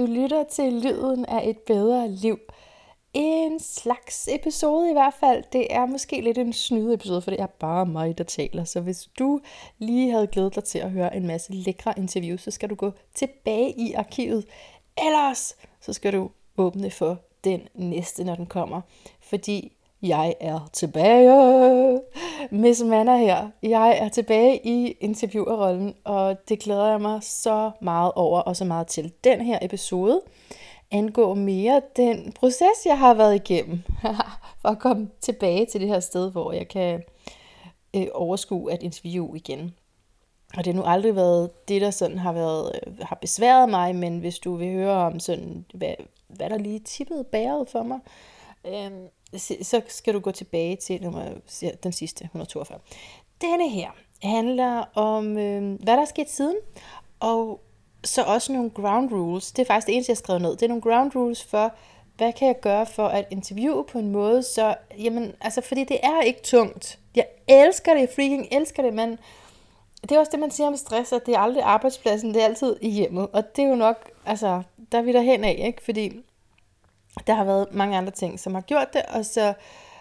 Du 0.00 0.06
lytter 0.06 0.44
til 0.44 0.72
lyden 0.72 1.24
af 1.26 1.48
et 1.48 1.58
bedre 1.58 2.08
liv. 2.08 2.38
En 3.14 3.60
slags 3.60 4.28
episode 4.32 4.90
i 4.90 4.92
hvert 4.92 5.14
fald. 5.20 5.44
Det 5.52 5.74
er 5.74 5.86
måske 5.86 6.20
lidt 6.20 6.38
en 6.38 6.52
snyde 6.52 6.94
episode, 6.94 7.22
for 7.22 7.30
det 7.30 7.40
er 7.40 7.46
bare 7.46 7.86
mig, 7.86 8.18
der 8.18 8.24
taler. 8.24 8.64
Så 8.64 8.80
hvis 8.80 9.08
du 9.18 9.40
lige 9.78 10.10
havde 10.10 10.26
glædet 10.26 10.54
dig 10.54 10.64
til 10.64 10.78
at 10.78 10.90
høre 10.90 11.16
en 11.16 11.26
masse 11.26 11.52
lækre 11.52 11.94
interviews, 11.96 12.40
så 12.40 12.50
skal 12.50 12.70
du 12.70 12.74
gå 12.74 12.92
tilbage 13.14 13.74
i 13.78 13.92
arkivet. 13.92 14.44
Ellers 15.06 15.56
så 15.80 15.92
skal 15.92 16.12
du 16.12 16.30
åbne 16.56 16.90
for 16.90 17.18
den 17.44 17.68
næste, 17.74 18.24
når 18.24 18.34
den 18.34 18.46
kommer. 18.46 18.80
Fordi 19.20 19.72
jeg 20.02 20.34
er 20.40 20.68
tilbage. 20.72 22.00
Miss 22.50 22.82
Manna 22.82 23.16
her. 23.16 23.50
Jeg 23.62 23.98
er 24.00 24.08
tilbage 24.08 24.66
i 24.66 24.92
interviewerrollen, 25.00 25.94
og 26.04 26.48
det 26.48 26.58
glæder 26.58 26.90
jeg 26.90 27.00
mig 27.00 27.22
så 27.22 27.70
meget 27.80 28.12
over 28.14 28.40
og 28.40 28.56
så 28.56 28.64
meget 28.64 28.86
til. 28.86 29.12
Den 29.24 29.40
her 29.40 29.58
episode 29.62 30.20
angår 30.90 31.34
mere 31.34 31.82
den 31.96 32.32
proces, 32.32 32.86
jeg 32.86 32.98
har 32.98 33.14
været 33.14 33.34
igennem, 33.34 33.82
for 34.62 34.68
at 34.68 34.78
komme 34.78 35.10
tilbage 35.20 35.66
til 35.66 35.80
det 35.80 35.88
her 35.88 36.00
sted, 36.00 36.30
hvor 36.30 36.52
jeg 36.52 36.68
kan 36.68 37.02
øh, 37.96 38.06
overskue 38.14 38.72
at 38.72 38.82
interviewe 38.82 39.36
igen. 39.36 39.74
Og 40.56 40.64
det 40.64 40.74
har 40.74 40.82
nu 40.82 40.88
aldrig 40.88 41.16
været 41.16 41.68
det, 41.68 41.80
der 41.80 41.90
sådan 41.90 42.18
har, 42.18 42.32
været, 42.32 42.72
øh, 42.86 42.98
har 43.02 43.18
besværet 43.20 43.68
mig, 43.68 43.94
men 43.94 44.18
hvis 44.18 44.38
du 44.38 44.56
vil 44.56 44.72
høre 44.72 44.96
om 44.96 45.20
sådan, 45.20 45.64
hvad, 45.74 45.94
hvad 46.28 46.50
der 46.50 46.58
lige 46.58 46.78
tippede 46.78 47.24
bæret 47.24 47.68
for 47.68 47.82
mig, 47.82 47.98
øh, 48.66 48.90
så 49.62 49.82
skal 49.88 50.14
du 50.14 50.20
gå 50.20 50.30
tilbage 50.30 50.76
til 50.76 51.02
nummer, 51.02 51.24
den 51.82 51.92
sidste, 51.92 52.24
142. 52.24 52.78
Denne 53.40 53.68
her 53.68 53.90
handler 54.22 54.84
om, 54.94 55.38
øh, 55.38 55.82
hvad 55.82 55.94
der 55.94 56.00
er 56.00 56.04
sket 56.04 56.30
siden, 56.30 56.56
og 57.20 57.60
så 58.04 58.22
også 58.22 58.52
nogle 58.52 58.70
ground 58.70 59.12
rules. 59.12 59.52
Det 59.52 59.62
er 59.62 59.66
faktisk 59.66 59.86
det 59.86 59.94
eneste, 59.94 60.10
jeg 60.10 60.14
har 60.14 60.18
skrevet 60.18 60.42
ned. 60.42 60.50
Det 60.50 60.62
er 60.62 60.68
nogle 60.68 60.82
ground 60.82 61.16
rules 61.16 61.44
for, 61.44 61.74
hvad 62.16 62.32
kan 62.32 62.48
jeg 62.48 62.60
gøre 62.60 62.86
for 62.86 63.08
at 63.08 63.26
interviewe 63.30 63.84
på 63.84 63.98
en 63.98 64.12
måde, 64.12 64.42
så, 64.42 64.74
jamen, 64.98 65.32
altså, 65.40 65.60
fordi 65.60 65.84
det 65.84 65.98
er 66.02 66.20
ikke 66.20 66.40
tungt. 66.42 66.98
Jeg 67.14 67.26
elsker 67.48 67.92
det, 67.94 68.00
jeg 68.00 68.08
freaking 68.14 68.48
elsker 68.52 68.82
det, 68.82 68.94
men 68.94 69.18
det 70.02 70.12
er 70.12 70.18
også 70.18 70.30
det, 70.32 70.40
man 70.40 70.50
siger 70.50 70.66
om 70.66 70.76
stress, 70.76 71.12
at 71.12 71.26
det 71.26 71.34
er 71.34 71.38
aldrig 71.38 71.62
arbejdspladsen, 71.62 72.34
det 72.34 72.42
er 72.42 72.46
altid 72.46 72.76
i 72.80 72.90
hjemmet. 72.90 73.28
Og 73.32 73.56
det 73.56 73.64
er 73.64 73.68
jo 73.68 73.74
nok, 73.74 74.10
altså, 74.26 74.62
der 74.92 74.98
er 74.98 75.02
vi 75.02 75.12
der 75.12 75.20
hen 75.20 75.44
af, 75.44 75.64
ikke? 75.66 75.84
Fordi 75.84 76.20
der 77.26 77.34
har 77.34 77.44
været 77.44 77.66
mange 77.72 77.96
andre 77.96 78.12
ting, 78.12 78.40
som 78.40 78.54
har 78.54 78.60
gjort 78.60 78.92
det, 78.92 79.02
og 79.02 79.24
så 79.24 79.54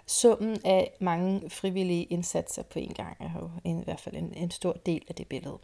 summen 0.07 0.57
af 0.65 0.91
mange 0.99 1.49
frivillige 1.49 2.03
indsatser 2.03 2.63
på 2.63 2.79
en 2.79 2.93
gang 2.93 3.17
er 3.19 3.29
jo 3.41 3.49
en, 3.63 3.81
i 3.81 3.83
hvert 3.83 3.99
fald 3.99 4.15
en, 4.15 4.33
en 4.35 4.51
stor 4.51 4.73
del 4.73 5.01
af 5.09 5.15
det 5.15 5.27
billede. 5.27 5.57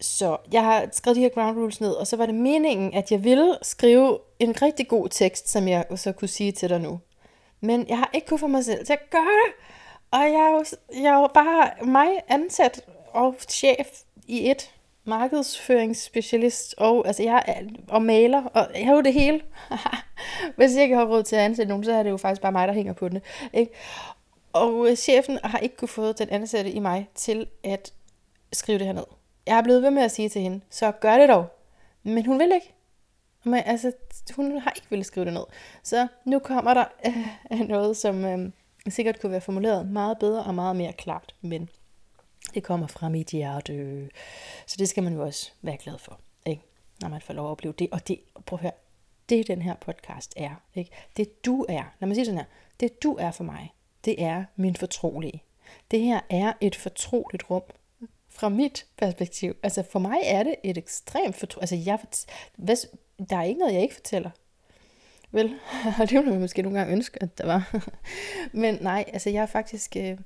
Så 0.00 0.36
jeg 0.52 0.64
har 0.64 0.88
skrevet 0.92 1.16
de 1.16 1.20
her 1.20 1.28
ground 1.28 1.58
rules 1.58 1.80
ned, 1.80 1.92
og 1.92 2.06
så 2.06 2.16
var 2.16 2.26
det 2.26 2.34
meningen, 2.34 2.94
at 2.94 3.12
jeg 3.12 3.24
ville 3.24 3.58
skrive 3.62 4.18
en 4.38 4.62
rigtig 4.62 4.88
god 4.88 5.08
tekst, 5.08 5.48
som 5.48 5.68
jeg 5.68 5.84
så 5.96 6.12
kunne 6.12 6.28
sige 6.28 6.52
til 6.52 6.68
dig 6.68 6.80
nu. 6.80 7.00
Men 7.60 7.88
jeg 7.88 7.98
har 7.98 8.10
ikke 8.12 8.26
kunnet 8.26 8.40
få 8.40 8.46
mig 8.46 8.64
selv 8.64 8.86
til 8.86 8.92
at 8.92 9.10
gøre 9.10 9.20
det. 9.20 9.54
Og 10.10 10.20
jeg 10.20 10.40
er 10.40 10.50
jo, 10.50 10.64
jeg 11.02 11.14
er 11.14 11.20
jo 11.20 11.28
bare 11.34 11.84
mig 11.84 12.08
ansat 12.28 12.80
og 13.12 13.34
chef 13.48 13.88
i 14.26 14.50
et 14.50 14.70
markedsføringsspecialist, 15.04 16.74
og, 16.78 17.06
altså 17.06 17.22
jeg 17.22 17.42
er, 17.46 17.62
og 17.88 18.02
maler, 18.02 18.44
og 18.44 18.68
jeg 18.74 18.86
har 18.86 18.94
jo 18.94 19.00
det 19.00 19.12
hele. 19.12 19.40
Hvis 20.56 20.74
jeg 20.74 20.82
ikke 20.82 20.96
har 20.96 21.04
råd 21.04 21.22
til 21.22 21.36
at 21.36 21.42
ansætte 21.42 21.68
nogen, 21.68 21.84
så 21.84 21.92
er 21.92 22.02
det 22.02 22.10
jo 22.10 22.16
faktisk 22.16 22.42
bare 22.42 22.52
mig, 22.52 22.68
der 22.68 22.74
hænger 22.74 22.92
på 22.92 23.08
den. 23.08 23.20
Ikke? 23.52 23.72
Og 24.52 24.90
øh, 24.90 24.96
chefen 24.96 25.38
har 25.44 25.58
ikke 25.58 25.76
kunne 25.76 25.88
få 25.88 26.12
den 26.12 26.28
ansatte 26.30 26.70
i 26.70 26.78
mig 26.78 27.08
til 27.14 27.46
at 27.62 27.92
skrive 28.52 28.78
det 28.78 28.86
her 28.86 28.94
ned. 28.94 29.04
Jeg 29.46 29.58
er 29.58 29.62
blevet 29.62 29.82
ved 29.82 29.90
med 29.90 30.02
at 30.02 30.10
sige 30.10 30.28
til 30.28 30.42
hende, 30.42 30.60
så 30.70 30.90
gør 30.90 31.18
det 31.18 31.28
dog. 31.28 31.46
Men 32.02 32.26
hun 32.26 32.38
vil 32.38 32.52
ikke. 32.54 32.74
Men, 33.44 33.62
altså, 33.66 33.92
hun 34.36 34.58
har 34.58 34.72
ikke 34.76 34.86
ville 34.90 35.04
skrive 35.04 35.24
det 35.24 35.32
ned. 35.32 35.44
Så 35.82 36.06
nu 36.24 36.38
kommer 36.38 36.74
der 36.74 36.84
øh, 37.52 37.68
noget, 37.68 37.96
som 37.96 38.24
øh, 38.24 38.50
sikkert 38.88 39.20
kunne 39.20 39.32
være 39.32 39.40
formuleret 39.40 39.88
meget 39.88 40.18
bedre 40.18 40.42
og 40.42 40.54
meget 40.54 40.76
mere 40.76 40.92
klart. 40.92 41.34
Men 41.40 41.68
det 42.54 42.62
kommer 42.62 42.86
fra 42.86 43.08
mit 43.08 43.28
hjerte. 43.28 44.08
Så 44.66 44.76
det 44.78 44.88
skal 44.88 45.02
man 45.02 45.12
jo 45.12 45.22
også 45.22 45.50
være 45.62 45.76
glad 45.76 45.98
for, 45.98 46.20
ikke? 46.46 46.62
når 47.00 47.08
man 47.08 47.20
får 47.20 47.34
lov 47.34 47.46
at 47.46 47.50
opleve 47.50 47.74
det. 47.78 47.88
Og 47.92 48.08
det, 48.08 48.20
prøv 48.46 48.56
at 48.56 48.62
høre, 48.62 48.72
det 49.28 49.46
den 49.46 49.62
her 49.62 49.74
podcast 49.74 50.34
er. 50.36 50.54
Ikke? 50.74 50.90
Det 51.16 51.44
du 51.44 51.66
er, 51.68 51.82
lad 52.00 52.06
mig 52.06 52.16
sige 52.16 52.24
sådan 52.24 52.38
her, 52.38 52.46
det 52.80 53.02
du 53.02 53.16
er 53.20 53.30
for 53.30 53.44
mig, 53.44 53.74
det 54.04 54.22
er 54.22 54.44
min 54.56 54.76
fortrolige. 54.76 55.42
Det 55.90 56.00
her 56.00 56.20
er 56.30 56.52
et 56.60 56.76
fortroligt 56.76 57.50
rum, 57.50 57.62
fra 58.34 58.48
mit 58.48 58.86
perspektiv. 58.96 59.56
Altså 59.62 59.82
for 59.82 59.98
mig 59.98 60.18
er 60.24 60.42
det 60.42 60.54
et 60.64 60.78
ekstremt 60.78 61.36
fortroligt. 61.36 61.72
Altså 61.72 61.90
jeg, 61.90 61.98
hvad, 62.56 62.76
der 63.30 63.36
er 63.36 63.42
ikke 63.42 63.58
noget, 63.58 63.74
jeg 63.74 63.82
ikke 63.82 63.94
fortæller. 63.94 64.30
Vel, 65.30 65.54
og 66.00 66.10
det 66.10 66.12
ville 66.12 66.30
man 66.30 66.40
måske 66.40 66.62
nogle 66.62 66.78
gange 66.78 66.92
ønske, 66.92 67.22
at 67.22 67.38
der 67.38 67.46
var. 67.46 67.80
Men 68.52 68.78
nej, 68.80 69.04
altså 69.12 69.30
jeg 69.30 69.48
faktisk 69.48 69.96
øh, 69.96 70.18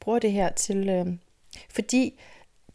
bruger 0.00 0.18
det 0.18 0.32
her 0.32 0.52
til, 0.52 0.88
øh, 0.88 1.06
fordi 1.70 2.20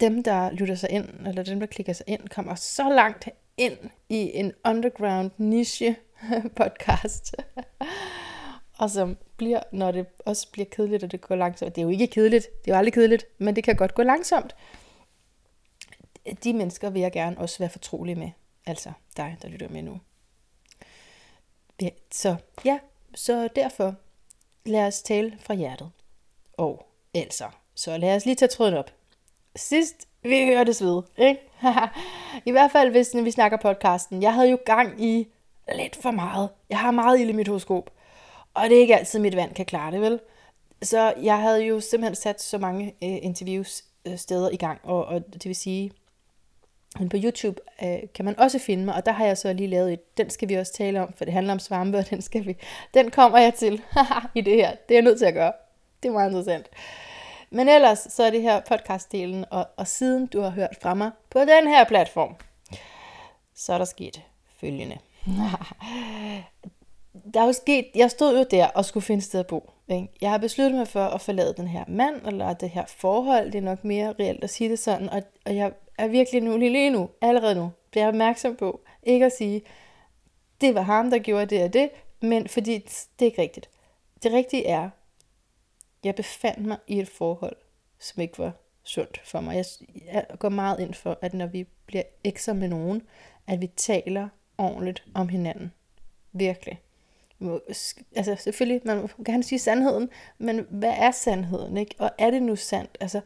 dem, 0.00 0.22
der 0.22 0.50
lytter 0.50 0.74
sig 0.74 0.90
ind, 0.90 1.26
eller 1.26 1.42
dem, 1.42 1.60
der 1.60 1.66
klikker 1.66 1.92
sig 1.92 2.04
ind, 2.08 2.28
kommer 2.28 2.54
så 2.54 2.88
langt 2.88 3.28
ind 3.56 3.78
i 4.08 4.30
en 4.34 4.52
underground 4.64 5.30
niche 5.36 5.96
podcast. 6.56 7.36
og 8.78 8.90
som 8.90 9.16
bliver, 9.36 9.60
når 9.72 9.90
det 9.92 10.06
også 10.18 10.50
bliver 10.50 10.66
kedeligt, 10.70 11.02
og 11.02 11.12
det 11.12 11.20
går 11.20 11.34
langsomt. 11.34 11.74
Det 11.74 11.80
er 11.80 11.84
jo 11.84 11.90
ikke 11.90 12.06
kedeligt, 12.06 12.46
det 12.64 12.70
er 12.70 12.74
jo 12.74 12.78
aldrig 12.78 12.92
kedeligt, 12.92 13.24
men 13.38 13.56
det 13.56 13.64
kan 13.64 13.76
godt 13.76 13.94
gå 13.94 14.02
langsomt. 14.02 14.54
De 16.44 16.52
mennesker 16.52 16.90
vil 16.90 17.02
jeg 17.02 17.12
gerne 17.12 17.38
også 17.38 17.58
være 17.58 17.70
fortrolig 17.70 18.18
med. 18.18 18.30
Altså 18.66 18.92
dig, 19.16 19.36
der 19.42 19.48
lytter 19.48 19.68
med 19.68 19.82
nu. 19.82 20.00
Ja, 21.82 21.88
så 22.12 22.36
ja, 22.64 22.78
så 23.14 23.48
derfor 23.56 23.94
lad 24.66 24.86
os 24.86 25.02
tale 25.02 25.38
fra 25.40 25.54
hjertet. 25.54 25.90
Og 26.52 26.86
altså, 27.14 27.50
så 27.80 27.96
lad 27.96 28.16
os 28.16 28.24
lige 28.24 28.34
tage 28.34 28.48
tråden 28.48 28.74
op. 28.74 28.90
Sidst 29.56 30.08
vi 30.22 30.46
hørtes 30.46 30.82
ved, 30.82 31.02
ikke? 31.16 31.40
I 32.48 32.50
hvert 32.50 32.70
fald, 32.70 32.90
hvis 32.90 33.10
vi 33.14 33.30
snakker 33.30 33.58
podcasten. 33.58 34.22
Jeg 34.22 34.34
havde 34.34 34.50
jo 34.50 34.58
gang 34.64 35.04
i 35.04 35.28
lidt 35.74 35.96
for 35.96 36.10
meget. 36.10 36.48
Jeg 36.70 36.78
har 36.78 36.90
meget 36.90 37.20
ild 37.20 37.28
i 37.28 37.32
mit 37.32 37.48
horoskop. 37.48 37.90
Og 38.54 38.62
det 38.68 38.76
er 38.76 38.80
ikke 38.80 38.96
altid, 38.96 39.18
mit 39.18 39.36
vand 39.36 39.54
kan 39.54 39.66
klare 39.66 39.92
det, 39.92 40.00
vel? 40.00 40.20
Så 40.82 41.14
jeg 41.22 41.40
havde 41.40 41.64
jo 41.64 41.80
simpelthen 41.80 42.14
sat 42.14 42.42
så 42.42 42.58
mange 42.58 42.86
øh, 42.86 43.18
interviews 43.22 43.84
øh, 44.04 44.18
steder 44.18 44.50
i 44.50 44.56
gang. 44.56 44.80
Og, 44.82 45.04
og 45.04 45.34
det 45.34 45.44
vil 45.44 45.56
sige, 45.56 45.92
men 46.98 47.08
på 47.08 47.16
YouTube 47.24 47.60
øh, 47.82 47.98
kan 48.14 48.24
man 48.24 48.38
også 48.38 48.58
finde 48.58 48.84
mig, 48.84 48.94
og 48.94 49.06
der 49.06 49.12
har 49.12 49.26
jeg 49.26 49.38
så 49.38 49.52
lige 49.52 49.68
lavet 49.68 49.92
et, 49.92 50.18
den 50.18 50.30
skal 50.30 50.48
vi 50.48 50.54
også 50.54 50.72
tale 50.72 51.00
om, 51.02 51.12
for 51.16 51.24
det 51.24 51.34
handler 51.34 51.52
om 51.52 51.58
svampe, 51.58 51.98
og 51.98 52.10
den, 52.10 52.22
skal 52.22 52.46
vi, 52.46 52.56
den 52.94 53.10
kommer 53.10 53.38
jeg 53.38 53.54
til 53.54 53.82
i 54.34 54.40
det 54.40 54.54
her. 54.54 54.70
Det 54.70 54.94
er 54.94 54.98
jeg 54.98 55.02
nødt 55.02 55.18
til 55.18 55.26
at 55.26 55.34
gøre. 55.34 55.52
Det 56.02 56.08
er 56.08 56.12
meget 56.12 56.30
interessant. 56.30 56.66
Men 57.50 57.68
ellers 57.68 57.98
så 57.98 58.22
er 58.22 58.30
det 58.30 58.42
her 58.42 58.60
podcastdelen, 58.60 59.44
og, 59.50 59.66
og 59.76 59.86
siden 59.86 60.26
du 60.26 60.40
har 60.40 60.50
hørt 60.50 60.76
fra 60.82 60.94
mig 60.94 61.10
på 61.30 61.40
den 61.40 61.66
her 61.66 61.84
platform, 61.84 62.36
så 63.54 63.72
er 63.72 63.78
der 63.78 63.84
sket 63.84 64.22
følgende. 64.60 64.98
der 67.34 67.40
er 67.40 67.46
jo 67.46 67.52
sket, 67.52 67.86
jeg 67.94 68.10
stod 68.10 68.38
jo 68.38 68.46
der 68.50 68.66
og 68.66 68.84
skulle 68.84 69.04
finde 69.04 69.22
sted 69.22 69.40
at 69.40 69.46
bo. 69.46 69.70
Ikke? 69.88 70.08
Jeg 70.20 70.30
har 70.30 70.38
besluttet 70.38 70.78
mig 70.78 70.88
for 70.88 71.04
at 71.04 71.20
forlade 71.20 71.54
den 71.56 71.68
her 71.68 71.84
mand, 71.88 72.26
eller 72.26 72.52
det 72.52 72.70
her 72.70 72.84
forhold, 72.86 73.46
det 73.46 73.58
er 73.58 73.62
nok 73.62 73.84
mere 73.84 74.14
reelt 74.20 74.44
at 74.44 74.50
sige 74.50 74.70
det 74.70 74.78
sådan, 74.78 75.08
og, 75.08 75.22
og 75.46 75.56
jeg 75.56 75.72
er 75.98 76.08
virkelig 76.08 76.42
nu, 76.42 76.56
lige 76.56 76.90
nu, 76.90 77.10
allerede 77.20 77.54
nu, 77.54 77.70
bliver 77.90 78.08
opmærksom 78.08 78.56
på, 78.56 78.80
ikke 79.02 79.26
at 79.26 79.32
sige, 79.32 79.62
det 80.60 80.74
var 80.74 80.82
ham, 80.82 81.10
der 81.10 81.18
gjorde 81.18 81.46
det 81.46 81.64
og 81.64 81.72
det, 81.72 81.90
men 82.20 82.48
fordi 82.48 82.78
det 82.78 83.06
er 83.20 83.24
ikke 83.24 83.42
rigtigt. 83.42 83.70
Det 84.22 84.32
rigtige 84.32 84.66
er, 84.66 84.90
jeg 86.04 86.14
befandt 86.14 86.66
mig 86.66 86.78
i 86.86 86.98
et 86.98 87.08
forhold, 87.08 87.56
som 87.98 88.22
ikke 88.22 88.38
var 88.38 88.52
sundt 88.82 89.20
for 89.24 89.40
mig. 89.40 89.56
Jeg, 89.56 89.64
jeg 90.04 90.26
går 90.38 90.48
meget 90.48 90.80
ind 90.80 90.94
for, 90.94 91.18
at 91.22 91.34
når 91.34 91.46
vi 91.46 91.66
bliver 91.86 92.02
ekstra 92.24 92.52
med 92.52 92.68
nogen, 92.68 93.02
at 93.46 93.60
vi 93.60 93.66
taler 93.66 94.28
ordentligt 94.58 95.04
om 95.14 95.28
hinanden. 95.28 95.72
Virkelig. 96.32 96.80
Altså 98.16 98.36
selvfølgelig, 98.38 98.80
man 98.84 99.08
kan 99.08 99.24
gerne 99.24 99.42
sige 99.42 99.58
sandheden, 99.58 100.08
men 100.38 100.66
hvad 100.70 100.94
er 100.96 101.10
sandheden, 101.10 101.76
ikke? 101.76 101.94
Og 101.98 102.10
er 102.18 102.30
det 102.30 102.42
nu 102.42 102.56
sandt? 102.56 102.98
Altså, 103.00 103.20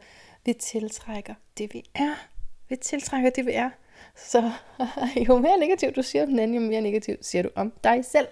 vi 0.45 0.53
tiltrækker 0.53 1.33
det, 1.57 1.73
vi 1.73 1.83
er. 1.95 2.27
Vi 2.69 2.75
tiltrækker 2.75 3.29
det, 3.29 3.45
vi 3.45 3.51
er. 3.51 3.69
Så 4.15 4.51
jo 5.27 5.37
mere 5.37 5.57
negativt 5.59 5.95
du 5.95 6.01
siger 6.01 6.23
om 6.23 6.29
den 6.29 6.39
anden, 6.39 6.63
jo 6.63 6.69
mere 6.69 6.81
negativt 6.81 7.25
siger 7.25 7.41
du 7.41 7.49
om 7.55 7.73
dig 7.83 8.05
selv. 8.05 8.27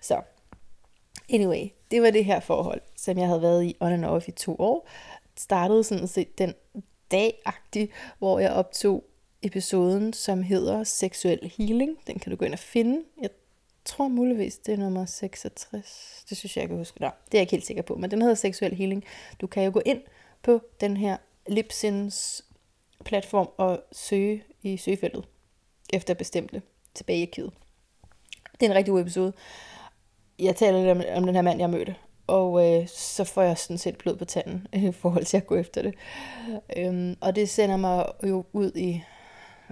Så 0.00 0.22
anyway, 1.32 1.68
det 1.90 2.02
var 2.02 2.10
det 2.10 2.24
her 2.24 2.40
forhold, 2.40 2.80
som 2.96 3.18
jeg 3.18 3.26
havde 3.26 3.42
været 3.42 3.64
i 3.64 3.76
on 3.80 3.92
and 3.92 4.04
off 4.04 4.28
i 4.28 4.30
to 4.30 4.56
år. 4.58 4.88
Startede 5.36 5.84
sådan 5.84 6.08
set 6.08 6.38
den 6.38 6.54
dagagtig, 7.10 7.90
hvor 8.18 8.38
jeg 8.38 8.52
optog 8.52 9.04
episoden, 9.42 10.12
som 10.12 10.42
hedder 10.42 10.84
Seksuel 10.84 11.52
Healing. 11.58 11.96
Den 12.06 12.18
kan 12.18 12.30
du 12.30 12.36
gå 12.36 12.44
ind 12.44 12.52
og 12.52 12.58
finde. 12.58 13.02
Jeg 13.22 13.30
tror 13.84 14.08
muligvis, 14.08 14.58
det 14.58 14.74
er 14.74 14.78
nummer 14.78 15.06
66. 15.06 16.24
Det 16.28 16.36
synes 16.36 16.56
jeg, 16.56 16.60
jeg 16.60 16.68
kan 16.68 16.78
huske. 16.78 17.00
Nå, 17.00 17.06
det 17.06 17.34
er 17.34 17.38
jeg 17.38 17.40
ikke 17.40 17.50
helt 17.50 17.66
sikker 17.66 17.82
på, 17.82 17.96
men 17.96 18.10
den 18.10 18.22
hedder 18.22 18.34
Seksuel 18.34 18.74
Healing. 18.74 19.04
Du 19.40 19.46
kan 19.46 19.64
jo 19.64 19.70
gå 19.72 19.82
ind 19.86 20.02
på 20.42 20.60
den 20.80 20.96
her 20.96 21.16
Lipsins 21.46 22.44
platform 23.04 23.48
og 23.56 23.82
søge 23.92 24.44
i 24.62 24.76
søgefeltet 24.76 25.24
efter 25.92 26.14
bestemte 26.14 26.62
tilbage 26.94 27.18
i 27.18 27.22
arkivet. 27.22 27.52
Det 28.60 28.66
er 28.66 28.70
en 28.70 28.76
rigtig 28.76 28.92
god 28.92 29.00
episode. 29.00 29.32
Jeg 30.38 30.56
taler 30.56 30.78
lidt 30.78 30.90
om, 30.90 31.16
om 31.16 31.24
den 31.24 31.34
her 31.34 31.42
mand, 31.42 31.60
jeg 31.60 31.70
mødte, 31.70 31.94
og 32.26 32.66
øh, 32.66 32.88
så 32.88 33.24
får 33.24 33.42
jeg 33.42 33.58
sådan 33.58 33.78
set 33.78 33.98
blod 33.98 34.16
på 34.16 34.24
tanden 34.24 34.66
i 34.88 34.92
forhold 34.92 35.24
til 35.24 35.36
at 35.36 35.46
gå 35.46 35.56
efter 35.56 35.82
det. 35.82 35.94
Øhm, 36.76 37.16
og 37.20 37.36
det 37.36 37.48
sender 37.48 37.76
mig 37.76 38.06
jo 38.26 38.44
ud 38.52 38.72
i 38.74 39.02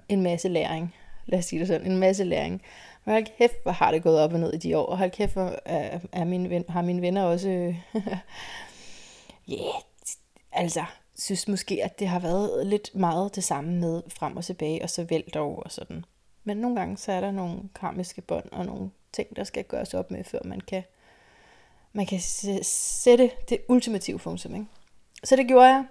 en 0.09 0.23
masse 0.23 0.49
læring. 0.49 0.95
Lad 1.27 1.39
os 1.39 1.45
sige 1.45 1.61
det 1.61 1.69
sådan, 1.69 1.91
en 1.91 1.99
masse 1.99 2.25
læring. 2.25 2.63
Men 3.05 3.13
hold 3.13 3.27
kæft, 3.39 3.63
hvor 3.63 3.73
har 3.73 3.91
det 3.91 4.03
gået 4.03 4.21
op 4.21 4.33
og 4.33 4.41
ned 4.41 4.53
i 4.53 4.59
de 4.59 4.79
år. 4.79 4.87
Og 4.87 4.99
hold 4.99 5.11
kæft, 5.11 5.33
hvor 5.33 5.59
er, 5.65 5.99
er 6.13 6.25
mine 6.25 6.51
ven, 6.51 6.65
har 6.69 6.83
mine 6.83 7.03
venner 7.03 7.23
også... 7.23 7.49
Øh, 7.49 7.77
ja, 9.49 9.55
yeah, 9.55 9.75
altså, 10.53 10.85
synes 11.15 11.49
måske, 11.49 11.85
at 11.85 11.99
det 11.99 12.09
har 12.09 12.19
været 12.19 12.67
lidt 12.67 12.95
meget 12.95 13.35
det 13.35 13.45
samme 13.45 13.81
med 13.81 14.03
frem 14.09 14.37
og 14.37 14.45
tilbage, 14.45 14.83
og 14.83 14.91
så 14.91 15.05
vælt 15.05 15.37
over 15.37 15.63
og 15.63 15.73
sådan. 15.73 16.05
Men 16.45 16.57
nogle 16.57 16.77
gange, 16.77 16.97
så 16.97 17.13
er 17.13 17.21
der 17.21 17.31
nogle 17.31 17.59
karmiske 17.75 18.21
bånd 18.21 18.49
og 18.53 18.67
nogle 18.67 18.91
ting, 19.15 19.37
der 19.37 19.45
skal 19.45 19.65
gøres 19.65 19.95
op 19.95 20.11
med, 20.11 20.25
før 20.25 20.39
man 20.45 20.61
kan, 20.61 20.83
man 21.93 22.07
kan 22.07 22.21
sætte 22.63 23.31
det 23.49 23.59
ultimative 23.69 24.19
funktion. 24.19 24.55
Ikke? 24.55 24.67
Så 25.25 25.37
det 25.37 25.49
gjorde 25.49 25.67
jeg. 25.67 25.85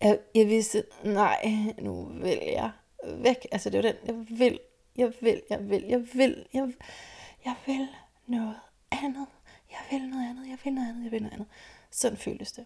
Jeg, 0.00 0.18
jeg 0.34 0.46
vidste, 0.46 0.84
nej, 1.04 1.52
nu 1.78 2.04
vil 2.04 2.38
jeg 2.42 2.70
væk. 3.04 3.46
Altså 3.52 3.70
det 3.70 3.84
var 3.84 3.92
den, 3.92 3.96
jeg 4.06 4.38
vil, 4.38 4.58
jeg 4.96 5.12
vil, 5.20 5.42
jeg 5.50 5.70
vil, 5.70 5.84
jeg 5.88 6.00
vil, 6.14 6.46
jeg 6.54 6.66
vil, 6.66 6.76
jeg 7.44 7.54
vil 7.66 7.88
noget 8.26 8.56
andet. 8.90 9.26
Jeg 9.70 9.78
vil 9.90 10.08
noget 10.08 10.30
andet, 10.30 10.48
jeg 10.48 10.58
vil 10.64 10.72
noget 10.72 10.88
andet, 10.88 11.04
jeg 11.04 11.12
vil 11.12 11.22
noget 11.22 11.32
andet. 11.32 11.48
Sådan 11.90 12.18
føltes 12.18 12.52
det. 12.52 12.64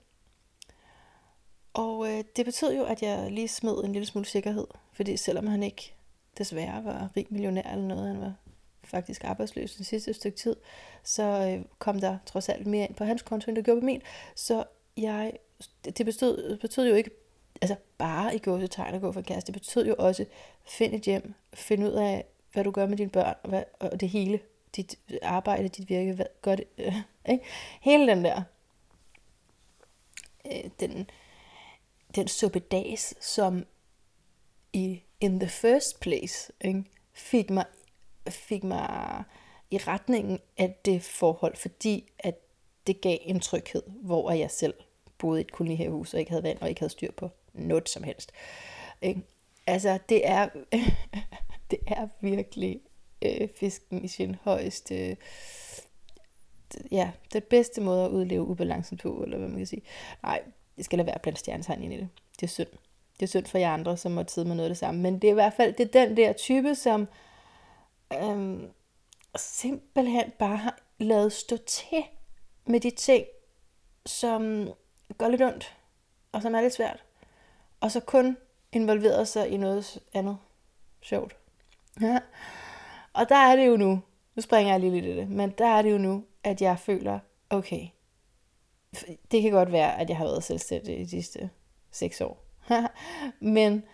Og 1.74 2.08
øh, 2.08 2.24
det 2.36 2.44
betød 2.44 2.76
jo, 2.76 2.84
at 2.84 3.02
jeg 3.02 3.30
lige 3.30 3.48
smed 3.48 3.84
en 3.84 3.92
lille 3.92 4.06
smule 4.06 4.26
sikkerhed. 4.26 4.66
Fordi 4.92 5.16
selvom 5.16 5.46
han 5.46 5.62
ikke 5.62 5.94
desværre 6.38 6.84
var 6.84 7.10
rig 7.16 7.26
millionær 7.30 7.72
eller 7.72 7.86
noget, 7.86 8.08
han 8.08 8.20
var 8.20 8.34
faktisk 8.84 9.24
arbejdsløs 9.24 9.74
den 9.74 9.84
sidste 9.84 10.14
stykke 10.14 10.38
tid, 10.38 10.56
så 11.02 11.22
øh, 11.22 11.64
kom 11.78 12.00
der 12.00 12.18
trods 12.26 12.48
alt 12.48 12.66
mere 12.66 12.84
ind 12.84 12.94
på 12.94 13.04
hans 13.04 13.22
konto, 13.22 13.50
end 13.50 13.56
der 13.56 13.62
gjorde 13.62 13.80
på 13.80 13.84
min. 13.84 14.02
Så 14.34 14.64
jeg, 14.96 15.32
det 15.84 16.06
betød, 16.06 16.58
betød 16.58 16.88
jo 16.88 16.94
ikke 16.94 17.10
altså 17.60 17.76
bare 17.98 18.34
i 18.34 18.38
gåsetegn 18.38 18.94
at 18.94 19.00
gå 19.00 19.12
for 19.12 19.20
kæreste. 19.20 19.52
Det 19.52 19.60
betød 19.60 19.86
jo 19.86 19.94
også, 19.98 20.24
find 20.66 20.94
et 20.94 21.02
hjem, 21.02 21.34
find 21.54 21.84
ud 21.84 21.92
af, 21.92 22.24
hvad 22.52 22.64
du 22.64 22.70
gør 22.70 22.86
med 22.86 22.96
dine 22.96 23.10
børn, 23.10 23.34
og, 23.42 23.48
hvad, 23.48 23.62
og 23.80 24.00
det 24.00 24.08
hele, 24.08 24.40
dit 24.76 24.98
arbejde, 25.22 25.68
dit 25.68 25.88
virke, 25.88 26.12
hvad, 26.12 26.26
gør 26.42 26.56
det, 26.56 26.66
øh, 26.78 26.94
ikke? 27.28 27.44
Hele 27.80 28.06
den 28.06 28.24
der, 28.24 28.42
øh, 30.46 30.70
den, 30.80 31.10
den 32.14 32.28
suppedas, 32.28 33.14
som 33.20 33.66
i 34.72 35.02
in 35.20 35.40
the 35.40 35.48
first 35.48 36.00
place 36.00 36.52
ikke, 36.60 36.84
fik 37.12 37.50
mig 37.50 37.64
fik 38.28 38.64
mig 38.64 39.24
i 39.70 39.78
retningen 39.78 40.38
af 40.58 40.74
det 40.84 41.02
forhold, 41.02 41.56
fordi 41.56 42.12
at 42.18 42.34
det 42.86 43.00
gav 43.00 43.18
en 43.22 43.40
tryghed, 43.40 43.82
hvor 43.86 44.30
jeg 44.30 44.50
selv 44.50 44.74
boede 45.18 45.40
i 45.40 45.44
et 45.44 45.52
kolonihavehus 45.52 46.14
og 46.14 46.20
ikke 46.20 46.30
havde 46.30 46.42
vand 46.42 46.58
og 46.60 46.68
ikke 46.68 46.80
havde 46.80 46.92
styr 46.92 47.12
på 47.12 47.30
noget 47.52 47.88
som 47.88 48.02
helst. 48.02 48.32
Ikke? 49.02 49.22
Altså, 49.66 49.98
det 50.08 50.28
er, 50.28 50.48
det 51.70 51.78
er 51.86 52.08
virkelig 52.20 52.80
øh, 53.22 53.48
fisken 53.56 54.04
i 54.04 54.08
sin 54.08 54.36
højeste, 54.42 55.16
ja, 56.90 57.10
det 57.32 57.44
bedste 57.44 57.80
måde 57.80 58.04
at 58.04 58.10
udleve 58.10 58.42
ubalancen 58.42 58.98
på, 58.98 59.22
eller 59.22 59.38
hvad 59.38 59.48
man 59.48 59.56
kan 59.56 59.66
sige. 59.66 59.82
Nej, 60.22 60.42
det 60.76 60.84
skal 60.84 60.96
lade 60.96 61.06
være 61.06 61.18
blandt 61.22 61.38
stjernetegn 61.38 61.82
ind 61.82 61.92
i 61.92 61.96
det. 61.96 62.08
Det 62.40 62.42
er 62.42 62.50
synd. 62.50 62.68
Det 63.14 63.22
er 63.22 63.30
synd 63.30 63.46
for 63.46 63.58
jer 63.58 63.70
andre, 63.70 63.96
som 63.96 64.12
må 64.12 64.24
sidde 64.28 64.48
med 64.48 64.56
noget 64.56 64.68
af 64.68 64.70
det 64.70 64.78
samme. 64.78 65.00
Men 65.00 65.14
det 65.14 65.24
er 65.24 65.30
i 65.30 65.34
hvert 65.34 65.52
fald 65.52 65.72
det 65.72 65.96
er 65.96 66.06
den 66.06 66.16
der 66.16 66.32
type, 66.32 66.74
som 66.74 67.08
øhm, 68.20 68.70
simpelthen 69.36 70.32
bare 70.38 70.56
har 70.56 70.78
lavet 70.98 71.32
stå 71.32 71.56
til 71.56 72.04
med 72.66 72.80
de 72.80 72.90
ting, 72.90 73.26
som 74.06 74.68
gør 75.18 75.28
lidt 75.28 75.42
ondt, 75.42 75.76
og 76.32 76.42
som 76.42 76.54
er 76.54 76.60
lidt 76.60 76.74
svært. 76.74 77.04
Og 77.80 77.90
så 77.90 78.00
kun 78.00 78.36
involveret 78.72 79.28
sig 79.28 79.48
i 79.48 79.56
noget 79.56 79.98
andet 80.14 80.38
sjovt. 81.00 81.36
Ja. 82.00 82.18
Og 83.14 83.28
der 83.28 83.36
er 83.36 83.56
det 83.56 83.66
jo 83.66 83.76
nu, 83.76 84.00
nu 84.34 84.42
springer 84.42 84.72
jeg 84.72 84.80
lige 84.80 84.92
lidt 84.92 85.04
i 85.04 85.16
det, 85.16 85.28
men 85.28 85.50
der 85.58 85.66
er 85.66 85.82
det 85.82 85.92
jo 85.92 85.98
nu, 85.98 86.24
at 86.44 86.62
jeg 86.62 86.78
føler, 86.78 87.18
okay, 87.50 87.86
det 89.30 89.42
kan 89.42 89.50
godt 89.50 89.72
være, 89.72 90.00
at 90.00 90.08
jeg 90.08 90.16
har 90.16 90.24
været 90.24 90.44
selvstændig 90.44 91.00
i 91.00 91.04
de 91.04 91.10
sidste 91.10 91.50
seks 91.90 92.20
år. 92.20 92.44
men 93.40 93.84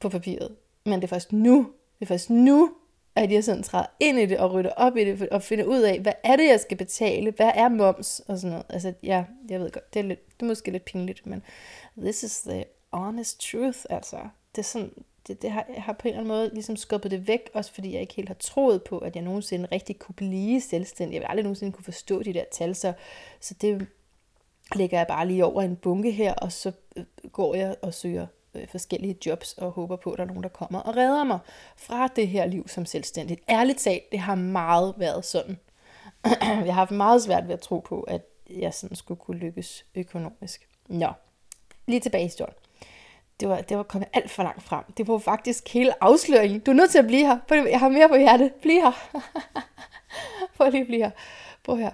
på 0.00 0.08
papiret. 0.08 0.56
Men 0.84 0.94
det 0.94 1.04
er 1.04 1.08
først 1.08 1.32
nu, 1.32 1.72
det 1.98 2.04
er 2.04 2.06
først 2.06 2.30
nu, 2.30 2.74
at 3.14 3.32
jeg 3.32 3.44
sådan 3.44 3.62
træder 3.62 3.86
ind 4.00 4.18
i 4.18 4.26
det 4.26 4.38
og 4.38 4.52
rydder 4.52 4.70
op 4.70 4.96
i 4.96 5.04
det 5.04 5.28
og 5.28 5.42
finder 5.42 5.64
ud 5.64 5.80
af, 5.80 6.00
hvad 6.00 6.12
er 6.24 6.36
det, 6.36 6.48
jeg 6.48 6.60
skal 6.60 6.76
betale? 6.76 7.30
Hvad 7.30 7.50
er 7.54 7.68
moms? 7.68 8.20
Og 8.20 8.38
sådan 8.38 8.50
noget. 8.50 8.66
Altså, 8.68 8.92
ja, 9.02 9.24
jeg 9.48 9.60
ved 9.60 9.70
godt, 9.70 9.94
det 9.94 10.00
er, 10.00 10.04
lidt, 10.04 10.26
det 10.26 10.42
er 10.42 10.46
måske 10.46 10.70
lidt 10.70 10.84
pinligt, 10.84 11.26
men 11.26 11.42
this 11.98 12.22
is 12.22 12.40
the 12.40 12.64
honest 12.92 13.40
truth, 13.40 13.78
altså. 13.90 14.16
Det 14.56 14.58
er 14.58 14.62
sådan, 14.62 14.92
det, 15.26 15.42
det 15.42 15.50
har, 15.50 15.66
jeg 15.74 15.82
har 15.82 15.92
på 15.92 16.08
en 16.08 16.08
eller 16.08 16.20
anden 16.20 16.36
måde 16.36 16.50
ligesom 16.54 16.76
skubbet 16.76 17.10
det 17.10 17.28
væk, 17.28 17.50
også 17.54 17.72
fordi 17.72 17.92
jeg 17.92 18.00
ikke 18.00 18.14
helt 18.14 18.28
har 18.28 18.36
troet 18.40 18.82
på, 18.82 18.98
at 18.98 19.16
jeg 19.16 19.24
nogensinde 19.24 19.68
rigtig 19.72 19.98
kunne 19.98 20.14
blive 20.14 20.60
selvstændig. 20.60 21.14
Jeg 21.14 21.20
vil 21.20 21.26
aldrig 21.30 21.44
nogensinde 21.44 21.72
kunne 21.72 21.84
forstå 21.84 22.22
de 22.22 22.32
der 22.34 22.44
tal, 22.52 22.74
så, 22.74 22.92
så 23.40 23.54
det 23.60 23.86
lægger 24.74 24.98
jeg 24.98 25.06
bare 25.06 25.26
lige 25.26 25.44
over 25.44 25.62
en 25.62 25.76
bunke 25.76 26.10
her, 26.10 26.34
og 26.34 26.52
så 26.52 26.72
øh, 26.96 27.04
går 27.32 27.54
jeg 27.54 27.76
og 27.82 27.94
søger 27.94 28.26
øh, 28.54 28.68
forskellige 28.68 29.16
jobs 29.26 29.52
og 29.52 29.70
håber 29.70 29.96
på, 29.96 30.12
at 30.12 30.18
der 30.18 30.24
er 30.24 30.28
nogen, 30.28 30.42
der 30.42 30.48
kommer 30.48 30.78
og 30.78 30.96
redder 30.96 31.24
mig 31.24 31.38
fra 31.76 32.06
det 32.06 32.28
her 32.28 32.46
liv 32.46 32.68
som 32.68 32.86
selvstændigt. 32.86 33.40
Ærligt 33.48 33.78
talt, 33.78 34.12
det 34.12 34.18
har 34.18 34.34
meget 34.34 34.94
været 34.96 35.24
sådan. 35.24 35.58
jeg 36.40 36.64
har 36.64 36.72
haft 36.72 36.90
meget 36.90 37.22
svært 37.22 37.48
ved 37.48 37.54
at 37.54 37.60
tro 37.60 37.78
på, 37.78 38.00
at 38.00 38.22
jeg 38.50 38.74
sådan 38.74 38.96
skulle 38.96 39.20
kunne 39.20 39.38
lykkes 39.38 39.84
økonomisk. 39.94 40.68
Nå, 40.88 41.12
lige 41.86 42.00
tilbage 42.00 42.22
i 42.22 42.26
historien. 42.26 42.54
Det 43.40 43.48
var, 43.48 43.60
det 43.60 43.76
var 43.76 43.82
kommet 43.82 44.08
alt 44.12 44.30
for 44.30 44.42
langt 44.42 44.62
frem. 44.62 44.84
Det 44.96 45.08
var 45.08 45.18
faktisk 45.18 45.68
hele 45.72 46.04
afsløringen. 46.04 46.60
Du 46.60 46.70
er 46.70 46.74
nødt 46.74 46.90
til 46.90 46.98
at 46.98 47.06
blive 47.06 47.26
her. 47.26 47.38
Jeg 47.50 47.80
har 47.80 47.88
mere 47.88 48.08
på 48.08 48.16
hjertet. 48.16 48.52
Bliv 48.62 48.82
her. 48.82 49.20
Prøv 50.56 50.70
lige 50.70 50.80
at 50.80 50.86
blive 50.86 51.02
her. 51.02 51.10
Prøv 51.64 51.76
her. 51.76 51.90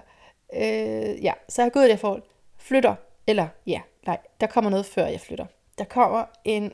Øh, 0.53 1.23
ja, 1.23 1.33
så 1.49 1.61
jeg 1.61 1.67
er 1.67 1.73
gået 1.73 1.87
i 1.87 1.91
det 1.91 1.99
forhold. 1.99 2.23
Flytter. 2.57 2.95
Eller, 3.27 3.47
ja, 3.67 3.81
nej, 4.05 4.17
der 4.39 4.47
kommer 4.47 4.69
noget 4.69 4.85
før 4.85 5.05
jeg 5.05 5.21
flytter 5.21 5.45
der 5.77 5.83
kommer 5.83 6.25
en, 6.43 6.73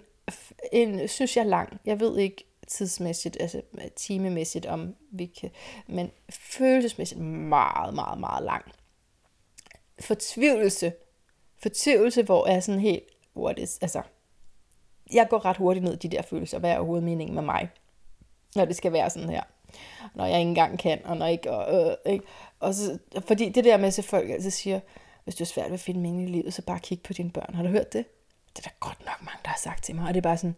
en, 0.72 1.08
synes 1.08 1.38
jeg, 1.38 1.46
lang, 1.46 1.82
jeg 1.86 2.00
ved 2.00 2.18
ikke 2.18 2.44
tidsmæssigt, 2.68 3.38
altså 3.40 3.62
timemæssigt, 3.96 4.66
om 4.66 4.96
vi 5.12 5.26
kan, 5.26 5.50
men 5.88 6.12
følelsesmæssigt 6.30 7.22
meget, 7.22 7.94
meget, 7.94 8.20
meget 8.20 8.44
lang. 8.44 8.66
Fortvivlelse. 10.00 10.94
Fortvivlelse, 11.62 12.24
hvor 12.24 12.48
jeg 12.48 12.56
er 12.56 12.60
sådan 12.60 12.82
helt, 12.82 13.04
what 13.36 13.60
is, 13.60 13.80
altså, 13.82 14.02
jeg 15.14 15.28
går 15.30 15.46
ret 15.46 15.58
hurtigt 15.58 15.84
ned 15.84 15.94
i 15.94 16.08
de 16.08 16.16
der 16.16 16.22
følelser, 16.22 16.60
hvad 16.60 16.72
er 16.72 16.78
overhovedet 16.78 17.04
meningen 17.04 17.36
med 17.36 17.44
mig, 17.44 17.70
når 18.56 18.66
det 18.66 18.76
skal 18.76 18.94
være 18.94 19.10
sådan 19.10 19.30
her. 19.30 19.44
Når 20.16 20.26
jeg 20.26 20.40
ikke 20.40 20.50
engang 20.50 20.80
kan, 20.80 21.02
og 21.06 21.18
når 21.18 21.26
ikke, 21.26 21.52
og, 21.52 21.90
øh, 21.90 22.14
ikke? 22.14 22.26
og 22.60 22.74
så, 22.74 22.98
fordi 23.28 23.50
det 23.50 23.64
der 23.64 23.78
med, 23.78 24.00
at 24.00 24.06
folk 24.06 24.30
altid 24.30 24.50
siger, 24.50 24.80
hvis 25.24 25.36
du 25.36 25.44
er 25.44 25.46
svært 25.46 25.66
ved 25.66 25.74
at 25.74 25.80
finde 25.80 26.00
mening 26.00 26.30
i 26.30 26.32
livet, 26.32 26.54
så 26.54 26.62
bare 26.62 26.80
kig 26.80 27.02
på 27.02 27.14
dine 27.14 27.32
børn. 27.32 27.56
Har 27.56 27.64
du 27.64 27.70
hørt 27.70 27.94
det? 27.94 28.06
Det 28.56 28.66
er 28.66 28.70
der 28.70 28.76
godt 28.80 29.00
nok 29.00 29.22
mange, 29.22 29.40
der 29.44 29.50
har 29.50 29.58
sagt 29.58 29.84
til 29.84 29.96
mig. 29.96 30.08
Og 30.08 30.14
det 30.14 30.18
er 30.18 30.30
bare 30.30 30.38
sådan, 30.38 30.56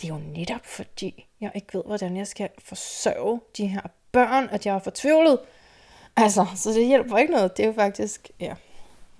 det 0.00 0.04
er 0.04 0.14
jo 0.14 0.20
netop 0.20 0.66
fordi, 0.66 1.26
jeg 1.40 1.52
ikke 1.54 1.74
ved, 1.74 1.82
hvordan 1.86 2.16
jeg 2.16 2.26
skal 2.26 2.48
forsørge 2.58 3.40
de 3.56 3.66
her 3.66 3.80
børn, 4.12 4.48
at 4.50 4.66
jeg 4.66 4.74
er 4.74 4.78
fortvivlet. 4.78 5.38
Altså, 6.16 6.46
så 6.54 6.70
det 6.70 6.86
hjælper 6.86 7.18
ikke 7.18 7.32
noget. 7.32 7.56
Det 7.56 7.62
er 7.62 7.66
jo 7.66 7.72
faktisk, 7.72 8.30
ja, 8.40 8.54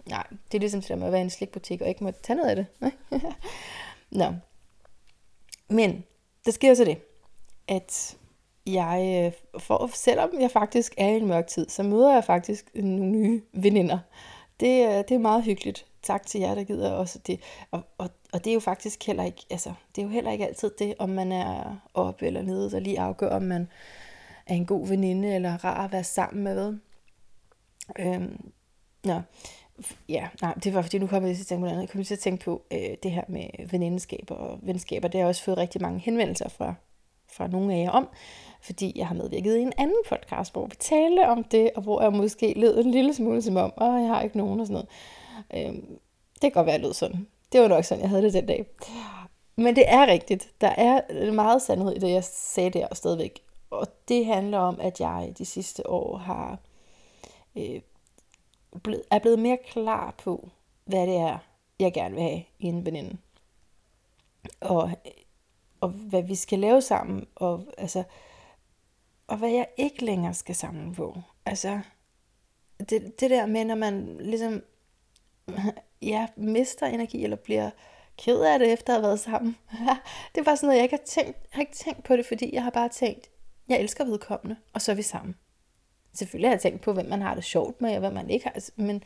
nej, 0.06 0.26
det 0.52 0.58
er 0.58 0.60
ligesom 0.60 0.80
det 0.80 0.88
der 0.88 0.96
med 0.96 1.06
at 1.06 1.12
være 1.12 1.20
i 1.20 1.24
en 1.24 1.30
slikbutik 1.30 1.80
og 1.80 1.88
ikke 1.88 2.04
må 2.04 2.10
tage 2.10 2.36
noget 2.36 2.50
af 2.50 2.56
det. 2.56 2.66
Nå. 4.10 4.34
Men, 5.68 6.04
der 6.44 6.52
sker 6.52 6.74
så 6.74 6.84
det, 6.84 6.98
at 7.68 8.16
jeg, 8.66 9.24
øh, 9.26 9.60
for, 9.60 9.90
selvom 9.94 10.30
jeg 10.40 10.50
faktisk 10.50 10.94
er 10.98 11.08
i 11.08 11.16
en 11.16 11.26
mørk 11.26 11.46
tid, 11.46 11.68
så 11.68 11.82
møder 11.82 12.12
jeg 12.12 12.24
faktisk 12.24 12.70
nogle 12.74 13.10
nye 13.10 13.42
veninder. 13.52 13.98
Det, 14.60 14.86
øh, 14.86 14.94
det 14.94 15.10
er 15.10 15.18
meget 15.18 15.44
hyggeligt 15.44 15.86
tak 16.02 16.26
til 16.26 16.40
jer, 16.40 16.54
der 16.54 16.64
gider 16.64 16.90
også 16.90 17.18
det. 17.26 17.40
Og, 17.70 17.82
og, 17.98 18.10
og 18.32 18.44
det 18.44 18.50
er 18.50 18.54
jo 18.54 18.60
faktisk 18.60 19.06
heller 19.06 19.24
ikke, 19.24 19.46
altså, 19.50 19.72
det 19.96 20.02
er 20.02 20.06
jo 20.06 20.12
heller 20.12 20.30
ikke 20.30 20.46
altid 20.46 20.70
det, 20.78 20.94
om 20.98 21.08
man 21.08 21.32
er 21.32 21.76
oppe 21.94 22.26
eller 22.26 22.42
nede, 22.42 22.70
der 22.70 22.80
lige 22.80 23.00
afgør, 23.00 23.30
om 23.30 23.42
man 23.42 23.68
er 24.46 24.54
en 24.54 24.66
god 24.66 24.88
veninde, 24.88 25.34
eller 25.34 25.64
rar 25.64 25.84
at 25.84 25.92
være 25.92 26.04
sammen 26.04 26.44
med. 26.44 26.78
Øhm, 27.98 28.50
nå, 29.04 29.20
ja, 30.08 30.28
nej, 30.42 30.54
det 30.54 30.74
var 30.74 30.82
fordi, 30.82 30.98
nu 30.98 31.06
kommer 31.06 31.28
jeg 31.28 31.36
til 31.36 31.42
at 31.42 31.46
tænke 31.46 31.60
på 31.60 31.66
noget 31.66 31.80
Jeg 31.80 31.88
kommer 31.88 32.04
til 32.04 32.14
at 32.14 32.20
tænke 32.20 32.44
på 32.44 32.62
øh, 32.72 32.96
det 33.02 33.10
her 33.10 33.24
med 33.28 33.68
venindeskaber 33.70 34.34
og 34.34 34.58
venskaber. 34.62 35.08
Det 35.08 35.14
har 35.14 35.20
jeg 35.20 35.28
også 35.28 35.42
fået 35.42 35.58
rigtig 35.58 35.82
mange 35.82 35.98
henvendelser 35.98 36.48
fra, 36.48 36.74
fra 37.32 37.46
nogle 37.46 37.74
af 37.74 37.78
jer 37.78 37.90
om, 37.90 38.08
fordi 38.60 38.92
jeg 38.96 39.06
har 39.06 39.14
medvirket 39.14 39.56
i 39.56 39.60
en 39.60 39.72
anden 39.78 40.02
podcast, 40.08 40.52
hvor 40.52 40.66
vi 40.66 40.76
talte 40.78 41.28
om 41.28 41.44
det, 41.44 41.70
og 41.76 41.82
hvor 41.82 42.02
jeg 42.02 42.12
måske 42.12 42.52
led 42.56 42.78
en 42.78 42.90
lille 42.90 43.14
smule 43.14 43.42
som 43.42 43.56
om, 43.56 43.72
åh, 43.80 44.00
jeg 44.00 44.08
har 44.08 44.22
ikke 44.22 44.38
nogen 44.38 44.60
og 44.60 44.66
sådan 44.66 44.74
noget. 44.74 44.88
Øhm, 45.54 45.98
det 46.34 46.40
kan 46.40 46.50
godt 46.52 46.66
være, 46.66 46.74
at 46.74 46.80
lød 46.80 46.94
sådan. 46.94 47.26
Det 47.52 47.60
var 47.60 47.68
nok 47.68 47.84
sådan, 47.84 48.02
jeg 48.02 48.10
havde 48.10 48.22
det 48.22 48.32
den 48.32 48.46
dag. 48.46 48.66
Men 49.56 49.76
det 49.76 49.84
er 49.88 50.06
rigtigt. 50.06 50.50
Der 50.60 50.68
er 50.68 51.32
meget 51.32 51.62
sandhed 51.62 51.92
i 51.92 51.98
det, 51.98 52.10
jeg 52.10 52.24
sagde 52.24 52.70
der 52.70 52.94
stadigvæk. 52.94 53.42
og 53.70 53.86
det 54.08 54.26
handler 54.26 54.58
om, 54.58 54.80
at 54.80 55.00
jeg 55.00 55.32
de 55.38 55.44
sidste 55.44 55.90
år 55.90 56.16
har 56.16 56.58
øh, 57.56 57.80
blevet, 58.82 59.02
er 59.10 59.18
blevet 59.18 59.38
mere 59.38 59.58
klar 59.66 60.14
på, 60.18 60.48
hvad 60.84 61.06
det 61.06 61.16
er, 61.16 61.38
jeg 61.78 61.92
gerne 61.92 62.14
vil 62.14 62.24
have 62.24 62.42
i 62.58 62.66
en 62.66 62.86
veninde. 62.86 63.16
Og, 64.60 64.90
og 65.80 65.88
hvad 65.88 66.22
vi 66.22 66.34
skal 66.34 66.58
lave 66.58 66.82
sammen, 66.82 67.26
og, 67.34 67.64
altså, 67.78 68.02
og 69.26 69.36
hvad 69.36 69.50
jeg 69.50 69.66
ikke 69.76 70.04
længere 70.04 70.34
skal 70.34 70.54
sammen 70.54 70.94
på. 70.94 71.20
Altså, 71.46 71.80
det, 72.78 73.20
det 73.20 73.30
der 73.30 73.46
med, 73.46 73.64
når 73.64 73.74
man 73.74 74.16
ligesom 74.20 74.62
ja, 76.02 76.26
mister 76.36 76.86
energi, 76.86 77.24
eller 77.24 77.36
bliver 77.36 77.70
ked 78.18 78.40
af 78.40 78.58
det, 78.58 78.72
efter 78.72 78.92
at 78.92 79.00
have 79.00 79.06
været 79.06 79.20
sammen. 79.20 79.56
det 80.34 80.40
er 80.40 80.44
bare 80.44 80.56
sådan 80.56 80.66
noget, 80.66 80.76
jeg 80.76 80.82
ikke 80.82 80.96
har 80.96 81.04
tænkt. 81.04 81.36
Jeg 81.36 81.50
har 81.50 81.60
ikke 81.60 81.72
tænkt 81.72 82.04
på 82.04 82.16
det, 82.16 82.26
fordi 82.26 82.54
jeg 82.54 82.62
har 82.62 82.70
bare 82.70 82.88
tænkt, 82.88 83.30
jeg 83.68 83.80
elsker 83.80 84.04
vedkommende, 84.04 84.56
og 84.72 84.82
så 84.82 84.92
er 84.92 84.96
vi 84.96 85.02
sammen. 85.02 85.34
Selvfølgelig 86.14 86.48
har 86.48 86.54
jeg 86.54 86.60
tænkt 86.60 86.80
på, 86.80 86.92
hvem 86.92 87.06
man 87.06 87.22
har 87.22 87.34
det 87.34 87.44
sjovt 87.44 87.80
med, 87.80 87.92
og 87.94 88.00
hvem 88.00 88.12
man 88.12 88.30
ikke 88.30 88.44
har. 88.44 88.52
Altså, 88.52 88.72
men, 88.76 89.02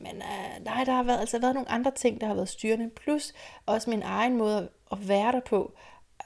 men 0.00 0.16
øh, 0.16 0.64
nej, 0.64 0.84
der 0.84 0.92
har 0.92 1.02
været, 1.02 1.20
altså 1.20 1.38
været 1.38 1.54
nogle 1.54 1.70
andre 1.70 1.90
ting, 1.90 2.20
der 2.20 2.26
har 2.26 2.34
været 2.34 2.48
styrende. 2.48 2.90
Plus 2.90 3.32
også 3.66 3.90
min 3.90 4.02
egen 4.02 4.36
måde 4.36 4.68
at 4.92 5.08
være 5.08 5.32
der 5.32 5.40
på, 5.40 5.72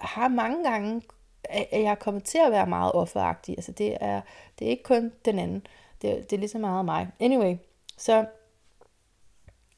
har 0.01 0.29
mange 0.29 0.71
gange, 0.71 1.03
at 1.45 1.83
jeg 1.83 1.91
er 1.91 1.95
kommet 1.95 2.25
til 2.25 2.39
at 2.39 2.53
være 2.53 2.67
meget 2.67 2.93
offeragtig. 2.93 3.55
Altså 3.59 3.73
det 3.73 3.97
er, 4.01 4.21
det 4.59 4.67
er 4.67 4.71
ikke 4.71 4.83
kun 4.83 5.13
den 5.25 5.39
anden. 5.39 5.67
Det, 6.03 6.31
det 6.31 6.33
er 6.37 6.41
lige 6.41 6.49
så 6.49 6.59
meget 6.59 6.85
mig. 6.85 7.09
Anyway, 7.21 7.57
så 7.99 8.27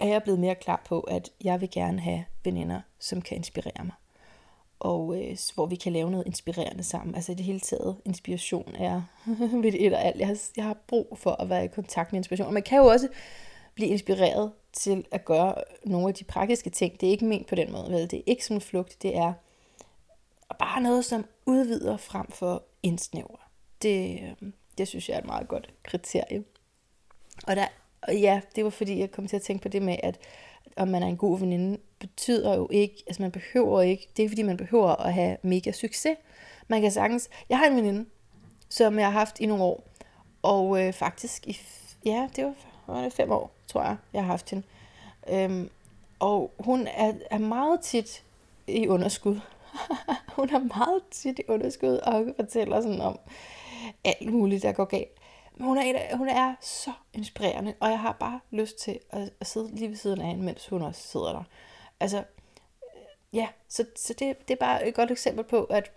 er 0.03 0.07
jeg 0.07 0.23
blevet 0.23 0.41
mere 0.41 0.55
klar 0.55 0.83
på, 0.85 1.01
at 1.01 1.31
jeg 1.45 1.61
vil 1.61 1.71
gerne 1.71 2.01
have 2.01 2.25
veninder, 2.45 2.81
som 2.99 3.23
kan 3.23 3.37
inspirere 3.37 3.85
mig. 3.85 3.95
Og 4.81 5.23
øh, 5.23 5.39
hvor 5.55 5.67
vi 5.67 5.77
kan 5.77 5.93
lave 5.93 6.11
noget 6.11 6.27
inspirerende 6.27 6.83
sammen. 6.83 7.15
Altså 7.15 7.33
i 7.33 7.35
det 7.35 7.45
hele 7.45 7.61
taget, 7.61 7.97
inspiration 8.05 8.75
er 8.75 9.03
ved 9.63 9.75
et 9.75 9.93
og 9.93 10.05
alt. 10.05 10.21
Jeg 10.21 10.27
har, 10.27 10.39
jeg 10.57 10.65
har 10.65 10.77
brug 10.87 11.19
for 11.19 11.31
at 11.31 11.49
være 11.49 11.65
i 11.65 11.69
kontakt 11.69 12.13
med 12.13 12.19
inspiration. 12.21 12.47
Og 12.47 12.53
man 12.55 12.63
kan 12.63 12.79
jo 12.79 12.85
også 12.85 13.09
blive 13.75 13.89
inspireret 13.89 14.53
til 14.73 15.05
at 15.11 15.25
gøre 15.25 15.55
nogle 15.85 16.09
af 16.09 16.15
de 16.15 16.25
praktiske 16.25 16.71
ting. 16.71 17.01
Det 17.01 17.07
er 17.07 17.11
ikke 17.11 17.25
ment 17.25 17.47
på 17.47 17.55
den 17.55 17.73
måde, 17.73 17.91
vel? 17.91 18.11
Det 18.11 18.19
er 18.19 18.23
ikke 18.27 18.45
som 18.45 18.57
en 18.57 18.61
flugt, 18.63 19.03
det 19.03 19.17
er 19.17 19.33
bare 20.59 20.81
noget, 20.81 21.05
som 21.05 21.25
udvider 21.47 21.97
frem 21.97 22.31
for 22.31 22.63
indsnævrer. 22.83 23.49
Det, 23.83 24.21
øh, 24.23 24.53
det 24.79 24.89
synes 24.89 25.09
jeg 25.09 25.15
er 25.15 25.19
et 25.19 25.27
meget 25.27 25.49
godt 25.49 25.75
kriterie. 25.83 26.45
Og 27.47 27.57
der 27.57 27.67
og 28.03 28.17
ja, 28.17 28.41
det 28.57 28.65
var 28.65 28.71
fordi, 28.71 28.99
jeg 28.99 29.11
kom 29.11 29.27
til 29.27 29.37
at 29.37 29.43
tænke 29.43 29.63
på 29.63 29.69
det 29.69 29.83
med, 29.83 29.97
at 30.03 30.19
om 30.77 30.89
man 30.89 31.03
er 31.03 31.07
en 31.07 31.17
god 31.17 31.39
veninde, 31.39 31.79
betyder 31.99 32.57
jo 32.57 32.69
ikke, 32.71 33.05
altså 33.07 33.23
man 33.23 33.31
behøver 33.31 33.81
ikke, 33.81 34.09
det 34.17 34.25
er 34.25 34.29
fordi 34.29 34.43
man 34.43 34.57
behøver 34.57 34.89
at 34.89 35.15
have 35.15 35.37
mega 35.43 35.73
succes. 35.73 36.17
Man 36.69 36.81
kan 36.81 36.91
sagtens, 36.91 37.29
jeg 37.49 37.59
har 37.59 37.67
en 37.67 37.77
veninde, 37.77 38.07
som 38.69 38.99
jeg 38.99 39.07
har 39.07 39.13
haft 39.13 39.41
i 39.41 39.47
nogle 39.47 39.65
år, 39.65 39.85
og 40.43 40.83
øh, 40.83 40.93
faktisk 40.93 41.47
i, 41.47 41.59
ja, 42.05 42.29
det 42.37 42.45
var, 42.45 42.55
var 42.87 43.03
det 43.03 43.13
fem 43.13 43.31
år, 43.31 43.51
tror 43.67 43.83
jeg, 43.83 43.97
jeg 44.13 44.23
har 44.23 44.31
haft 44.31 44.51
hende. 44.51 44.67
Øhm, 45.29 45.71
og 46.19 46.51
hun 46.59 46.87
er, 46.87 47.13
er 47.31 47.39
meget 47.39 47.81
tit 47.81 48.25
i 48.67 48.89
underskud. 48.89 49.41
hun 50.37 50.51
er 50.51 50.77
meget 50.77 51.03
tit 51.11 51.39
i 51.39 51.43
underskud 51.49 51.97
og 51.97 52.27
fortæller 52.37 52.81
sådan 52.81 53.01
om 53.01 53.19
alt 54.05 54.33
muligt, 54.33 54.63
der 54.63 54.73
går 54.73 54.85
galt. 54.85 55.22
Hun 55.63 55.79
er, 55.79 56.17
hun 56.17 56.29
er 56.29 56.55
så 56.61 56.93
inspirerende, 57.13 57.75
og 57.81 57.91
jeg 57.91 58.01
har 58.01 58.17
bare 58.21 58.41
lyst 58.51 58.79
til 58.79 58.99
at, 59.11 59.31
at 59.41 59.47
sidde 59.47 59.75
lige 59.75 59.89
ved 59.89 59.97
siden 59.97 60.21
af 60.21 60.27
hende, 60.27 60.45
mens 60.45 60.69
hun 60.69 60.83
også 60.83 61.03
sidder 61.03 61.33
der. 61.33 61.45
Altså, 62.01 62.19
øh, 62.19 62.25
ja, 63.33 63.49
så, 63.69 63.85
så 63.97 64.15
det, 64.19 64.49
det 64.49 64.55
er 64.55 64.59
bare 64.59 64.89
et 64.89 64.95
godt 64.95 65.11
eksempel 65.11 65.45
på, 65.45 65.65
at, 65.65 65.93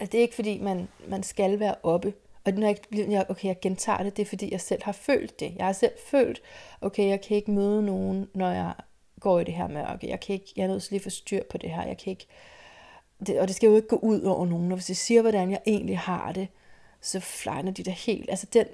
at 0.00 0.12
det 0.12 0.18
er 0.18 0.22
ikke 0.22 0.34
fordi, 0.34 0.58
man, 0.58 0.88
man 1.08 1.22
skal 1.22 1.60
være 1.60 1.74
oppe. 1.82 2.14
Og 2.44 2.52
når 2.52 2.66
jeg, 2.92 3.26
okay, 3.28 3.48
jeg 3.48 3.60
gentager 3.62 4.02
det, 4.02 4.16
det 4.16 4.22
er 4.22 4.26
fordi, 4.26 4.52
jeg 4.52 4.60
selv 4.60 4.82
har 4.84 4.92
følt 4.92 5.40
det. 5.40 5.54
Jeg 5.56 5.66
har 5.66 5.72
selv 5.72 5.92
følt, 6.06 6.42
okay, 6.80 7.08
jeg 7.08 7.20
kan 7.20 7.36
ikke 7.36 7.50
møde 7.50 7.82
nogen, 7.82 8.28
når 8.34 8.50
jeg 8.50 8.74
går 9.20 9.40
i 9.40 9.44
det 9.44 9.54
her 9.54 9.68
mørke. 9.68 10.08
Jeg 10.08 10.20
kan 10.20 10.34
ikke, 10.34 10.52
jeg 10.56 10.64
er 10.64 10.68
nødt 10.68 10.82
til 10.82 10.90
lige 10.90 11.00
at 11.00 11.04
få 11.04 11.10
styr 11.10 11.42
på 11.50 11.58
det 11.58 11.70
her. 11.70 11.86
Jeg 11.86 11.98
kan 11.98 12.10
ikke, 12.10 12.26
det, 13.26 13.40
og 13.40 13.48
det 13.48 13.56
skal 13.56 13.66
jo 13.66 13.76
ikke 13.76 13.88
gå 13.88 13.96
ud 13.96 14.22
over 14.22 14.46
nogen. 14.46 14.72
Og 14.72 14.76
hvis 14.76 14.90
jeg 14.90 14.96
siger, 14.96 15.22
hvordan 15.22 15.50
jeg 15.50 15.60
egentlig 15.66 15.98
har 15.98 16.32
det, 16.32 16.48
så 17.00 17.20
flyner 17.20 17.70
de 17.70 17.82
der 17.82 17.90
helt. 17.90 18.30
Altså 18.30 18.46
den, 18.52 18.66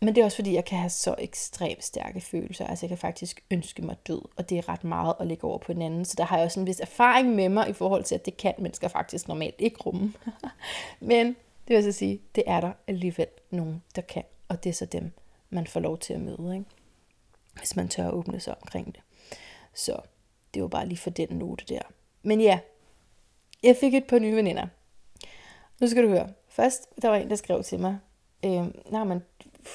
men 0.00 0.14
det 0.14 0.20
er 0.20 0.24
også 0.24 0.36
fordi, 0.36 0.54
jeg 0.54 0.64
kan 0.64 0.78
have 0.78 0.90
så 0.90 1.14
ekstremt 1.18 1.84
stærke 1.84 2.20
følelser. 2.20 2.66
Altså 2.66 2.86
jeg 2.86 2.88
kan 2.88 2.98
faktisk 2.98 3.44
ønske 3.50 3.82
mig 3.82 3.96
død, 4.06 4.22
og 4.36 4.50
det 4.50 4.58
er 4.58 4.68
ret 4.68 4.84
meget 4.84 5.14
at 5.20 5.26
lægge 5.26 5.44
over 5.44 5.58
på 5.58 5.72
en 5.72 5.82
anden. 5.82 6.04
Så 6.04 6.14
der 6.18 6.24
har 6.24 6.36
jeg 6.36 6.44
også 6.44 6.60
en 6.60 6.66
vis 6.66 6.80
erfaring 6.80 7.34
med 7.34 7.48
mig 7.48 7.68
i 7.68 7.72
forhold 7.72 8.04
til, 8.04 8.14
at 8.14 8.26
det 8.26 8.36
kan 8.36 8.54
mennesker 8.58 8.88
faktisk 8.88 9.28
normalt 9.28 9.54
ikke 9.58 9.76
rumme. 9.76 10.12
men 11.00 11.26
det 11.68 11.76
vil 11.76 11.82
så 11.84 11.92
sige, 11.92 12.20
det 12.34 12.44
er 12.46 12.60
der 12.60 12.72
alligevel 12.86 13.26
nogen, 13.50 13.82
der 13.96 14.02
kan. 14.02 14.24
Og 14.48 14.64
det 14.64 14.70
er 14.70 14.74
så 14.74 14.86
dem, 14.86 15.12
man 15.50 15.66
får 15.66 15.80
lov 15.80 15.98
til 15.98 16.14
at 16.14 16.20
møde, 16.20 16.54
ikke? 16.54 16.64
hvis 17.58 17.76
man 17.76 17.88
tør 17.88 18.08
at 18.08 18.12
åbne 18.12 18.40
sig 18.40 18.54
omkring 18.62 18.94
det. 18.94 19.02
Så 19.74 20.00
det 20.54 20.62
var 20.62 20.68
bare 20.68 20.86
lige 20.86 20.98
for 20.98 21.10
den 21.10 21.28
note 21.30 21.64
der. 21.64 21.82
Men 22.22 22.40
ja, 22.40 22.58
jeg 23.62 23.76
fik 23.76 23.94
et 23.94 24.04
par 24.04 24.18
nye 24.18 24.36
veninder. 24.36 24.66
Nu 25.80 25.86
skal 25.86 26.02
du 26.02 26.08
høre. 26.08 26.32
Først, 26.60 26.88
der 27.02 27.08
var 27.08 27.16
en, 27.16 27.30
der 27.30 27.36
skrev 27.36 27.62
til 27.62 27.80
mig, 27.80 27.98
øh, 28.44 28.66
nej, 28.90 29.04
men 29.04 29.22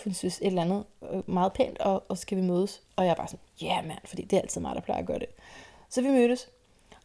hun 0.03 0.13
synes 0.13 0.37
et 0.37 0.47
eller 0.47 0.61
andet 0.61 0.83
øh, 1.11 1.29
meget 1.29 1.53
pænt, 1.53 1.79
og, 1.79 2.03
og 2.09 2.17
skal 2.17 2.37
vi 2.37 2.41
mødes? 2.41 2.81
Og 2.95 3.05
jeg 3.05 3.11
er 3.11 3.15
bare 3.15 3.27
sådan, 3.27 3.45
ja 3.61 3.75
yeah, 3.75 3.87
mand, 3.87 3.99
fordi 4.05 4.21
det 4.21 4.37
er 4.37 4.41
altid 4.41 4.61
mig, 4.61 4.75
der 4.75 4.81
plejer 4.81 5.01
at 5.01 5.07
gøre 5.07 5.19
det. 5.19 5.27
Så 5.89 6.01
vi 6.01 6.07
mødtes. 6.07 6.49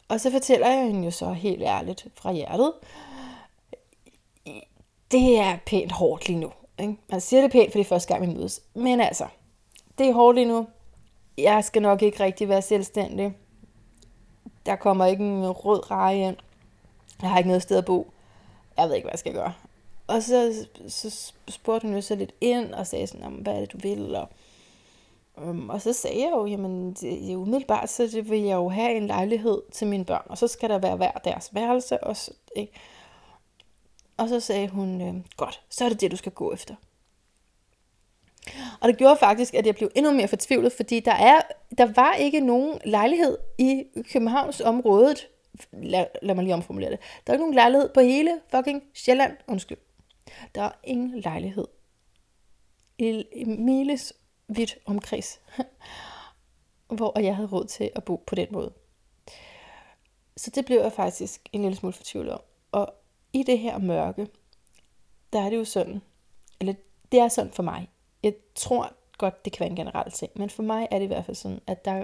Og 0.07 0.21
så 0.21 0.31
fortæller 0.31 0.67
jeg 0.69 0.85
hende 0.85 1.05
jo 1.05 1.11
så 1.11 1.33
helt 1.33 1.61
ærligt 1.61 2.07
fra 2.15 2.31
hjertet, 2.31 2.73
det 5.11 5.39
er 5.39 5.57
pænt 5.65 5.91
hårdt 5.91 6.27
lige 6.27 6.39
nu. 6.39 6.51
Ikke? 6.79 6.97
Man 7.09 7.21
siger 7.21 7.41
det 7.41 7.51
pænt, 7.51 7.71
for 7.71 7.79
det 7.79 7.85
er 7.85 7.89
første 7.89 8.13
gang, 8.13 8.27
vi 8.29 8.33
mødes. 8.33 8.61
Men 8.73 9.01
altså, 9.01 9.27
det 9.97 10.09
er 10.09 10.13
hårdt 10.13 10.35
lige 10.35 10.47
nu. 10.47 10.67
Jeg 11.37 11.63
skal 11.63 11.81
nok 11.81 12.01
ikke 12.01 12.23
rigtig 12.23 12.49
være 12.49 12.61
selvstændig. 12.61 13.33
Der 14.65 14.75
kommer 14.75 15.05
ikke 15.05 15.23
en 15.23 15.49
rød 15.49 15.91
reje 15.91 16.27
ind. 16.27 16.37
Jeg 17.21 17.29
har 17.29 17.37
ikke 17.37 17.47
noget 17.47 17.63
sted 17.63 17.77
at 17.77 17.85
bo. 17.85 18.11
Jeg 18.77 18.87
ved 18.87 18.95
ikke, 18.95 19.05
hvad 19.05 19.13
jeg 19.13 19.19
skal 19.19 19.33
gøre. 19.33 19.53
Og 20.09 20.23
så, 20.23 20.65
så 20.87 21.33
spurgte 21.47 21.87
hun 21.87 21.95
jo 21.95 22.01
så 22.01 22.15
lidt 22.15 22.33
ind 22.41 22.73
og 22.73 22.87
sagde 22.87 23.07
sådan, 23.07 23.31
hvad 23.31 23.53
er 23.53 23.59
det, 23.59 23.71
du 23.73 23.77
vil? 23.77 24.15
Og, 24.15 24.29
øhm, 25.37 25.69
og 25.69 25.81
så 25.81 25.93
sagde 25.93 26.21
jeg 26.21 26.31
jo, 26.31 26.45
jamen 26.45 26.93
det, 26.93 27.35
umiddelbart, 27.35 27.89
så 27.89 28.03
det 28.03 28.29
vil 28.29 28.41
jeg 28.41 28.55
jo 28.55 28.69
have 28.69 28.95
en 28.95 29.07
lejlighed 29.07 29.61
til 29.71 29.87
mine 29.87 30.05
børn, 30.05 30.25
og 30.25 30.37
så 30.37 30.47
skal 30.47 30.69
der 30.69 30.77
være 30.77 30.95
hver 30.95 31.11
deres 31.11 31.55
værelse. 31.55 32.03
Og 32.03 32.17
så, 32.17 32.31
ikke? 32.55 32.73
Og 34.17 34.29
så 34.29 34.39
sagde 34.39 34.67
hun, 34.67 35.01
øh, 35.01 35.15
godt, 35.37 35.61
så 35.69 35.85
er 35.85 35.89
det 35.89 36.01
det, 36.01 36.11
du 36.11 36.17
skal 36.17 36.31
gå 36.31 36.53
efter. 36.53 36.75
Og 38.81 38.89
det 38.89 38.97
gjorde 38.97 39.17
faktisk, 39.17 39.53
at 39.53 39.65
jeg 39.65 39.75
blev 39.75 39.91
endnu 39.95 40.11
mere 40.11 40.27
fortvivlet, 40.27 40.73
fordi 40.73 40.99
der, 40.99 41.15
er, 41.15 41.41
der 41.77 41.93
var 41.95 42.13
ikke 42.13 42.39
nogen 42.39 42.79
lejlighed 42.85 43.37
i 43.57 43.83
Københavns 44.11 44.61
området. 44.61 45.27
Lad, 45.71 46.05
lad 46.21 46.35
mig 46.35 46.43
lige 46.43 46.53
omformulere 46.53 46.91
det. 46.91 46.99
Der 46.99 47.33
er 47.33 47.35
ikke 47.35 47.43
nogen 47.43 47.55
lejlighed 47.55 47.89
på 47.89 47.99
hele 47.99 48.39
fucking 48.51 48.83
Sjælland. 48.93 49.37
Undskyld. 49.47 49.77
Der 50.55 50.61
er 50.61 50.71
ingen 50.83 51.19
lejlighed 51.19 51.67
i, 52.97 53.43
miles 53.45 54.13
vidt 54.47 54.77
omkreds, 54.85 55.41
hvor 56.97 57.19
jeg 57.19 57.35
havde 57.35 57.49
råd 57.49 57.65
til 57.65 57.91
at 57.95 58.03
bo 58.03 58.23
på 58.27 58.35
den 58.35 58.47
måde. 58.51 58.73
Så 60.37 60.51
det 60.55 60.65
blev 60.65 60.81
jeg 60.81 60.93
faktisk 60.93 61.49
en 61.51 61.61
lille 61.61 61.75
smule 61.75 61.93
fortvivlet 61.93 62.33
om. 62.33 62.41
Og 62.71 62.93
i 63.33 63.43
det 63.43 63.59
her 63.59 63.77
mørke, 63.77 64.27
der 65.33 65.41
er 65.41 65.49
det 65.49 65.57
jo 65.57 65.65
sådan, 65.65 66.01
eller 66.59 66.73
det 67.11 67.19
er 67.19 67.27
sådan 67.27 67.51
for 67.51 67.63
mig. 67.63 67.89
Jeg 68.23 68.33
tror 68.55 68.93
godt, 69.17 69.45
det 69.45 69.53
kan 69.53 69.59
være 69.59 69.69
en 69.69 69.75
generel 69.75 70.11
ting, 70.11 70.31
men 70.35 70.49
for 70.49 70.63
mig 70.63 70.87
er 70.91 70.99
det 70.99 71.05
i 71.05 71.07
hvert 71.07 71.25
fald 71.25 71.35
sådan, 71.35 71.61
at 71.67 71.85
der, 71.85 72.03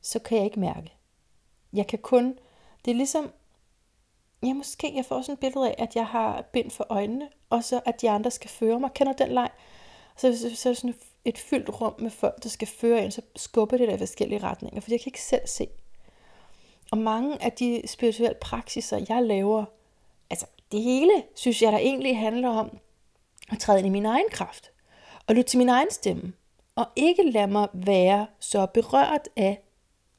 så 0.00 0.18
kan 0.18 0.38
jeg 0.38 0.44
ikke 0.44 0.60
mærke. 0.60 0.92
Jeg 1.72 1.86
kan 1.86 1.98
kun, 1.98 2.38
det 2.84 2.90
er 2.90 2.94
ligesom, 2.94 3.32
ja, 4.44 4.52
måske 4.54 4.96
jeg 4.96 5.04
får 5.04 5.22
sådan 5.22 5.32
et 5.32 5.40
billede 5.40 5.68
af, 5.68 5.74
at 5.78 5.96
jeg 5.96 6.06
har 6.06 6.42
bind 6.52 6.70
for 6.70 6.86
øjnene, 6.88 7.28
og 7.50 7.64
så 7.64 7.80
at 7.84 8.00
de 8.00 8.10
andre 8.10 8.30
skal 8.30 8.50
føre 8.50 8.80
mig. 8.80 8.90
Kender 8.94 9.12
den 9.12 9.28
leg? 9.28 9.50
Så, 10.16 10.38
så, 10.38 10.56
så 10.56 10.68
er 10.68 10.72
det 10.72 10.80
sådan 10.80 10.94
et 11.24 11.38
fyldt 11.38 11.80
rum 11.80 11.94
med 11.98 12.10
folk, 12.10 12.42
der 12.42 12.48
skal 12.48 12.68
føre 12.68 13.04
ind, 13.04 13.12
så 13.12 13.22
skubber 13.36 13.76
det 13.76 13.88
der 13.88 13.94
i 13.94 13.98
forskellige 13.98 14.42
retninger, 14.42 14.80
for 14.80 14.90
jeg 14.90 15.00
kan 15.00 15.08
ikke 15.08 15.22
selv 15.22 15.46
se. 15.46 15.68
Og 16.92 16.98
mange 16.98 17.42
af 17.42 17.52
de 17.52 17.82
spirituelle 17.86 18.36
praksiser, 18.40 19.06
jeg 19.08 19.22
laver, 19.22 19.64
altså 20.30 20.46
det 20.72 20.82
hele, 20.82 21.22
synes 21.34 21.62
jeg, 21.62 21.72
der 21.72 21.78
egentlig 21.78 22.18
handler 22.18 22.48
om 22.48 22.78
at 23.50 23.58
træde 23.58 23.78
ind 23.78 23.86
i 23.86 23.90
min 23.90 24.06
egen 24.06 24.26
kraft, 24.30 24.70
og 25.26 25.34
lytte 25.34 25.50
til 25.50 25.58
min 25.58 25.68
egen 25.68 25.90
stemme, 25.90 26.32
og 26.76 26.86
ikke 26.96 27.30
lade 27.30 27.46
mig 27.46 27.68
være 27.72 28.26
så 28.40 28.66
berørt 28.66 29.28
af 29.36 29.62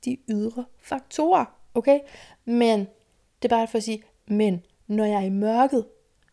de 0.05 0.17
ydre 0.29 0.65
faktorer, 0.79 1.45
okay? 1.73 1.99
Men 2.45 2.79
det 3.41 3.51
er 3.51 3.57
bare 3.57 3.67
for 3.67 3.77
at 3.77 3.83
sige, 3.83 4.03
men 4.27 4.63
når 4.87 5.05
jeg 5.05 5.15
er 5.15 5.25
i 5.25 5.29
mørket, 5.29 5.85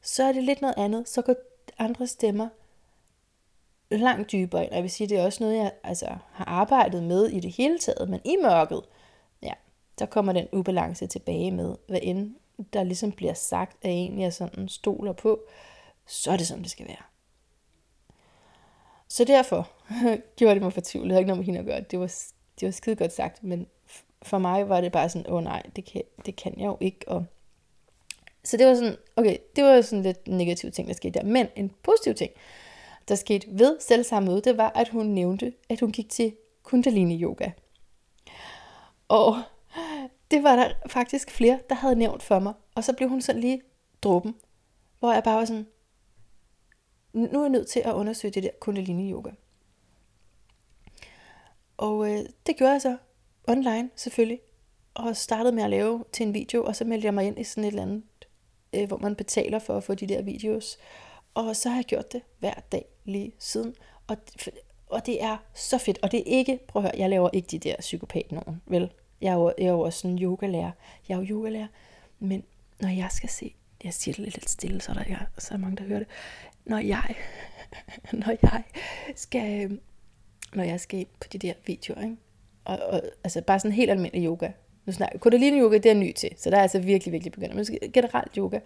så 0.02 0.24
er 0.24 0.32
det 0.32 0.44
lidt 0.44 0.60
noget 0.60 0.74
andet. 0.78 1.08
Så 1.08 1.22
går 1.22 1.34
andre 1.78 2.06
stemmer 2.06 2.48
langt 3.90 4.32
dybere 4.32 4.62
ind. 4.62 4.70
Og 4.70 4.76
jeg 4.76 4.82
vil 4.82 4.90
sige, 4.90 5.08
det 5.08 5.18
er 5.18 5.24
også 5.24 5.44
noget, 5.44 5.56
jeg 5.56 5.72
altså, 5.84 6.16
har 6.32 6.44
arbejdet 6.44 7.02
med 7.02 7.28
i 7.28 7.40
det 7.40 7.52
hele 7.52 7.78
taget. 7.78 8.08
Men 8.08 8.20
i 8.24 8.36
mørket, 8.42 8.82
ja, 9.42 9.52
der 9.98 10.06
kommer 10.06 10.32
den 10.32 10.48
ubalance 10.52 11.06
tilbage 11.06 11.50
med, 11.50 11.76
hvad 11.88 11.98
end 12.02 12.34
der 12.72 12.82
ligesom 12.82 13.12
bliver 13.12 13.34
sagt 13.34 13.76
af 13.84 13.90
en, 13.90 14.20
jeg 14.20 14.32
sådan 14.32 14.68
stoler 14.68 15.12
på, 15.12 15.40
så 16.06 16.30
er 16.30 16.36
det 16.36 16.46
sådan, 16.46 16.62
det 16.62 16.70
skal 16.70 16.88
være. 16.88 17.02
Så 19.08 19.24
derfor 19.24 19.70
gjorde 20.36 20.54
det 20.54 20.62
mig 20.62 20.72
fortvivlet. 20.72 21.08
Det 21.08 21.12
havde 21.12 21.20
ikke 21.20 21.28
noget 21.28 21.38
med 21.38 21.46
hende 21.46 21.60
at 21.60 21.66
gøre. 21.66 21.80
Det 21.80 22.00
var, 22.00 22.14
det 22.60 22.66
var 22.66 22.72
skide 22.72 22.96
godt 22.96 23.12
sagt, 23.12 23.44
men 23.44 23.66
for 24.22 24.38
mig 24.38 24.68
var 24.68 24.80
det 24.80 24.92
bare 24.92 25.08
sådan, 25.08 25.30
åh 25.30 25.36
oh, 25.36 25.44
nej, 25.44 25.62
det 25.76 25.84
kan, 25.84 26.02
det 26.26 26.36
kan 26.36 26.60
jeg 26.60 26.66
jo 26.66 26.76
ikke. 26.80 27.08
Og 27.08 27.24
så 28.44 28.56
det 28.56 28.66
var 28.66 28.74
sådan, 28.74 28.96
okay, 29.16 29.36
det 29.56 29.64
var 29.64 29.80
sådan 29.80 30.02
lidt 30.02 30.28
negativ 30.28 30.70
ting, 30.70 30.88
der 30.88 30.94
skete 30.94 31.18
der. 31.18 31.24
Men 31.26 31.46
en 31.56 31.72
positiv 31.82 32.14
ting, 32.14 32.30
der 33.08 33.14
skete 33.14 33.46
ved 33.50 33.80
selv 33.80 34.04
samme 34.04 34.28
møde, 34.28 34.40
det 34.40 34.56
var, 34.56 34.72
at 34.74 34.88
hun 34.88 35.06
nævnte, 35.06 35.52
at 35.68 35.80
hun 35.80 35.92
gik 35.92 36.08
til 36.08 36.36
kundalini 36.62 37.22
yoga. 37.22 37.50
Og 39.08 39.42
det 40.30 40.42
var 40.42 40.56
der 40.56 40.72
faktisk 40.86 41.30
flere, 41.30 41.58
der 41.68 41.74
havde 41.74 41.96
nævnt 41.96 42.22
for 42.22 42.38
mig. 42.38 42.54
Og 42.74 42.84
så 42.84 42.92
blev 42.92 43.08
hun 43.08 43.20
sådan 43.20 43.40
lige 43.40 43.62
dråben, 44.02 44.34
hvor 44.98 45.12
jeg 45.12 45.22
bare 45.22 45.38
var 45.38 45.44
sådan, 45.44 45.66
nu 47.12 47.38
er 47.38 47.42
jeg 47.42 47.50
nødt 47.50 47.68
til 47.68 47.80
at 47.80 47.92
undersøge 47.92 48.32
det 48.32 48.42
der 48.42 48.50
kundalini 48.60 49.12
yoga. 49.12 49.30
Og 51.76 52.10
øh, 52.10 52.24
det 52.46 52.56
gjorde 52.56 52.72
jeg 52.72 52.82
så 52.82 52.96
online 53.48 53.90
selvfølgelig, 53.96 54.40
og 54.94 55.16
startede 55.16 55.54
med 55.54 55.62
at 55.62 55.70
lave 55.70 56.04
til 56.12 56.26
en 56.26 56.34
video, 56.34 56.64
og 56.64 56.76
så 56.76 56.84
meldte 56.84 57.06
jeg 57.06 57.14
mig 57.14 57.26
ind 57.26 57.38
i 57.38 57.44
sådan 57.44 57.64
et 57.64 57.68
eller 57.68 57.82
andet, 57.82 58.02
øh, 58.74 58.88
hvor 58.88 58.98
man 58.98 59.16
betaler 59.16 59.58
for 59.58 59.76
at 59.76 59.84
få 59.84 59.94
de 59.94 60.06
der 60.06 60.22
videos. 60.22 60.78
Og 61.34 61.56
så 61.56 61.68
har 61.68 61.76
jeg 61.76 61.84
gjort 61.84 62.12
det 62.12 62.22
hver 62.38 62.54
dag 62.72 62.84
lige 63.04 63.32
siden. 63.38 63.74
Og, 64.06 64.16
og 64.86 65.06
det 65.06 65.22
er 65.22 65.36
så 65.54 65.78
fedt. 65.78 65.98
Og 66.02 66.12
det 66.12 66.20
er 66.20 66.24
ikke, 66.26 66.58
prøv 66.68 66.82
at 66.84 66.88
høre, 66.88 67.00
jeg 67.00 67.10
laver 67.10 67.30
ikke 67.32 67.46
de 67.46 67.58
der 67.58 67.76
psykopat 67.78 68.32
nogen, 68.32 68.62
vel? 68.66 68.90
Jeg 69.20 69.30
er 69.30 69.34
jo, 69.34 69.52
jeg 69.58 69.66
er 69.66 69.70
jo 69.70 69.80
også 69.80 70.08
en 70.08 70.18
yogalærer. 70.18 70.70
Jeg 71.08 71.14
er 71.14 71.18
jo 71.18 71.26
yogalærer. 71.30 71.66
Men 72.18 72.44
når 72.80 72.88
jeg 72.88 73.08
skal 73.10 73.28
se, 73.28 73.54
jeg 73.84 73.94
siger 73.94 74.14
det 74.14 74.24
lidt 74.24 74.50
stille, 74.50 74.80
så 74.80 74.94
der 74.94 75.00
er, 75.00 75.18
så 75.38 75.54
er 75.54 75.58
mange, 75.58 75.76
der 75.76 75.84
hører 75.84 75.98
det. 75.98 76.08
Når 76.64 76.78
jeg, 76.78 77.14
når 78.12 78.36
jeg 78.42 78.62
skal, 79.16 79.70
øh, 79.70 79.78
når 80.54 80.64
jeg 80.64 80.80
skal 80.80 81.00
ind 81.00 81.08
på 81.20 81.28
de 81.32 81.38
der 81.38 81.52
videoer, 81.66 82.02
ikke? 82.02 82.16
Og, 82.64 82.78
og, 82.78 83.02
altså 83.24 83.42
bare 83.42 83.60
sådan 83.60 83.72
helt 83.72 83.90
almindelig 83.90 84.26
yoga. 84.26 84.50
Nu 84.86 84.92
snakker 84.92 85.18
Kundalini 85.18 85.60
yoga, 85.60 85.78
det 85.78 85.90
er 85.90 85.94
ny 85.94 86.12
til, 86.12 86.30
så 86.36 86.50
der 86.50 86.56
er 86.56 86.62
altså 86.62 86.78
virkelig, 86.78 87.12
virkelig 87.12 87.32
begyndt. 87.32 87.54
Men 87.54 87.92
generelt 87.92 88.34
yoga, 88.36 88.58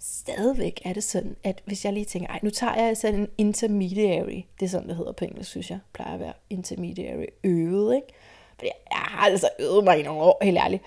stadigvæk 0.00 0.80
er 0.84 0.92
det 0.92 1.04
sådan, 1.04 1.36
at 1.44 1.62
hvis 1.64 1.84
jeg 1.84 1.92
lige 1.92 2.04
tænker, 2.04 2.28
ej, 2.28 2.38
nu 2.42 2.50
tager 2.50 2.74
jeg 2.74 2.84
altså 2.84 3.08
en 3.08 3.28
intermediary, 3.38 4.42
det 4.60 4.66
er 4.66 4.70
sådan, 4.70 4.88
det 4.88 4.96
hedder 4.96 5.12
på 5.12 5.24
engelsk, 5.24 5.50
synes 5.50 5.70
jeg, 5.70 5.78
plejer 5.92 6.14
at 6.14 6.20
være 6.20 6.32
intermediary 6.50 7.26
øvet, 7.44 7.94
ikke? 7.94 8.08
Fordi 8.58 8.70
jeg 8.90 8.98
har 8.98 9.26
altså 9.26 9.48
øvet 9.58 9.84
mig 9.84 10.00
i 10.00 10.02
nogle 10.02 10.22
år, 10.22 10.38
helt 10.42 10.58
ærligt. 10.58 10.82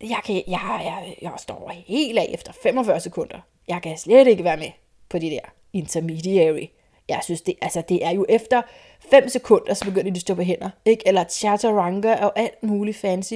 Jeg, 0.00 0.20
kan, 0.24 0.34
jeg, 0.34 0.80
jeg, 0.84 1.16
jeg 1.22 1.32
står 1.38 1.72
helt 1.86 2.18
af 2.18 2.30
efter 2.34 2.52
45 2.62 3.00
sekunder. 3.00 3.38
Jeg 3.68 3.82
kan 3.82 3.98
slet 3.98 4.26
ikke 4.26 4.44
være 4.44 4.56
med 4.56 4.70
på 5.08 5.18
de 5.18 5.30
der 5.30 5.40
intermediary. 5.72 6.66
Jeg 7.08 7.20
synes, 7.22 7.40
det, 7.40 7.54
altså, 7.62 7.82
det 7.88 8.04
er 8.04 8.10
jo 8.10 8.26
efter 8.28 8.62
5 9.10 9.28
sekunder, 9.28 9.74
så 9.74 9.84
begynder 9.84 10.10
de 10.10 10.16
at 10.16 10.20
stå 10.20 10.34
på 10.34 10.42
hænder. 10.42 10.70
Ikke? 10.84 11.08
Eller 11.08 11.24
chaturanga 11.24 12.14
og 12.14 12.38
alt 12.38 12.62
muligt 12.62 12.96
fancy. 12.96 13.34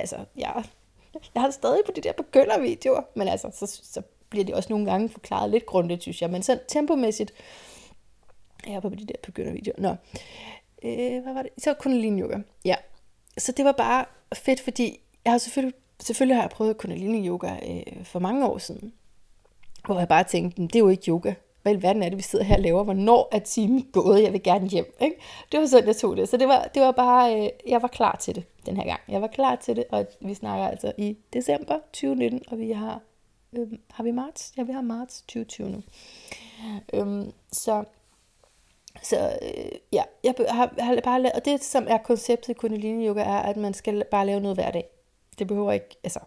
Altså, 0.00 0.16
jeg, 0.36 0.64
jeg 1.34 1.42
har 1.42 1.50
stadig 1.50 1.80
på 1.86 1.92
de 1.96 2.00
der 2.00 2.12
begyndervideoer, 2.12 3.02
men 3.14 3.28
altså, 3.28 3.50
så, 3.54 3.80
så 3.82 4.02
bliver 4.28 4.44
de 4.44 4.54
også 4.54 4.68
nogle 4.70 4.90
gange 4.90 5.08
forklaret 5.08 5.50
lidt 5.50 5.66
grundigt, 5.66 6.02
synes 6.02 6.22
jeg. 6.22 6.30
Men 6.30 6.42
sådan 6.42 6.62
tempomæssigt, 6.68 7.32
jeg 8.66 8.82
på 8.82 8.88
de 8.88 9.06
der 9.06 9.14
begyndervideoer. 9.22 9.76
Nå, 9.78 9.96
øh, 10.82 11.22
hvad 11.22 11.34
var 11.34 11.42
det? 11.42 11.50
Så 11.58 11.74
kundalini 11.74 12.22
yoga. 12.22 12.38
Ja. 12.64 12.74
Så 13.38 13.52
det 13.52 13.64
var 13.64 13.72
bare 13.72 14.04
fedt, 14.34 14.60
fordi 14.60 15.00
jeg 15.24 15.32
har 15.32 15.38
selvfølgelig, 15.38 15.78
selvfølgelig 16.00 16.36
har 16.36 16.42
jeg 16.42 16.50
prøvet 16.50 16.76
kundalini 16.76 17.28
yoga 17.28 17.56
øh, 17.68 18.04
for 18.04 18.18
mange 18.18 18.46
år 18.46 18.58
siden. 18.58 18.92
Hvor 19.86 19.98
jeg 19.98 20.08
bare 20.08 20.24
tænkte, 20.24 20.62
det 20.62 20.76
er 20.76 20.78
jo 20.78 20.88
ikke 20.88 21.10
yoga. 21.10 21.34
Hvad 21.62 21.74
i 21.74 21.82
verden 21.82 22.02
er 22.02 22.08
det, 22.08 22.18
vi 22.18 22.22
sidder 22.22 22.44
her 22.44 22.56
og 22.56 22.62
laver? 22.62 22.82
Hvornår 22.82 23.28
er 23.32 23.38
timen 23.38 23.88
gået? 23.92 24.22
Jeg 24.22 24.32
vil 24.32 24.42
gerne 24.42 24.68
hjem. 24.68 24.94
Ikke? 25.00 25.16
Det 25.52 25.60
var 25.60 25.66
sådan, 25.66 25.86
jeg 25.86 25.96
tog 25.96 26.16
det. 26.16 26.28
Så 26.28 26.36
det 26.36 26.48
var, 26.48 26.70
det 26.74 26.82
var 26.82 26.92
bare, 26.92 27.40
øh, 27.40 27.50
jeg 27.66 27.82
var 27.82 27.88
klar 27.88 28.16
til 28.16 28.34
det 28.34 28.44
den 28.66 28.76
her 28.76 28.84
gang. 28.84 29.00
Jeg 29.08 29.22
var 29.22 29.26
klar 29.26 29.56
til 29.56 29.76
det, 29.76 29.84
og 29.90 30.06
vi 30.20 30.34
snakker 30.34 30.66
altså 30.66 30.92
i 30.98 31.16
december 31.32 31.78
2019, 31.92 32.42
og 32.48 32.58
vi 32.58 32.70
har, 32.70 33.00
øh, 33.52 33.72
har 33.90 34.04
vi 34.04 34.10
marts? 34.10 34.52
Ja, 34.56 34.62
vi 34.62 34.72
har 34.72 34.80
marts 34.80 35.20
2020 35.20 35.70
nu. 35.70 35.82
Øhm, 36.92 37.32
så 37.52 37.84
så 39.02 39.38
øh, 39.42 39.78
ja, 39.92 40.02
jeg 40.24 40.34
har, 40.48 40.82
har 40.82 41.00
bare 41.04 41.22
lavet, 41.22 41.32
og 41.32 41.44
det 41.44 41.64
som 41.64 41.86
er 41.88 41.98
konceptet 41.98 42.48
i 42.48 42.52
kundalini 42.52 43.06
yoga 43.06 43.20
er, 43.20 43.38
at 43.38 43.56
man 43.56 43.74
skal 43.74 44.04
bare 44.10 44.26
lave 44.26 44.40
noget 44.40 44.56
hver 44.56 44.70
dag. 44.70 44.88
Det 45.38 45.46
behøver 45.46 45.72
ikke, 45.72 45.96
altså, 46.04 46.20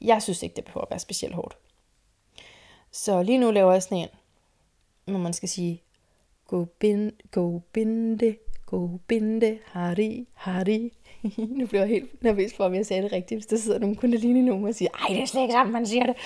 jeg 0.00 0.22
synes 0.22 0.42
ikke, 0.42 0.56
det 0.56 0.64
behøver 0.64 0.84
at 0.84 0.90
være 0.90 0.98
specielt 0.98 1.34
hårdt. 1.34 1.56
Så 2.90 3.22
lige 3.22 3.38
nu 3.38 3.50
laver 3.50 3.72
jeg 3.72 3.82
sådan 3.82 3.98
en, 3.98 4.08
hvor 5.04 5.18
man 5.18 5.32
skal 5.32 5.48
sige, 5.48 5.82
go, 6.46 6.64
bin, 6.64 7.12
go 7.30 7.58
binde, 7.72 8.36
go 8.66 8.88
binde, 9.06 9.58
hari, 9.64 10.28
hari. 10.34 10.92
nu 11.58 11.66
bliver 11.66 11.82
jeg 11.82 11.88
helt 11.88 12.22
nervøs 12.22 12.54
for, 12.54 12.64
om 12.64 12.74
jeg 12.74 12.86
sagde 12.86 13.02
det 13.02 13.12
rigtigt, 13.12 13.38
hvis 13.38 13.46
der 13.46 13.56
sidder 13.56 13.78
nogle 13.78 13.96
kundalini 13.96 14.40
nogen 14.40 14.64
og 14.64 14.74
siger, 14.74 14.90
ej, 14.90 15.14
det 15.14 15.22
er 15.22 15.26
slet 15.26 15.42
ikke 15.42 15.52
sammen, 15.52 15.72
man 15.72 15.86
siger 15.86 16.06
det. 16.06 16.16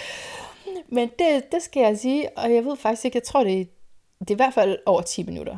Men 0.88 1.10
det, 1.18 1.52
det 1.52 1.62
skal 1.62 1.80
jeg 1.80 1.98
sige, 1.98 2.38
og 2.38 2.54
jeg 2.54 2.64
ved 2.64 2.76
faktisk 2.76 3.04
ikke, 3.04 3.16
jeg 3.16 3.22
tror, 3.22 3.44
det 3.44 3.60
er, 3.60 3.64
det 4.20 4.30
er 4.30 4.34
i 4.34 4.36
hvert 4.36 4.54
fald 4.54 4.78
over 4.86 5.02
10 5.02 5.22
minutter 5.22 5.56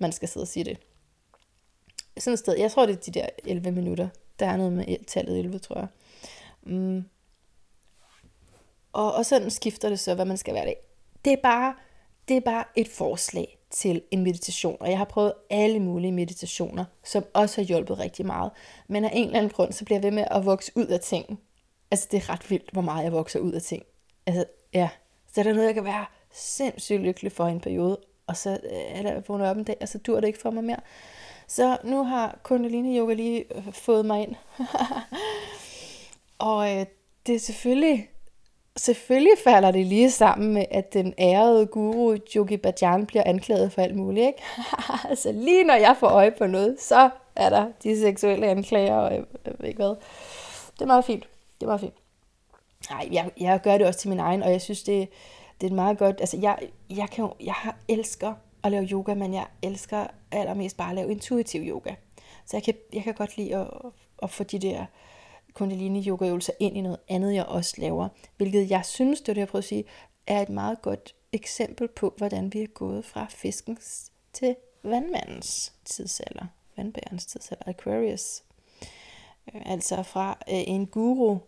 man 0.00 0.12
skal 0.12 0.28
sidde 0.28 0.44
og 0.44 0.48
sige 0.48 0.64
det. 0.64 0.78
Sådan 2.18 2.32
et 2.32 2.38
sted, 2.38 2.56
jeg 2.58 2.70
tror 2.70 2.86
det 2.86 2.96
er 2.96 3.00
de 3.00 3.10
der 3.10 3.26
11 3.44 3.72
minutter. 3.72 4.08
Der 4.38 4.46
er 4.46 4.56
noget 4.56 4.72
med 4.72 5.04
tallet 5.06 5.38
11, 5.38 5.58
tror 5.58 5.78
jeg. 5.78 5.88
Mm. 6.62 7.04
Og, 8.92 9.14
og 9.14 9.26
sådan 9.26 9.50
skifter 9.50 9.88
det 9.88 10.00
så, 10.00 10.14
hvad 10.14 10.24
man 10.24 10.36
skal 10.36 10.54
være 10.54 10.66
det. 10.66 10.74
Det 11.24 11.32
er 11.32 11.42
bare, 11.42 11.74
det 12.28 12.36
er 12.36 12.40
bare 12.40 12.64
et 12.76 12.88
forslag 12.88 13.58
til 13.70 14.02
en 14.10 14.22
meditation, 14.22 14.76
og 14.80 14.90
jeg 14.90 14.98
har 14.98 15.04
prøvet 15.04 15.32
alle 15.50 15.80
mulige 15.80 16.12
meditationer, 16.12 16.84
som 17.04 17.24
også 17.34 17.60
har 17.60 17.66
hjulpet 17.66 17.98
rigtig 17.98 18.26
meget. 18.26 18.50
Men 18.88 19.04
af 19.04 19.10
en 19.12 19.26
eller 19.26 19.38
anden 19.38 19.52
grund, 19.52 19.72
så 19.72 19.84
bliver 19.84 19.98
jeg 19.98 20.02
ved 20.02 20.10
med 20.10 20.24
at 20.30 20.46
vokse 20.46 20.72
ud 20.74 20.86
af 20.86 21.00
ting. 21.00 21.40
Altså, 21.90 22.08
det 22.10 22.16
er 22.16 22.30
ret 22.30 22.50
vildt, 22.50 22.70
hvor 22.72 22.82
meget 22.82 23.04
jeg 23.04 23.12
vokser 23.12 23.40
ud 23.40 23.52
af 23.52 23.62
ting. 23.62 23.82
Altså, 24.26 24.44
ja. 24.74 24.88
Så 25.32 25.40
er 25.40 25.44
der 25.44 25.52
noget, 25.52 25.66
jeg 25.66 25.74
kan 25.74 25.84
være 25.84 26.06
sindssygt 26.32 27.00
lykkelig 27.00 27.32
for 27.32 27.46
en 27.46 27.60
periode, 27.60 27.98
og 28.26 28.36
så 28.36 28.50
øh, 28.50 28.98
er 28.98 29.02
der 29.02 29.20
vågnet 29.28 29.48
op 29.48 29.56
en 29.56 29.64
dag, 29.64 29.76
og 29.80 29.88
så 29.88 29.98
dur 29.98 30.20
det 30.20 30.26
ikke 30.26 30.38
for 30.38 30.50
mig 30.50 30.64
mere. 30.64 30.80
Så 31.46 31.78
nu 31.84 32.04
har 32.04 32.38
Kundalini 32.42 32.98
Yoga 32.98 33.14
lige 33.14 33.56
øh, 33.56 33.72
fået 33.72 34.06
mig 34.06 34.22
ind. 34.22 34.34
og 36.38 36.76
øh, 36.76 36.86
det 37.26 37.34
er 37.34 37.38
selvfølgelig, 37.38 38.08
selvfølgelig 38.76 39.38
falder 39.44 39.70
det 39.70 39.86
lige 39.86 40.10
sammen 40.10 40.54
med, 40.54 40.64
at 40.70 40.92
den 40.92 41.14
ærede 41.18 41.66
guru 41.66 42.16
Yogi 42.36 42.56
Bhajan 42.56 43.06
bliver 43.06 43.22
anklaget 43.26 43.72
for 43.72 43.82
alt 43.82 43.96
muligt. 43.96 44.26
Ikke? 44.26 44.42
altså 45.10 45.32
lige 45.32 45.64
når 45.64 45.74
jeg 45.74 45.96
får 46.00 46.08
øje 46.08 46.30
på 46.30 46.46
noget, 46.46 46.80
så 46.80 47.10
er 47.36 47.50
der 47.50 47.66
de 47.82 48.00
seksuelle 48.00 48.46
anklager, 48.46 48.96
og 48.96 49.12
jeg, 49.14 49.24
jeg 49.44 49.54
ved 49.58 49.68
ikke 49.68 49.78
hvad. 49.78 49.94
Det 50.72 50.82
er 50.82 50.86
meget 50.86 51.04
fint. 51.04 51.28
Det 51.60 51.62
er 51.62 51.66
meget 51.66 51.80
fint. 51.80 51.94
Nej, 52.90 53.08
jeg, 53.12 53.30
jeg 53.40 53.60
gør 53.62 53.78
det 53.78 53.86
også 53.86 54.00
til 54.00 54.08
min 54.08 54.18
egen, 54.18 54.42
og 54.42 54.50
jeg 54.50 54.60
synes, 54.60 54.82
det, 54.82 55.08
det 55.60 55.70
er 55.70 55.74
meget 55.74 55.98
godt, 55.98 56.20
altså 56.20 56.36
jeg, 56.36 56.58
jeg, 56.90 57.08
kan 57.10 57.24
jo, 57.24 57.34
jeg 57.40 57.54
har, 57.54 57.76
elsker 57.88 58.34
at 58.64 58.70
lave 58.70 58.84
yoga, 58.84 59.14
men 59.14 59.34
jeg 59.34 59.46
elsker 59.62 60.06
allermest 60.32 60.76
bare 60.76 60.88
at 60.88 60.94
lave 60.94 61.10
intuitiv 61.10 61.62
yoga. 61.62 61.94
Så 62.46 62.56
jeg 62.56 62.62
kan, 62.62 62.74
jeg 62.92 63.02
kan 63.02 63.14
godt 63.14 63.36
lide 63.36 63.56
at, 63.56 63.66
at 64.22 64.30
få 64.30 64.44
de 64.44 64.58
der 64.58 64.84
kundalini 65.54 66.08
yoga 66.08 66.26
øvelser 66.28 66.52
ind 66.58 66.76
i 66.76 66.80
noget 66.80 66.98
andet, 67.08 67.34
jeg 67.34 67.44
også 67.44 67.74
laver. 67.78 68.08
Hvilket 68.36 68.70
jeg 68.70 68.84
synes, 68.84 69.20
det 69.20 69.28
er 69.28 69.34
det, 69.34 69.40
jeg 69.40 69.48
prøver 69.48 69.62
at 69.62 69.68
sige, 69.68 69.84
er 70.26 70.42
et 70.42 70.48
meget 70.48 70.82
godt 70.82 71.14
eksempel 71.32 71.88
på, 71.88 72.14
hvordan 72.16 72.52
vi 72.52 72.62
er 72.62 72.66
gået 72.66 73.04
fra 73.04 73.26
fiskens 73.28 74.12
til 74.32 74.56
vandmandens 74.82 75.72
tidsalder. 75.84 76.46
Vandbærens 76.76 77.26
tidsalder, 77.26 77.64
Aquarius. 77.66 78.42
Øh, 79.54 79.62
altså 79.64 80.02
fra 80.02 80.30
øh, 80.30 80.62
en 80.66 80.86
guru, 80.86 81.38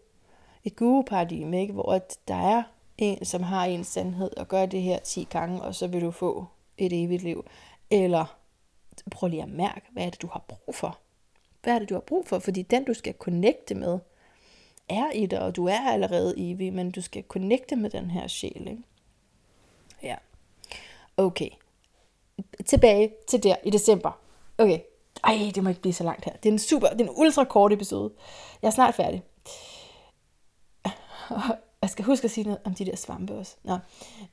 et 0.65 0.77
guru-paradigme, 0.77 1.61
ikke? 1.61 1.73
hvor 1.73 2.01
der 2.29 2.35
er 2.35 2.63
en, 2.99 3.25
som 3.25 3.43
har 3.43 3.65
en 3.65 3.85
sandhed, 3.85 4.37
og 4.37 4.49
gør 4.49 4.67
det 4.67 4.83
her 4.83 4.99
10 4.99 5.25
gange, 5.31 5.63
og 5.63 5.75
så 5.75 5.87
vil 5.87 6.03
du 6.03 6.11
få 6.11 6.47
et 6.79 7.05
evigt 7.05 7.23
liv. 7.23 7.45
Eller 7.91 8.39
prøv 9.11 9.29
lige 9.29 9.43
at 9.43 9.49
mærke, 9.49 9.87
hvad 9.93 10.07
er 10.07 10.11
det, 10.11 10.23
du 10.23 10.29
har 10.33 10.45
brug 10.49 10.75
for? 10.75 10.99
Hvad 11.63 11.75
er 11.75 11.79
det, 11.79 11.89
du 11.89 11.95
har 11.95 12.01
brug 12.01 12.27
for? 12.27 12.39
Fordi 12.39 12.63
den, 12.63 12.85
du 12.85 12.95
skal 12.95 13.15
connecte 13.15 13.75
med, 13.75 13.99
er 14.89 15.11
i 15.11 15.27
dig, 15.27 15.41
og 15.41 15.57
du 15.57 15.67
er 15.67 15.91
allerede 15.91 16.35
evig, 16.37 16.73
men 16.73 16.91
du 16.91 17.01
skal 17.01 17.25
connecte 17.29 17.77
med 17.77 17.91
den 17.91 18.11
her 18.11 18.29
sjæl. 18.29 18.69
Ikke? 18.69 18.83
Ja. 20.03 20.17
Okay. 21.17 21.49
Tilbage 22.67 23.13
til 23.29 23.43
der 23.43 23.57
i 23.65 23.71
december. 23.71 24.21
Okay. 24.59 24.79
Ej, 25.25 25.51
det 25.55 25.63
må 25.63 25.69
ikke 25.69 25.81
blive 25.81 25.93
så 25.93 26.05
langt 26.05 26.25
her. 26.25 26.33
Det 26.33 26.49
er 26.49 26.53
en 26.53 26.59
super, 26.59 26.89
det 26.89 27.01
er 27.01 27.05
en 27.05 27.15
ultra 27.17 27.45
kort 27.45 27.73
episode. 27.73 28.13
Jeg 28.63 28.69
er 28.69 28.73
snart 28.73 28.95
færdig. 28.95 29.23
jeg 31.83 31.91
skal 31.91 32.05
huske 32.05 32.25
at 32.25 32.31
sige 32.31 32.45
noget 32.45 32.61
om 32.65 32.75
de 32.75 32.87
der 32.87 32.97
svampe 32.97 33.35
også. 33.35 33.57
Nå. 33.63 33.79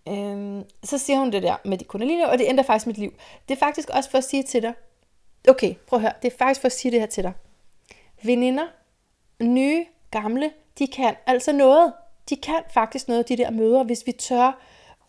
Øhm, 0.08 0.64
så 0.84 0.98
siger 0.98 1.20
hun 1.20 1.32
det 1.32 1.44
der 1.44 1.56
med 1.66 1.78
de 1.78 1.84
kundalini, 1.84 2.22
og 2.22 2.38
det 2.38 2.46
ændrer 2.50 2.64
faktisk 2.64 2.88
mit 2.88 2.98
liv. 2.98 3.14
Det 3.48 3.56
er 3.56 3.60
faktisk 3.60 3.90
også 3.90 4.10
for 4.10 4.18
at 4.18 4.24
sige 4.24 4.44
til 4.44 4.62
dig, 4.62 4.74
okay, 5.48 5.76
prøv 5.88 5.98
at 5.98 6.02
høre, 6.02 6.14
det 6.22 6.34
er 6.34 6.38
faktisk 6.38 6.62
for 6.62 6.66
at 6.66 6.72
sige 6.72 6.92
det 6.92 7.00
her 7.00 7.08
til 7.08 7.24
dig. 7.24 7.34
Veninder, 8.24 8.68
nye, 9.42 9.86
gamle, 10.12 10.52
de 10.80 10.88
kan 10.88 11.16
altså 11.26 11.52
noget. 11.52 11.94
de 12.30 12.36
kan 12.36 12.62
faktisk 12.74 13.08
noget 13.08 13.30
de 13.30 13.38
der 13.38 13.52
møder, 13.52 13.84
hvis 13.84 14.04
vi 14.06 14.12
tør 14.12 14.62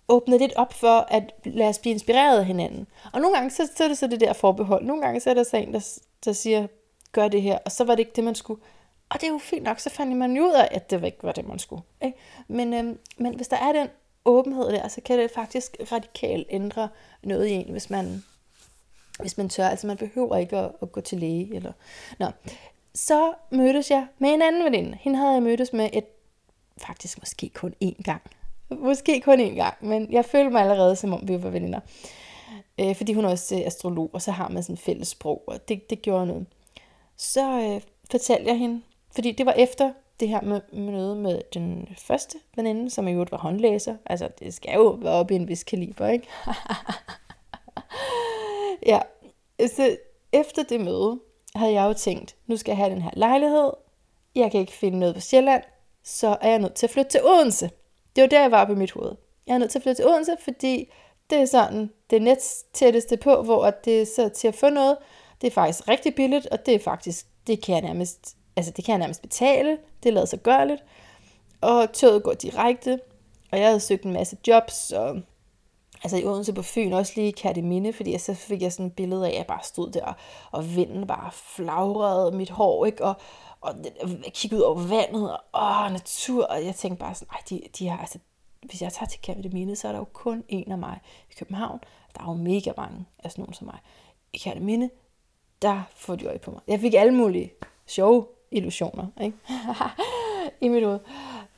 åbne 0.09 0.39
lidt 0.39 0.53
op 0.57 0.73
for 0.73 1.07
at 1.09 1.33
lade 1.45 1.69
os 1.69 1.79
blive 1.79 1.93
inspireret 1.93 2.39
af 2.39 2.45
hinanden. 2.45 2.87
Og 3.13 3.21
nogle 3.21 3.37
gange, 3.37 3.51
så, 3.51 3.69
så 3.77 3.85
er 3.85 3.89
det 3.89 3.99
så 3.99 4.07
det 4.07 4.21
der 4.21 4.33
forbehold. 4.33 4.85
Nogle 4.85 5.03
gange, 5.03 5.21
så 5.21 5.31
er 5.31 5.35
der 5.35 5.43
så 5.43 5.57
en, 5.57 5.75
der, 5.75 5.99
der 6.25 6.33
siger, 6.33 6.67
gør 7.13 7.29
det 7.29 7.43
her, 7.43 7.59
og 7.65 7.73
så 7.73 7.85
var 7.85 7.95
det 7.95 7.99
ikke 8.01 8.13
det, 8.17 8.25
man 8.25 8.35
skulle. 8.35 8.61
Og 9.09 9.21
det 9.21 9.27
er 9.27 9.33
jo 9.33 9.39
fint 9.39 9.63
nok, 9.63 9.79
så 9.79 9.91
fandt 9.91 10.17
man 10.17 10.37
jo 10.37 10.43
ud 10.43 10.53
af, 10.53 10.69
at 10.71 10.91
det 10.91 11.05
ikke 11.05 11.23
var 11.23 11.33
det, 11.33 11.49
man 11.49 11.59
skulle. 11.59 11.83
Ikke? 12.03 12.19
Men, 12.49 12.75
øhm, 12.75 12.99
men 13.17 13.35
hvis 13.35 13.49
der 13.49 13.57
er 13.57 13.73
den 13.73 13.89
åbenhed 14.25 14.73
der, 14.73 14.89
så 14.89 15.01
kan 15.01 15.19
det 15.19 15.31
faktisk 15.31 15.77
radikalt 15.93 16.47
ændre 16.51 16.89
noget 17.23 17.47
i 17.47 17.51
en, 17.51 17.71
hvis 17.71 17.91
man, 17.91 18.25
hvis 19.21 19.39
man 19.39 19.49
tør. 19.49 19.69
Altså 19.69 19.87
man 19.87 19.97
behøver 19.97 20.37
ikke 20.37 20.57
at, 20.57 20.71
at 20.83 20.93
gå 20.93 21.01
til 21.01 21.19
læge. 21.19 21.55
Eller... 21.55 21.73
Nå. 22.19 22.27
Så 22.95 23.33
mødtes 23.51 23.91
jeg 23.91 24.07
med 24.19 24.31
en 24.31 24.43
anden 24.43 24.65
veninde. 24.65 24.99
Hende 25.01 25.19
havde 25.19 25.33
jeg 25.33 25.43
mødtes 25.43 25.73
med 25.73 25.91
et, 25.93 26.05
faktisk 26.79 27.19
måske 27.19 27.51
kun 27.55 27.75
én 27.85 28.03
gang. 28.03 28.23
Måske 28.69 29.21
kun 29.21 29.41
én 29.41 29.55
gang, 29.55 29.75
men 29.81 30.13
jeg 30.13 30.25
følte 30.25 30.51
mig 30.51 30.63
allerede, 30.63 30.97
som 30.97 31.13
om 31.13 31.29
vi 31.29 31.43
var 31.43 31.51
veninder. 31.51 31.81
Øh, 32.81 32.97
fordi 32.97 33.13
hun 33.13 33.25
er 33.25 33.29
også 33.29 33.55
øh, 33.55 33.61
astrolog, 33.67 34.11
og 34.13 34.23
så 34.23 34.31
har 34.31 34.49
man 34.49 34.63
sådan 34.63 34.75
et 34.75 34.81
fælles 34.81 35.09
sprog, 35.09 35.45
og 35.47 35.69
det, 35.69 35.91
det 35.91 36.03
gjorde 36.03 36.27
noget. 36.27 36.47
Så 37.17 37.61
øh, 37.61 37.81
fortalte 38.11 38.51
jeg 38.51 38.59
hende, 38.59 38.83
fordi 39.15 39.33
det 39.33 39.47
var 39.47 39.53
efter 39.53 39.93
det 40.21 40.29
her 40.29 40.41
med 40.41 40.61
møde 40.73 41.17
med 41.17 41.41
den 41.55 41.89
første 41.99 42.39
veninde, 42.57 42.91
som 42.91 43.09
i 43.09 43.13
øvrigt 43.13 43.33
var 43.33 43.39
håndlæser. 43.39 43.97
Altså, 44.07 44.29
det 44.39 44.55
skal 44.55 44.75
jo 44.75 44.99
være 45.03 45.13
op 45.13 45.31
i 45.31 45.35
en 45.35 45.49
vis 45.49 45.65
kaliber, 45.65 46.09
ikke? 46.09 46.27
ja, 48.87 49.01
så 49.67 49.97
efter 50.33 50.63
det 50.63 50.81
møde, 50.81 51.21
havde 51.55 51.73
jeg 51.73 51.89
jo 51.89 51.93
tænkt, 51.93 52.37
nu 52.47 52.57
skal 52.57 52.71
jeg 52.71 52.77
have 52.77 52.91
den 52.91 53.03
her 53.03 53.11
lejlighed. 53.13 53.71
Jeg 54.35 54.51
kan 54.51 54.61
ikke 54.61 54.73
finde 54.73 54.99
noget 54.99 55.15
på 55.15 55.21
Sjælland, 55.21 55.63
så 56.05 56.37
er 56.41 56.49
jeg 56.51 56.59
nødt 56.59 56.75
til 56.75 56.87
at 56.87 56.91
flytte 56.91 57.11
til 57.11 57.25
Odense. 57.25 57.71
Det 58.17 58.23
var 58.23 58.29
der, 58.29 58.41
jeg 58.41 58.51
var 58.51 58.65
på 58.65 58.75
mit 58.75 58.93
hoved. 58.93 59.13
Jeg 59.47 59.55
er 59.55 59.59
nødt 59.59 59.71
til 59.71 59.79
at 59.79 59.83
flytte 59.83 60.03
til 60.03 60.09
Odense, 60.09 60.37
fordi 60.41 60.93
det 61.31 61.39
er 61.39 61.47
sådan 61.47 61.91
det 62.11 62.23
net 62.23 62.39
tætteste 62.73 63.17
på, 63.17 63.43
hvor 63.43 63.71
det 63.71 64.03
er 64.03 64.07
så 64.07 64.29
til 64.29 64.49
at 64.49 64.55
få 64.55 64.69
noget. 64.69 64.97
Det 65.41 65.47
er 65.47 65.51
faktisk 65.51 65.89
rigtig 65.89 66.15
billigt, 66.15 66.47
og 66.47 66.67
det 66.67 66.75
er 66.75 66.79
faktisk, 66.79 67.27
det 67.47 67.63
kan 67.63 67.75
jeg 67.75 67.83
nærmest, 67.83 68.37
altså 68.57 68.73
det 68.77 68.85
kan 68.85 68.93
jeg 68.93 68.99
nærmest 68.99 69.23
betale. 69.23 69.79
Det 70.03 70.13
lader 70.13 70.27
sig 70.27 70.39
gørligt. 70.39 70.85
Og 71.61 71.93
toget 71.93 72.23
går 72.23 72.35
direkte, 72.35 73.01
og 73.53 73.59
jeg 73.59 73.67
havde 73.67 73.81
søgt 73.81 74.05
en 74.05 74.13
masse 74.13 74.37
jobs, 74.47 74.93
og 74.93 75.21
altså 76.03 76.17
i 76.17 76.25
Odense 76.25 76.53
på 76.53 76.63
Fyn, 76.63 76.93
også 76.93 77.13
lige 77.17 77.29
i 77.29 77.31
Kærteminde, 77.31 77.93
fordi 77.93 78.13
jeg 78.13 78.21
så 78.21 78.35
fik 78.35 78.63
jeg 78.63 78.73
sådan 78.73 78.87
et 78.87 78.93
billede 78.93 79.27
af, 79.27 79.31
at 79.31 79.37
jeg 79.37 79.47
bare 79.47 79.63
stod 79.63 79.91
der, 79.91 80.13
og 80.51 80.77
vinden 80.77 81.07
bare 81.07 81.31
flagrede 81.33 82.37
mit 82.37 82.51
hår, 82.51 82.87
ikke? 82.87 83.05
Og, 83.05 83.15
og 83.61 83.75
kiggede 84.35 84.61
ud 84.61 84.67
over 84.67 84.79
vandet, 84.79 85.33
og 85.33 85.41
åh, 85.55 85.93
natur, 85.93 86.45
og 86.45 86.65
jeg 86.65 86.75
tænkte 86.75 87.01
bare 87.01 87.15
sådan, 87.15 87.29
ej, 87.33 87.41
de, 87.51 87.63
de 87.79 87.89
har, 87.89 87.99
altså, 87.99 88.19
hvis 88.67 88.83
jeg 88.83 88.93
tager 88.93 89.09
til 89.09 89.21
Kærteminde, 89.21 89.77
så 89.77 89.89
er 89.89 89.93
der 89.93 89.99
jo 89.99 90.07
kun 90.13 90.45
en 90.49 90.73
af 90.73 90.79
mig 90.79 91.01
i 91.31 91.35
København. 91.39 91.81
Der 92.15 92.23
er 92.23 92.27
jo 92.27 92.35
mega 92.35 92.73
mange 92.77 93.07
af 93.19 93.31
sådan 93.31 93.43
nogen 93.43 93.55
som 93.55 93.67
mig. 93.67 93.79
I 94.33 94.39
Kærteminde, 94.39 94.91
der 95.63 95.83
får 95.95 96.17
de 96.17 96.27
øje 96.27 96.39
på 96.39 96.51
mig. 96.51 96.61
Jeg 96.67 96.81
fik 96.81 96.95
alle 96.95 97.15
mulige 97.15 97.53
sjove 97.87 98.27
illusioner 98.51 99.07
ikke? 99.21 99.37
i 100.65 100.69
mit 100.69 100.85
hoved. 100.85 100.99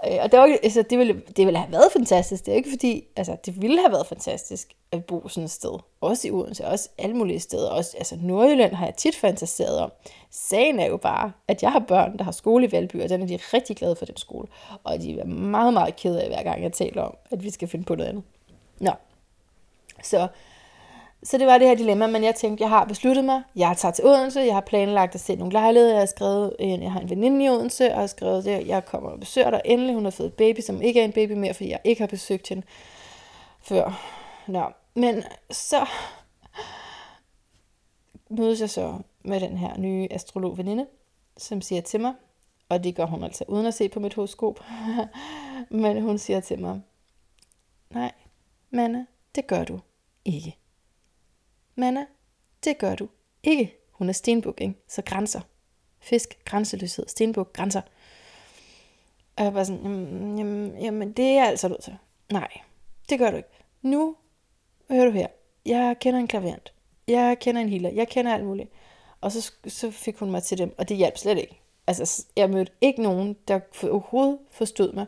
Øh, 0.06 0.18
og 0.22 0.32
det, 0.32 0.38
var, 0.38 0.56
altså, 0.62 0.82
det, 0.90 0.98
ville, 0.98 1.22
det 1.36 1.46
ville 1.46 1.58
have 1.58 1.72
været 1.72 1.92
fantastisk. 1.92 2.46
Det 2.46 2.52
er 2.52 2.56
ikke 2.56 2.70
fordi, 2.70 3.04
altså, 3.16 3.36
det 3.46 3.62
ville 3.62 3.80
have 3.80 3.92
været 3.92 4.06
fantastisk 4.06 4.74
at 4.92 5.04
bo 5.04 5.28
sådan 5.28 5.44
et 5.44 5.50
sted. 5.50 5.78
Også 6.00 6.28
i 6.28 6.30
Odense, 6.30 6.66
også 6.66 6.88
alle 6.98 7.16
mulige 7.16 7.40
steder. 7.40 7.70
Også, 7.70 7.96
altså, 7.96 8.16
Nordjylland 8.20 8.74
har 8.74 8.86
jeg 8.86 8.94
tit 8.94 9.16
fantaseret 9.16 9.78
om. 9.78 9.92
Sagen 10.30 10.80
er 10.80 10.86
jo 10.86 10.96
bare, 10.96 11.32
at 11.48 11.62
jeg 11.62 11.72
har 11.72 11.78
børn, 11.78 12.18
der 12.18 12.24
har 12.24 12.32
skole 12.32 12.66
i 12.66 12.72
Valby, 12.72 13.02
og 13.02 13.08
den 13.08 13.22
er 13.22 13.26
de 13.26 13.38
rigtig 13.54 13.76
glade 13.76 13.96
for 13.96 14.04
den 14.04 14.16
skole. 14.16 14.48
Og 14.84 15.00
de 15.00 15.20
er 15.20 15.24
meget, 15.24 15.72
meget 15.72 15.96
kede 15.96 16.22
af, 16.22 16.28
hver 16.28 16.42
gang 16.42 16.62
jeg 16.62 16.72
taler 16.72 17.02
om, 17.02 17.16
at 17.30 17.44
vi 17.44 17.50
skal 17.50 17.68
finde 17.68 17.84
på 17.84 17.94
noget 17.94 18.08
andet. 18.08 18.24
Nå. 18.80 18.92
Så 20.02 20.28
så 21.24 21.38
det 21.38 21.46
var 21.46 21.58
det 21.58 21.68
her 21.68 21.74
dilemma, 21.74 22.06
men 22.06 22.24
jeg 22.24 22.34
tænkte, 22.34 22.62
jeg 22.62 22.68
har 22.68 22.84
besluttet 22.84 23.24
mig. 23.24 23.42
Jeg 23.56 23.76
tager 23.76 23.92
til 23.92 24.06
Odense, 24.06 24.40
jeg 24.40 24.54
har 24.54 24.60
planlagt 24.60 25.14
at 25.14 25.20
se 25.20 25.36
nogle 25.36 25.52
lejligheder. 25.52 25.92
Jeg 25.92 26.00
har 26.00 26.06
skrevet, 26.06 26.56
øh, 26.60 26.68
jeg 26.68 26.92
har 26.92 27.00
en 27.00 27.10
veninde 27.10 27.44
i 27.44 27.48
Odense, 27.48 27.84
og 27.84 27.90
jeg 27.90 27.98
har 27.98 28.06
skrevet 28.06 28.46
at 28.46 28.66
jeg 28.66 28.84
kommer 28.84 29.10
og 29.10 29.20
besøger 29.20 29.50
dig 29.50 29.60
endelig. 29.64 29.94
Hun 29.94 30.04
har 30.04 30.10
fået 30.10 30.26
et 30.26 30.34
baby, 30.34 30.60
som 30.60 30.82
ikke 30.82 31.00
er 31.00 31.04
en 31.04 31.12
baby 31.12 31.32
mere, 31.32 31.54
fordi 31.54 31.70
jeg 31.70 31.80
ikke 31.84 32.02
har 32.02 32.06
besøgt 32.06 32.48
hende 32.48 32.62
før. 33.60 34.00
Nå, 34.46 34.64
men 34.94 35.24
så 35.50 35.86
mødes 38.30 38.60
jeg 38.60 38.70
så 38.70 38.98
med 39.24 39.40
den 39.40 39.58
her 39.58 39.78
nye 39.78 40.08
astrolog 40.10 40.58
veninde, 40.58 40.86
som 41.36 41.60
siger 41.60 41.80
til 41.82 42.00
mig, 42.00 42.14
og 42.68 42.84
det 42.84 42.96
gør 42.96 43.06
hun 43.06 43.24
altså 43.24 43.44
uden 43.48 43.66
at 43.66 43.74
se 43.74 43.88
på 43.88 44.00
mit 44.00 44.14
horoskop, 44.14 44.60
men 45.70 46.02
hun 46.02 46.18
siger 46.18 46.40
til 46.40 46.60
mig, 46.60 46.80
nej, 47.90 48.12
Manna, 48.70 49.06
det 49.34 49.46
gør 49.46 49.64
du 49.64 49.80
ikke. 50.24 50.61
Manna, 51.74 52.06
det 52.64 52.78
gør 52.78 52.94
du 52.94 53.08
ikke. 53.42 53.76
Hun 53.92 54.08
er 54.08 54.12
stenbuk, 54.12 54.60
ikke? 54.60 54.74
Så 54.88 55.02
grænser. 55.02 55.40
Fisk, 56.00 56.44
grænseløshed, 56.44 57.08
stenbuk, 57.08 57.52
grænser. 57.52 57.80
Og 59.36 59.44
jeg 59.44 59.54
var 59.54 59.64
sådan, 59.64 59.82
jamen, 59.84 60.38
jamen, 60.38 60.82
jamen, 60.82 61.12
det 61.12 61.24
er 61.24 61.34
jeg 61.34 61.46
altså 61.46 61.68
nødt 61.68 61.82
til. 61.82 61.96
Nej, 62.32 62.48
det 63.08 63.18
gør 63.18 63.30
du 63.30 63.36
ikke. 63.36 63.48
Nu, 63.82 64.16
hører 64.90 65.04
du 65.04 65.10
her, 65.10 65.26
jeg 65.66 65.96
kender 66.00 66.20
en 66.20 66.28
klaverant. 66.28 66.72
Jeg 67.08 67.38
kender 67.40 67.60
en 67.60 67.68
healer. 67.68 67.90
Jeg 67.90 68.08
kender 68.08 68.34
alt 68.34 68.44
muligt. 68.44 68.70
Og 69.20 69.32
så, 69.32 69.52
så 69.66 69.90
fik 69.90 70.16
hun 70.16 70.30
mig 70.30 70.42
til 70.42 70.58
dem, 70.58 70.74
og 70.78 70.88
det 70.88 70.96
hjalp 70.96 71.18
slet 71.18 71.38
ikke. 71.38 71.60
Altså, 71.86 72.26
jeg 72.36 72.50
mødte 72.50 72.72
ikke 72.80 73.02
nogen, 73.02 73.36
der 73.48 73.60
overhovedet 73.90 74.38
forstod 74.50 74.92
mig. 74.92 75.06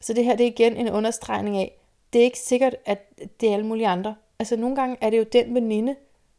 Så 0.00 0.12
det 0.12 0.24
her, 0.24 0.36
det 0.36 0.46
er 0.46 0.50
igen 0.50 0.76
en 0.76 0.88
understregning 0.88 1.56
af, 1.56 1.80
det 2.12 2.20
er 2.20 2.24
ikke 2.24 2.38
sikkert, 2.38 2.76
at 2.86 3.18
det 3.40 3.48
er 3.48 3.52
alle 3.52 3.66
mulige 3.66 3.88
andre, 3.88 4.14
Altså 4.40 4.56
nogle 4.56 4.76
gange 4.76 4.96
er 5.00 5.10
det 5.10 5.18
jo 5.18 5.24
den 5.32 5.54
veninde, 5.54 5.96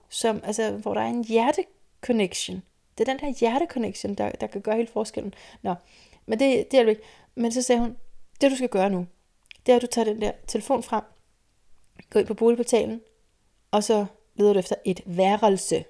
som, 0.09 0.41
altså, 0.43 0.71
hvor 0.71 0.93
der 0.93 1.01
er 1.01 1.07
en 1.07 1.23
hjerteconnection. 1.23 2.61
Det 2.97 3.09
er 3.09 3.13
den 3.13 3.19
der 3.19 3.39
hjerteconnection, 3.39 4.15
der, 4.15 4.29
der 4.31 4.47
kan 4.47 4.61
gøre 4.61 4.75
hele 4.75 4.87
forskellen. 4.87 5.33
Nå, 5.61 5.75
men 6.25 6.39
det, 6.39 6.71
det 6.71 6.79
er 6.79 6.83
det 6.83 6.89
ikke. 6.89 7.01
Men 7.35 7.51
så 7.51 7.61
sagde 7.61 7.81
hun, 7.81 7.97
det 8.41 8.51
du 8.51 8.55
skal 8.55 8.69
gøre 8.69 8.89
nu, 8.89 9.07
det 9.65 9.71
er, 9.71 9.75
at 9.75 9.81
du 9.81 9.87
tager 9.87 10.05
den 10.05 10.21
der 10.21 10.31
telefon 10.47 10.83
frem, 10.83 11.03
går 12.09 12.19
ind 12.19 12.27
på 12.27 12.33
boligportalen, 12.33 13.01
og 13.71 13.83
så 13.83 14.05
leder 14.35 14.53
du 14.53 14.59
efter 14.59 14.75
et 14.85 15.01
værelse. 15.05 15.85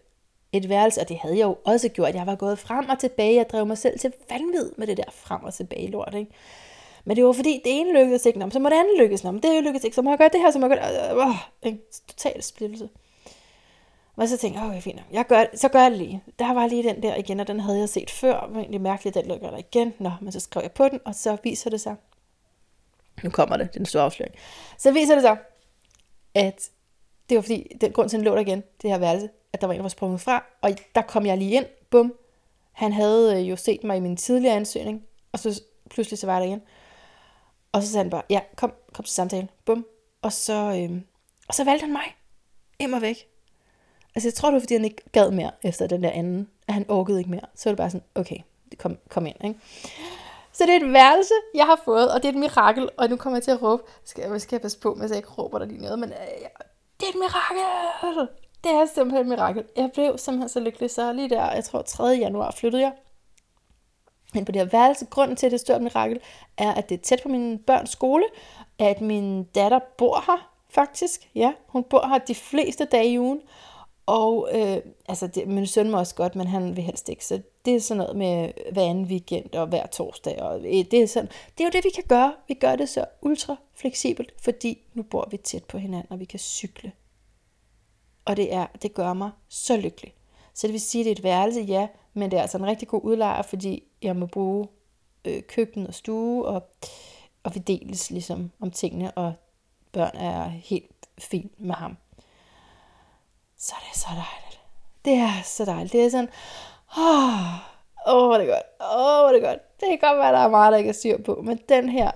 Et 0.51 0.69
værelse, 0.69 1.01
og 1.01 1.09
det 1.09 1.17
havde 1.17 1.37
jeg 1.37 1.45
jo 1.45 1.57
også 1.65 1.89
gjort. 1.89 2.15
Jeg 2.15 2.27
var 2.27 2.35
gået 2.35 2.59
frem 2.59 2.89
og 2.89 2.99
tilbage. 2.99 3.35
Jeg 3.35 3.49
drev 3.49 3.65
mig 3.65 3.77
selv 3.77 3.99
til 3.99 4.13
vanvid 4.29 4.71
med 4.77 4.87
det 4.87 4.97
der 4.97 5.11
frem 5.11 5.43
og 5.43 5.53
tilbage 5.53 5.87
lort. 5.87 6.13
Ikke? 6.13 6.31
Men 7.05 7.17
det 7.17 7.25
var 7.25 7.31
fordi, 7.31 7.61
det 7.63 7.79
ene 7.79 7.93
lykkedes 7.93 8.25
ikke, 8.25 8.47
så 8.51 8.59
må 8.59 8.69
det 8.69 8.75
andet 8.75 8.99
lykkes, 8.99 9.23
men 9.23 9.43
det 9.43 9.63
lykkedes 9.63 9.83
ikke, 9.83 9.95
så 9.95 10.01
må 10.01 10.09
jeg 10.09 10.17
gøre 10.17 10.29
det 10.33 10.39
her, 10.39 10.51
så 10.51 10.59
må 10.59 10.67
jeg 10.67 10.77
gøre 10.77 11.15
det. 11.15 11.27
Øh, 11.27 11.71
en 11.71 11.79
total 12.07 12.43
splittelse. 12.43 12.89
Og 14.15 14.27
så 14.27 14.37
tænkte 14.37 14.59
jeg, 14.59 14.69
okay, 14.69 14.81
fint, 14.81 15.01
jeg 15.11 15.25
gør, 15.27 15.45
så 15.55 15.69
gør 15.69 15.81
jeg 15.81 15.91
det 15.91 15.99
lige. 15.99 16.23
Der 16.39 16.53
var 16.53 16.67
lige 16.67 16.83
den 16.83 17.03
der 17.03 17.15
igen, 17.15 17.39
og 17.39 17.47
den 17.47 17.59
havde 17.59 17.79
jeg 17.79 17.89
set 17.89 18.09
før, 18.09 18.49
men 18.53 18.67
det 18.67 18.75
er 18.75 18.79
mærkeligt, 18.79 19.15
den 19.15 19.25
lukker 19.25 19.49
der 19.49 19.57
igen. 19.57 19.93
Nå, 19.99 20.11
men 20.21 20.31
så 20.31 20.39
skrev 20.39 20.61
jeg 20.63 20.71
på 20.71 20.87
den, 20.89 20.99
og 21.05 21.15
så 21.15 21.37
viser 21.43 21.69
det 21.69 21.81
sig, 21.81 21.95
nu 23.23 23.29
kommer 23.29 23.57
det, 23.57 23.73
den 23.73 23.85
store 23.85 24.03
afsløring. 24.03 24.35
Så 24.77 24.91
viser 24.91 25.13
det 25.13 25.23
sig, 25.23 25.37
at 26.35 26.69
det 27.29 27.35
var 27.35 27.41
fordi, 27.41 27.77
den 27.81 27.91
grund 27.91 28.09
til, 28.09 28.19
den 28.19 28.25
lå 28.25 28.35
der 28.35 28.41
igen, 28.41 28.63
det 28.81 28.89
her 28.89 28.97
værelse, 28.97 29.29
at 29.53 29.61
der 29.61 29.67
var 29.67 29.73
en, 29.73 29.77
der 29.77 29.83
var 29.83 29.89
sprunget 29.89 30.21
fra, 30.21 30.45
og 30.61 30.71
der 30.95 31.01
kom 31.01 31.25
jeg 31.25 31.37
lige 31.37 31.51
ind, 31.51 31.65
bum. 31.89 32.13
Han 32.71 32.93
havde 32.93 33.39
øh, 33.39 33.49
jo 33.49 33.55
set 33.55 33.83
mig 33.83 33.97
i 33.97 33.99
min 33.99 34.17
tidligere 34.17 34.55
ansøgning, 34.55 35.03
og 35.31 35.39
så 35.39 35.61
pludselig 35.89 36.19
så 36.19 36.27
var 36.27 36.39
der 36.39 36.45
igen. 36.45 36.61
Og 37.71 37.83
så 37.83 37.91
sagde 37.91 38.03
han 38.03 38.09
bare, 38.09 38.23
ja, 38.29 38.41
kom, 38.55 38.73
kom 38.93 39.05
til 39.05 39.13
samtale. 39.13 39.47
Bum. 39.65 39.85
Og 40.21 40.33
så, 40.33 40.53
øhm, 40.53 41.03
og 41.47 41.53
så 41.53 41.63
valgte 41.63 41.83
han 41.83 41.93
mig. 41.93 42.15
Im 42.79 42.93
og 42.93 43.01
væk. 43.01 43.27
Altså 44.15 44.27
jeg 44.27 44.33
tror 44.33 44.49
det 44.49 44.53
var, 44.53 44.59
fordi 44.59 44.73
han 44.73 44.85
ikke 44.85 45.03
gad 45.11 45.31
mere 45.31 45.51
efter 45.63 45.87
den 45.87 46.03
der 46.03 46.11
anden. 46.11 46.49
At 46.67 46.73
han 46.73 46.85
orkede 46.89 47.19
ikke 47.19 47.31
mere. 47.31 47.45
Så 47.55 47.69
var 47.69 47.71
det 47.71 47.77
bare 47.77 47.89
sådan, 47.89 48.07
okay, 48.15 48.37
kom, 48.77 48.97
kom 49.09 49.25
ind. 49.25 49.43
Ikke? 49.43 49.59
Så 50.51 50.65
det 50.65 50.75
er 50.75 50.85
et 50.85 50.93
værelse, 50.93 51.33
jeg 51.55 51.65
har 51.65 51.81
fået, 51.85 52.13
og 52.13 52.23
det 52.23 52.29
er 52.29 52.33
et 52.33 52.39
mirakel. 52.39 52.89
Og 52.97 53.09
nu 53.09 53.15
kommer 53.15 53.37
jeg 53.37 53.43
til 53.43 53.51
at 53.51 53.61
råbe. 53.61 53.83
Skal, 54.05 54.29
jeg, 54.29 54.41
skal 54.41 54.55
jeg 54.55 54.61
passe 54.61 54.79
på, 54.79 54.93
hvis 54.93 55.09
jeg 55.09 55.17
ikke 55.17 55.29
råber 55.29 55.59
der 55.59 55.65
lige 55.65 55.81
noget. 55.81 55.99
Men 55.99 56.09
øh, 56.09 56.17
det 56.99 57.05
er 57.05 57.09
et 57.09 57.15
mirakel. 57.15 58.27
Det 58.63 58.71
er 58.71 58.85
simpelthen 58.85 59.21
et 59.21 59.27
mirakel. 59.27 59.63
Jeg 59.75 59.89
blev 59.93 60.17
simpelthen 60.17 60.49
så 60.49 60.59
lykkelig. 60.59 60.91
Så 60.91 61.13
lige 61.13 61.29
der, 61.29 61.51
jeg 61.51 61.63
tror 61.63 61.81
3. 61.81 62.03
januar 62.03 62.51
flyttede 62.51 62.81
jeg 62.83 62.93
ind 64.37 64.45
på 64.45 64.51
det 64.51 64.61
her 64.61 64.69
værelse. 64.69 65.05
Grunden 65.05 65.35
til, 65.35 65.45
at 65.45 65.51
det 65.51 65.57
er 65.57 65.61
stort 65.61 65.81
mirakel, 65.81 66.19
er, 66.57 66.71
at 66.71 66.89
det 66.89 66.97
er 66.97 67.01
tæt 67.01 67.19
på 67.23 67.29
min 67.29 67.59
børns 67.59 67.89
skole, 67.89 68.23
at 68.79 69.01
min 69.01 69.43
datter 69.43 69.79
bor 69.97 70.23
her, 70.27 70.51
faktisk. 70.69 71.29
Ja, 71.35 71.53
hun 71.67 71.83
bor 71.83 72.07
her 72.07 72.17
de 72.17 72.35
fleste 72.35 72.85
dage 72.85 73.11
i 73.11 73.19
ugen. 73.19 73.41
Og 74.05 74.49
øh, 74.53 74.77
altså, 75.09 75.27
det, 75.27 75.47
min 75.47 75.67
søn 75.67 75.91
må 75.91 75.97
også 75.97 76.15
godt, 76.15 76.35
men 76.35 76.47
han 76.47 76.75
vil 76.75 76.83
helst 76.83 77.09
ikke. 77.09 77.25
Så 77.25 77.41
det 77.65 77.75
er 77.75 77.79
sådan 77.79 77.97
noget 77.97 78.15
med 78.15 78.45
øh, 78.47 78.73
hver 78.73 78.83
anden 78.83 79.05
weekend 79.05 79.53
og 79.53 79.67
hver 79.67 79.87
torsdag. 79.87 80.41
Og 80.41 80.59
øh, 80.59 80.85
det, 80.91 80.93
er 80.93 81.07
sådan, 81.07 81.29
det 81.57 81.63
er 81.63 81.67
jo 81.67 81.71
det, 81.73 81.83
vi 81.83 81.89
kan 81.89 82.03
gøre. 82.07 82.33
Vi 82.47 82.53
gør 82.53 82.75
det 82.75 82.89
så 82.89 83.05
ultra 83.21 83.55
fleksibelt, 83.73 84.33
fordi 84.41 84.77
nu 84.93 85.03
bor 85.03 85.27
vi 85.31 85.37
tæt 85.37 85.63
på 85.63 85.77
hinanden, 85.77 86.11
og 86.11 86.19
vi 86.19 86.25
kan 86.25 86.39
cykle. 86.39 86.91
Og 88.25 88.37
det, 88.37 88.53
er, 88.53 88.67
det 88.81 88.93
gør 88.93 89.13
mig 89.13 89.31
så 89.49 89.77
lykkelig. 89.77 90.13
Så 90.53 90.67
det 90.67 90.73
vil 90.73 90.81
sige, 90.81 91.01
at 91.01 91.05
det 91.05 91.11
er 91.11 91.15
et 91.15 91.23
værelse, 91.23 91.61
ja, 91.61 91.87
men 92.13 92.31
det 92.31 92.37
er 92.37 92.41
altså 92.41 92.57
en 92.57 92.65
rigtig 92.65 92.87
god 92.87 93.01
udlejer, 93.03 93.41
fordi 93.41 93.83
jeg 94.01 94.15
må 94.15 94.25
bruge 94.25 94.67
øh, 95.25 95.43
køkken 95.43 95.87
og 95.87 95.93
stue, 95.93 96.45
og 96.45 96.67
og 97.43 97.55
vi 97.55 97.59
deles 97.59 98.11
ligesom 98.11 98.51
om 98.59 98.71
tingene, 98.71 99.11
og 99.11 99.33
børn 99.91 100.15
er 100.15 100.43
helt 100.47 101.09
fint 101.19 101.59
med 101.59 101.75
ham. 101.75 101.97
Så 103.57 103.75
er 103.75 103.89
det 103.91 103.99
så 103.99 104.07
dejligt. 104.07 104.61
Det 105.05 105.13
er 105.13 105.43
så 105.43 105.65
dejligt. 105.65 105.93
Det 105.93 106.05
er 106.05 106.09
sådan, 106.09 106.29
åh, 106.97 108.15
åh, 108.15 108.25
hvor 108.27 108.33
er 108.33 108.37
det 108.37 108.47
godt. 108.47 108.63
Åh, 108.81 109.19
hvor 109.19 109.27
er 109.27 109.33
det 109.33 109.41
godt. 109.41 109.79
Det 109.79 109.87
kan 109.89 109.99
godt 110.09 110.19
være, 110.19 110.31
der 110.31 110.39
er 110.39 110.49
meget, 110.49 110.71
der 110.71 110.77
ikke 110.77 110.89
er 110.89 110.93
styr 110.93 111.23
på, 111.23 111.41
men 111.43 111.59
den 111.69 111.89
her 111.89 112.11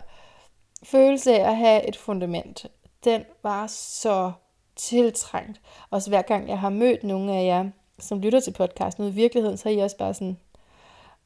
følelse 0.83 1.39
af 1.39 1.49
at 1.49 1.57
have 1.57 1.87
et 1.87 1.97
fundament, 1.97 2.65
den 3.03 3.23
var 3.43 3.67
så 3.67 4.31
tiltrængt. 4.75 5.61
Også 5.89 6.09
hver 6.09 6.21
gang 6.21 6.49
jeg 6.49 6.59
har 6.59 6.69
mødt 6.69 7.03
nogle 7.03 7.33
af 7.33 7.45
jer, 7.45 7.69
som 7.99 8.19
lytter 8.19 8.39
til 8.39 8.53
podcasten 8.53 9.03
ude 9.03 9.11
i 9.11 9.15
virkeligheden, 9.15 9.57
så 9.57 9.69
er 9.69 9.73
I 9.73 9.77
også 9.77 9.97
bare 9.97 10.13
sådan, 10.13 10.37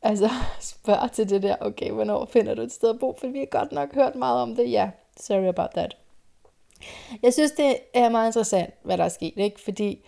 altså 0.02 0.30
spørg 0.60 1.12
til 1.12 1.30
det 1.30 1.44
der, 1.44 1.56
okay, 1.62 1.92
hvornår 1.92 2.26
finder 2.26 2.54
du 2.56 2.62
et 2.62 2.72
sted 2.72 2.90
at 2.90 3.00
bo? 3.00 3.16
For 3.20 3.28
vi 3.28 3.40
har 3.40 3.46
godt 3.46 3.72
nok 3.72 3.96
hørt 3.96 4.16
meget 4.16 4.42
om 4.42 4.56
det. 4.56 4.72
Ja, 4.72 4.78
yeah, 4.78 4.90
sorry 5.20 5.48
about 5.48 5.70
that. 5.70 5.98
Jeg 7.24 7.34
synes, 7.34 7.52
det 7.52 7.78
er 7.94 8.10
meget 8.10 8.28
interessant, 8.28 8.74
hvad 8.84 8.98
der 8.98 9.04
er 9.04 9.10
sket, 9.10 9.34
ikke? 9.38 9.62
Fordi, 9.62 10.06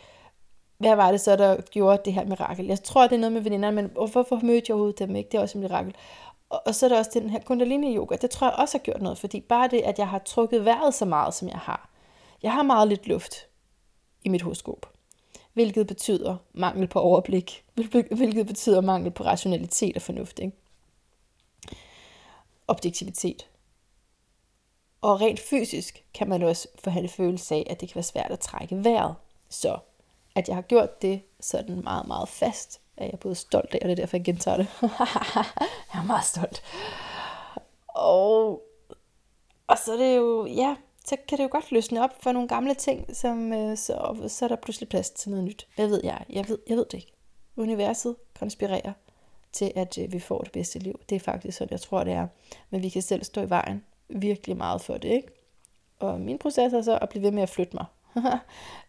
hvad 0.77 0.95
var 0.95 1.11
det 1.11 1.21
så, 1.21 1.35
der 1.35 1.61
gjorde 1.61 2.01
det 2.05 2.13
her 2.13 2.25
mirakel? 2.25 2.65
Jeg 2.65 2.83
tror, 2.83 3.07
det 3.07 3.15
er 3.15 3.19
noget 3.19 3.33
med 3.33 3.41
veninderne, 3.41 3.75
men 3.75 3.91
hvorfor 3.93 4.45
mødte 4.45 4.65
jeg 4.67 4.75
overhovedet 4.75 4.99
dem 4.99 5.15
ikke? 5.15 5.29
Det 5.31 5.37
er 5.37 5.41
også 5.41 5.57
et 5.57 5.61
mirakel. 5.61 5.95
Og, 6.49 6.61
og 6.65 6.75
så 6.75 6.85
er 6.85 6.89
der 6.89 6.97
også 6.97 7.11
den 7.13 7.29
her 7.29 7.39
kundalini 7.39 7.97
yoga. 7.97 8.15
Det 8.15 8.29
tror 8.29 8.47
jeg 8.47 8.55
også 8.57 8.77
har 8.77 8.83
gjort 8.83 9.01
noget, 9.01 9.17
fordi 9.17 9.41
bare 9.41 9.67
det, 9.67 9.81
at 9.81 9.99
jeg 9.99 10.07
har 10.07 10.19
trukket 10.19 10.65
vejret 10.65 10.93
så 10.93 11.05
meget, 11.05 11.33
som 11.33 11.47
jeg 11.47 11.57
har. 11.57 11.89
Jeg 12.43 12.53
har 12.53 12.63
meget 12.63 12.87
lidt 12.87 13.07
luft 13.07 13.47
i 14.23 14.29
mit 14.29 14.41
horoskop. 14.41 14.93
Hvilket 15.53 15.87
betyder 15.87 16.37
mangel 16.53 16.87
på 16.87 16.99
overblik. 16.99 17.63
Hvilket 18.11 18.47
betyder 18.47 18.81
mangel 18.81 19.11
på 19.11 19.23
rationalitet 19.23 19.95
og 19.95 20.01
fornuft. 20.01 20.39
Ikke? 20.39 20.57
Objektivitet. 22.67 23.47
Og 25.01 25.21
rent 25.21 25.39
fysisk 25.39 26.03
kan 26.13 26.29
man 26.29 26.43
også 26.43 26.67
få 26.83 26.89
en 26.89 27.09
følelse 27.09 27.55
af, 27.55 27.67
at 27.69 27.81
det 27.81 27.89
kan 27.89 27.95
være 27.95 28.03
svært 28.03 28.31
at 28.31 28.39
trække 28.39 28.83
vejret. 28.83 29.15
Så 29.49 29.79
at 30.35 30.47
jeg 30.47 30.55
har 30.55 30.61
gjort 30.61 31.01
det 31.01 31.21
sådan 31.39 31.83
meget, 31.83 32.07
meget 32.07 32.29
fast, 32.29 32.81
at 32.97 33.11
jeg 33.11 33.19
både 33.19 33.35
stolt 33.35 33.75
af, 33.75 33.79
og 33.81 33.89
det 33.89 33.91
er 33.91 33.95
derfor, 33.95 34.17
jeg 34.17 34.25
gentager 34.25 34.57
det. 34.57 34.67
jeg 35.93 36.01
er 36.01 36.05
meget 36.05 36.25
stolt. 36.25 36.63
Og, 37.87 38.61
og 39.67 39.77
så 39.77 39.93
er 39.93 39.97
det 39.97 40.17
jo, 40.17 40.45
ja, 40.45 40.75
så 41.05 41.17
kan 41.27 41.37
det 41.37 41.43
jo 41.43 41.49
godt 41.51 41.71
løsne 41.71 42.03
op 42.03 42.23
for 42.23 42.31
nogle 42.31 42.47
gamle 42.47 42.73
ting, 42.73 43.15
som, 43.15 43.53
øh, 43.53 43.77
så, 43.77 44.25
så 44.27 44.45
er 44.45 44.49
der 44.49 44.55
pludselig 44.55 44.89
plads 44.89 45.09
til 45.09 45.29
noget 45.29 45.45
nyt. 45.45 45.67
Hvad 45.75 45.87
ved 45.87 46.01
jeg? 46.03 46.25
Jeg 46.29 46.49
ved, 46.49 46.57
jeg 46.69 46.77
ved 46.77 46.85
det 46.85 46.97
ikke. 46.97 47.13
Universet 47.55 48.15
konspirerer 48.39 48.93
til, 49.51 49.71
at 49.75 49.97
øh, 49.97 50.13
vi 50.13 50.19
får 50.19 50.41
det 50.41 50.51
bedste 50.51 50.79
liv. 50.79 50.99
Det 51.09 51.15
er 51.15 51.19
faktisk 51.19 51.57
sådan, 51.57 51.71
jeg 51.71 51.81
tror, 51.81 52.03
det 52.03 52.13
er. 52.13 52.27
Men 52.69 52.83
vi 52.83 52.89
kan 52.89 53.01
selv 53.01 53.23
stå 53.23 53.41
i 53.41 53.49
vejen 53.49 53.83
virkelig 54.09 54.57
meget 54.57 54.81
for 54.81 54.97
det, 54.97 55.09
ikke? 55.09 55.27
Og 55.99 56.21
min 56.21 56.37
proces 56.37 56.73
er 56.73 56.81
så 56.81 56.97
at 57.01 57.09
blive 57.09 57.23
ved 57.23 57.31
med 57.31 57.43
at 57.43 57.49
flytte 57.49 57.75
mig. 57.75 57.85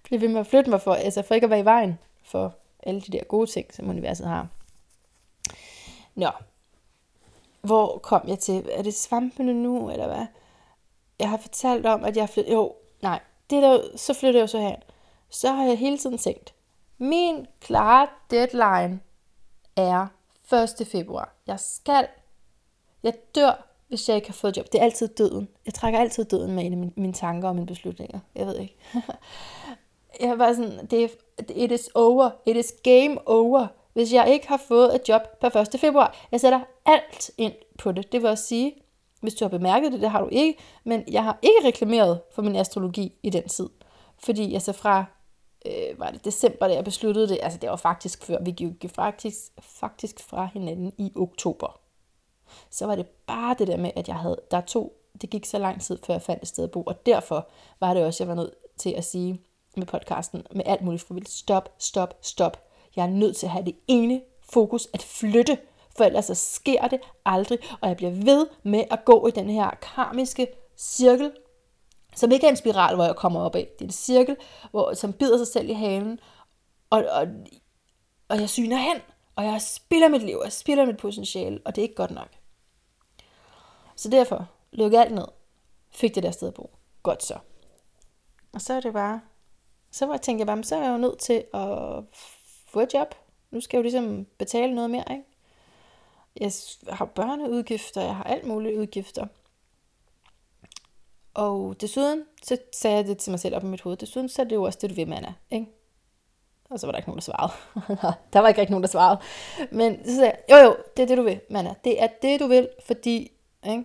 blive 0.04 0.20
ved 0.20 0.28
med 0.28 0.40
at 0.40 0.46
flytte 0.46 0.70
mig 0.70 0.80
for, 0.80 0.94
altså 0.94 1.22
for 1.22 1.34
ikke 1.34 1.44
at 1.44 1.50
være 1.50 1.60
i 1.60 1.64
vejen 1.64 1.98
for 2.24 2.54
alle 2.82 3.00
de 3.00 3.12
der 3.12 3.24
gode 3.24 3.50
ting, 3.50 3.74
som 3.74 3.88
universet 3.88 4.26
har. 4.26 4.48
Nå, 6.14 6.30
hvor 7.60 7.98
kom 7.98 8.28
jeg 8.28 8.38
til? 8.38 8.68
Er 8.72 8.82
det 8.82 8.94
svampene 8.94 9.54
nu, 9.54 9.90
eller 9.90 10.06
hvad? 10.06 10.26
Jeg 11.22 11.30
har 11.30 11.36
fortalt 11.36 11.86
om, 11.86 12.04
at 12.04 12.16
jeg 12.16 12.28
flyttede... 12.28 12.54
Jo, 12.54 12.74
nej, 13.02 13.20
det 13.50 13.62
der, 13.62 13.96
så 13.96 14.14
flytter 14.14 14.40
jeg 14.40 14.42
jo 14.42 14.46
så 14.46 14.60
her. 14.60 14.76
Så 15.30 15.52
har 15.52 15.64
jeg 15.64 15.78
hele 15.78 15.98
tiden 15.98 16.18
tænkt, 16.18 16.54
min 16.98 17.46
klare 17.60 18.06
deadline 18.30 19.00
er 19.76 20.06
1. 20.80 20.86
februar. 20.86 21.34
Jeg 21.46 21.60
skal, 21.60 22.06
jeg 23.02 23.14
dør 23.34 23.68
hvis 23.88 24.08
jeg 24.08 24.16
ikke 24.16 24.28
har 24.28 24.34
fået 24.34 24.56
job. 24.56 24.72
Det 24.72 24.80
er 24.80 24.84
altid 24.84 25.08
døden. 25.08 25.48
Jeg 25.66 25.74
trækker 25.74 26.00
altid 26.00 26.24
døden 26.24 26.54
med 26.54 26.64
ind 26.64 26.74
i 26.74 26.76
mine, 26.76 26.92
mine 26.96 27.12
tanker 27.12 27.48
og 27.48 27.54
mine 27.54 27.66
beslutninger. 27.66 28.20
Jeg 28.34 28.46
ved 28.46 28.58
ikke. 28.58 28.76
jeg 30.20 30.38
var 30.38 30.52
sådan, 30.52 30.86
det 30.86 31.04
er, 31.04 31.08
it 31.48 31.72
is 31.72 31.90
over. 31.94 32.30
It 32.46 32.56
is 32.56 32.74
game 32.82 33.28
over. 33.28 33.66
Hvis 33.92 34.12
jeg 34.12 34.28
ikke 34.28 34.48
har 34.48 34.56
fået 34.56 34.94
et 34.94 35.08
job 35.08 35.22
på 35.40 35.46
1. 35.46 35.80
februar. 35.80 36.16
Jeg 36.32 36.40
sætter 36.40 36.60
alt 36.86 37.30
ind 37.38 37.52
på 37.78 37.92
det. 37.92 38.12
Det 38.12 38.22
vil 38.22 38.30
også 38.30 38.44
sige, 38.44 38.81
hvis 39.22 39.34
du 39.34 39.44
har 39.44 39.50
bemærket 39.50 39.92
det, 39.92 40.00
det 40.00 40.10
har 40.10 40.20
du 40.20 40.28
ikke, 40.32 40.58
men 40.84 41.04
jeg 41.08 41.24
har 41.24 41.38
ikke 41.42 41.68
reklameret 41.68 42.20
for 42.34 42.42
min 42.42 42.56
astrologi 42.56 43.12
i 43.22 43.30
den 43.30 43.48
tid. 43.48 43.68
Fordi 44.18 44.54
altså 44.54 44.72
fra, 44.72 45.04
øh, 45.66 46.00
var 46.00 46.10
det 46.10 46.24
december, 46.24 46.68
da 46.68 46.74
jeg 46.74 46.84
besluttede 46.84 47.28
det, 47.28 47.38
altså 47.42 47.58
det 47.58 47.70
var 47.70 47.76
faktisk 47.76 48.24
før, 48.24 48.42
vi 48.42 48.50
gik 48.50 48.84
faktisk, 48.94 49.38
faktisk 49.60 50.20
fra 50.20 50.48
hinanden 50.54 50.92
i 50.98 51.12
oktober 51.16 51.82
så 52.70 52.86
var 52.86 52.96
det 52.96 53.06
bare 53.06 53.56
det 53.58 53.68
der 53.68 53.76
med, 53.76 53.90
at 53.96 54.08
jeg 54.08 54.16
havde, 54.16 54.40
der 54.50 54.60
to, 54.60 54.92
det 55.20 55.30
gik 55.30 55.44
så 55.44 55.58
lang 55.58 55.82
tid, 55.82 55.98
før 56.06 56.14
jeg 56.14 56.22
fandt 56.22 56.42
et 56.42 56.48
sted 56.48 56.64
at 56.64 56.70
bo, 56.70 56.82
og 56.82 57.06
derfor 57.06 57.48
var 57.80 57.94
det 57.94 58.04
også, 58.04 58.24
jeg 58.24 58.28
var 58.28 58.34
nødt 58.34 58.54
til 58.76 58.90
at 58.90 59.04
sige 59.04 59.40
med 59.76 59.86
podcasten, 59.86 60.46
med 60.54 60.62
alt 60.66 60.82
muligt 60.82 61.02
for 61.02 61.18
stop, 61.26 61.68
stop, 61.78 62.14
stop. 62.20 62.68
Jeg 62.96 63.02
er 63.02 63.10
nødt 63.10 63.36
til 63.36 63.46
at 63.46 63.52
have 63.52 63.64
det 63.64 63.76
ene 63.88 64.20
fokus, 64.52 64.88
at 64.94 65.02
flytte, 65.02 65.58
for 65.96 66.04
ellers 66.04 66.24
så 66.24 66.34
sker 66.34 66.88
det 66.88 67.00
aldrig, 67.24 67.58
og 67.80 67.88
jeg 67.88 67.96
bliver 67.96 68.12
ved 68.12 68.46
med 68.62 68.84
at 68.90 69.04
gå 69.04 69.26
i 69.26 69.30
den 69.30 69.50
her 69.50 69.70
karmiske 69.70 70.46
cirkel, 70.76 71.32
som 72.16 72.32
ikke 72.32 72.46
er 72.46 72.50
en 72.50 72.56
spiral, 72.56 72.94
hvor 72.94 73.04
jeg 73.04 73.16
kommer 73.16 73.40
op 73.40 73.54
af. 73.54 73.68
Det 73.78 73.84
er 73.84 73.88
en 73.88 73.92
cirkel, 73.92 74.36
hvor, 74.70 74.94
som 74.94 75.12
bider 75.12 75.38
sig 75.38 75.46
selv 75.46 75.68
i 75.68 75.72
halen, 75.72 76.20
og, 76.90 77.04
og, 77.10 77.26
og 78.28 78.40
jeg 78.40 78.50
syner 78.50 78.76
hen, 78.76 78.96
og 79.36 79.44
jeg 79.44 79.62
spiller 79.62 80.08
mit 80.08 80.22
liv, 80.22 80.38
og 80.38 80.44
jeg 80.44 80.52
spiller 80.52 80.86
mit 80.86 80.96
potentiale, 80.96 81.60
og 81.64 81.76
det 81.76 81.82
er 81.82 81.84
ikke 81.84 81.94
godt 81.94 82.10
nok. 82.10 82.28
Så 83.96 84.08
derfor 84.08 84.48
lukke 84.72 85.00
alt 85.00 85.14
ned. 85.14 85.26
Fik 85.90 86.14
det 86.14 86.22
der 86.22 86.30
sted 86.30 86.48
at 86.48 86.54
bo. 86.54 86.70
Godt 87.02 87.22
så. 87.22 87.38
Og 88.52 88.60
så 88.60 88.74
er 88.74 88.80
det 88.80 88.92
bare, 88.92 89.20
så 89.90 90.06
var 90.06 90.14
jeg 90.14 90.22
tænkte 90.22 90.40
jeg 90.40 90.46
bare, 90.46 90.64
så 90.64 90.76
er 90.76 90.82
jeg 90.82 90.92
jo 90.92 90.96
nødt 90.96 91.18
til 91.18 91.44
at 91.54 92.04
få 92.68 92.80
et 92.80 92.94
job. 92.94 93.14
Nu 93.50 93.60
skal 93.60 93.76
jeg 93.76 93.78
jo 93.78 93.82
ligesom 93.82 94.26
betale 94.38 94.74
noget 94.74 94.90
mere, 94.90 95.04
ikke? 95.10 95.24
Jeg 96.40 96.52
har 96.88 97.04
børneudgifter, 97.04 98.02
jeg 98.02 98.16
har 98.16 98.24
alt 98.24 98.46
mulige 98.46 98.78
udgifter. 98.78 99.26
Og 101.34 101.80
desuden, 101.80 102.24
så 102.42 102.58
sagde 102.72 102.96
jeg 102.96 103.06
det 103.06 103.18
til 103.18 103.30
mig 103.30 103.40
selv 103.40 103.56
op 103.56 103.62
i 103.62 103.66
mit 103.66 103.80
hoved, 103.80 103.96
desuden 103.96 104.28
så 104.28 104.42
er 104.42 104.46
det 104.46 104.56
jo 104.56 104.62
også 104.62 104.78
det, 104.82 104.90
du 104.90 104.94
vil, 104.94 105.08
Manna, 105.08 105.34
ikke? 105.50 105.66
Og 106.70 106.80
så 106.80 106.86
var 106.86 106.92
der 106.92 106.98
ikke 106.98 107.08
nogen, 107.08 107.18
der 107.18 107.22
svarede. 107.22 107.52
der 108.32 108.40
var 108.40 108.48
ikke 108.48 108.60
rigtig 108.60 108.70
nogen, 108.70 108.82
der 108.82 108.88
svarede. 108.88 109.20
Men 109.70 110.04
så 110.04 110.16
sagde 110.16 110.32
jeg, 110.48 110.58
jo 110.62 110.68
jo, 110.68 110.76
det 110.96 111.02
er 111.02 111.06
det, 111.06 111.18
du 111.18 111.22
vil, 111.22 111.40
Manna. 111.50 111.74
Det 111.84 112.02
er 112.02 112.06
det, 112.22 112.40
du 112.40 112.46
vil, 112.46 112.68
fordi 112.86 113.32
ikke? 113.66 113.84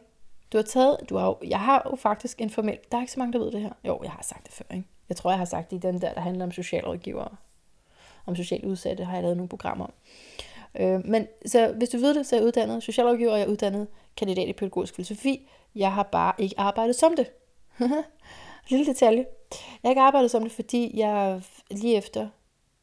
Du 0.54 0.58
har 0.58 0.64
taget, 0.64 0.98
du 1.10 1.18
har, 1.18 1.26
jo, 1.26 1.38
jeg 1.48 1.60
har 1.60 1.88
jo 1.92 1.96
faktisk 1.96 2.42
en 2.42 2.50
formel, 2.50 2.78
der 2.92 2.98
er 2.98 3.02
ikke 3.02 3.14
så 3.14 3.20
mange, 3.20 3.34
der 3.34 3.40
ved 3.40 3.52
det 3.52 3.62
her. 3.62 3.74
Jo, 3.84 4.00
jeg 4.04 4.12
har 4.12 4.24
sagt 4.24 4.46
det 4.46 4.54
før, 4.54 4.66
ikke? 4.76 4.88
Jeg 5.10 5.18
tror, 5.18 5.30
jeg 5.32 5.38
har 5.38 5.46
sagt 5.46 5.72
det 5.72 5.78
i 5.78 5.80
den 5.80 6.02
der, 6.02 6.14
der 6.14 6.22
handler 6.22 6.46
om 6.46 6.52
socialrådgivere. 6.52 7.30
Om 8.26 8.36
socialt 8.36 8.66
udsatte, 8.66 9.06
har 9.06 9.14
jeg 9.14 9.22
lavet 9.24 9.38
nogle 9.38 9.50
programmer 9.50 9.86
om. 9.86 9.94
Øh, 10.76 11.06
men 11.06 11.28
så 11.46 11.74
hvis 11.78 11.90
du 11.90 11.98
ved 11.98 12.14
det, 12.14 12.28
så 12.28 12.36
er 12.36 12.40
jeg 12.40 12.48
uddannet 12.48 12.84
socialrådgiver, 12.84 13.32
og 13.32 13.40
jeg 13.40 13.46
er 13.46 13.52
uddannet 13.52 13.88
kandidat 14.18 14.48
i 14.48 14.54
pædagogisk 14.54 14.96
filosofi. 14.96 15.50
Jeg 15.76 15.94
har 15.94 16.04
bare 16.04 16.34
ikke 16.38 16.60
arbejdet 16.60 16.96
som 16.96 17.16
det. 17.16 17.32
Lille 18.70 18.86
detalje. 18.86 19.26
Jeg 19.52 19.80
har 19.84 19.90
ikke 19.90 20.02
arbejdet 20.02 20.32
som 20.32 20.44
det, 20.44 20.52
fordi 20.52 21.00
jeg 21.00 21.42
lige 21.72 21.96
efter 21.96 22.30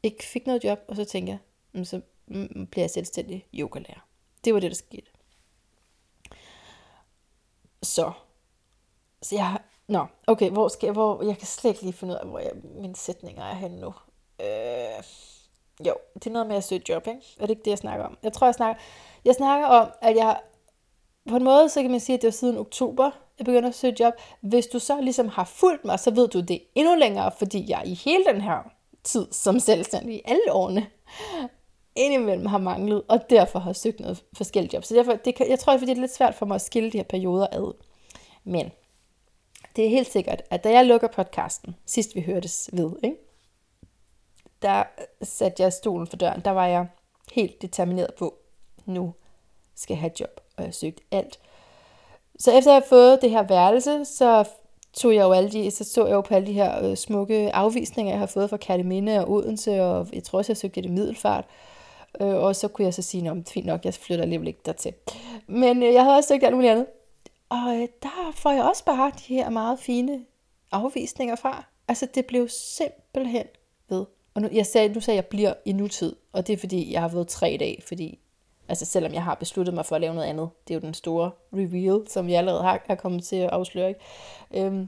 ikke 0.03 0.23
fik 0.23 0.45
noget 0.45 0.63
job, 0.63 0.79
og 0.87 0.95
så 0.95 1.05
tænkte 1.05 1.31
jeg, 1.31 1.39
mm, 1.73 1.85
så 1.85 2.01
mm, 2.27 2.67
bliver 2.71 2.83
jeg 2.83 2.89
selvstændig 2.89 3.45
yogalærer. 3.53 4.07
Det 4.45 4.53
var 4.53 4.59
det, 4.59 4.71
der 4.71 4.75
skete. 4.75 5.07
Så. 7.83 8.11
Så 9.21 9.35
jeg 9.35 9.57
Nå, 9.87 10.05
okay, 10.27 10.49
hvor 10.49 10.67
skal 10.67 10.87
jeg, 10.87 10.93
hvor, 10.93 11.23
jeg 11.23 11.37
kan 11.37 11.47
slet 11.47 11.71
ikke 11.71 11.81
lige 11.81 11.93
finde 11.93 12.13
ud 12.13 12.19
af, 12.19 12.27
hvor 12.27 12.39
jeg, 12.39 12.51
mine 12.63 12.95
sætninger 12.95 13.43
er 13.43 13.53
henne 13.53 13.79
nu. 13.79 13.93
Øh, 14.41 15.03
jo, 15.87 15.95
det 16.13 16.27
er 16.27 16.31
noget 16.31 16.47
med 16.47 16.55
at 16.55 16.63
søge 16.63 16.81
job, 16.89 17.07
ikke? 17.07 17.21
Er 17.39 17.41
det 17.41 17.49
ikke 17.49 17.63
det, 17.65 17.71
jeg 17.71 17.77
snakker 17.77 18.05
om? 18.05 18.17
Jeg 18.23 18.33
tror, 18.33 18.47
jeg 18.47 18.55
snakker, 18.55 18.81
jeg 19.25 19.35
snakker 19.35 19.67
om, 19.67 19.89
at 20.01 20.15
jeg 20.15 20.39
på 21.29 21.35
en 21.35 21.43
måde, 21.43 21.69
så 21.69 21.81
kan 21.81 21.91
man 21.91 21.99
sige, 21.99 22.15
at 22.15 22.21
det 22.21 22.27
var 22.27 22.31
siden 22.31 22.57
oktober, 22.57 23.11
jeg 23.39 23.45
begyndte 23.45 23.69
at 23.69 23.75
søge 23.75 23.95
job. 23.99 24.13
Hvis 24.41 24.67
du 24.67 24.79
så 24.79 25.01
ligesom 25.01 25.27
har 25.27 25.43
fulgt 25.43 25.85
mig, 25.85 25.99
så 25.99 26.11
ved 26.11 26.27
du 26.27 26.41
det 26.41 26.61
endnu 26.75 26.95
længere, 26.95 27.31
fordi 27.37 27.65
jeg 27.69 27.81
i 27.85 27.93
hele 27.93 28.25
den 28.25 28.41
her 28.41 28.71
tid 29.03 29.27
som 29.31 29.59
selvstændig, 29.59 30.21
alle 30.25 30.51
årene, 30.51 30.87
indimellem 31.95 32.45
har 32.45 32.57
manglet, 32.57 33.01
og 33.07 33.29
derfor 33.29 33.59
har 33.59 33.73
søgt 33.73 33.99
noget 33.99 34.23
forskelligt 34.37 34.73
job. 34.73 34.83
Så 34.83 34.95
derfor, 34.95 35.13
det, 35.13 35.39
jeg 35.39 35.59
tror, 35.59 35.77
det 35.77 35.89
er 35.89 35.95
lidt 35.95 36.13
svært 36.13 36.35
for 36.35 36.45
mig 36.45 36.55
at 36.55 36.61
skille 36.61 36.91
de 36.91 36.97
her 36.97 37.03
perioder 37.03 37.47
ad. 37.51 37.73
Men 38.43 38.71
det 39.75 39.85
er 39.85 39.89
helt 39.89 40.11
sikkert, 40.11 40.41
at 40.49 40.63
da 40.63 40.71
jeg 40.71 40.85
lukker 40.85 41.07
podcasten, 41.07 41.75
sidst 41.85 42.15
vi 42.15 42.21
hørtes 42.21 42.69
ved, 42.73 42.91
ikke? 43.03 43.17
Der 44.61 44.83
satte 45.21 45.63
jeg 45.63 45.73
stolen 45.73 46.07
for 46.07 46.17
døren. 46.17 46.41
Der 46.45 46.51
var 46.51 46.67
jeg 46.67 46.87
helt 47.33 47.61
determineret 47.61 48.13
på, 48.13 48.33
nu 48.85 49.13
skal 49.75 49.93
jeg 49.93 50.01
have 50.01 50.11
et 50.11 50.19
job, 50.19 50.41
og 50.57 50.63
jeg 50.63 50.73
søgte 50.73 51.03
alt. 51.11 51.39
Så 52.39 52.51
efter 52.51 52.71
jeg 52.71 52.81
har 52.81 52.87
fået 52.89 53.21
det 53.21 53.29
her 53.29 53.43
værelse, 53.43 54.05
så 54.05 54.45
tog 54.93 55.15
jeg 55.15 55.23
jo 55.23 55.31
alle 55.31 55.51
de, 55.51 55.71
så 55.71 55.83
så 55.83 56.05
jeg 56.05 56.13
jo 56.13 56.21
på 56.21 56.33
alle 56.35 56.47
de 56.47 56.53
her 56.53 56.89
øh, 56.89 56.97
smukke 56.97 57.55
afvisninger, 57.55 58.13
jeg 58.13 58.19
har 58.19 58.25
fået 58.25 58.49
fra 58.49 58.57
Kærteminde 58.57 59.19
og 59.19 59.31
Odense, 59.31 59.83
og 59.83 60.07
jeg 60.13 60.23
tror 60.23 60.37
også, 60.37 60.51
jeg 60.51 60.57
søgte 60.57 60.81
det 60.81 60.91
middelfart. 60.91 61.45
Øh, 62.21 62.35
og 62.35 62.55
så 62.55 62.67
kunne 62.67 62.85
jeg 62.85 62.93
så 62.93 63.01
sige, 63.01 63.29
at 63.29 63.49
fint 63.49 63.65
nok, 63.65 63.85
jeg 63.85 63.93
flytter 63.93 64.23
alligevel 64.23 64.47
ikke 64.47 64.61
dertil. 64.65 64.93
Men 65.47 65.83
øh, 65.83 65.93
jeg 65.93 66.03
havde 66.03 66.15
også 66.15 66.27
søgt 66.27 66.43
alt 66.43 66.55
muligt 66.55 66.71
andet. 66.71 66.85
Og 67.49 67.75
øh, 67.75 67.87
der 68.03 68.31
får 68.35 68.51
jeg 68.51 68.63
også 68.63 68.85
bare 68.85 69.11
de 69.27 69.35
her 69.35 69.49
meget 69.49 69.79
fine 69.79 70.25
afvisninger 70.71 71.35
fra. 71.35 71.63
Altså 71.87 72.07
det 72.15 72.25
blev 72.25 72.49
simpelthen 72.49 73.45
ved. 73.89 74.05
Og 74.35 74.41
nu, 74.41 74.49
jeg 74.51 74.65
sagde, 74.65 74.93
nu 74.93 74.99
sagde 74.99 75.15
jeg, 75.15 75.19
at 75.19 75.23
jeg 75.23 75.29
bliver 75.29 75.53
i 75.65 75.73
nutid, 75.73 76.15
og 76.33 76.47
det 76.47 76.53
er 76.53 76.57
fordi, 76.57 76.93
jeg 76.93 77.01
har 77.01 77.07
været 77.07 77.27
tre 77.27 77.57
dage, 77.59 77.81
fordi 77.81 78.19
altså 78.67 78.85
selvom 78.85 79.13
jeg 79.13 79.23
har 79.23 79.35
besluttet 79.35 79.75
mig 79.75 79.85
for 79.85 79.95
at 79.95 80.01
lave 80.01 80.13
noget 80.13 80.27
andet, 80.27 80.49
det 80.67 80.73
er 80.73 80.79
jo 80.79 80.81
den 80.81 80.93
store 80.93 81.31
reveal, 81.53 82.07
som 82.07 82.29
jeg 82.29 82.37
allerede 82.37 82.63
har, 82.63 82.85
er 82.89 82.95
kommet 82.95 83.23
til 83.23 83.35
at 83.35 83.49
afsløre, 83.49 83.87
ikke? 83.89 83.99
Øhm, 84.53 84.87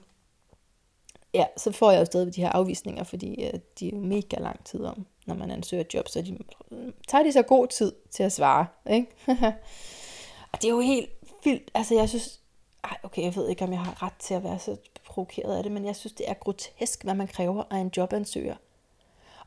ja, 1.34 1.46
så 1.58 1.72
får 1.72 1.92
jeg 1.92 2.00
jo 2.00 2.06
stadig 2.06 2.36
de 2.36 2.42
her 2.42 2.50
afvisninger, 2.50 3.04
fordi 3.04 3.46
øh, 3.46 3.60
de 3.80 3.88
er 3.88 3.92
jo 3.92 3.98
mega 3.98 4.38
lang 4.40 4.66
tid 4.66 4.86
om, 4.86 5.06
når 5.26 5.36
man 5.36 5.52
ansøger 5.52 5.82
et 5.82 5.94
job, 5.94 6.08
så 6.08 6.22
de, 6.22 6.38
øh, 6.72 6.94
tager 7.08 7.24
de 7.24 7.32
så 7.32 7.42
god 7.42 7.68
tid 7.68 7.92
til 8.12 8.24
at 8.24 8.32
svare, 8.32 8.66
ikke? 8.90 9.08
og 10.52 10.62
det 10.62 10.66
er 10.66 10.72
jo 10.72 10.80
helt 10.80 11.10
vildt, 11.44 11.72
altså 11.74 11.96
jeg 11.96 12.10
synes, 12.10 12.40
ej, 12.84 12.98
okay, 13.04 13.24
jeg 13.24 13.36
ved 13.36 13.50
ikke, 13.50 13.64
om 13.64 13.72
jeg 13.72 13.80
har 13.80 14.04
ret 14.04 14.18
til 14.20 14.34
at 14.34 14.44
være 14.44 14.60
så 14.60 14.78
provokeret 15.06 15.58
af 15.58 15.64
det, 15.64 15.72
men 15.72 15.86
jeg 15.86 15.96
synes, 15.96 16.14
det 16.14 16.30
er 16.30 16.34
grotesk, 16.34 17.04
hvad 17.04 17.16
man 17.16 17.28
kræver 17.28 17.64
af 17.72 17.78
en 17.78 17.92
jobansøger. 17.98 18.56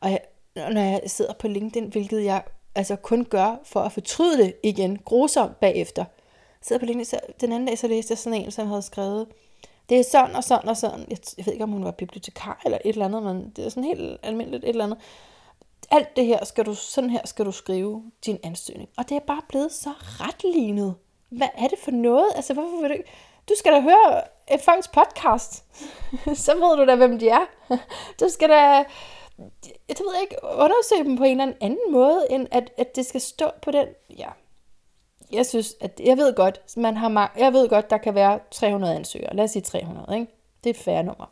Og 0.01 0.11
jeg, 0.11 0.21
når 0.57 0.81
jeg 0.81 1.03
sidder 1.07 1.33
på 1.33 1.49
LinkedIn, 1.49 1.89
hvilket 1.89 2.25
jeg 2.25 2.43
altså 2.75 2.97
kun 2.97 3.25
gør 3.25 3.57
for 3.65 3.81
at 3.81 3.93
fortryde 3.93 4.39
det 4.39 4.55
igen, 4.63 4.99
grusomt 5.05 5.61
bagefter. 5.61 6.05
Jeg 6.05 6.63
sidder 6.63 6.81
på 6.81 6.87
LinkedIn, 6.87 7.05
så 7.05 7.21
den 7.41 7.53
anden 7.53 7.67
dag, 7.67 7.79
så 7.79 7.89
læste 7.89 8.13
jeg 8.13 8.19
sådan 8.19 8.43
en, 8.43 8.51
som 8.51 8.69
havde 8.69 8.83
skrevet, 8.83 9.27
det 9.89 9.99
er 10.01 10.05
sådan 10.05 10.37
og 10.37 10.45
sådan 10.45 10.69
og 10.69 10.77
sådan. 10.77 11.07
Jeg, 11.11 11.19
jeg 11.39 11.47
ved 11.47 11.53
ikke, 11.53 11.65
om 11.65 11.71
hun 11.71 11.85
var 11.85 11.91
bibliotekar 11.91 12.61
eller 12.65 12.79
et 12.85 12.89
eller 12.89 13.05
andet, 13.05 13.23
men 13.23 13.51
det 13.57 13.65
er 13.65 13.69
sådan 13.69 13.85
helt 13.85 14.21
almindeligt 14.23 14.65
et 14.65 14.69
eller 14.69 14.85
andet. 14.85 14.99
Alt 15.91 16.17
det 16.17 16.27
her 16.27 16.45
skal 16.45 16.67
du, 16.67 16.75
sådan 16.75 17.11
her 17.11 17.27
skal 17.27 17.45
du 17.45 17.53
skrive 17.53 18.03
din 18.27 18.39
ansøgning. 18.45 18.89
Og 18.97 19.09
det 19.09 19.17
er 19.17 19.21
bare 19.21 19.43
blevet 19.49 19.73
så 19.73 19.91
retlignet. 20.01 20.95
Hvad 21.29 21.49
er 21.55 21.69
det 21.69 21.79
for 21.79 21.91
noget? 21.91 22.27
Altså, 22.35 22.55
hvorfor 22.55 22.81
vil 22.81 22.89
du 22.89 22.95
ikke? 22.95 23.11
Du 23.49 23.55
skal 23.59 23.73
da 23.73 23.81
høre 23.81 24.23
et 24.55 24.61
folks 24.61 24.89
podcast. 24.89 25.65
så 26.45 26.55
ved 26.55 26.77
du 26.77 26.87
da, 26.87 26.97
hvem 26.97 27.19
de 27.19 27.29
er. 27.29 27.47
du 28.21 28.29
skal 28.29 28.49
da, 28.49 28.85
jeg 29.89 29.97
ved 29.99 30.21
ikke, 30.23 30.37
undersøge 30.43 31.05
dem 31.05 31.17
på 31.17 31.25
en 31.25 31.41
eller 31.41 31.55
anden 31.61 31.93
måde, 31.93 32.27
end 32.31 32.47
at, 32.51 32.71
at 32.79 32.97
det 32.97 33.07
skal 33.07 33.21
stå 33.21 33.51
på 33.63 33.71
den, 33.71 33.87
ja, 34.19 34.29
jeg 35.33 35.47
synes, 35.47 35.75
at 35.81 36.01
jeg 36.05 36.17
ved 36.17 36.35
godt, 36.35 36.61
man 36.77 36.97
har 36.97 37.09
mange, 37.09 37.45
jeg 37.45 37.53
ved 37.53 37.69
godt, 37.69 37.91
der 37.91 37.99
kan 37.99 38.15
være 38.15 38.41
300 38.51 38.95
ansøgere. 38.95 39.37
Lad 39.37 39.45
os 39.45 39.51
sige 39.51 39.63
300, 39.63 40.19
ikke? 40.19 40.33
Det 40.65 40.71
er 40.71 40.75
et 40.75 40.81
færre 40.81 41.03
nummer. 41.03 41.27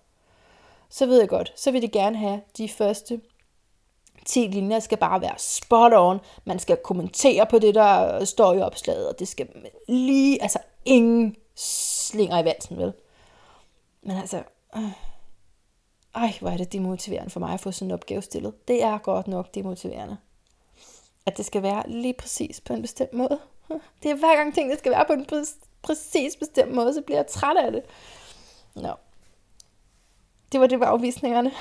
Så 0.88 1.06
ved 1.06 1.20
jeg 1.20 1.28
godt, 1.28 1.52
så 1.56 1.70
vil 1.70 1.82
de 1.82 1.88
gerne 1.88 2.16
have 2.16 2.40
de 2.58 2.68
første 2.68 3.20
10 4.26 4.40
linjer 4.40 4.78
skal 4.78 4.98
bare 4.98 5.20
være 5.20 5.38
spot 5.38 5.92
on. 5.94 6.20
Man 6.44 6.58
skal 6.58 6.76
kommentere 6.76 7.46
på 7.46 7.58
det, 7.58 7.74
der 7.74 8.24
står 8.24 8.54
i 8.54 8.60
opslaget, 8.60 9.08
og 9.08 9.18
det 9.18 9.28
skal 9.28 9.48
lige, 9.88 10.42
altså 10.42 10.58
ingen 10.84 11.36
slinger 11.56 12.42
i 12.42 12.44
valsen, 12.44 12.76
vel? 12.76 12.92
Men 14.02 14.16
altså, 14.16 14.42
øh, 14.76 15.07
ej, 16.18 16.34
hvor 16.40 16.50
er 16.50 16.56
det 16.56 16.72
demotiverende 16.72 17.30
for 17.30 17.40
mig 17.40 17.52
at 17.52 17.60
få 17.60 17.72
sådan 17.72 17.88
en 17.88 17.94
opgave 17.94 18.22
stillet. 18.22 18.68
Det 18.68 18.82
er 18.82 18.98
godt 18.98 19.28
nok 19.28 19.54
demotiverende. 19.54 20.16
At 21.26 21.36
det 21.36 21.44
skal 21.44 21.62
være 21.62 21.90
lige 21.90 22.14
præcis 22.14 22.60
på 22.60 22.72
en 22.72 22.82
bestemt 22.82 23.12
måde. 23.12 23.38
Det 24.02 24.10
er 24.10 24.14
hver 24.14 24.36
gang 24.36 24.54
tingene 24.54 24.78
skal 24.78 24.92
være 24.92 25.04
på 25.04 25.12
en 25.12 25.26
præcis 25.82 26.36
bestemt 26.36 26.74
måde, 26.74 26.94
så 26.94 27.02
bliver 27.02 27.18
jeg 27.18 27.26
træt 27.26 27.56
af 27.56 27.72
det. 27.72 27.82
Nå. 28.74 28.92
Det 30.52 30.60
var 30.60 30.66
det 30.66 30.80
var 30.80 30.86
afvisningerne. 30.86 31.52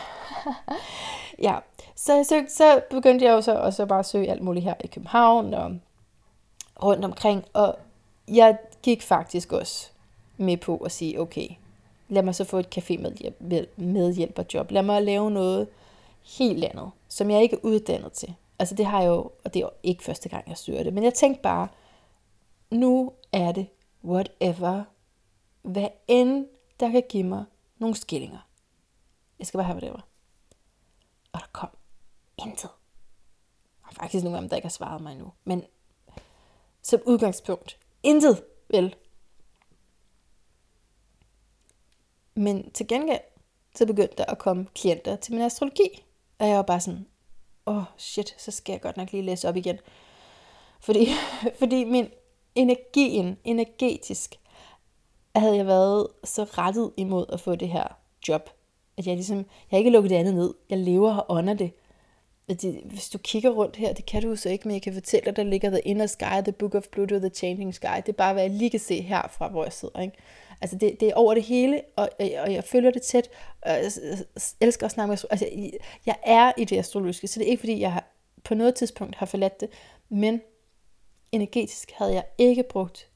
ja, 1.48 1.56
så, 1.96 2.14
jeg 2.14 2.26
søgte, 2.26 2.54
så 2.54 2.82
begyndte 2.90 3.26
jeg 3.26 3.32
jo 3.32 3.42
så 3.42 3.56
også 3.56 3.86
bare 3.86 4.00
at 4.00 4.06
søge 4.06 4.32
alt 4.32 4.42
muligt 4.42 4.64
her 4.64 4.74
i 4.84 4.88
København 4.88 5.54
og 5.54 5.78
rundt 6.84 7.06
omkring. 7.06 7.46
Og 7.54 7.80
jeg 8.28 8.58
gik 8.84 9.04
faktisk 9.04 9.52
også 9.52 9.90
med 10.38 10.58
på 10.58 10.78
at 10.78 10.92
sige, 10.92 11.22
okay, 11.22 11.48
lad 12.10 12.24
mig 12.24 12.36
så 12.36 12.44
få 12.44 12.58
et 12.58 12.78
café 12.78 13.02
medhjælperjob. 13.78 14.72
Lad 14.72 14.84
mig 14.84 15.04
lave 15.04 15.32
noget 15.32 15.68
helt 16.38 16.64
andet, 16.64 16.92
som 17.08 17.32
jeg 17.32 17.42
ikke 17.42 17.56
er 17.56 17.60
uddannet 17.64 18.12
til. 18.12 18.34
Altså 18.60 18.76
det 18.76 18.86
har 18.86 19.02
jeg 19.02 19.08
jo, 19.08 19.32
og 19.44 19.54
det 19.54 19.56
er 19.56 19.66
jo 19.66 19.70
ikke 19.84 20.04
første 20.04 20.30
gang, 20.30 20.50
jeg 20.50 20.58
søger 20.58 20.84
det, 20.84 20.94
men 20.94 21.04
jeg 21.04 21.14
tænkte 21.14 21.42
bare, 21.42 21.68
nu 22.72 23.12
er 23.32 23.52
det 23.52 23.68
whatever, 24.04 24.84
hvad 25.62 25.88
end 26.08 26.48
der 26.80 26.92
kan 26.92 27.04
give 27.10 27.24
mig 27.24 27.46
nogle 27.78 27.96
skillinger. 27.96 28.48
Jeg 29.40 29.48
skal 29.48 29.58
bare 29.58 29.66
have 29.66 29.76
whatever. 29.76 30.08
Og 31.32 31.40
der 31.40 31.48
kom 31.52 31.70
intet. 32.38 32.70
Og 33.84 33.94
faktisk 33.94 34.24
nogle 34.24 34.38
af 34.38 34.42
dem, 34.42 34.50
der 34.50 34.56
ikke 34.56 34.66
har 34.66 34.70
svaret 34.70 35.02
mig 35.02 35.16
nu. 35.16 35.32
Men 35.44 35.64
som 36.82 37.00
udgangspunkt, 37.06 37.80
intet, 38.04 38.44
vel? 38.70 38.96
Men 42.38 42.72
til 42.72 42.88
gengæld, 42.88 43.20
så 43.76 43.86
begyndte 43.86 44.16
der 44.18 44.26
at 44.26 44.38
komme 44.38 44.66
klienter 44.76 45.16
til 45.16 45.34
min 45.34 45.42
astrologi. 45.44 46.04
Og 46.40 46.48
jeg 46.48 46.56
var 46.56 46.62
bare 46.62 46.80
sådan, 46.80 47.06
åh 47.66 47.78
oh, 47.78 47.84
shit, 47.98 48.36
så 48.38 48.52
skal 48.52 48.74
jeg 48.74 48.82
godt 48.82 48.98
nok 48.98 49.12
lige 49.12 49.24
læse 49.24 49.50
op 49.50 49.56
igen. 49.56 49.80
Fordi, 50.80 51.08
fordi 51.60 51.84
min 51.84 52.08
energien, 52.56 53.38
energetisk, 53.44 54.36
havde 55.36 55.56
jeg 55.56 55.68
været 55.68 56.08
så 56.24 56.44
rettet 56.44 56.92
imod 56.98 57.26
at 57.34 57.40
få 57.40 57.56
det 57.56 57.70
her 57.70 57.88
job. 58.28 58.50
At 58.98 59.08
jeg 59.08 59.16
ligesom, 59.16 59.38
jeg 59.38 59.46
har 59.70 59.78
ikke 59.78 59.90
lukket 59.90 60.10
det 60.10 60.16
andet 60.16 60.34
ned. 60.34 60.54
Jeg 60.70 60.78
lever 60.78 61.16
og 61.16 61.36
ånder 61.38 61.54
det. 61.54 61.72
At. 62.50 62.66
Hvis 62.86 63.10
du 63.10 63.18
kigger 63.18 63.50
rundt 63.50 63.76
her, 63.76 63.94
det 63.94 64.06
kan 64.06 64.22
du 64.22 64.36
så 64.36 64.50
ikke, 64.50 64.68
men 64.68 64.74
jeg 64.74 64.82
kan 64.82 64.94
fortælle 64.94 65.26
dig, 65.26 65.36
der 65.36 65.44
ligger 65.44 65.70
The 65.70 65.82
Inner 65.82 66.06
Sky, 66.06 66.42
The 66.44 66.52
Book 66.52 66.76
of 66.76 66.88
Pluto, 66.92 67.20
The 67.20 67.30
Changing 67.30 67.76
Sky. 67.76 67.98
Det 67.98 68.10
er 68.10 68.14
bare, 68.14 68.34
hvad 68.34 68.44
jeg 68.44 68.52
lige 68.52 68.70
kan 68.70 68.80
se 68.80 69.02
herfra, 69.02 69.48
hvor 69.48 69.64
jeg 69.64 69.74
sidder. 69.74 70.00
Ikke? 70.00 70.18
Altså 70.62 70.78
det, 70.78 71.00
det 71.00 71.08
er 71.08 71.14
over 71.14 71.34
det 71.34 71.44
hele, 71.44 71.82
og, 71.96 72.10
og 72.20 72.54
jeg 72.54 72.64
følger 72.64 72.92
det 72.92 73.02
tæt. 73.02 73.30
Og 73.62 73.72
jeg 73.72 73.92
elsker 74.62 74.86
at 74.86 74.92
snakke 74.92 75.10
med 75.10 75.18
Altså 75.30 75.50
jeg 76.06 76.16
er 76.24 76.52
i 76.58 76.66
det 76.66 76.78
astrologiske, 76.78 77.28
så 77.28 77.40
det 77.40 77.48
er 77.48 77.52
ikke 77.52 77.62
fordi, 77.62 77.80
jeg 77.80 77.94
har, 77.94 78.04
på 78.44 78.56
noget 78.56 78.76
tidspunkt 78.76 79.16
har 79.16 79.26
forladt 79.26 79.60
det, 79.60 79.70
men 80.10 80.42
energetisk 81.32 81.92
havde 81.92 82.14
jeg 82.14 82.24
ikke 82.38 82.64
brugt 82.64 83.10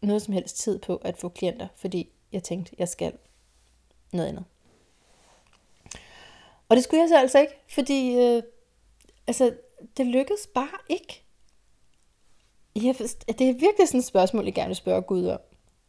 noget 0.00 0.22
som 0.22 0.34
helst 0.34 0.58
tid 0.58 0.78
på 0.78 0.96
at 0.96 1.16
få 1.16 1.28
klienter, 1.28 1.68
fordi 1.76 2.08
jeg 2.32 2.42
tænkte, 2.42 2.72
jeg 2.78 2.88
skal 2.88 3.12
noget 4.12 4.28
andet. 4.28 4.44
Og 6.68 6.76
det 6.76 6.84
skulle 6.84 7.00
jeg 7.00 7.08
så 7.08 7.18
altså 7.18 7.38
ikke, 7.38 7.52
fordi 7.68 8.14
øh, 8.14 8.42
altså, 9.26 9.54
det 9.96 10.06
lykkedes 10.06 10.46
bare 10.54 10.78
ikke. 10.88 11.22
Jeg, 12.74 12.94
det 13.28 13.48
er 13.48 13.52
virkelig 13.52 13.88
sådan 13.88 13.98
et 13.98 14.04
spørgsmål, 14.04 14.44
jeg 14.44 14.54
gerne 14.54 14.68
vil 14.68 14.76
spørge 14.76 15.02
Gud 15.02 15.26
om, 15.26 15.40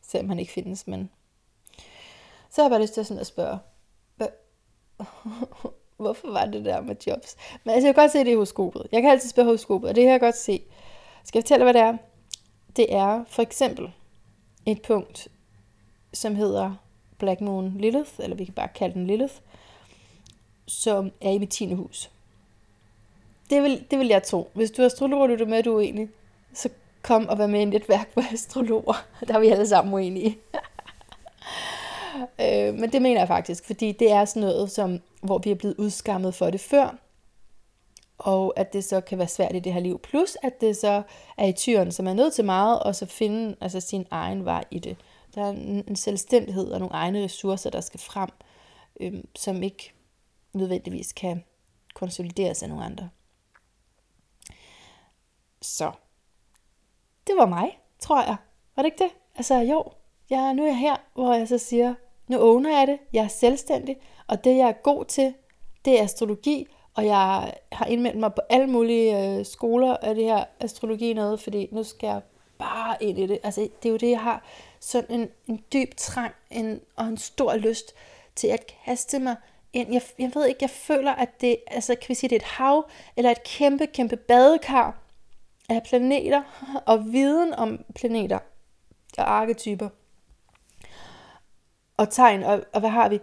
selvom 0.08 0.30
han 0.30 0.40
ikke 0.40 0.52
findes, 0.52 0.88
men 0.88 1.10
så 2.50 2.62
har 2.62 2.64
jeg 2.64 2.72
bare 2.72 2.82
lyst 2.82 2.94
til 2.94 3.06
sådan 3.06 3.22
at 3.22 3.28
spørge, 3.28 3.60
hvorfor 5.98 6.32
var 6.32 6.46
det 6.46 6.66
der 6.66 6.82
med 6.82 6.96
jobs? 7.08 7.36
Men 7.64 7.74
altså, 7.74 7.88
jeg 7.88 7.96
kan 7.96 8.04
godt 8.04 8.12
se 8.12 8.20
det 8.20 8.28
i 8.28 8.34
horoskopet. 8.34 8.88
Jeg 8.92 9.02
kan 9.02 9.12
altid 9.12 9.30
spørge 9.30 9.46
horoskopet, 9.46 9.90
og 9.90 9.96
det 9.96 10.04
kan 10.04 10.12
jeg 10.12 10.20
godt 10.20 10.38
se. 10.38 10.62
Skal 11.24 11.40
jeg 11.40 11.44
fortælle, 11.44 11.64
hvad 11.64 11.74
det 11.74 11.82
er? 11.82 11.98
Det 12.76 12.94
er 12.94 13.24
for 13.28 13.42
eksempel 13.42 13.92
et 14.66 14.82
punkt, 14.82 15.28
som 16.14 16.36
hedder 16.36 16.76
Black 17.18 17.42
Moon 17.42 17.78
Lilith, 17.78 18.12
eller 18.20 18.36
vi 18.36 18.46
kan 18.46 18.54
bare 18.54 18.68
kalde 18.76 18.94
den 18.94 19.08
Lilith, 19.08 19.34
som 20.68 21.12
er 21.22 21.30
i 21.30 21.38
mit 21.38 21.50
10. 21.50 21.74
hus. 21.74 22.12
Det 23.50 23.64
vil, 23.64 23.86
det 23.92 24.00
vil 24.00 24.08
jeg 24.08 24.24
tro. 24.24 24.50
Hvis 24.54 24.72
du 24.72 24.82
har 24.82 24.86
astrolog, 24.86 25.30
du 25.30 25.34
er 25.34 25.48
med, 25.48 25.64
du 25.64 25.72
er 25.72 25.78
uenig, 25.78 26.10
så 26.54 26.70
kom 27.04 27.30
og 27.30 27.38
vær 27.38 27.48
med 27.48 27.60
i 27.60 27.64
et 27.64 27.70
netværk 27.70 28.14
på 28.14 28.22
astrologer. 28.34 29.06
Der 29.28 29.34
er 29.34 29.40
vi 29.40 29.48
alle 29.48 29.68
sammen 29.68 29.94
uenige. 29.94 30.38
øh, 32.42 32.74
men 32.74 32.92
det 32.92 33.02
mener 33.02 33.22
jeg 33.22 33.28
faktisk, 33.28 33.66
fordi 33.66 33.92
det 33.92 34.12
er 34.12 34.26
sådan 34.26 34.42
noget, 34.42 34.72
som, 34.72 35.00
hvor 35.22 35.38
vi 35.38 35.52
er 35.52 35.56
blevet 35.56 35.76
udskammet 35.78 36.36
for 36.36 36.50
det 36.50 36.62
før, 36.62 36.98
og 38.18 38.54
at 38.56 38.74
det 38.74 38.84
så 38.84 39.02
kan 39.02 39.18
være 39.18 39.28
svært 39.28 39.56
i 39.56 39.60
det 39.60 39.74
her 39.74 39.80
liv. 39.80 40.00
Plus 40.00 40.38
at 40.44 40.62
det 40.62 40.78
så 40.78 41.02
er 41.38 41.48
i 41.48 41.54
tyren, 41.54 41.92
som 41.92 42.08
er 42.08 42.14
nødt 42.14 42.34
til 42.34 42.46
meget, 42.46 42.80
og 42.80 42.96
så 42.96 43.06
finde 43.06 43.56
altså, 43.62 43.80
sin 43.80 44.08
egen 44.12 44.46
vej 44.46 44.64
i 44.72 44.80
det. 44.80 44.98
Der 45.36 45.42
er 45.42 45.50
en 45.88 45.96
selvstændighed 45.96 46.72
og 46.72 46.80
nogle 46.80 46.96
egne 46.96 47.24
ressourcer, 47.24 47.70
der 47.70 47.82
skal 47.82 48.00
frem, 48.00 48.30
øh, 49.00 49.14
som 49.36 49.64
ikke 49.64 49.94
nødvendigvis 50.54 51.14
kan 51.14 51.44
konsolideres 51.94 52.64
af 52.64 52.70
nogle 52.70 52.86
andre. 52.86 53.10
Så 55.62 55.92
det 57.28 57.36
var 57.38 57.46
mig, 57.46 57.80
tror 58.00 58.22
jeg. 58.22 58.36
Var 58.76 58.84
det 58.84 58.88
ikke 58.88 59.04
det? 59.04 59.12
Altså 59.36 59.56
jo, 59.56 59.84
jeg, 60.30 60.54
nu 60.54 60.64
er 60.64 60.68
jeg 60.68 60.78
her, 60.78 60.96
hvor 61.14 61.34
jeg 61.34 61.48
så 61.48 61.58
siger, 61.58 61.94
nu 62.28 62.38
owner 62.42 62.78
jeg 62.78 62.88
det, 62.88 63.00
jeg 63.14 63.24
er 63.24 63.28
selvstændig, 63.28 63.98
og 64.28 64.44
det 64.44 64.58
jeg 64.58 64.68
er 64.68 64.82
god 64.84 65.06
til, 65.06 65.34
det 65.86 66.00
er 66.00 66.04
astrologi, 66.04 66.68
og 66.94 67.06
jeg 67.06 67.54
har 67.72 67.86
indmeldt 67.86 68.20
mig 68.20 68.34
på 68.34 68.42
alle 68.50 68.68
mulige 68.68 69.38
øh, 69.38 69.46
skoler 69.46 69.98
af 69.98 70.16
det 70.16 70.24
her 70.24 70.44
astrologi 70.60 71.14
noget, 71.14 71.40
fordi 71.40 71.70
nu 71.72 71.84
skal 71.84 72.08
jeg 72.08 72.22
bare 72.58 73.04
ind 73.04 73.20
i 73.20 73.28
det. 73.28 73.40
Altså, 73.44 73.62
det 73.62 73.90
er 73.90 73.92
jo 73.92 73.98
det, 73.98 74.10
jeg 74.10 74.20
har 74.20 74.44
sådan 74.80 75.20
en, 75.20 75.30
en 75.48 75.64
dyb 75.74 75.96
trang 75.98 76.32
en, 76.52 76.82
og 76.96 77.06
en 77.06 77.18
stor 77.18 77.56
lyst 77.56 77.94
til 78.36 78.48
at 78.48 78.74
kaste 78.86 79.20
mig 79.20 79.36
ind. 79.74 79.94
Jeg, 79.94 80.02
jeg 80.20 80.32
ved 80.34 80.46
ikke, 80.46 80.58
jeg 80.62 80.70
føler, 80.70 81.12
at 81.12 81.42
det, 81.42 81.58
altså, 81.68 81.96
kan 81.96 82.10
vi 82.10 82.14
sige, 82.14 82.30
det 82.30 82.36
er 82.36 82.40
et 82.40 82.44
hav, 82.44 82.90
eller 83.18 83.32
et 83.32 83.44
kæmpe, 83.44 83.88
kæmpe 83.88 84.16
badekar 84.16 85.03
af 85.70 85.84
planeter 85.84 86.44
og 86.86 87.14
viden 87.14 87.54
om 87.54 87.86
planeter 87.96 88.40
og 89.18 89.32
arketyper. 89.32 89.90
og 91.98 92.10
tegn, 92.10 92.44
og, 92.44 92.64
og 92.74 92.80
hvad 92.80 92.90
har 92.90 93.10
vi? 93.10 93.20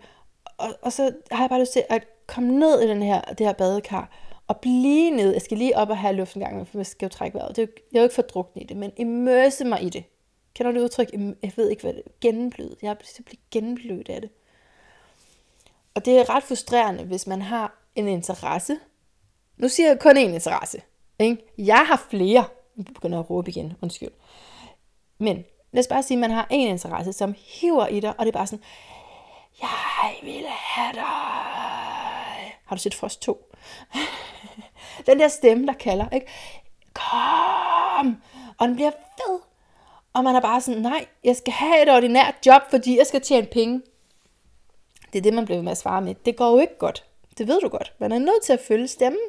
Og, 0.59 0.75
og 0.83 0.93
så 0.93 1.13
har 1.31 1.43
jeg 1.43 1.51
bare 1.51 1.61
lyst 1.61 1.73
til 1.73 1.85
at 1.89 2.07
komme 2.27 2.59
ned 2.59 2.81
i 2.81 2.89
den 2.89 3.03
her, 3.03 3.21
det 3.21 3.47
her 3.47 3.53
badekar, 3.53 4.11
og 4.49 4.61
blive 4.61 5.11
ned. 5.11 5.33
Jeg 5.33 5.43
skal 5.43 5.59
lige 5.59 5.77
op 5.77 5.91
og 5.91 5.99
have 5.99 6.15
luft 6.17 6.35
en 6.35 6.41
gang, 6.41 6.69
for 6.69 6.79
jeg 6.79 6.87
skal 6.87 7.07
jo 7.07 7.11
trække 7.11 7.39
vejret. 7.39 7.57
Det 7.57 7.63
er 7.63 7.67
jo, 7.67 7.73
jeg 7.93 7.99
er 7.99 8.03
jo 8.03 8.05
ikke 8.05 8.15
for 8.15 8.23
drukne 8.23 8.63
i 8.63 8.65
det, 8.65 8.77
men 8.77 8.93
immerse 8.97 9.65
mig 9.65 9.83
i 9.83 9.89
det. 9.89 10.05
Kender 10.55 10.73
du 10.73 10.79
det 10.79 10.85
udtryk? 10.85 11.09
Jeg 11.43 11.53
ved 11.57 11.71
ikke, 11.71 11.83
hvad 11.83 11.93
det 11.93 12.03
er. 12.07 12.11
Gennemblødt. 12.21 12.83
Jeg 12.83 12.91
er 12.91 12.95
simpelthen 13.05 13.45
gennemblødt 13.51 14.09
af 14.09 14.21
det. 14.21 14.31
Og 15.95 16.05
det 16.05 16.19
er 16.19 16.35
ret 16.35 16.43
frustrerende, 16.43 17.05
hvis 17.05 17.27
man 17.27 17.43
har 17.43 17.79
en 17.95 18.09
interesse. 18.09 18.79
Nu 19.57 19.69
siger 19.69 19.89
jeg 19.89 20.01
kun 20.01 20.17
én 20.17 20.21
interesse. 20.21 20.83
Ikke? 21.21 21.43
Jeg 21.59 21.85
har 21.87 22.07
flere. 22.11 22.45
Nu 22.75 22.85
begynder 22.85 23.19
at 23.19 23.31
råbe 23.31 23.51
igen. 23.51 23.73
Undskyld. 23.83 24.11
Men 25.19 25.45
lad 25.73 25.81
os 25.81 25.89
bare 25.89 26.03
sige, 26.03 26.17
at 26.17 26.21
man 26.21 26.31
har 26.31 26.47
en 26.51 26.69
interesse, 26.69 27.13
som 27.13 27.35
hiver 27.39 27.87
i 27.87 28.01
dig, 28.01 28.15
og 28.19 28.27
det 28.27 28.35
er 28.35 28.39
bare 28.39 28.47
sådan, 28.47 28.65
jeg 29.63 30.15
vil 30.23 30.47
have 30.49 30.93
dig. 30.93 31.03
Har 32.65 32.77
du 32.77 32.79
set 32.81 32.95
Frost 32.95 33.23
2? 33.23 33.53
den 35.07 35.21
der 35.21 35.29
stemme, 35.29 35.67
der 35.67 35.73
kalder, 35.73 36.09
ikke? 36.09 36.27
Kom! 36.95 38.23
Og 38.59 38.69
den 38.69 38.77
bliver 38.77 38.91
fed. 38.91 39.41
Og 40.13 40.25
man 40.25 40.37
er 40.37 40.41
bare 40.41 40.61
sådan, 40.61 40.83
nej, 40.83 41.07
jeg 41.25 41.37
skal 41.37 41.53
have 41.53 41.83
et 41.83 41.89
ordinært 41.89 42.35
job, 42.47 42.63
fordi 42.71 42.99
jeg 42.99 43.07
skal 43.07 43.21
tjene 43.21 43.47
penge. 43.47 43.83
Det 45.13 45.19
er 45.19 45.23
det, 45.23 45.35
man 45.35 45.45
bliver 45.45 45.63
med 45.63 45.73
at 45.73 45.79
svare 45.79 46.03
med. 46.03 46.15
Det 46.15 46.37
går 46.37 46.51
jo 46.51 46.59
ikke 46.59 46.79
godt. 46.79 47.05
Det 47.39 47.49
ved 47.49 47.61
du 47.61 47.69
godt. 47.69 47.93
Man 47.99 48.13
er 48.13 48.19
nødt 48.19 48.43
til 48.43 48.53
at 48.53 48.61
følge 48.61 48.89
stemmen. 48.89 49.21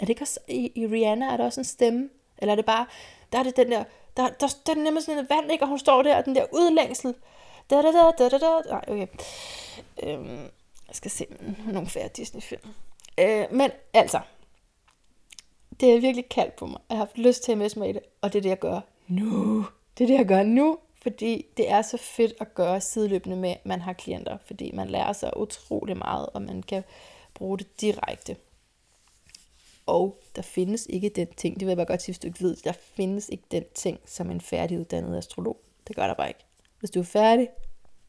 Er 0.00 0.04
det 0.04 0.08
ikke 0.08 0.22
også, 0.22 0.40
i, 0.48 0.72
i 0.74 0.86
Rihanna 0.86 1.26
er 1.26 1.36
der 1.36 1.44
også 1.44 1.60
en 1.60 1.64
stemme? 1.64 2.08
Eller 2.38 2.52
er 2.52 2.56
det 2.56 2.64
bare, 2.64 2.86
der 3.32 3.38
er 3.38 3.42
det 3.42 3.56
den 3.56 3.70
der, 3.70 3.84
der, 4.16 4.28
der, 4.28 4.46
der 4.66 4.72
er 4.72 4.76
nemlig 4.76 5.02
sådan 5.02 5.18
en 5.18 5.26
vand, 5.30 5.52
ikke? 5.52 5.64
og 5.64 5.68
hun 5.68 5.78
står 5.78 6.02
der, 6.02 6.16
og 6.16 6.24
den 6.24 6.34
der 6.34 6.44
udlængsel. 6.52 7.14
Da, 7.70 7.76
da, 7.76 7.92
da, 7.92 8.10
da, 8.18 8.28
da, 8.28 8.38
da. 8.38 8.60
Nej, 8.70 8.84
okay. 8.88 9.06
Øhm, 10.02 10.42
jeg 10.88 10.94
skal 10.94 11.10
se 11.10 11.26
mm, 11.40 11.72
nogle 11.72 11.88
færre 11.88 12.08
Disney-film. 12.08 12.62
Øh, 13.18 13.44
men 13.50 13.70
altså, 13.94 14.20
det 15.80 15.94
er 15.94 16.00
virkelig 16.00 16.28
kaldt 16.28 16.56
på 16.56 16.66
mig. 16.66 16.80
Jeg 16.88 16.96
har 16.96 17.04
haft 17.04 17.18
lyst 17.18 17.42
til 17.42 17.52
at 17.52 17.58
møde 17.58 17.78
mig 17.78 17.88
i 17.88 17.92
det, 17.92 18.02
og 18.20 18.32
det 18.32 18.38
er 18.38 18.42
det, 18.42 18.48
jeg 18.48 18.58
gør 18.58 18.80
nu. 19.08 19.66
Det 19.98 20.04
er 20.04 20.08
det, 20.08 20.14
jeg 20.14 20.26
gør 20.26 20.42
nu, 20.42 20.78
fordi 21.02 21.46
det 21.56 21.70
er 21.70 21.82
så 21.82 21.96
fedt 21.96 22.32
at 22.40 22.54
gøre 22.54 22.80
sideløbende 22.80 23.36
med, 23.36 23.50
at 23.50 23.66
man 23.66 23.80
har 23.80 23.92
klienter, 23.92 24.38
fordi 24.46 24.70
man 24.72 24.88
lærer 24.88 25.12
sig 25.12 25.36
utrolig 25.36 25.96
meget, 25.96 26.26
og 26.34 26.42
man 26.42 26.62
kan 26.62 26.84
bruge 27.34 27.58
det 27.58 27.80
direkte. 27.80 28.36
Og 29.86 30.22
der 30.36 30.42
findes 30.42 30.86
ikke 30.90 31.08
den 31.08 31.28
ting, 31.36 31.54
det 31.54 31.66
vil 31.66 31.70
jeg 31.70 31.76
bare 31.76 31.86
godt 31.86 32.02
sige, 32.02 32.12
hvis 32.12 32.18
du 32.18 32.26
ikke 32.26 32.40
ved, 32.40 32.56
der 32.56 32.72
findes 32.72 33.28
ikke 33.28 33.44
den 33.50 33.64
ting 33.74 33.98
som 34.06 34.30
en 34.30 34.40
færdiguddannet 34.40 35.18
astrolog. 35.18 35.60
Det 35.88 35.96
gør 35.96 36.06
der 36.06 36.14
bare 36.14 36.28
ikke. 36.28 36.44
Hvis 36.78 36.90
du 36.90 37.00
er 37.00 37.04
færdig, 37.04 37.48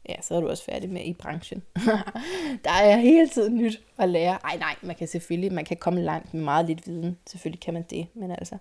ja, 0.10 0.22
så 0.22 0.36
er 0.36 0.42
du 0.42 0.50
også 0.50 0.64
færdig 0.64 0.90
med 0.90 1.06
i 1.06 1.14
branchen. 1.14 1.64
der 2.66 2.72
er 2.72 2.98
hele 2.98 3.30
tiden 3.30 3.58
nyt 3.58 3.82
at 3.98 4.10
lære. 4.10 4.40
Ej 4.44 4.58
nej, 4.58 4.76
man 4.82 4.96
kan 4.96 5.08
selvfølgelig, 5.08 5.54
man 5.54 5.66
kan 5.66 5.78
komme 5.78 6.02
langt 6.02 6.34
med 6.34 6.44
meget 6.44 6.66
lidt 6.66 6.88
viden. 6.88 7.18
Selvfølgelig 7.28 7.62
kan 7.62 7.74
man 7.74 7.84
det, 7.90 8.08
men 8.14 8.32
altså, 8.32 8.58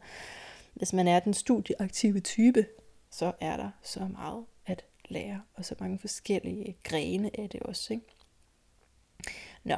hvis 0.75 0.93
man 0.93 1.09
er 1.09 1.21
den 1.21 1.35
studieaktive 1.35 2.21
type, 2.21 2.67
så 3.11 3.33
er 3.41 3.57
der 3.57 3.71
så 3.83 4.01
meget 4.01 4.45
at 4.67 4.85
lære, 5.09 5.43
og 5.55 5.64
så 5.64 5.75
mange 5.81 5.99
forskellige 5.99 6.77
grene 6.83 7.31
af 7.41 7.51
det 7.51 7.61
også. 7.61 7.93
Ikke? 7.93 8.07
Nå, 9.64 9.77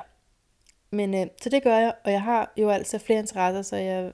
men 0.91 1.15
øh, 1.15 1.27
så 1.43 1.49
det 1.49 1.63
gør 1.63 1.77
jeg, 1.77 1.95
og 2.05 2.13
jeg 2.13 2.23
har 2.23 2.53
jo 2.57 2.71
altså 2.71 2.99
flere 2.99 3.19
interesser, 3.19 3.63
så 3.63 3.77
jeg, 3.77 4.13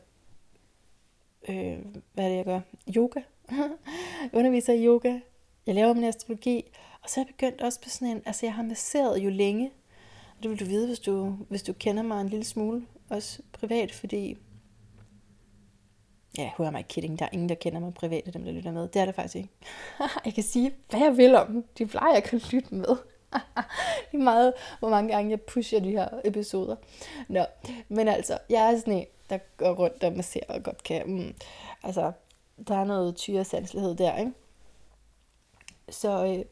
øh, 1.48 1.78
hvad 2.12 2.24
er 2.24 2.28
det 2.28 2.36
jeg 2.36 2.44
gør? 2.44 2.60
Yoga. 2.96 3.20
jeg 3.50 4.30
underviser 4.38 4.72
i 4.72 4.86
yoga. 4.86 5.18
Jeg 5.66 5.74
laver 5.74 5.94
min 5.94 6.04
astrologi, 6.04 6.64
og 7.02 7.10
så 7.10 7.20
er 7.20 7.24
jeg 7.24 7.34
begyndt 7.34 7.62
også 7.62 7.80
på 7.80 7.88
sådan 7.88 8.08
en, 8.08 8.22
altså 8.26 8.46
jeg 8.46 8.54
har 8.54 8.62
masseret 8.62 9.18
jo 9.18 9.30
længe, 9.30 9.70
og 10.36 10.42
det 10.42 10.50
vil 10.50 10.60
du 10.60 10.64
vide, 10.64 10.86
hvis 10.86 10.98
du, 10.98 11.36
hvis 11.48 11.62
du 11.62 11.72
kender 11.72 12.02
mig 12.02 12.20
en 12.20 12.28
lille 12.28 12.44
smule, 12.44 12.86
også 13.08 13.42
privat, 13.52 13.92
fordi 13.92 14.38
Ja, 16.38 16.50
who 16.58 16.64
am 16.64 16.76
I 16.76 16.82
kidding? 16.82 17.18
Der 17.18 17.24
er 17.24 17.28
ingen, 17.32 17.48
der 17.48 17.54
kender 17.54 17.80
mig 17.80 17.94
privat, 17.94 18.34
dem 18.34 18.44
der 18.44 18.52
lytter 18.52 18.72
med. 18.72 18.88
Det 18.88 19.00
er 19.00 19.04
det 19.04 19.14
faktisk 19.14 19.36
ikke. 19.36 19.48
jeg 20.24 20.34
kan 20.34 20.42
sige, 20.42 20.72
hvad 20.90 21.00
jeg 21.00 21.16
vil 21.16 21.34
om 21.34 21.46
dem. 21.46 21.64
De 21.78 21.86
plejer 21.86 22.14
jeg 22.14 22.24
kan 22.24 22.40
lytte 22.52 22.74
med 22.74 22.96
det 24.10 24.18
er 24.18 24.24
meget, 24.24 24.52
hvor 24.78 24.88
mange 24.88 25.12
gange 25.12 25.30
jeg 25.30 25.40
pusher 25.40 25.80
de 25.80 25.90
her 25.90 26.08
episoder. 26.24 26.76
Nå, 27.28 27.44
men 27.88 28.08
altså, 28.08 28.38
jeg 28.50 28.72
er 28.72 28.78
sådan 28.78 28.94
en, 28.94 29.06
der 29.30 29.38
går 29.56 29.72
rundt 29.72 30.04
og 30.04 30.12
masserer 30.12 30.54
og 30.54 30.62
godt 30.62 30.82
kan. 30.82 31.02
Mm, 31.06 31.34
altså, 31.82 32.12
der 32.68 32.76
er 32.76 32.84
noget 32.84 33.16
tyresandslighed 33.16 33.94
der, 33.94 34.16
ikke? 34.16 34.32
Så, 35.88 36.26
øh, 36.26 36.44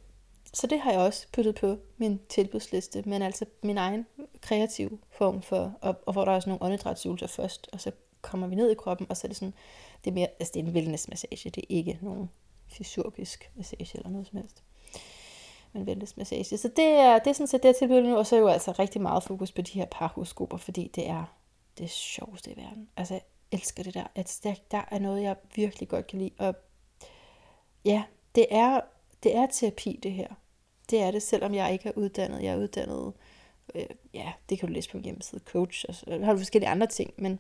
så 0.53 0.66
det 0.66 0.80
har 0.80 0.91
jeg 0.91 1.01
også 1.01 1.26
puttet 1.33 1.55
på 1.55 1.76
min 1.97 2.20
tilbudsliste, 2.28 3.03
men 3.07 3.22
altså 3.22 3.45
min 3.62 3.78
egen 3.78 4.07
kreative 4.41 4.99
form 5.11 5.43
for, 5.43 5.74
og, 5.80 5.95
og 6.07 6.12
hvor 6.12 6.24
der 6.24 6.33
er 6.33 6.41
sådan 6.41 6.51
nogle 6.51 6.64
åndedrætsøvelser 6.64 7.26
først, 7.26 7.68
og 7.72 7.80
så 7.80 7.93
kommer 8.20 8.47
vi 8.47 8.55
ned 8.55 8.70
i 8.70 8.74
kroppen, 8.74 9.07
og 9.11 9.16
så 9.16 9.26
er 9.26 9.28
det 9.28 9.37
sådan, 9.37 9.55
det 10.05 10.11
er 10.11 10.14
mere, 10.14 10.28
altså 10.41 10.53
det 10.55 10.61
er 10.61 10.64
en 10.64 10.72
wellness-massage, 10.76 11.51
det 11.51 11.59
er 11.59 11.66
ikke 11.68 11.99
nogen 12.03 12.30
fysiurgisk 12.68 13.51
massage 13.55 13.99
eller 13.99 14.11
noget 14.11 14.26
som 14.26 14.37
helst. 14.39 14.62
Men 15.73 15.83
wellness-massage. 15.83 16.57
Så 16.57 16.68
det 16.77 16.85
er, 16.85 17.18
det 17.18 17.27
er 17.27 17.33
sådan 17.33 17.47
set 17.47 17.62
det, 17.62 17.68
jeg 17.68 17.77
tilbyder 17.77 18.03
nu, 18.03 18.16
og 18.16 18.27
så 18.27 18.37
er 18.37 18.41
jo 18.41 18.49
altså 18.49 18.73
rigtig 18.73 19.01
meget 19.01 19.23
fokus 19.23 19.53
på 19.53 19.62
de 19.62 19.73
her 19.73 19.87
parhusgrupper, 19.91 20.57
fordi 20.57 20.91
det 20.95 21.09
er 21.09 21.25
det 21.79 21.91
sjoveste 21.91 22.51
i 22.51 22.57
verden. 22.57 22.89
Altså, 22.97 23.14
jeg 23.14 23.23
elsker 23.53 23.83
det 23.83 23.95
der. 23.95 24.07
At 24.14 24.41
der, 24.43 24.55
der 24.70 24.83
er 24.91 24.99
noget, 24.99 25.23
jeg 25.23 25.37
virkelig 25.55 25.89
godt 25.89 26.07
kan 26.07 26.18
lide. 26.18 26.31
Og 26.39 26.55
ja, 27.85 28.03
det 28.35 28.47
er, 28.51 28.81
det 29.23 29.37
er 29.37 29.47
terapi, 29.47 30.01
det 30.03 30.12
her. 30.12 30.29
Det 30.91 31.03
er 31.03 31.11
det, 31.11 31.23
selvom 31.23 31.55
jeg 31.55 31.73
ikke 31.73 31.89
er 31.89 31.93
uddannet. 31.97 32.43
Jeg 32.43 32.53
er 32.53 32.59
uddannet, 32.59 33.12
øh, 33.75 33.87
ja, 34.14 34.33
det 34.49 34.59
kan 34.59 34.68
du 34.68 34.73
læse 34.73 34.91
på 34.91 34.97
min 34.97 35.05
hjemmeside, 35.05 35.41
coach, 35.45 35.85
og 35.89 35.95
så 35.95 36.18
har 36.25 36.33
du 36.33 36.39
forskellige 36.39 36.70
andre 36.70 36.87
ting, 36.87 37.14
men 37.16 37.39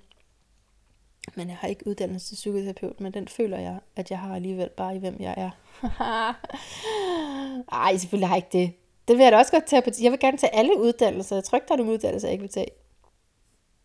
men 1.34 1.48
jeg 1.48 1.56
har 1.56 1.68
ikke 1.68 1.86
uddannelse 1.86 2.28
til 2.28 2.34
psykoterapeut, 2.34 3.00
men 3.00 3.14
den 3.14 3.28
føler 3.28 3.58
jeg, 3.58 3.78
at 3.96 4.10
jeg 4.10 4.18
har 4.18 4.34
alligevel 4.34 4.68
bare 4.68 4.96
i, 4.96 4.98
hvem 4.98 5.16
jeg 5.20 5.34
er. 5.36 5.50
Ej, 7.72 7.96
selvfølgelig 7.96 8.28
har 8.28 8.36
jeg 8.36 8.44
ikke 8.44 8.58
det. 8.58 8.74
Det 9.08 9.16
vil 9.16 9.22
jeg 9.22 9.32
da 9.32 9.38
også 9.38 9.52
godt 9.52 9.66
tage 9.66 9.82
på. 9.82 9.90
Jeg 10.02 10.12
vil 10.12 10.20
gerne 10.20 10.38
tage 10.38 10.54
alle 10.54 10.78
uddannelser. 10.78 11.36
Jeg 11.36 11.44
tror 11.44 11.56
ikke, 11.56 11.68
der 11.68 11.74
er 11.74 11.78
nogen 11.78 11.92
uddannelser, 11.92 12.28
jeg 12.28 12.32
ikke 12.32 12.42
vil 12.42 12.50
tage. 12.50 12.70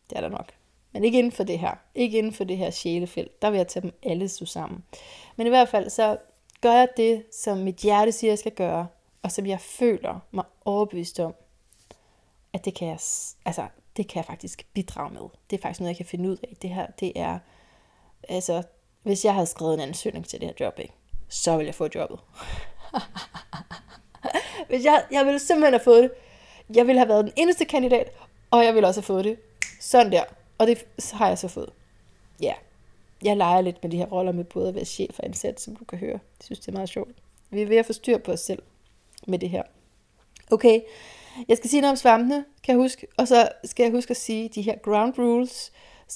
Det 0.09 0.17
er 0.17 0.21
der 0.21 0.29
nok. 0.29 0.51
Men 0.91 1.03
ikke 1.03 1.17
inden 1.17 1.31
for 1.31 1.43
det 1.43 1.59
her. 1.59 1.75
Ikke 1.95 2.17
inden 2.17 2.33
for 2.33 2.43
det 2.43 2.57
her 2.57 2.69
sjælefelt. 2.69 3.41
Der 3.41 3.49
vil 3.49 3.57
jeg 3.57 3.67
tage 3.67 3.83
dem 3.83 3.93
alle 4.03 4.29
så 4.29 4.45
sammen. 4.45 4.83
Men 5.35 5.47
i 5.47 5.49
hvert 5.49 5.69
fald, 5.69 5.89
så 5.89 6.17
gør 6.61 6.71
jeg 6.73 6.87
det, 6.97 7.23
som 7.31 7.57
mit 7.57 7.75
hjerte 7.75 8.11
siger, 8.11 8.31
jeg 8.31 8.39
skal 8.39 8.51
gøre. 8.51 8.87
Og 9.21 9.31
som 9.31 9.45
jeg 9.45 9.59
føler 9.59 10.19
mig 10.31 10.43
overbevist 10.65 11.19
om, 11.19 11.35
at 12.53 12.65
det 12.65 12.73
kan 12.73 12.87
jeg, 12.87 12.99
altså, 13.45 13.67
det 13.97 14.07
kan 14.07 14.17
jeg 14.17 14.25
faktisk 14.25 14.67
bidrage 14.73 15.13
med. 15.13 15.21
Det 15.49 15.57
er 15.57 15.61
faktisk 15.61 15.79
noget, 15.79 15.89
jeg 15.89 15.97
kan 15.97 16.05
finde 16.05 16.29
ud 16.29 16.37
af. 16.43 16.57
Det 16.61 16.69
her, 16.69 16.87
det 16.99 17.11
er, 17.15 17.39
altså, 18.29 18.63
hvis 19.03 19.25
jeg 19.25 19.33
havde 19.33 19.45
skrevet 19.45 19.73
en 19.73 19.79
ansøgning 19.79 20.27
til 20.27 20.41
det 20.41 20.47
her 20.47 20.55
job, 20.65 20.79
ikke, 20.79 20.93
så 21.27 21.57
ville 21.57 21.67
jeg 21.67 21.75
få 21.75 21.89
jobbet. 21.95 22.19
hvis 24.69 24.85
jeg, 24.85 25.05
jeg 25.11 25.25
ville 25.25 25.39
simpelthen 25.39 25.73
have 25.73 25.83
fået 25.83 26.03
det. 26.03 26.11
Jeg 26.75 26.87
ville 26.87 26.99
have 26.99 27.09
været 27.09 27.25
den 27.25 27.33
eneste 27.35 27.65
kandidat, 27.65 28.11
og 28.51 28.65
jeg 28.65 28.73
ville 28.73 28.87
også 28.87 28.99
have 28.99 29.05
fået 29.05 29.25
det. 29.25 29.39
Sådan 29.81 30.11
der. 30.11 30.23
Og 30.57 30.67
det 30.67 30.85
har 31.13 31.27
jeg 31.27 31.37
så 31.37 31.47
fået. 31.47 31.69
Ja. 32.41 32.53
Jeg 33.23 33.37
leger 33.37 33.61
lidt 33.61 33.83
med 33.83 33.91
de 33.91 33.97
her 33.97 34.05
roller 34.05 34.31
med 34.31 34.43
både 34.43 34.69
at 34.69 34.75
være 34.75 34.85
chef 34.85 35.19
og 35.19 35.25
ansat, 35.25 35.61
som 35.61 35.75
du 35.75 35.85
kan 35.85 35.97
høre. 35.99 36.11
Jeg 36.11 36.43
synes, 36.43 36.59
det 36.59 36.67
er 36.67 36.71
meget 36.71 36.89
sjovt. 36.89 37.11
Vi 37.49 37.61
er 37.61 37.65
ved 37.65 37.77
at 37.77 37.85
få 37.85 37.93
styr 37.93 38.17
på 38.17 38.31
os 38.31 38.39
selv 38.39 38.63
med 39.27 39.39
det 39.39 39.49
her. 39.49 39.63
Okay, 40.51 40.81
jeg 41.47 41.57
skal 41.57 41.69
sige 41.69 41.81
noget 41.81 41.91
om 41.91 41.97
svampene, 41.97 42.45
kan 42.63 42.75
jeg 42.75 42.81
huske. 42.83 43.07
Og 43.17 43.27
så 43.27 43.49
skal 43.63 43.83
jeg 43.83 43.91
huske 43.91 44.11
at 44.11 44.17
sige 44.17 44.49
de 44.49 44.61
her 44.61 44.75
ground 44.83 45.13
rules. 45.19 45.71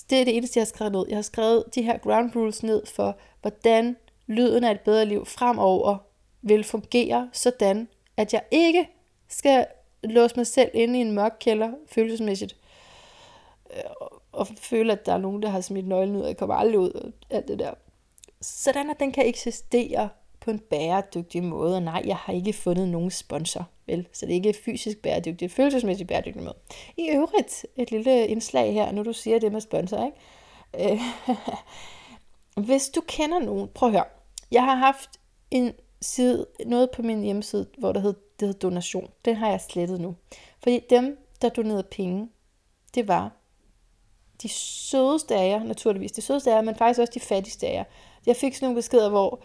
Det 0.10 0.22
er 0.22 0.26
det 0.26 0.38
eneste, 0.38 0.58
jeg 0.58 0.62
har 0.62 0.68
skrevet 0.68 0.92
ned. 0.92 1.06
Jeg 1.10 1.18
har 1.18 1.22
skrevet 1.22 1.64
de 1.76 1.82
her 1.82 1.98
ground 1.98 2.36
rules 2.36 2.64
ned 2.64 2.86
for, 2.86 3.18
hvordan 3.42 3.96
lyden 4.28 4.64
af 4.64 4.72
et 4.72 4.80
bedre 4.80 5.06
liv 5.06 5.26
fremover 5.26 5.98
vil 6.42 6.64
fungere, 6.64 7.30
sådan 7.34 7.88
at 8.18 8.34
jeg 8.34 8.44
ikke 8.52 8.90
skal 9.28 9.66
låse 10.04 10.36
mig 10.38 10.48
selv 10.48 10.70
inde 10.74 11.00
i 11.00 11.02
en 11.02 11.12
mørk 11.12 11.38
kælder 11.40 11.72
følelsesmæssigt. 11.88 12.56
Øh, 13.74 14.08
og 14.32 14.48
føle, 14.48 14.92
at 14.92 15.06
der 15.06 15.14
er 15.14 15.18
nogen, 15.18 15.42
der 15.42 15.50
har 15.50 15.62
smidt 15.62 15.88
nøglen 15.88 16.16
ud, 16.16 16.22
og 16.22 16.28
jeg 16.28 16.38
kommer 16.38 16.56
aldrig 16.56 16.80
ud, 16.80 16.92
og 16.92 17.12
alt 17.30 17.48
det 17.48 17.60
der. 17.60 17.74
Sådan 18.42 18.90
at 18.90 19.00
den 19.00 19.12
kan 19.12 19.28
eksistere 19.28 20.10
på 20.40 20.52
en 20.52 20.60
bæredygtig 20.60 21.44
måde. 21.44 21.76
Og 21.76 21.82
nej, 21.82 22.02
jeg 22.06 22.16
har 22.16 22.34
ikke 22.34 22.54
fundet 22.54 22.90
nogen 22.90 23.12
sponsor, 23.12 23.70
vel? 23.92 24.08
Så 24.14 24.26
det 24.26 24.32
er 24.32 24.36
ikke 24.36 24.54
fysisk 24.66 24.98
bæredygtigt, 24.98 25.40
det 25.40 25.46
er 25.46 25.50
følelsesmæssigt 25.56 26.08
bæredygtigt 26.08 26.46
måde. 26.46 26.58
I 26.98 27.10
øvrigt, 27.10 27.66
et 27.76 27.92
lille 27.92 28.28
indslag 28.28 28.74
her, 28.74 28.92
nu 28.92 29.04
du 29.04 29.14
siger 29.14 29.40
det 29.40 29.52
med 29.52 29.62
sponsor, 29.62 30.06
ikke? 30.06 30.94
Øh, 30.94 31.02
hvis 32.68 32.90
du 32.90 33.02
kender 33.08 33.40
nogen, 33.40 33.70
prøv 33.76 33.90
at 33.90 33.94
høre. 33.94 34.06
Jeg 34.52 34.64
har 34.64 34.76
haft 34.76 35.10
en 35.52 35.74
side, 36.02 36.46
noget 36.66 36.90
på 36.92 37.02
min 37.02 37.24
hjemmeside, 37.24 37.68
hvor 37.78 37.92
der 37.92 38.00
hed, 38.00 38.14
det 38.40 38.48
hed 38.48 38.54
donation. 38.54 39.10
Den 39.26 39.36
har 39.36 39.50
jeg 39.50 39.62
slettet 39.62 40.02
nu. 40.02 40.16
Fordi 40.64 40.80
dem, 40.90 41.18
der 41.42 41.50
donerede 41.50 41.88
penge, 41.92 42.30
det 42.96 43.08
var 43.08 43.32
de 44.42 44.50
sødeste 44.50 45.36
af 45.36 45.50
jer, 45.50 45.64
naturligvis. 45.64 46.12
De 46.12 46.22
sødeste 46.22 46.52
af 46.52 46.56
jer, 46.56 46.62
men 46.62 46.76
faktisk 46.76 47.00
også 47.00 47.12
de 47.14 47.20
fattigste 47.20 47.68
af 47.68 47.74
jer. 47.74 47.84
Jeg 48.26 48.36
fik 48.36 48.56
sådan 48.56 48.66
nogle 48.66 48.76
beskeder, 48.76 49.10
hvor 49.10 49.44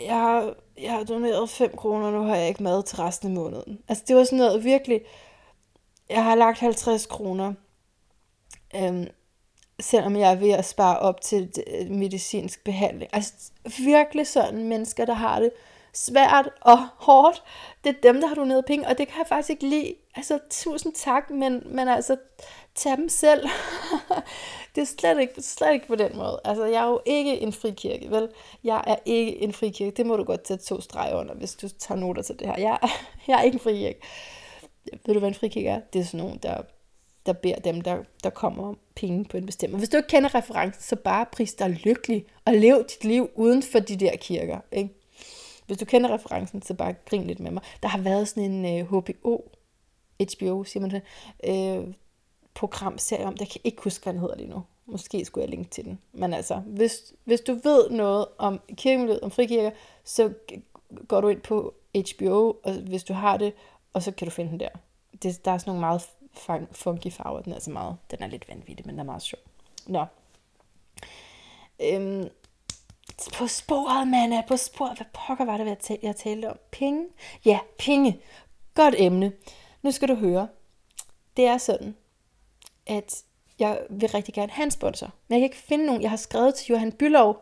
jeg 0.00 0.54
jeg 0.82 0.92
har 0.92 1.04
doneret 1.04 1.50
5 1.50 1.76
kroner, 1.76 2.10
nu 2.10 2.22
har 2.22 2.36
jeg 2.36 2.48
ikke 2.48 2.62
mad 2.62 2.82
til 2.82 2.96
resten 2.96 3.28
af 3.28 3.34
måneden. 3.34 3.78
Altså 3.88 4.04
det 4.08 4.16
var 4.16 4.24
sådan 4.24 4.38
noget 4.38 4.64
virkelig, 4.64 5.00
jeg 6.08 6.24
har 6.24 6.34
lagt 6.34 6.58
50 6.58 7.06
kroner, 7.06 7.52
øhm, 8.76 9.06
selvom 9.80 10.16
jeg 10.16 10.30
er 10.30 10.36
ved 10.36 10.50
at 10.50 10.64
spare 10.64 10.98
op 10.98 11.20
til 11.20 11.52
øh, 11.66 11.90
medicinsk 11.90 12.64
behandling. 12.64 13.10
Altså 13.12 13.32
virkelig 13.78 14.26
sådan 14.26 14.68
mennesker, 14.68 15.04
der 15.04 15.14
har 15.14 15.40
det 15.40 15.50
svært 15.94 16.48
og 16.60 16.78
hårdt, 16.96 17.42
det 17.84 17.96
er 17.96 18.00
dem, 18.00 18.20
der 18.20 18.28
har 18.28 18.34
doneret 18.34 18.64
penge, 18.64 18.88
og 18.88 18.98
det 18.98 19.08
kan 19.08 19.18
jeg 19.18 19.26
faktisk 19.26 19.50
ikke 19.50 19.68
lide. 19.68 19.94
Altså, 20.14 20.38
tusind 20.50 20.92
tak, 20.92 21.30
men, 21.30 21.62
men 21.66 21.88
altså, 21.88 22.16
tag 22.74 22.96
dem 22.96 23.08
selv. 23.08 23.48
det 24.76 24.82
er 24.82 24.86
slet 24.98 25.20
ikke, 25.20 25.42
slet 25.42 25.72
ikke 25.72 25.86
på 25.86 25.94
den 25.94 26.16
måde. 26.16 26.40
Altså, 26.44 26.64
jeg 26.64 26.84
er 26.84 26.88
jo 26.88 27.00
ikke 27.06 27.40
en 27.40 27.52
frikirke, 27.52 28.10
vel? 28.10 28.28
Jeg 28.64 28.84
er 28.86 28.96
ikke 29.04 29.42
en 29.42 29.52
frikirke. 29.52 29.96
Det 29.96 30.06
må 30.06 30.16
du 30.16 30.24
godt 30.24 30.42
tage 30.42 30.58
to 30.58 30.80
streger 30.80 31.16
under, 31.16 31.34
hvis 31.34 31.54
du 31.54 31.68
tager 31.68 32.00
noter 32.00 32.22
til 32.22 32.38
det 32.38 32.46
her. 32.46 32.54
Jeg, 32.58 32.78
jeg 33.28 33.38
er 33.38 33.42
ikke 33.42 33.54
en 33.54 33.60
frikirke. 33.60 34.00
Ved 35.06 35.14
du, 35.14 35.18
hvad 35.18 35.28
en 35.28 35.34
frikirke 35.34 35.68
er? 35.68 35.80
Det 35.92 36.00
er 36.00 36.04
sådan 36.04 36.18
nogen, 36.18 36.38
der, 36.42 36.62
der 37.26 37.32
beder 37.32 37.56
dem, 37.56 37.80
der, 37.80 37.96
der 38.24 38.30
kommer 38.30 38.74
penge 38.96 39.24
på 39.24 39.36
en 39.36 39.46
bestemt. 39.46 39.78
Hvis 39.78 39.88
du 39.88 39.96
ikke 39.96 40.08
kender 40.08 40.34
referencen, 40.34 40.82
så 40.82 40.96
bare 40.96 41.26
pris 41.32 41.54
dig 41.54 41.70
lykkelig 41.70 42.24
og 42.44 42.54
lev 42.54 42.84
dit 42.88 43.04
liv 43.04 43.30
uden 43.34 43.62
for 43.62 43.78
de 43.78 43.96
der 43.96 44.16
kirker. 44.16 44.58
Ikke? 44.72 44.94
Hvis 45.66 45.78
du 45.78 45.84
kender 45.84 46.14
referencen, 46.14 46.62
så 46.62 46.74
bare 46.74 46.94
grin 47.10 47.26
lidt 47.26 47.40
med 47.40 47.50
mig. 47.50 47.62
Der 47.82 47.88
har 47.88 47.98
været 47.98 48.28
sådan 48.28 48.50
en 48.50 48.64
uh, 48.64 48.80
øh, 48.80 49.02
HBO, 49.02 49.42
HBO 50.20 50.64
siger 50.64 50.80
man 50.80 50.90
det, 50.90 51.02
uh, 51.48 51.94
programserie 52.56 53.26
om, 53.26 53.36
det 53.36 53.48
kan 53.48 53.60
ikke 53.64 53.82
huske, 53.82 54.02
hvad 54.02 54.12
den 54.12 54.20
hedder 54.20 54.36
lige 54.36 54.48
nu. 54.48 54.62
Måske 54.86 55.24
skulle 55.24 55.42
jeg 55.42 55.50
linke 55.50 55.70
til 55.70 55.84
den. 55.84 55.98
Men 56.12 56.34
altså, 56.34 56.54
hvis, 56.54 57.14
hvis 57.24 57.40
du 57.40 57.58
ved 57.64 57.90
noget 57.90 58.26
om 58.38 58.60
kirkemiljøet, 58.76 59.20
om 59.20 59.30
frikirker, 59.30 59.70
så 60.04 60.32
går 61.08 61.20
du 61.20 61.28
ind 61.28 61.40
på 61.40 61.74
HBO, 61.94 62.56
og 62.64 62.72
hvis 62.72 63.04
du 63.04 63.12
har 63.12 63.36
det, 63.36 63.52
og 63.92 64.02
så 64.02 64.12
kan 64.12 64.26
du 64.26 64.30
finde 64.30 64.50
den 64.50 64.60
der. 64.60 64.68
Det, 65.22 65.44
der 65.44 65.50
er 65.50 65.58
sådan 65.58 65.70
nogle 65.70 65.80
meget 65.80 66.02
funky 66.72 67.12
farver. 67.12 67.40
Den 67.40 67.52
er, 67.52 67.56
altså 67.56 67.70
meget, 67.70 67.96
den 68.10 68.22
er 68.22 68.26
lidt 68.26 68.48
vanvittig, 68.48 68.86
men 68.86 68.94
den 68.94 69.00
er 69.00 69.04
meget 69.04 69.22
sjov. 69.22 69.40
Nå. 69.86 70.04
Øhm, 71.80 72.28
på 73.34 73.46
sporet, 73.46 74.08
Manna, 74.08 74.42
på 74.48 74.56
sporet. 74.56 74.96
Hvad 74.96 75.06
pokker 75.12 75.44
var 75.44 75.56
det, 75.56 75.98
jeg 76.02 76.16
talte 76.16 76.50
om? 76.50 76.58
Penge? 76.70 77.06
Ja, 77.44 77.58
penge. 77.78 78.20
Godt 78.74 78.94
emne. 78.98 79.32
Nu 79.82 79.90
skal 79.90 80.08
du 80.08 80.14
høre. 80.14 80.48
Det 81.36 81.46
er 81.46 81.58
sådan, 81.58 81.96
at 82.86 83.22
jeg 83.58 83.78
vil 83.90 84.08
rigtig 84.08 84.34
gerne 84.34 84.52
have 84.52 84.64
en 84.64 84.70
sponsor. 84.70 85.10
Men 85.28 85.34
jeg 85.34 85.40
kan 85.40 85.44
ikke 85.44 85.66
finde 85.68 85.86
nogen. 85.86 86.02
Jeg 86.02 86.10
har 86.10 86.16
skrevet 86.16 86.54
til 86.54 86.66
Johan 86.66 86.92
Bylov. 86.92 87.36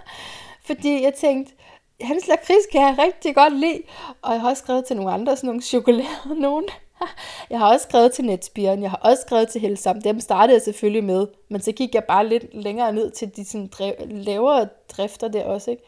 fordi 0.66 1.02
jeg 1.02 1.14
tænkte, 1.14 1.52
hans 2.00 2.28
lakrids 2.28 2.66
kan 2.72 2.80
jeg 2.80 2.96
rigtig 2.98 3.34
godt 3.34 3.52
lide. 3.52 3.82
Og 4.22 4.32
jeg 4.32 4.40
har 4.40 4.50
også 4.50 4.62
skrevet 4.62 4.84
til 4.84 4.96
nogle 4.96 5.12
andre, 5.12 5.36
sådan 5.36 5.48
nogle 5.48 5.62
chokolade 5.62 6.40
nogen. 6.40 6.64
Jeg 7.50 7.58
har 7.58 7.72
også 7.72 7.86
skrevet 7.88 8.12
til 8.12 8.24
Netspiren, 8.24 8.82
jeg 8.82 8.90
har 8.90 8.96
også 8.96 9.22
skrevet 9.26 9.48
til 9.48 9.60
Helsam. 9.60 10.02
Dem 10.02 10.20
startede 10.20 10.54
jeg 10.54 10.62
selvfølgelig 10.62 11.04
med, 11.04 11.26
men 11.48 11.60
så 11.60 11.72
gik 11.72 11.94
jeg 11.94 12.04
bare 12.04 12.28
lidt 12.28 12.54
længere 12.54 12.92
ned 12.92 13.10
til 13.10 13.36
de 13.36 13.44
sådan 13.44 13.66
drev, 13.66 13.94
lavere 14.06 14.68
drifter 14.88 15.28
der 15.28 15.44
også. 15.44 15.70
Ikke? 15.70 15.82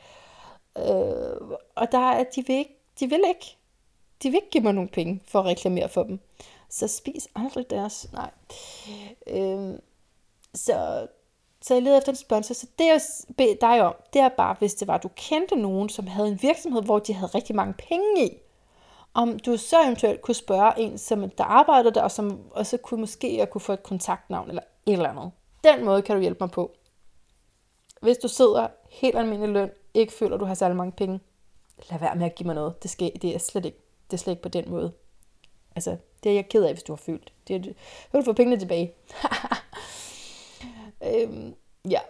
Øh, 0.78 1.57
og 1.74 1.92
der 1.92 2.11
er, 2.11 2.24
de 2.24 2.47
vil 2.47 2.57
ikke, 2.57 2.76
de 3.01 3.09
vil 3.09 3.20
ikke, 3.28 3.57
de 4.22 4.28
vil 4.28 4.34
ikke 4.34 4.51
give 4.51 4.64
mig 4.64 4.72
nogle 4.72 4.88
penge 4.88 5.20
for 5.28 5.40
at 5.40 5.47
reklamere 5.47 5.88
for 5.88 6.03
dem. 6.03 6.20
Så 6.71 6.89
spis 6.89 7.29
aldrig 7.35 7.71
deres, 7.71 8.12
nej. 8.12 8.31
Øh, 9.27 9.79
så, 10.55 11.07
så 11.62 11.75
jeg 11.75 11.83
leder 11.83 11.99
efter 11.99 12.12
en 12.12 12.17
sponsor. 12.17 12.55
Så 12.55 12.67
det 12.79 12.87
jeg 12.87 13.01
beder 13.37 13.55
dig 13.61 13.83
om, 13.83 13.95
det 14.12 14.21
er 14.21 14.29
bare, 14.29 14.57
hvis 14.59 14.75
det 14.75 14.89
var, 14.89 14.99
du 14.99 15.09
kendte 15.17 15.57
nogen, 15.57 15.89
som 15.89 16.07
havde 16.07 16.29
en 16.29 16.43
virksomhed, 16.43 16.83
hvor 16.83 16.99
de 16.99 17.12
havde 17.12 17.31
rigtig 17.35 17.57
mange 17.57 17.75
penge 17.89 18.27
i, 18.27 18.31
om 19.14 19.39
du 19.39 19.57
så 19.57 19.83
eventuelt 19.83 20.23
kunne 20.23 20.35
spørge 20.35 20.73
en, 20.79 20.99
som 20.99 21.31
der 21.31 21.45
arbejder 21.45 21.91
der, 21.91 22.03
og 22.03 22.11
som 22.11 22.41
også 22.51 22.77
kunne 22.77 23.01
måske 23.01 23.39
jeg 23.39 23.51
kunne 23.51 23.61
få 23.61 23.73
et 23.73 23.83
kontaktnavn 23.83 24.49
eller 24.49 24.62
et 24.87 24.93
eller 24.93 25.09
andet. 25.09 25.31
Den 25.64 25.85
måde 25.85 26.03
kan 26.03 26.17
du 26.17 26.21
hjælpe 26.21 26.39
mig 26.41 26.51
på. 26.51 26.73
Hvis 28.03 28.17
du 28.19 28.29
sidder 28.29 28.69
helt 28.91 29.17
almindelig 29.17 29.53
løn, 29.53 29.71
ikke 29.95 30.12
føler, 30.12 30.37
du 30.37 30.45
har 30.45 30.55
særlig 30.55 30.77
mange 30.77 30.93
penge, 30.93 31.21
lad 31.91 31.99
være 31.99 32.17
med 32.17 32.27
at 32.27 32.35
give 32.35 32.47
mig 32.47 32.55
noget. 32.55 32.83
Det, 32.83 32.91
skal, 32.91 33.12
det, 33.23 33.35
er, 33.35 33.39
slet 33.39 33.64
ikke, 33.64 33.79
det 34.11 34.17
er 34.17 34.19
slet 34.19 34.33
ikke 34.33 34.43
på 34.43 34.49
den 34.49 34.71
måde. 34.71 34.93
Altså, 35.77 35.97
det 36.22 36.31
er 36.31 36.35
jeg 36.35 36.49
ked 36.49 36.64
af, 36.64 36.72
hvis 36.72 36.83
du 36.83 36.93
har 36.93 36.97
følt. 36.97 37.33
Det 37.49 37.57
er, 37.57 37.62
så 37.62 38.11
kan 38.11 38.20
du 38.20 38.24
få 38.24 38.33
pengene 38.33 38.59
tilbage. 38.59 38.95
øhm, 41.12 41.55
ja, 41.91 42.01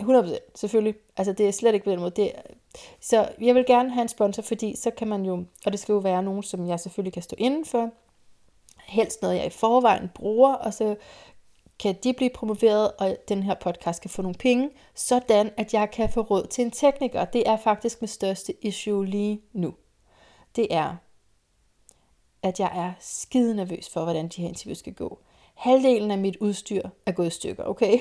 100% 0.00 0.36
selvfølgelig. 0.54 0.94
Altså, 1.16 1.32
det 1.32 1.48
er 1.48 1.50
slet 1.50 1.74
ikke 1.74 1.84
på 1.84 1.90
den 1.90 2.00
måde. 2.00 2.10
Det 2.10 2.36
er, 2.36 2.42
så 3.00 3.28
jeg 3.40 3.54
vil 3.54 3.66
gerne 3.66 3.90
have 3.90 4.02
en 4.02 4.08
sponsor, 4.08 4.42
fordi 4.42 4.76
så 4.76 4.90
kan 4.90 5.08
man 5.08 5.24
jo, 5.24 5.44
og 5.66 5.72
det 5.72 5.80
skal 5.80 5.92
jo 5.92 5.98
være 5.98 6.22
nogen, 6.22 6.42
som 6.42 6.68
jeg 6.68 6.80
selvfølgelig 6.80 7.12
kan 7.12 7.22
stå 7.22 7.36
inden 7.38 7.64
for, 7.64 7.90
helst 8.86 9.22
noget, 9.22 9.36
jeg 9.36 9.46
i 9.46 9.50
forvejen 9.50 10.10
bruger, 10.14 10.54
og 10.54 10.74
så 10.74 10.96
kan 11.78 11.96
de 12.04 12.12
blive 12.12 12.30
promoveret, 12.30 12.92
og 12.98 13.16
den 13.28 13.42
her 13.42 13.54
podcast 13.54 14.00
kan 14.00 14.10
få 14.10 14.22
nogle 14.22 14.38
penge, 14.38 14.70
sådan 14.94 15.50
at 15.56 15.74
jeg 15.74 15.90
kan 15.90 16.10
få 16.10 16.20
råd 16.20 16.46
til 16.46 16.64
en 16.64 16.70
tekniker. 16.70 17.24
Det 17.24 17.48
er 17.48 17.56
faktisk 17.56 18.00
mit 18.00 18.10
største 18.10 18.66
issue 18.66 19.06
lige 19.06 19.42
nu. 19.52 19.74
Det 20.56 20.66
er, 20.70 20.96
at 22.42 22.60
jeg 22.60 22.70
er 22.74 22.92
skide 23.00 23.54
nervøs 23.54 23.88
for, 23.92 24.02
hvordan 24.04 24.28
de 24.28 24.42
her 24.42 24.48
interviews 24.48 24.78
skal 24.78 24.94
gå. 24.94 25.18
Halvdelen 25.54 26.10
af 26.10 26.18
mit 26.18 26.36
udstyr 26.36 26.82
er 27.06 27.12
gået 27.12 27.26
i 27.26 27.30
stykker, 27.30 27.64
okay? 27.64 27.98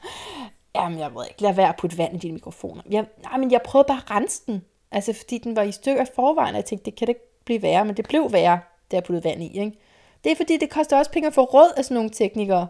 Jamen, 0.74 0.98
jeg 0.98 1.14
ved 1.14 1.24
ikke, 1.28 1.42
lad 1.42 1.54
være 1.54 1.68
at 1.68 1.76
putte 1.76 1.98
vand 1.98 2.14
i 2.14 2.18
dine 2.18 2.34
mikrofoner. 2.34 2.82
Jeg, 2.90 3.06
nej, 3.22 3.38
men 3.38 3.52
jeg 3.52 3.60
prøvede 3.64 3.86
bare 3.86 3.96
at 3.96 4.10
rense 4.10 4.42
den. 4.46 4.64
Altså, 4.90 5.12
fordi 5.12 5.38
den 5.38 5.56
var 5.56 5.62
i 5.62 5.72
stykker 5.72 6.02
i 6.02 6.06
forvejen, 6.14 6.54
og 6.54 6.56
jeg 6.56 6.64
tænkte, 6.64 6.84
det 6.84 6.94
kan 6.98 7.06
det 7.06 7.10
ikke 7.10 7.44
blive 7.44 7.62
værre, 7.62 7.84
men 7.84 7.96
det 7.96 8.08
blev 8.08 8.32
værre, 8.32 8.60
da 8.90 8.96
jeg 8.96 9.04
puttede 9.04 9.24
vand 9.24 9.42
i, 9.42 9.58
ikke? 9.58 9.78
Det 10.24 10.32
er 10.32 10.36
fordi, 10.36 10.56
det 10.56 10.70
koster 10.70 10.98
også 10.98 11.10
penge 11.10 11.26
at 11.26 11.34
få 11.34 11.44
råd 11.44 11.72
af 11.76 11.84
sådan 11.84 11.94
nogle 11.94 12.10
teknikere. 12.10 12.66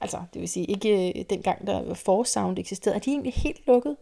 Altså, 0.00 0.22
det 0.34 0.40
vil 0.40 0.48
sige, 0.48 0.66
ikke 0.66 1.18
øh, 1.18 1.24
dengang, 1.30 1.66
der 1.66 1.94
Forsound 1.94 2.58
eksisterede. 2.58 2.96
Er 2.96 3.00
de 3.00 3.10
egentlig 3.10 3.32
helt 3.32 3.66
lukket? 3.66 3.96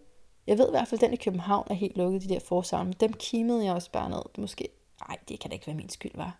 Jeg 0.46 0.58
ved 0.58 0.68
i 0.68 0.70
hvert 0.70 0.88
fald, 0.88 1.02
at 1.02 1.06
den 1.06 1.12
i 1.12 1.16
København 1.16 1.66
er 1.70 1.74
helt 1.74 1.96
lukket, 1.96 2.22
de 2.22 2.28
der 2.28 2.40
Forsound. 2.40 2.88
Men 2.88 2.96
dem 3.00 3.12
kimede 3.12 3.64
jeg 3.64 3.74
også 3.74 3.90
bare 3.90 4.10
ned. 4.10 4.22
Det 4.32 4.38
måske... 4.38 4.68
Nej, 5.08 5.18
det 5.28 5.40
kan 5.40 5.50
da 5.50 5.54
ikke 5.54 5.66
være 5.66 5.76
min 5.76 5.88
skyld, 5.88 6.12
var. 6.14 6.38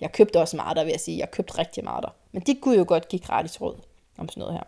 Jeg 0.00 0.12
købte 0.12 0.40
også 0.40 0.56
meget 0.56 0.76
der, 0.76 0.84
vil 0.84 0.90
jeg 0.90 1.00
sige. 1.00 1.18
Jeg 1.18 1.30
købte 1.30 1.58
rigtig 1.58 1.84
meget 1.84 2.02
der. 2.02 2.10
Men 2.32 2.42
de 2.42 2.54
kunne 2.54 2.76
jo 2.76 2.84
godt 2.88 3.08
give 3.08 3.20
gratis 3.20 3.60
råd 3.60 3.80
om 4.18 4.28
sådan 4.28 4.40
noget 4.40 4.54
her. 4.54 4.64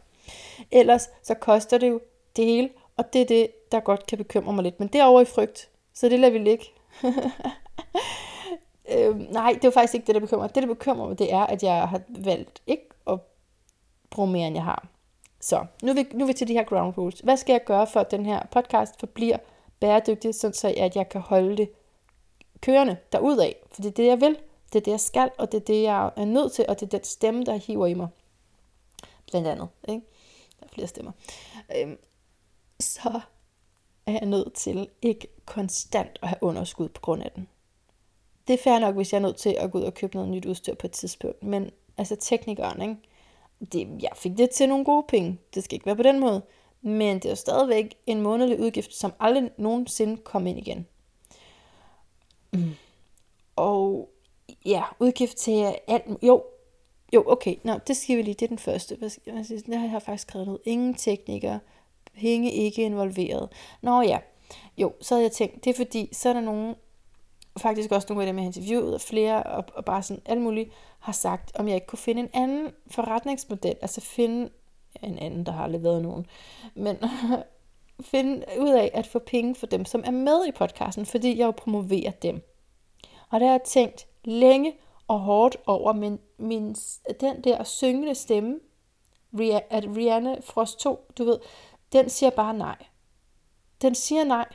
Ellers 0.71 1.09
så 1.23 1.35
koster 1.35 1.79
det 1.79 1.89
jo 1.89 2.01
det 2.37 2.45
hele, 2.45 2.71
og 2.97 3.13
det 3.13 3.21
er 3.21 3.27
det, 3.27 3.51
der 3.73 3.81
godt 3.81 4.07
kan 4.07 4.19
bekymre 4.19 4.53
mig 4.53 4.65
lidt. 4.65 4.81
Men 4.81 4.89
det 4.89 5.01
er 5.01 5.05
over 5.05 5.21
i 5.21 5.25
frygt, 5.25 5.69
så 5.95 6.09
det 6.09 6.21
lader 6.21 6.33
vi 6.33 6.39
ligge. 6.39 6.65
øh, 8.95 9.19
nej, 9.19 9.53
det 9.53 9.65
er 9.65 9.71
faktisk 9.71 9.95
ikke 9.95 10.07
det, 10.07 10.15
der 10.15 10.21
bekymrer 10.21 10.43
mig. 10.43 10.55
Det, 10.55 10.63
der 10.63 10.75
bekymrer 10.75 11.09
mig, 11.09 11.19
det 11.19 11.33
er, 11.33 11.47
at 11.47 11.63
jeg 11.63 11.89
har 11.89 12.01
valgt 12.09 12.63
ikke 12.67 12.89
at 13.07 13.19
bruge 14.11 14.31
mere, 14.31 14.47
end 14.47 14.57
jeg 14.57 14.65
har. 14.65 14.89
Så, 15.41 15.67
nu 15.83 15.91
er, 15.91 15.95
vi, 15.95 16.07
nu 16.13 16.25
er 16.25 16.27
vi 16.27 16.33
til 16.33 16.49
de 16.49 16.53
her 16.53 16.65
ground 16.65 16.99
rules. 16.99 17.21
Hvad 17.21 17.37
skal 17.37 17.53
jeg 17.53 17.65
gøre, 17.65 17.87
for 17.87 18.01
at 18.01 18.11
den 18.11 18.27
her 18.27 18.43
podcast 18.51 19.01
forbliver 19.01 19.37
bæredygtig, 19.81 20.35
så 20.35 20.75
at 20.77 20.97
jeg 20.97 21.09
kan 21.09 21.21
holde 21.21 21.57
det 21.57 21.71
kørende 22.61 22.97
derudad? 23.13 23.53
For 23.73 23.83
det 23.83 23.89
er 23.89 23.93
det, 23.93 24.07
jeg 24.07 24.21
vil. 24.21 24.37
Det 24.73 24.79
er 24.79 24.85
det, 24.85 24.91
jeg 24.91 25.01
skal, 25.01 25.31
og 25.39 25.53
det 25.53 25.61
er 25.61 25.65
det, 25.65 25.83
jeg 25.83 26.11
er 26.17 26.25
nødt 26.25 26.53
til, 26.53 26.65
og 26.69 26.81
det 26.81 26.87
er 26.87 26.99
den 26.99 27.05
stemme, 27.05 27.45
der 27.45 27.57
hiver 27.57 27.87
i 27.87 27.95
mig. 27.95 28.09
Blandt 29.31 29.49
andet. 29.49 29.69
Ikke? 29.89 30.07
Der 30.61 30.67
er 30.67 30.71
flere 30.73 30.89
stemmer. 30.89 31.13
Øhm, 31.77 31.99
så 32.81 33.21
er 34.07 34.13
jeg 34.13 34.27
nødt 34.27 34.55
til 34.55 34.89
ikke 35.03 35.29
konstant 35.45 36.19
at 36.23 36.29
have 36.29 36.43
underskud 36.43 36.89
på 36.89 37.01
grund 37.01 37.23
af 37.23 37.31
den. 37.37 37.49
Det 38.49 38.55
er 38.55 38.63
fair 38.63 38.79
nok, 38.79 38.95
hvis 38.95 39.13
jeg 39.13 39.19
er 39.19 39.23
nødt 39.23 39.37
til 39.37 39.57
at 39.59 39.71
gå 39.71 39.79
ud 39.79 39.85
og 39.85 39.95
købe 39.95 40.15
noget 40.15 40.31
nyt 40.31 40.47
udstyr 40.47 40.75
på 40.75 40.87
et 40.87 40.93
tidspunkt. 40.93 41.43
Men 41.43 41.71
altså 41.99 42.17
teknikeren, 42.17 42.83
ikke? 42.83 42.97
Det, 43.73 44.03
jeg 44.03 44.11
fik 44.17 44.39
det 44.39 44.51
til 44.51 44.69
nogle 44.69 44.85
gode 44.85 45.05
penge. 45.09 45.39
Det 45.55 45.65
skal 45.65 45.75
ikke 45.75 45.87
være 45.87 45.97
på 45.97 46.03
den 46.03 46.21
måde. 46.21 46.43
Men 46.83 47.17
det 47.17 47.25
er 47.25 47.31
jo 47.31 47.37
stadigvæk 47.37 47.95
en 48.07 48.21
månedlig 48.21 48.61
udgift, 48.61 48.95
som 48.95 49.13
aldrig 49.21 49.51
nogensinde 49.59 50.17
kom 50.17 50.47
ind 50.47 50.59
igen. 50.59 50.87
Mm. 52.53 52.75
Og 53.57 54.11
ja, 54.67 54.83
udgift 54.99 55.37
til 55.37 55.75
alt. 55.87 56.05
Jo, 56.23 56.45
jo, 57.15 57.25
okay, 57.27 57.57
Nå, 57.65 57.79
det 57.87 57.97
skal 57.97 58.17
vi 58.17 58.23
lige. 58.23 58.35
Det 58.35 58.43
er 58.43 58.49
den 58.49 58.59
første. 58.59 58.99
Jeg 59.69 59.91
har 59.91 59.99
faktisk 59.99 60.29
skrevet 60.29 60.47
noget. 60.47 60.61
Ingen 60.65 60.95
teknikere. 60.95 61.61
Penge 62.15 62.53
ikke 62.53 62.83
involveret. 62.83 63.49
Nå 63.83 64.03
ja. 64.03 64.19
Jo, 64.79 64.93
så 65.01 65.15
havde 65.15 65.25
jeg 65.25 65.33
tænkt, 65.33 65.65
det 65.65 65.71
er 65.71 65.75
fordi, 65.75 66.09
så 66.13 66.29
er 66.29 66.33
der 66.33 66.41
nogen, 66.41 66.75
faktisk 67.59 67.93
også 67.93 68.07
nogle 68.11 68.23
af 68.23 68.27
dem, 68.27 68.37
jeg 68.37 68.43
har 68.43 68.47
interviewet, 68.47 68.95
og 68.95 69.01
flere, 69.01 69.43
og, 69.43 69.65
og 69.75 69.85
bare 69.85 70.03
sådan 70.03 70.23
alt 70.27 70.41
muligt, 70.41 70.71
har 70.99 71.13
sagt, 71.13 71.53
om 71.55 71.69
jeg 71.69 71.75
ikke 71.75 71.87
kunne 71.87 71.99
finde 71.99 72.23
en 72.23 72.31
anden 72.33 72.73
forretningsmodel, 72.91 73.77
altså 73.83 74.01
finde 74.01 74.51
en 75.03 75.19
anden, 75.19 75.47
der 75.47 75.53
har 75.53 75.67
leveret 75.67 76.03
nogen, 76.03 76.27
men 76.75 76.97
finde 78.03 78.45
ud 78.59 78.69
af 78.69 78.91
at 78.95 79.07
få 79.07 79.19
penge 79.19 79.55
for 79.55 79.67
dem, 79.67 79.85
som 79.85 80.03
er 80.07 80.11
med 80.11 80.47
i 80.47 80.53
podcasten, 80.53 81.07
fordi 81.07 81.39
jeg 81.39 81.47
jo 81.47 81.51
promoverer 81.51 82.11
dem. 82.11 82.43
Og 83.31 83.41
der 83.41 83.47
har 83.47 83.53
jeg 83.53 83.63
tænkt 83.63 84.07
længe 84.25 84.75
og 85.09 85.21
hårdt 85.21 85.57
over, 85.67 85.93
men 85.93 86.19
min, 86.39 86.77
den 87.21 87.45
der 87.45 87.65
syngende 87.65 88.15
stemme, 88.15 88.61
at 89.71 89.85
Rihanna 89.97 90.37
Frost 90.41 90.79
2, 90.79 91.13
du 91.19 91.25
ved, 91.25 91.39
den 91.93 92.09
siger 92.09 92.31
bare 92.31 92.55
nej. 92.55 92.77
Den 93.83 93.95
siger 93.95 94.25
nej. 94.25 94.49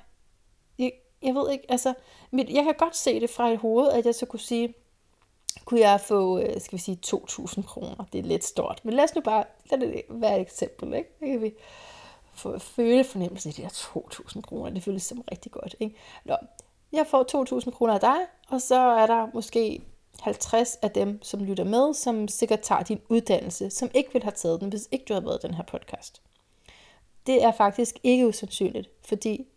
Jeg, 0.80 0.91
jeg 1.22 1.36
ved 1.36 1.52
ikke, 1.52 1.72
altså, 1.72 1.93
mit, 2.32 2.50
jeg 2.50 2.64
kan 2.64 2.74
godt 2.78 2.96
se 2.96 3.20
det 3.20 3.30
fra 3.30 3.50
et 3.50 3.58
hoved, 3.58 3.89
at 3.89 4.06
jeg 4.06 4.16
så 4.16 4.26
kunne 4.26 4.39
sige, 4.39 4.74
kunne 5.66 5.80
jeg 5.80 6.02
få, 6.02 6.39
øh, 6.39 6.62
skal 6.62 6.78
vi 6.78 6.82
sige, 6.82 7.00
2.000 7.06 7.62
kroner. 7.62 8.06
Det 8.14 8.20
er 8.20 8.24
lidt 8.24 8.43
stort. 8.43 8.82
Men 8.84 8.93
lad 8.93 9.04
os 9.04 9.16
nu 9.16 9.22
bare, 9.22 9.43
lad 9.72 9.80
det 9.80 10.02
være 10.10 10.36
et 10.36 10.41
eksempel, 10.41 10.93
ikke? 10.93 11.10
Det 11.20 11.28
kan 11.28 11.41
vi 11.41 11.54
for, 12.36 12.58
føle 12.58 13.04
fornemmelsen 13.04 13.50
af 13.50 13.54
de 13.54 13.62
her 13.62 13.70
2.000 13.70 14.42
kroner. 14.42 14.70
Det 14.70 14.84
føles 14.84 15.04
som 15.04 15.24
rigtig 15.32 15.52
godt, 15.52 15.76
ikke? 15.80 15.96
Nå, 16.26 16.36
jeg 16.92 17.08
får 17.08 17.60
2.000 17.66 17.72
kroner 17.72 17.94
af 17.94 18.00
dig, 18.00 18.18
og 18.50 18.62
så 18.62 18.76
er 18.76 19.08
der 19.08 19.28
måske 19.34 19.82
50 20.22 20.76
af 20.76 20.92
dem, 20.92 21.22
som 21.24 21.44
lytter 21.44 21.64
med, 21.64 21.94
som 21.94 22.28
sikkert 22.28 22.60
tager 22.60 22.84
din 22.84 23.02
uddannelse, 23.10 23.70
som 23.70 23.90
ikke 23.94 24.14
vil 24.14 24.24
have 24.24 24.32
taget 24.32 24.62
den, 24.62 24.70
hvis 24.70 24.88
ikke 24.92 25.06
du 25.06 25.14
har 25.14 25.22
været 25.22 25.42
den 25.42 25.54
her 25.54 25.64
podcast. 25.64 26.22
Det 27.28 27.44
er 27.44 27.52
faktisk 27.52 27.96
ikke 28.04 28.28
usandsynligt, 28.28 28.90
fordi 29.06 29.48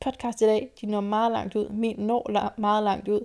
podcast 0.00 0.40
i 0.40 0.44
dag, 0.44 0.72
de 0.80 0.86
når 0.86 1.00
meget 1.00 1.32
langt 1.32 1.56
ud, 1.56 1.68
min 1.68 1.96
når 1.98 2.54
meget 2.60 2.84
langt 2.84 3.08
ud, 3.08 3.20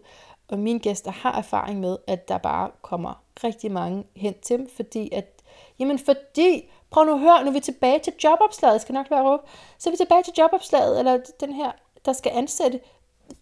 og 0.47 0.59
mine 0.59 0.79
gæster 0.79 1.11
har 1.11 1.37
erfaring 1.37 1.79
med, 1.79 1.97
at 2.07 2.27
der 2.27 2.37
bare 2.37 2.71
kommer 2.81 3.23
rigtig 3.43 3.71
mange 3.71 4.03
hen 4.15 4.33
til 4.41 4.57
dem, 4.57 4.69
fordi 4.69 5.09
at, 5.11 5.41
jamen 5.79 5.99
fordi, 5.99 6.69
prøv 6.93 7.05
nu 7.05 7.13
at 7.13 7.19
høre, 7.19 7.43
nu 7.43 7.49
er 7.49 7.53
vi 7.53 7.59
tilbage 7.59 7.99
til 7.99 8.13
jobopslaget, 8.23 8.81
skal 8.81 8.93
nok 8.93 9.11
være 9.11 9.23
råb, 9.23 9.39
så 9.77 9.89
er 9.89 9.91
vi 9.91 9.97
tilbage 9.97 10.23
til 10.23 10.33
jobopslaget, 10.37 10.99
eller 10.99 11.19
den 11.39 11.53
her, 11.53 11.71
der 12.05 12.13
skal 12.13 12.31
ansætte, 12.35 12.79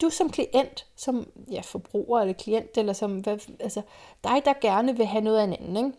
du 0.01 0.09
som 0.09 0.29
klient, 0.29 0.87
som 0.95 1.31
ja, 1.51 1.61
forbruger 1.61 2.21
eller 2.21 2.33
klient, 2.33 2.77
eller 2.77 2.93
som, 2.93 3.19
hvad, 3.19 3.39
altså 3.59 3.81
dig, 4.23 4.41
der 4.45 4.53
gerne 4.61 4.97
vil 4.97 5.05
have 5.05 5.23
noget 5.23 5.39
af 5.39 5.43
en 5.43 5.53
anden, 5.53 5.77
ikke? 5.77 5.97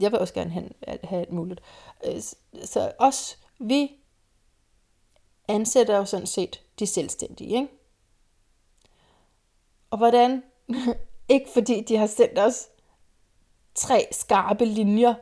Jeg 0.00 0.12
vil 0.12 0.20
også 0.20 0.34
gerne 0.34 0.50
have, 0.50 0.68
have 1.04 1.22
et 1.22 1.32
muligt. 1.32 1.60
Øh, 2.04 2.22
så 2.64 2.92
os, 2.98 3.38
vi 3.58 3.92
ansætter 5.48 5.96
jo 5.96 6.04
sådan 6.04 6.26
set 6.26 6.62
de 6.78 6.86
selvstændige, 6.86 7.54
ikke? 7.54 7.68
Og 9.90 9.98
hvordan? 9.98 10.42
ikke 11.28 11.50
fordi 11.50 11.80
de 11.80 11.96
har 11.96 12.06
sendt 12.06 12.38
os 12.38 12.68
tre 13.74 14.08
skarpe 14.12 14.64
linjer, 14.64 15.14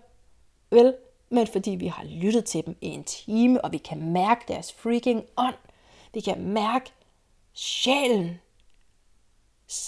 vel? 0.71 0.95
Men 1.31 1.47
fordi 1.47 1.71
vi 1.71 1.87
har 1.87 2.05
lyttet 2.05 2.45
til 2.45 2.67
dem 2.67 2.77
i 2.81 2.87
en 2.87 3.05
time, 3.05 3.65
og 3.65 3.73
vi 3.73 3.79
kan 3.79 4.13
mærke 4.13 4.45
deres 4.49 4.73
freaking 4.73 5.25
ånd. 5.37 5.55
Vi 6.15 6.21
kan 6.21 6.41
mærke 6.41 6.93
sjælen 7.53 8.41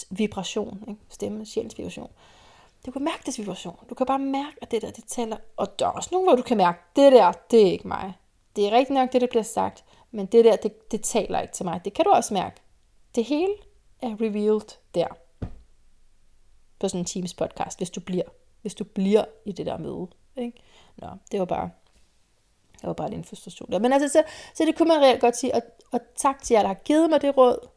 vibration, 0.09 0.83
ikke? 0.87 0.99
stemme, 1.09 1.45
sjælens 1.45 1.77
vibration. 1.77 2.11
Du 2.85 2.91
kan 2.91 3.03
mærke 3.03 3.21
deres 3.25 3.39
vibration. 3.39 3.75
Du 3.89 3.95
kan 3.95 4.05
bare 4.05 4.19
mærke, 4.19 4.57
at 4.61 4.71
det 4.71 4.81
der, 4.81 4.91
det 4.91 5.03
tæller. 5.05 5.37
Og 5.57 5.79
der 5.79 5.85
er 5.85 5.89
også 5.89 6.09
nogen, 6.11 6.27
hvor 6.27 6.35
du 6.35 6.41
kan 6.41 6.57
mærke, 6.57 6.79
det 6.95 7.11
der, 7.11 7.31
det 7.51 7.67
er 7.67 7.71
ikke 7.71 7.87
mig. 7.87 8.13
Det 8.55 8.67
er 8.67 8.71
rigtig 8.71 8.93
nok 8.93 9.13
det, 9.13 9.21
der 9.21 9.27
bliver 9.27 9.43
sagt, 9.43 9.85
men 10.11 10.25
det 10.25 10.45
der, 10.45 10.55
det, 10.55 10.91
det 10.91 11.01
taler 11.01 11.41
ikke 11.41 11.53
til 11.53 11.65
mig. 11.65 11.81
Det 11.85 11.93
kan 11.93 12.05
du 12.05 12.11
også 12.11 12.33
mærke. 12.33 12.61
Det 13.15 13.25
hele 13.25 13.53
er 14.01 14.21
revealed 14.21 14.77
der. 14.95 15.07
På 16.79 16.87
sådan 16.87 16.99
en 16.99 17.05
Teams 17.05 17.33
podcast, 17.33 17.79
hvis 17.79 17.89
du 17.89 17.99
bliver, 17.99 18.23
hvis 18.61 18.75
du 18.75 18.83
bliver 18.83 19.25
i 19.45 19.51
det 19.51 19.65
der 19.65 19.77
møde. 19.77 20.07
Ikke? 20.37 20.61
Nå, 21.01 21.07
det 21.31 21.39
var 21.39 21.45
bare, 21.45 21.69
det 22.73 22.87
var 22.87 22.93
bare 22.93 23.13
en 23.13 23.23
frustration 23.23 23.71
der. 23.71 23.79
Men 23.79 23.93
altså, 23.93 24.09
så, 24.09 24.23
så 24.53 24.65
det 24.65 24.77
kunne 24.77 24.87
man 24.87 25.01
reelt 25.01 25.21
godt 25.21 25.37
sige, 25.37 25.55
og, 25.55 25.61
og 25.91 25.99
tak 26.15 26.41
til 26.43 26.53
jer, 26.53 26.61
der 26.61 26.67
har 26.67 26.81
givet 26.85 27.09
mig 27.09 27.21
det 27.21 27.37
råd. 27.37 27.67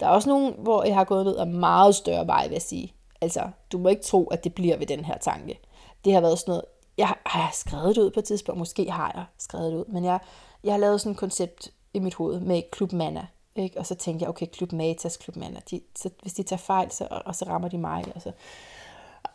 Der 0.00 0.06
er 0.06 0.10
også 0.10 0.28
nogen, 0.28 0.54
hvor 0.58 0.84
jeg 0.84 0.94
har 0.94 1.04
gået 1.04 1.24
ned 1.26 1.36
af 1.36 1.46
meget 1.46 1.94
større 1.94 2.26
vej, 2.26 2.46
vil 2.46 2.52
jeg 2.52 2.62
sige. 2.62 2.94
Altså, 3.20 3.50
du 3.72 3.78
må 3.78 3.88
ikke 3.88 4.02
tro, 4.02 4.26
at 4.26 4.44
det 4.44 4.54
bliver 4.54 4.76
ved 4.76 4.86
den 4.86 5.04
her 5.04 5.18
tanke. 5.18 5.60
Det 6.04 6.12
har 6.12 6.20
været 6.20 6.38
sådan 6.38 6.52
noget, 6.52 6.64
jeg 6.98 7.08
har, 7.08 7.20
har 7.26 7.40
jeg 7.40 7.50
skrevet 7.52 7.96
det 7.96 8.02
ud 8.02 8.10
på 8.10 8.20
et 8.20 8.24
tidspunkt, 8.24 8.58
måske 8.58 8.90
har 8.90 9.12
jeg 9.14 9.24
skrevet 9.38 9.72
det 9.72 9.78
ud, 9.78 9.84
men 9.84 10.04
jeg, 10.04 10.18
jeg 10.64 10.72
har 10.72 10.78
lavet 10.78 11.00
sådan 11.00 11.12
et 11.12 11.18
koncept 11.18 11.70
i 11.94 11.98
mit 11.98 12.14
hoved 12.14 12.40
med 12.40 12.62
Klub 12.72 12.92
Manna, 12.92 13.26
Ikke? 13.56 13.78
Og 13.78 13.86
så 13.86 13.94
tænkte 13.94 14.22
jeg, 14.22 14.28
okay, 14.28 14.46
Klub 14.46 14.72
Matas, 14.72 15.16
Klub 15.16 15.36
Manna, 15.36 15.60
de, 15.70 15.80
så, 15.96 16.10
hvis 16.22 16.32
de 16.32 16.42
tager 16.42 16.60
fejl, 16.60 16.90
så, 16.90 17.08
og 17.10 17.34
så 17.34 17.44
rammer 17.44 17.68
de 17.68 17.78
mig. 17.78 18.04
Og 18.14 18.22
så, 18.22 18.32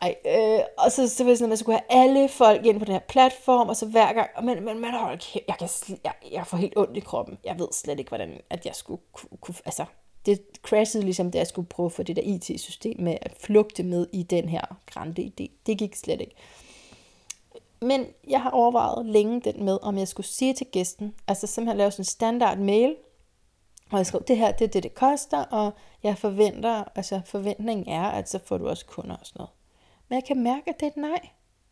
ej, 0.02 0.16
øh, 0.26 0.60
og 0.78 0.92
så, 0.92 1.10
så 1.10 1.24
var 1.24 1.30
det 1.30 1.38
sådan, 1.38 1.46
at 1.46 1.50
man 1.50 1.58
skulle 1.58 1.80
have 1.80 2.04
alle 2.04 2.30
folk 2.30 2.66
ind 2.66 2.80
på 2.80 2.86
den 2.86 2.94
her 2.94 3.00
platform, 3.00 3.70
og 3.70 3.76
så 3.76 3.86
hver 3.86 4.14
gang, 4.14 4.30
men, 4.44 4.66
men 4.66 4.80
man 4.80 5.18
kæft, 5.20 5.46
jeg, 5.48 5.56
kan, 5.60 5.70
jeg, 6.04 6.14
jeg 6.32 6.48
får 6.48 6.58
helt 6.58 6.78
ondt 6.78 6.98
i 6.98 7.00
kroppen. 7.00 7.38
Jeg 7.44 7.60
ved 7.60 7.68
slet 7.72 8.00
ikke, 8.00 8.10
hvordan 8.10 8.42
at 8.50 8.66
jeg 8.66 8.76
skulle 8.76 9.02
kunne, 9.42 9.56
altså, 9.66 9.86
det 10.26 10.42
crashede 10.64 11.04
ligesom, 11.04 11.32
da 11.32 11.38
jeg 11.38 11.48
skulle 11.48 11.68
prøve 11.68 11.86
at 11.86 11.92
få 11.92 12.04
det 12.04 12.16
der 12.16 12.22
IT-system 12.22 12.96
med 13.00 13.18
at 13.22 13.34
flugte 13.40 13.84
med 13.84 14.08
i 14.14 14.24
den 14.24 14.50
her 14.50 14.62
grande 14.86 15.22
idé. 15.22 15.48
Det 15.66 15.78
gik 15.78 15.96
slet 15.96 16.22
ikke. 16.22 16.36
Men 17.82 18.06
jeg 18.30 18.42
har 18.42 18.50
overvejet 18.50 19.06
længe 19.06 19.42
den 19.42 19.66
med, 19.66 19.80
om 19.82 19.98
jeg 19.98 20.08
skulle 20.08 20.28
sige 20.28 20.54
til 20.54 20.68
gæsten, 20.68 21.16
altså 21.28 21.48
simpelthen 21.48 21.78
lave 21.78 21.92
sådan 21.92 22.02
en 22.02 22.06
standard 22.06 22.58
mail, 22.58 22.96
og 23.92 23.98
jeg 23.98 24.06
skrev, 24.06 24.24
det 24.28 24.38
her, 24.38 24.52
det 24.52 24.66
er 24.66 24.70
det, 24.70 24.84
det 24.84 24.94
koster, 24.94 25.44
og 25.44 25.72
jeg 26.04 26.18
forventer, 26.18 26.84
altså 26.96 27.22
forventningen 27.26 27.90
er, 27.90 28.04
at 28.04 28.30
så 28.30 28.40
får 28.46 28.58
du 28.58 28.68
også 28.68 28.86
kunder 28.86 29.16
og 29.16 29.26
sådan 29.26 29.40
noget. 29.40 29.50
Men 30.10 30.16
jeg 30.16 30.24
kan 30.24 30.43
mærke, 30.43 30.70
at 30.70 30.80
det 30.80 30.86
er 30.86 30.91
et 30.91 30.97
nej. 30.97 31.30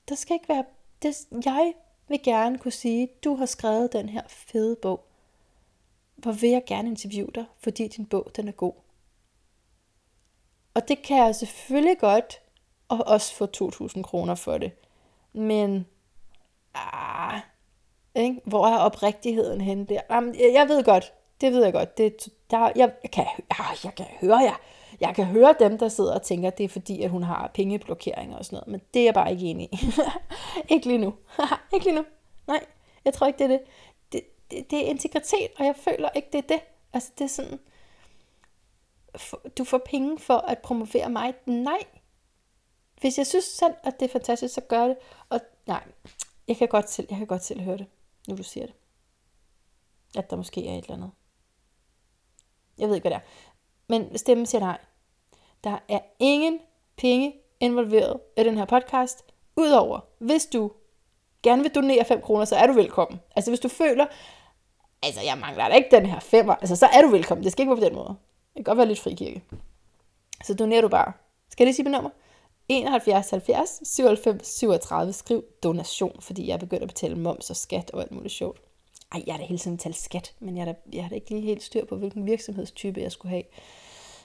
Der 0.09 0.15
skal 0.15 0.33
ikke 0.33 0.49
være, 0.49 0.65
det, 1.01 1.15
jeg 1.45 1.73
vil 2.07 2.23
gerne 2.23 2.57
kunne 2.57 2.71
sige, 2.71 3.09
du 3.23 3.35
har 3.35 3.45
skrevet 3.45 3.93
den 3.93 4.09
her 4.09 4.21
fede 4.27 4.75
bog. 4.75 5.03
Hvor 6.15 6.31
vil 6.31 6.49
jeg 6.49 6.63
gerne 6.65 6.89
interviewe 6.89 7.31
dig, 7.35 7.45
fordi 7.59 7.87
din 7.87 8.05
bog, 8.05 8.31
den 8.35 8.47
er 8.47 8.51
god. 8.51 8.73
Og 10.73 10.87
det 10.87 11.01
kan 11.01 11.17
jeg 11.17 11.35
selvfølgelig 11.35 11.99
godt, 11.99 12.41
og 12.87 13.03
også 13.07 13.35
få 13.35 13.47
2.000 13.57 14.01
kroner 14.01 14.35
for 14.35 14.57
det. 14.57 14.71
Men 15.33 15.87
ah, 16.73 17.39
ikke? 18.15 18.41
hvor 18.45 18.67
er 18.67 18.77
oprigtigheden 18.77 19.61
henne 19.61 19.85
der? 19.85 20.01
Jamen, 20.09 20.35
jeg 20.53 20.67
ved 20.67 20.83
godt, 20.83 21.13
det 21.41 21.53
ved 21.53 21.63
jeg 21.63 21.73
godt. 21.73 21.97
Det, 21.97 22.29
der, 22.51 22.71
jeg, 22.75 22.93
jeg, 23.03 23.11
kan, 23.11 23.25
jeg, 23.49 23.65
jeg 23.83 23.95
kan 23.95 24.05
høre 24.21 24.37
jer. 24.37 24.55
Jeg 24.99 25.15
kan 25.15 25.25
høre 25.25 25.55
dem, 25.59 25.77
der 25.77 25.89
sidder 25.89 26.15
og 26.15 26.21
tænker, 26.21 26.47
at 26.47 26.57
det 26.57 26.63
er 26.63 26.69
fordi, 26.69 27.01
at 27.01 27.09
hun 27.09 27.23
har 27.23 27.51
pengeblokeringer 27.53 28.37
og 28.37 28.45
sådan 28.45 28.55
noget. 28.55 28.67
Men 28.67 28.81
det 28.93 28.99
er 28.99 29.03
jeg 29.03 29.13
bare 29.13 29.31
ikke 29.31 29.45
enig 29.45 29.69
i. 29.73 29.79
ikke 30.73 30.87
lige 30.87 30.97
nu. 30.97 31.13
ikke 31.73 31.85
lige 31.85 31.95
nu. 31.95 32.05
Nej, 32.47 32.65
jeg 33.05 33.13
tror 33.13 33.27
ikke, 33.27 33.37
det 33.39 33.43
er 33.43 33.47
det. 33.47 33.61
Det, 34.11 34.21
det. 34.51 34.71
det 34.71 34.79
er 34.79 34.89
integritet, 34.89 35.49
og 35.59 35.65
jeg 35.65 35.75
føler 35.75 36.09
ikke, 36.15 36.27
det 36.31 36.37
er 36.37 36.47
det. 36.47 36.59
Altså, 36.93 37.11
det 37.17 37.23
er 37.23 37.27
sådan, 37.27 37.59
du 39.57 39.63
får 39.63 39.81
penge 39.85 40.19
for 40.19 40.37
at 40.37 40.59
promovere 40.59 41.09
mig. 41.09 41.33
Nej. 41.45 41.79
Hvis 43.01 43.17
jeg 43.17 43.27
synes 43.27 43.45
selv, 43.45 43.73
at 43.83 43.99
det 43.99 44.05
er 44.05 44.11
fantastisk, 44.11 44.53
så 44.53 44.61
gør 44.61 44.87
det. 44.87 44.97
Og 45.29 45.39
nej, 45.65 45.83
jeg 46.47 46.57
kan 46.57 46.67
godt 46.67 46.89
selv, 46.89 47.07
jeg 47.09 47.17
kan 47.17 47.27
godt 47.27 47.43
selv 47.43 47.61
høre 47.61 47.77
det, 47.77 47.85
nu 48.27 48.37
du 48.37 48.43
siger 48.43 48.65
det. 48.65 48.75
At 50.17 50.29
der 50.29 50.35
måske 50.35 50.67
er 50.67 50.73
et 50.73 50.83
eller 50.83 50.95
andet. 50.95 51.11
Jeg 52.77 52.87
ved 52.87 52.95
ikke, 52.95 53.09
hvad 53.09 53.19
det 53.19 53.25
er. 53.25 53.29
Men 53.89 54.17
stemmen 54.17 54.45
siger 54.45 54.61
nej. 54.61 54.77
Der 55.63 55.77
er 55.89 55.99
ingen 56.19 56.59
penge 56.97 57.35
involveret 57.59 58.19
i 58.37 58.43
den 58.43 58.57
her 58.57 58.65
podcast, 58.65 59.25
udover 59.55 59.99
hvis 60.19 60.45
du 60.45 60.71
gerne 61.43 61.61
vil 61.61 61.75
donere 61.75 62.05
5 62.05 62.21
kroner, 62.21 62.45
så 62.45 62.55
er 62.55 62.67
du 62.67 62.73
velkommen. 62.73 63.19
Altså 63.35 63.51
hvis 63.51 63.59
du 63.59 63.67
føler, 63.67 64.05
altså 65.03 65.21
jeg 65.21 65.37
mangler 65.37 65.69
da 65.69 65.75
ikke 65.75 65.89
den 65.91 66.05
her 66.05 66.19
femmer, 66.19 66.55
altså 66.55 66.75
så 66.75 66.85
er 66.85 67.01
du 67.01 67.07
velkommen. 67.07 67.43
Det 67.43 67.51
skal 67.51 67.61
ikke 67.61 67.69
være 67.69 67.79
på 67.79 67.85
den 67.85 67.95
måde. 67.95 68.07
Det 68.07 68.55
kan 68.55 68.63
godt 68.63 68.77
være 68.77 68.87
lidt 68.87 68.99
frikirke. 68.99 69.43
Så 70.43 70.53
donerer 70.53 70.81
du 70.81 70.87
bare. 70.87 71.13
Skal 71.49 71.63
jeg 71.63 71.67
lige 71.67 71.75
sige 71.75 71.83
mit 71.83 71.91
nummer? 71.91 72.09
71 72.69 73.29
70 73.29 73.81
97 73.83 74.47
37. 74.47 75.13
Skriv 75.13 75.43
donation, 75.63 76.21
fordi 76.21 76.47
jeg 76.47 76.53
er 76.53 76.57
begyndt 76.57 76.83
at 76.83 76.89
betale 76.89 77.15
moms 77.15 77.49
og 77.49 77.55
skat 77.55 77.91
og 77.91 78.01
alt 78.01 78.11
muligt 78.11 78.33
sjovt. 78.33 78.61
Ej, 79.11 79.23
jeg 79.27 79.33
har 79.33 79.39
da 79.39 79.45
hele 79.45 79.59
tiden 79.59 79.77
talt 79.77 79.95
skat, 79.95 80.35
men 80.39 80.57
jeg 80.57 80.65
har, 80.65 80.73
da, 80.73 80.79
jeg 80.93 81.03
har 81.03 81.09
da 81.09 81.15
ikke 81.15 81.29
lige 81.29 81.41
helt 81.41 81.63
styr 81.63 81.85
på, 81.85 81.95
hvilken 81.95 82.25
virksomhedstype 82.25 83.01
jeg 83.01 83.11
skulle 83.11 83.29
have. 83.29 83.43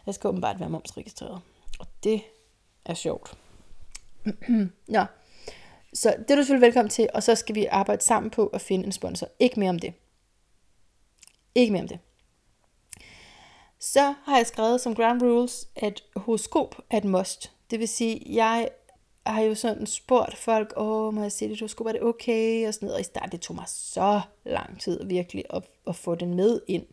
Jeg 0.06 0.14
skal 0.14 0.28
åbenbart 0.28 0.60
være 0.60 0.70
momsregistreret. 0.70 1.40
Og 1.78 1.86
det 2.04 2.22
er 2.84 2.94
sjovt. 2.94 3.38
Nå, 4.88 5.04
så 5.94 6.14
det 6.18 6.30
er 6.30 6.36
du 6.36 6.42
selvfølgelig 6.42 6.66
velkommen 6.66 6.90
til, 6.90 7.08
og 7.14 7.22
så 7.22 7.34
skal 7.34 7.54
vi 7.54 7.66
arbejde 7.66 8.02
sammen 8.02 8.30
på 8.30 8.46
at 8.46 8.60
finde 8.60 8.86
en 8.86 8.92
sponsor. 8.92 9.28
Ikke 9.38 9.60
mere 9.60 9.70
om 9.70 9.78
det. 9.78 9.94
Ikke 11.54 11.72
mere 11.72 11.82
om 11.82 11.88
det. 11.88 11.98
Så 13.78 14.14
har 14.24 14.36
jeg 14.36 14.46
skrevet 14.46 14.80
som 14.80 14.94
ground 14.94 15.22
rules, 15.22 15.68
at 15.76 16.02
horoskop 16.16 16.74
er 16.90 16.96
et 16.96 17.04
must. 17.04 17.52
Det 17.70 17.78
vil 17.78 17.88
sige, 17.88 18.22
jeg 18.34 18.68
har 19.26 19.42
jo 19.42 19.54
sådan 19.54 19.86
spurgt 19.86 20.36
folk, 20.36 20.72
åh, 20.76 21.14
må 21.14 21.22
jeg 21.22 21.32
se 21.32 21.48
det 21.48 21.60
du 21.60 21.68
skulle, 21.68 21.86
var 21.86 21.92
det 21.92 22.02
okay? 22.02 22.68
Og 22.68 22.74
sådan 22.74 22.86
noget. 22.86 22.94
Og 22.94 23.00
i 23.00 23.04
starten, 23.04 23.32
det 23.32 23.40
tog 23.40 23.56
mig 23.56 23.64
så 23.68 24.20
lang 24.44 24.80
tid 24.80 25.04
virkelig 25.04 25.44
at, 25.50 25.62
at 25.86 25.96
få 25.96 26.14
den 26.14 26.34
med 26.34 26.60
ind 26.66 26.86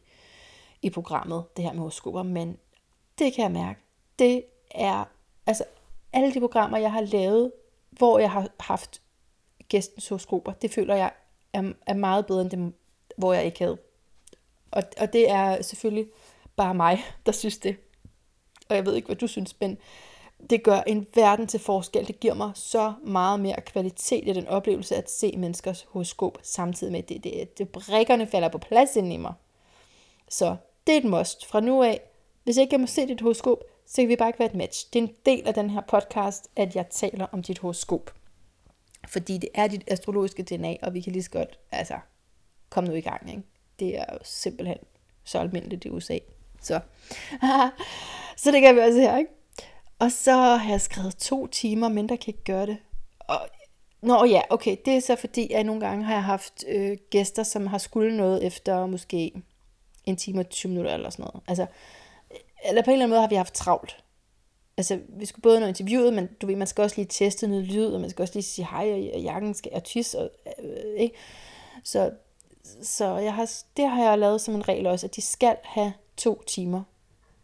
i 0.82 0.90
programmet, 0.90 1.44
det 1.58 1.66
her 1.66 1.72
med 1.72 1.80
horoskoper. 1.80 2.24
Men 2.24 2.58
det 3.20 3.34
kan 3.34 3.44
jeg 3.44 3.52
mærke. 3.52 3.80
Det 4.20 4.44
er, 4.72 5.06
altså 5.46 5.64
alle 6.14 6.34
de 6.34 6.40
programmer, 6.40 6.78
jeg 6.78 6.92
har 6.92 7.02
lavet, 7.02 7.52
hvor 7.90 8.20
jeg 8.20 8.32
har 8.32 8.48
haft 8.60 9.02
gæstens 9.70 10.08
horoskoper, 10.08 10.52
det 10.52 10.72
føler 10.72 10.96
jeg 10.96 11.12
er, 11.54 11.72
er 11.86 11.94
meget 11.94 12.26
bedre 12.26 12.42
end 12.42 12.50
dem, 12.50 12.74
hvor 13.18 13.34
jeg 13.34 13.46
ikke 13.46 13.60
havde. 13.60 13.78
Og, 14.72 14.84
og 14.98 15.14
det 15.14 15.30
er 15.30 15.62
selvfølgelig 15.62 16.08
bare 16.56 16.74
mig, 16.74 17.04
der 17.26 17.32
synes 17.32 17.58
det. 17.58 17.78
Og 18.70 18.76
jeg 18.76 18.86
ved 18.86 18.96
ikke, 18.96 19.06
hvad 19.06 19.16
du 19.16 19.28
synes, 19.28 19.60
men 19.60 19.78
det 20.50 20.64
gør 20.64 20.82
en 20.88 21.08
verden 21.16 21.48
til 21.48 21.60
forskel. 21.60 22.08
Det 22.08 22.20
giver 22.20 22.34
mig 22.34 22.52
så 22.56 22.94
meget 23.04 23.40
mere 23.40 23.62
kvalitet 23.62 24.28
i 24.28 24.34
den 24.34 24.48
oplevelse 24.48 24.96
at 24.96 25.12
se 25.12 25.34
menneskers 25.38 25.88
horoskop 25.90 26.38
samtidig 26.42 26.92
med, 26.92 27.00
at 27.00 27.10
det, 27.10 27.24
det, 27.24 27.58
det 27.58 27.70
brikkerne 27.70 28.28
falder 28.28 28.50
på 28.50 28.58
plads 28.58 28.96
ind 28.96 29.14
i 29.14 29.18
mig. 29.18 29.34
Så 30.30 30.56
det 30.88 30.94
er 30.94 30.98
et 30.98 31.06
must. 31.06 31.46
Fra 31.46 31.60
nu 31.60 31.84
af, 31.84 32.02
hvis 32.44 32.58
ikke 32.58 32.74
jeg 32.74 32.80
må 32.80 32.88
se 32.88 33.08
dit 33.08 33.22
horoskop, 33.22 33.58
så 33.86 34.02
kan 34.02 34.10
vi 34.10 34.16
bare 34.16 34.30
ikke 34.30 34.40
være 34.40 34.50
et 34.50 34.56
match. 34.56 34.88
Det 34.94 35.00
er 35.00 35.04
en 35.04 35.14
del 35.26 35.48
af 35.48 35.54
den 35.54 35.70
her 35.70 35.82
podcast, 35.82 36.48
at 36.56 36.76
jeg 36.76 36.90
taler 36.90 37.26
om 37.32 37.44
dit 37.44 37.60
horoskop. 37.60 38.14
Fordi 39.08 39.38
det 39.38 39.50
er 39.54 39.68
dit 39.68 39.84
astrologiske 39.88 40.44
DNA, 40.44 40.76
og 40.82 40.94
vi 40.94 41.02
kan 41.02 41.14
lige 41.14 41.24
så 41.24 41.30
godt, 41.30 41.60
altså, 41.72 42.00
komme 42.70 42.90
nu 42.90 42.96
i 42.96 43.02
gang. 43.02 43.30
Ikke? 43.30 43.44
Det 43.80 43.98
er 43.98 44.06
jo 44.14 44.20
simpelthen 44.24 44.78
så 45.24 45.40
almindeligt 45.40 45.86
i 45.86 45.90
USA. 45.90 46.18
Så. 46.62 46.80
så 48.42 48.52
det 48.52 48.62
kan 48.62 48.76
vi 48.76 48.80
også 48.80 49.00
her, 49.00 49.18
ikke? 49.18 49.32
Og 50.00 50.12
så 50.12 50.32
har 50.32 50.72
jeg 50.72 50.82
skrevet 50.82 51.18
to 51.18 51.48
timer, 51.48 51.90
men 51.90 52.10
der 52.10 52.16
kan 52.16 52.28
ikke 52.28 52.44
gøre 52.44 52.66
det. 52.66 52.78
Og, 53.20 53.40
nå 54.02 54.26
ja, 54.26 54.42
okay, 54.50 54.78
det 54.86 54.96
er 54.96 55.00
så 55.00 55.16
fordi, 55.16 55.52
at 55.52 55.66
nogle 55.66 55.82
gange 55.88 56.06
har 56.06 56.14
jeg 56.14 56.24
haft 56.24 56.64
øh, 56.68 56.98
gæster, 57.10 57.44
som 57.44 57.68
har 57.68 57.78
skulle 57.78 58.18
noget 58.18 58.46
efter 58.46 58.86
måske 58.86 59.34
en 60.06 60.16
time 60.16 60.40
og 60.40 60.50
20 60.50 60.70
minutter 60.70 60.94
eller 60.94 61.10
sådan 61.10 61.24
noget. 61.24 61.44
Altså, 61.48 61.66
eller 62.66 62.82
på 62.82 62.90
en 62.90 62.94
eller 62.94 63.04
anden 63.04 63.10
måde 63.10 63.22
har 63.22 63.30
vi 63.30 63.36
haft 63.36 63.54
travlt. 63.54 64.04
Altså, 64.78 65.00
vi 65.10 65.26
skulle 65.26 65.44
både 65.44 65.60
nå 65.60 65.66
interviewet, 65.66 66.14
men 66.14 66.30
du 66.42 66.48
ved, 66.48 66.56
man 66.56 66.68
skal 66.68 66.82
også 66.82 66.96
lige 66.96 67.08
teste 67.10 67.48
noget 67.48 67.64
lyd, 67.64 67.86
og 67.86 68.02
man 68.02 68.10
skal 68.10 68.22
også 68.24 68.34
lige 68.34 68.44
sige 68.44 68.68
hej, 68.72 69.12
og 69.14 69.22
jakken 69.22 69.54
skal 69.54 69.72
er 69.76 69.80
tis, 69.80 70.14
og, 70.14 70.30
øh, 70.64 70.94
ikke? 70.98 71.16
Så, 71.84 72.12
så 72.84 73.18
jeg 73.18 73.34
har, 73.34 73.50
det 73.78 73.90
har 73.90 74.04
jeg 74.04 74.20
lavet 74.20 74.42
som 74.42 74.56
en 74.56 74.68
regel 74.68 74.88
også, 74.88 75.08
at 75.08 75.16
de 75.16 75.22
skal 75.22 75.56
have 75.64 75.94
to 76.18 76.44
timer 76.48 76.84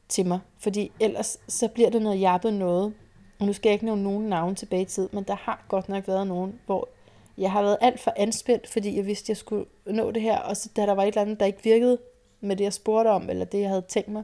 til 0.09 0.25
mig, 0.25 0.39
fordi 0.59 0.91
ellers 0.99 1.37
så 1.47 1.67
bliver 1.67 1.89
det 1.89 2.01
noget 2.01 2.21
jappet 2.21 2.53
noget. 2.53 2.93
Og 3.39 3.45
nu 3.45 3.53
skal 3.53 3.69
jeg 3.69 3.73
ikke 3.73 3.85
nævne 3.85 4.03
nogen 4.03 4.29
navn 4.29 4.55
tilbage 4.55 4.81
i 4.81 4.85
tid, 4.85 5.09
men 5.11 5.23
der 5.23 5.35
har 5.35 5.65
godt 5.67 5.89
nok 5.89 6.07
været 6.07 6.27
nogen, 6.27 6.59
hvor 6.65 6.89
jeg 7.37 7.51
har 7.51 7.61
været 7.61 7.77
alt 7.81 7.99
for 7.99 8.13
anspændt, 8.15 8.69
fordi 8.69 8.97
jeg 8.97 9.05
vidste, 9.05 9.25
at 9.25 9.29
jeg 9.29 9.37
skulle 9.37 9.65
nå 9.85 10.11
det 10.11 10.21
her, 10.21 10.37
og 10.37 10.57
så 10.57 10.69
da 10.75 10.85
der 10.85 10.93
var 10.93 11.03
et 11.03 11.07
eller 11.07 11.21
andet, 11.21 11.39
der 11.39 11.45
ikke 11.45 11.63
virkede 11.63 11.97
med 12.41 12.55
det, 12.55 12.63
jeg 12.63 12.73
spurgte 12.73 13.09
om, 13.09 13.29
eller 13.29 13.45
det, 13.45 13.59
jeg 13.59 13.69
havde 13.69 13.85
tænkt 13.87 14.09
mig, 14.09 14.23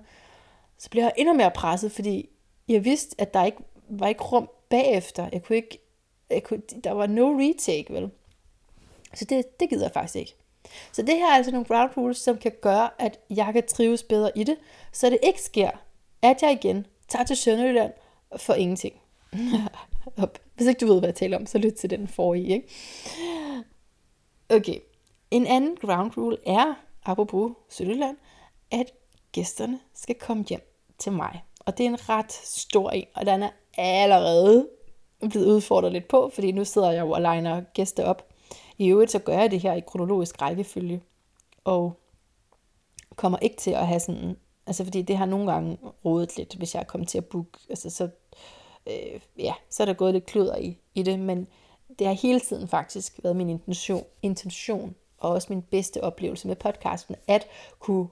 så 0.77 0.89
blev 0.89 1.03
jeg 1.03 1.13
endnu 1.17 1.33
mere 1.33 1.51
presset, 1.51 1.91
fordi 1.91 2.29
jeg 2.67 2.85
vidste, 2.85 3.15
at 3.21 3.33
der 3.33 3.45
ikke 3.45 3.57
var 3.89 4.07
ikke 4.07 4.23
rum 4.23 4.49
bagefter. 4.69 5.29
Jeg 5.33 5.43
kunne 5.43 5.55
ikke, 5.55 5.79
jeg 6.29 6.43
kunne, 6.43 6.61
der 6.83 6.91
var 6.91 7.07
no 7.07 7.39
retake, 7.39 7.93
vel? 7.93 8.11
Så 9.13 9.25
det, 9.25 9.59
det 9.59 9.69
gider 9.69 9.83
jeg 9.83 9.91
faktisk 9.91 10.15
ikke. 10.15 10.35
Så 10.91 11.01
det 11.01 11.15
her 11.15 11.27
er 11.27 11.35
altså 11.35 11.51
nogle 11.51 11.65
ground 11.65 11.91
rules, 11.97 12.17
som 12.17 12.37
kan 12.37 12.51
gøre, 12.61 12.89
at 12.99 13.19
jeg 13.29 13.49
kan 13.53 13.63
trives 13.67 14.03
bedre 14.03 14.31
i 14.35 14.43
det, 14.43 14.57
så 14.91 15.09
det 15.09 15.19
ikke 15.23 15.41
sker, 15.41 15.71
at 16.21 16.41
jeg 16.41 16.51
igen 16.51 16.85
tager 17.07 17.25
til 17.25 17.37
Sønderjylland 17.37 17.93
for 18.37 18.53
ingenting. 18.53 18.95
Hvis 20.55 20.67
ikke 20.67 20.79
du 20.79 20.85
ved, 20.85 20.99
hvad 20.99 21.09
jeg 21.09 21.15
taler 21.15 21.37
om, 21.37 21.45
så 21.45 21.57
lyt 21.57 21.73
til 21.73 21.89
den 21.89 22.07
forrige. 22.07 22.53
Ikke? 22.53 22.67
Okay. 24.49 24.79
En 25.31 25.47
anden 25.47 25.75
ground 25.75 26.17
rule 26.17 26.37
er, 26.45 26.73
apropos 27.05 27.51
Sønderjylland, 27.69 28.17
at 28.71 28.91
gæsterne 29.31 29.79
skal 29.95 30.15
komme 30.15 30.43
hjem 30.49 30.61
til 30.97 31.11
mig. 31.11 31.43
Og 31.59 31.77
det 31.77 31.85
er 31.85 31.89
en 31.89 32.09
ret 32.09 32.31
stor 32.31 32.89
en, 32.89 33.05
og 33.15 33.25
den 33.25 33.43
er 33.43 33.49
allerede 33.77 34.67
blevet 35.29 35.45
udfordret 35.45 35.91
lidt 35.91 36.07
på, 36.07 36.31
fordi 36.33 36.51
nu 36.51 36.65
sidder 36.65 36.91
jeg 36.91 37.01
jo 37.01 37.11
og 37.11 37.21
legner 37.21 37.61
gæster 37.73 38.05
op. 38.05 38.30
I 38.77 38.87
øvrigt 38.87 39.11
så 39.11 39.19
gør 39.19 39.39
jeg 39.39 39.51
det 39.51 39.59
her 39.59 39.73
i 39.73 39.79
kronologisk 39.87 40.41
rækkefølge, 40.41 41.01
og 41.63 41.99
kommer 43.15 43.37
ikke 43.37 43.55
til 43.55 43.71
at 43.71 43.87
have 43.87 43.99
sådan, 43.99 44.37
altså 44.67 44.83
fordi 44.83 45.01
det 45.01 45.17
har 45.17 45.25
nogle 45.25 45.51
gange 45.51 45.77
rodet 46.05 46.37
lidt, 46.37 46.55
hvis 46.55 46.75
jeg 46.75 46.81
er 46.81 46.85
kommet 46.85 47.09
til 47.09 47.17
at 47.17 47.25
booke, 47.25 47.59
altså 47.69 47.89
så, 47.89 48.09
øh, 48.87 49.21
ja, 49.37 49.53
så 49.69 49.83
er 49.83 49.85
der 49.85 49.93
gået 49.93 50.13
lidt 50.13 50.25
kløder 50.25 50.57
i, 50.57 50.77
i 50.95 51.03
det, 51.03 51.19
men 51.19 51.47
det 51.99 52.07
har 52.07 52.13
hele 52.13 52.39
tiden 52.39 52.67
faktisk 52.67 53.19
været 53.23 53.35
min 53.35 53.49
intention, 53.49 54.03
intention 54.21 54.95
og 55.17 55.29
også 55.29 55.47
min 55.49 55.61
bedste 55.61 56.03
oplevelse 56.03 56.47
med 56.47 56.55
podcasten, 56.55 57.15
at 57.27 57.47
kunne 57.79 58.07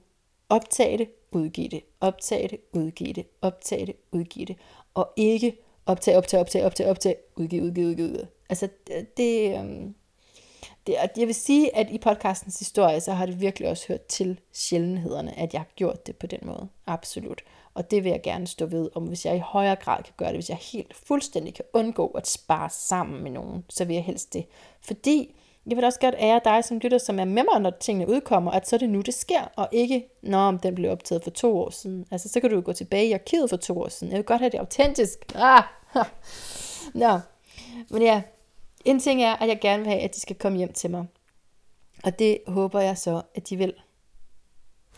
optage 0.48 0.98
det, 0.98 1.08
udgive 1.32 1.68
det, 1.68 1.82
optage 2.00 2.48
det, 2.48 2.60
udgive 2.72 3.12
det, 3.12 3.26
optage 3.42 3.86
det, 3.86 3.96
udgive 4.12 4.46
det, 4.46 4.56
og 4.94 5.12
ikke 5.16 5.56
optage, 5.86 6.16
optage, 6.16 6.40
optage, 6.40 6.66
optage, 6.66 6.90
optage, 6.90 7.16
udgive, 7.36 7.62
udgive, 7.62 7.86
udgive, 7.86 8.08
udgive. 8.08 8.26
Altså 8.50 8.68
det, 9.16 9.58
øhm, 9.58 9.94
det, 10.90 10.98
og 10.98 11.08
jeg 11.16 11.26
vil 11.26 11.34
sige, 11.34 11.76
at 11.76 11.90
i 11.90 11.98
podcastens 11.98 12.58
historie, 12.58 13.00
så 13.00 13.12
har 13.12 13.26
det 13.26 13.40
virkelig 13.40 13.68
også 13.68 13.84
hørt 13.88 14.06
til 14.06 14.40
sjældenhederne, 14.52 15.38
at 15.38 15.52
jeg 15.52 15.60
har 15.60 15.68
gjort 15.76 16.06
det 16.06 16.16
på 16.16 16.26
den 16.26 16.38
måde. 16.42 16.68
Absolut. 16.86 17.42
Og 17.74 17.90
det 17.90 18.04
vil 18.04 18.10
jeg 18.10 18.22
gerne 18.22 18.46
stå 18.46 18.66
ved, 18.66 18.90
om 18.94 19.02
hvis 19.02 19.26
jeg 19.26 19.36
i 19.36 19.42
højere 19.44 19.76
grad 19.76 20.02
kan 20.02 20.14
gøre 20.16 20.28
det, 20.28 20.36
hvis 20.36 20.48
jeg 20.48 20.58
helt 20.72 20.94
fuldstændig 21.06 21.54
kan 21.54 21.64
undgå 21.72 22.06
at 22.06 22.26
spare 22.26 22.70
sammen 22.70 23.22
med 23.22 23.30
nogen, 23.30 23.64
så 23.68 23.84
vil 23.84 23.94
jeg 23.94 24.04
helst 24.04 24.32
det. 24.32 24.46
Fordi 24.80 25.34
jeg 25.66 25.76
vil 25.76 25.84
også 25.84 26.00
godt 26.00 26.14
ære 26.18 26.40
dig 26.44 26.64
som 26.64 26.78
lytter, 26.78 26.98
som 26.98 27.18
er 27.18 27.24
med 27.24 27.42
mig, 27.52 27.60
når 27.60 27.70
tingene 27.70 28.08
udkommer, 28.08 28.50
at 28.50 28.68
så 28.68 28.76
er 28.76 28.78
det 28.78 28.90
nu, 28.90 29.00
det 29.00 29.14
sker, 29.14 29.42
og 29.56 29.68
ikke, 29.72 30.08
når 30.22 30.50
den 30.50 30.74
blev 30.74 30.90
optaget 30.90 31.22
for 31.22 31.30
to 31.30 31.58
år 31.58 31.70
siden. 31.70 32.06
Altså, 32.10 32.28
så 32.28 32.40
kan 32.40 32.50
du 32.50 32.56
jo 32.56 32.62
gå 32.64 32.72
tilbage 32.72 33.08
i 33.08 33.12
arkivet 33.12 33.50
for 33.50 33.56
to 33.56 33.80
år 33.80 33.88
siden. 33.88 34.10
Jeg 34.12 34.16
vil 34.16 34.24
godt 34.24 34.40
have 34.40 34.50
det 34.50 34.58
autentisk. 34.58 35.18
Ah! 35.34 35.62
Nå. 36.94 37.20
Men 37.90 38.02
ja, 38.02 38.22
en 38.84 39.00
ting 39.00 39.22
er, 39.22 39.36
at 39.36 39.48
jeg 39.48 39.60
gerne 39.60 39.82
vil 39.82 39.92
have, 39.92 40.02
at 40.02 40.14
de 40.14 40.20
skal 40.20 40.36
komme 40.36 40.58
hjem 40.58 40.72
til 40.72 40.90
mig. 40.90 41.06
Og 42.04 42.18
det 42.18 42.38
håber 42.46 42.80
jeg 42.80 42.98
så, 42.98 43.22
at 43.34 43.48
de 43.48 43.56
vil. 43.56 43.74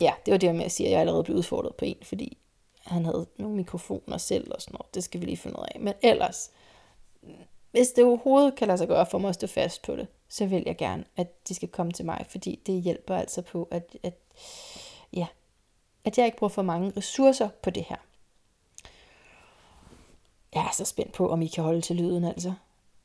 Ja, 0.00 0.12
det 0.26 0.32
var 0.32 0.38
det 0.38 0.54
med 0.54 0.64
at 0.64 0.72
sige, 0.72 0.86
at 0.86 0.92
jeg 0.92 1.00
allerede 1.00 1.24
blev 1.24 1.36
udfordret 1.36 1.74
på 1.74 1.84
en, 1.84 1.96
fordi 2.02 2.38
han 2.86 3.04
havde 3.04 3.26
nogle 3.36 3.56
mikrofoner 3.56 4.18
selv 4.18 4.54
og 4.54 4.62
sådan 4.62 4.74
noget. 4.74 4.94
Det 4.94 5.04
skal 5.04 5.20
vi 5.20 5.26
lige 5.26 5.36
finde 5.36 5.58
ud 5.58 5.64
af. 5.74 5.80
Men 5.80 5.94
ellers, 6.02 6.50
hvis 7.70 7.88
det 7.88 8.04
overhovedet 8.04 8.54
kan 8.54 8.66
lade 8.66 8.78
sig 8.78 8.88
gøre 8.88 9.06
for 9.06 9.18
mig 9.18 9.28
at 9.28 9.34
stå 9.34 9.46
fast 9.46 9.82
på 9.82 9.96
det, 9.96 10.06
så 10.28 10.46
vil 10.46 10.62
jeg 10.66 10.76
gerne, 10.76 11.04
at 11.16 11.48
de 11.48 11.54
skal 11.54 11.68
komme 11.68 11.92
til 11.92 12.04
mig, 12.04 12.26
fordi 12.28 12.60
det 12.66 12.82
hjælper 12.82 13.16
altså 13.16 13.42
på, 13.42 13.68
at, 13.70 13.96
at, 14.02 14.18
ja, 15.12 15.26
at 16.04 16.18
jeg 16.18 16.26
ikke 16.26 16.38
bruger 16.38 16.48
for 16.48 16.62
mange 16.62 16.92
ressourcer 16.96 17.48
på 17.62 17.70
det 17.70 17.84
her. 17.84 17.96
Jeg 20.54 20.62
er 20.66 20.72
så 20.72 20.84
spændt 20.84 21.12
på, 21.12 21.28
om 21.28 21.42
I 21.42 21.46
kan 21.46 21.64
holde 21.64 21.80
til 21.80 21.96
lyden, 21.96 22.24
altså. 22.24 22.54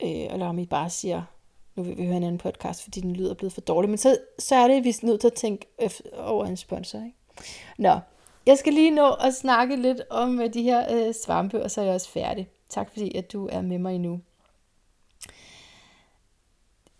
Øh, 0.03 0.33
eller 0.33 0.47
om 0.47 0.59
I 0.59 0.65
bare 0.65 0.89
siger, 0.89 1.23
nu 1.75 1.83
vil 1.83 1.97
vi 1.97 2.05
høre 2.05 2.17
en 2.17 2.23
anden 2.23 2.37
podcast, 2.37 2.83
fordi 2.83 3.01
den 3.01 3.13
lyder 3.13 3.33
blevet 3.33 3.53
for 3.53 3.61
dårlig. 3.61 3.89
Men 3.89 3.97
så, 3.97 4.17
så 4.39 4.55
er 4.55 4.67
det, 4.67 4.83
vi 4.83 4.89
er 4.89 5.05
nødt 5.05 5.21
til 5.21 5.27
at 5.27 5.33
tænke 5.33 5.67
øh, 5.81 5.89
over 6.17 6.45
en 6.45 6.57
sponsor. 6.57 6.97
Ikke? 6.97 7.15
Nå, 7.77 7.99
jeg 8.45 8.57
skal 8.57 8.73
lige 8.73 8.91
nå 8.91 9.13
at 9.13 9.33
snakke 9.33 9.75
lidt 9.75 10.01
om 10.09 10.41
øh, 10.41 10.53
de 10.53 10.63
her 10.63 11.07
øh, 11.07 11.13
svampe, 11.13 11.63
og 11.63 11.71
så 11.71 11.81
er 11.81 11.85
jeg 11.85 11.93
også 11.93 12.09
færdig. 12.09 12.49
Tak 12.69 12.91
fordi, 12.91 13.17
at 13.17 13.31
du 13.31 13.49
er 13.51 13.61
med 13.61 13.77
mig 13.77 13.99
nu. 13.99 14.21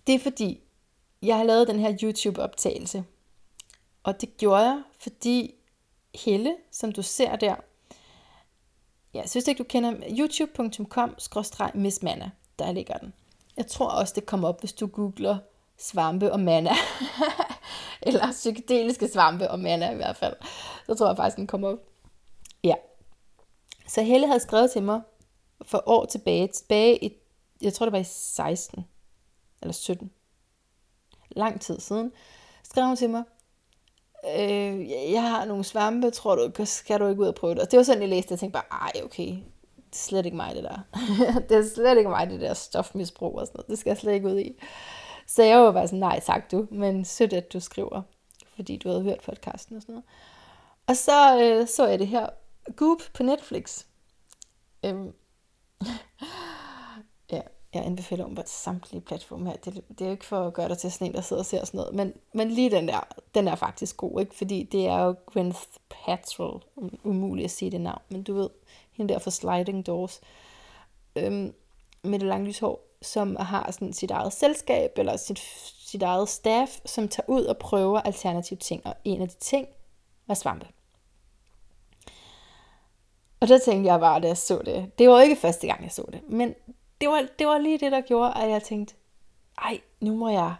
Det 0.07 0.15
er 0.15 0.19
fordi, 0.19 0.59
jeg 1.21 1.37
har 1.37 1.43
lavet 1.43 1.67
den 1.67 1.79
her 1.79 1.97
YouTube-optagelse. 2.03 3.03
Og 4.03 4.21
det 4.21 4.37
gjorde 4.37 4.63
jeg, 4.63 4.83
fordi 4.99 5.53
Helle, 6.15 6.55
som 6.71 6.91
du 6.91 7.01
ser 7.01 7.35
der, 7.35 7.55
jeg 9.13 9.29
synes 9.29 9.47
ikke, 9.47 9.59
du 9.59 9.63
kender 9.63 9.93
youtube.com-missmanna. 10.19 12.29
Der 12.59 12.71
ligger 12.71 12.97
den. 12.97 13.13
Jeg 13.57 13.67
tror 13.67 13.89
også, 13.89 14.13
det 14.15 14.25
kommer 14.25 14.47
op, 14.47 14.59
hvis 14.59 14.73
du 14.73 14.87
googler 14.87 15.37
svampe 15.77 16.31
og 16.31 16.39
manna. 16.39 16.71
Eller 18.01 18.31
psykedeliske 18.31 19.07
svampe 19.07 19.51
og 19.51 19.59
manna 19.59 19.91
i 19.91 19.95
hvert 19.95 20.17
fald. 20.17 20.35
Så 20.85 20.95
tror 20.95 21.07
jeg 21.07 21.17
faktisk, 21.17 21.37
den 21.37 21.47
kommer 21.47 21.67
op. 21.67 21.79
Ja. 22.63 22.75
Så 23.87 24.01
Helle 24.01 24.27
havde 24.27 24.39
skrevet 24.39 24.71
til 24.71 24.83
mig 24.83 25.01
for 25.61 25.83
år 25.85 26.05
tilbage, 26.05 26.47
tilbage 26.47 27.03
i, 27.03 27.13
jeg 27.61 27.73
tror 27.73 27.85
det 27.85 27.93
var 27.93 27.99
i 27.99 28.03
16, 28.03 28.85
eller 29.61 29.73
17, 29.73 30.11
lang 31.29 31.61
tid 31.61 31.79
siden, 31.79 32.11
skrev 32.63 32.85
hun 32.85 32.95
til 32.95 33.09
mig, 33.09 33.23
øh, 34.25 34.89
jeg 34.89 35.21
har 35.21 35.45
nogle 35.45 35.63
svampe, 35.63 36.11
tror 36.11 36.35
du, 36.35 36.65
skal 36.65 36.99
du 36.99 37.07
ikke 37.07 37.21
ud 37.21 37.27
og 37.27 37.35
prøve 37.35 37.55
det? 37.55 37.61
Og 37.61 37.71
det 37.71 37.77
var 37.77 37.83
sådan, 37.83 38.01
jeg 38.01 38.09
læste, 38.09 38.31
jeg 38.31 38.39
tænkte 38.39 38.53
bare, 38.53 38.79
ej 38.81 39.01
okay, 39.05 39.37
det 39.89 39.95
er 39.95 39.97
slet 39.97 40.25
ikke 40.25 40.37
mig 40.37 40.55
det 40.55 40.63
der. 40.63 40.79
det 41.49 41.57
er 41.57 41.69
slet 41.75 41.97
ikke 41.97 42.09
mig 42.09 42.29
det 42.29 42.41
der 42.41 42.53
stofmisbrug 42.53 43.39
og 43.39 43.47
sådan 43.47 43.57
noget, 43.57 43.67
det 43.67 43.79
skal 43.79 43.89
jeg 43.89 43.97
slet 43.97 44.13
ikke 44.13 44.27
ud 44.27 44.39
i. 44.39 44.59
Så 45.27 45.43
jeg 45.43 45.59
var 45.59 45.71
bare 45.71 45.87
sådan, 45.87 45.99
nej 45.99 46.19
tak 46.19 46.51
du, 46.51 46.67
men 46.71 47.05
sødt 47.05 47.33
at 47.33 47.53
du 47.53 47.59
skriver, 47.59 48.01
fordi 48.55 48.77
du 48.77 48.89
havde 48.89 49.03
hørt 49.03 49.21
podcasten 49.25 49.75
og 49.75 49.81
sådan 49.81 49.93
noget. 49.93 50.05
Og 50.87 50.95
så 50.95 51.43
øh, 51.43 51.67
så 51.67 51.87
jeg 51.87 51.99
det 51.99 52.07
her, 52.07 52.29
Goop 52.75 53.01
på 53.13 53.23
Netflix. 53.23 53.85
Øhm, 54.85 55.13
jeg 57.77 57.85
anbefaler 57.85 58.25
om 58.25 58.35
på 58.35 58.41
samtlige 58.45 59.01
platforme 59.01 59.49
her. 59.49 59.57
Det, 59.57 59.73
det 59.89 60.01
er 60.01 60.05
jo 60.05 60.11
ikke 60.11 60.25
for 60.25 60.47
at 60.47 60.53
gøre 60.53 60.69
dig 60.69 60.77
til 60.77 60.91
sådan 60.91 61.07
en, 61.07 61.13
der 61.13 61.21
sidder 61.21 61.41
og 61.41 61.45
ser 61.45 61.65
sådan 61.65 61.77
noget, 61.77 61.95
men, 61.95 62.13
men 62.33 62.51
lige 62.51 62.71
den 62.71 62.87
der, 62.87 63.07
den 63.35 63.47
er 63.47 63.55
faktisk 63.55 63.97
god, 63.97 64.19
ikke? 64.19 64.35
Fordi 64.35 64.63
det 64.63 64.87
er 64.87 65.03
jo 65.03 65.15
Gwyneth 65.25 65.61
Paltrow, 65.89 66.59
umuligt 67.03 67.45
at 67.45 67.51
sige 67.51 67.71
det 67.71 67.81
navn, 67.81 68.01
men 68.09 68.23
du 68.23 68.33
ved, 68.33 68.49
hende 68.97 69.13
der 69.13 69.19
for 69.19 69.29
Sliding 69.29 69.87
Doors, 69.87 70.21
øhm, 71.15 71.53
med 72.03 72.19
det 72.19 72.27
lange 72.27 72.47
lyshår, 72.47 72.97
som 73.01 73.35
har 73.35 73.71
sådan 73.71 73.93
sit 73.93 74.11
eget 74.11 74.33
selskab, 74.33 74.91
eller 74.97 75.17
sit, 75.17 75.39
sit 75.79 76.03
eget 76.03 76.29
staff, 76.29 76.79
som 76.85 77.07
tager 77.07 77.29
ud 77.29 77.43
og 77.43 77.57
prøver 77.57 77.99
alternative 77.99 78.57
ting, 78.57 78.85
og 78.85 78.95
en 79.05 79.21
af 79.21 79.29
de 79.29 79.35
ting 79.35 79.67
var 80.27 80.33
svampe. 80.33 80.67
Og 83.39 83.47
der 83.47 83.59
tænkte 83.59 83.91
jeg 83.91 83.99
bare, 83.99 84.19
da 84.19 84.27
jeg 84.27 84.37
så 84.37 84.61
det, 84.65 84.99
det 84.99 85.09
var 85.09 85.21
ikke 85.21 85.35
første 85.35 85.67
gang, 85.67 85.83
jeg 85.83 85.91
så 85.91 86.05
det, 86.11 86.29
men 86.29 86.55
det 87.01 87.09
var, 87.09 87.27
det 87.39 87.47
var 87.47 87.57
lige 87.57 87.77
det, 87.77 87.91
der 87.91 88.01
gjorde, 88.01 88.33
at 88.33 88.49
jeg 88.49 88.63
tænkte, 88.63 88.95
ej, 89.57 89.81
nu 89.99 90.15
må 90.15 90.29
jeg, 90.29 90.55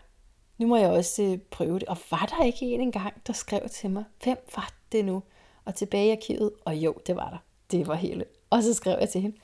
nu 0.57 0.67
må 0.67 0.77
jeg 0.77 0.89
også 0.89 1.23
øh, 1.23 1.37
prøve 1.37 1.79
det. 1.79 1.87
Og 1.87 1.97
var 2.11 2.25
der 2.37 2.43
ikke 2.43 2.65
en 2.65 2.81
engang, 2.81 3.13
der 3.27 3.33
skrev 3.33 3.69
til 3.69 3.89
mig, 3.89 4.03
hvem 4.23 4.37
var 4.55 4.69
det 4.91 5.05
nu? 5.05 5.23
og 5.67 5.75
tilbage 5.75 6.07
i 6.07 6.11
arkivet, 6.11 6.51
og 6.65 6.75
jo, 6.75 6.95
det 7.07 7.15
var 7.15 7.29
der. 7.29 7.37
Det 7.71 7.87
var 7.87 7.95
hele. 7.95 8.25
Og 8.49 8.63
så 8.63 8.73
skrev 8.73 8.97
jeg 8.99 9.09
til 9.09 9.21
hende, 9.21 9.37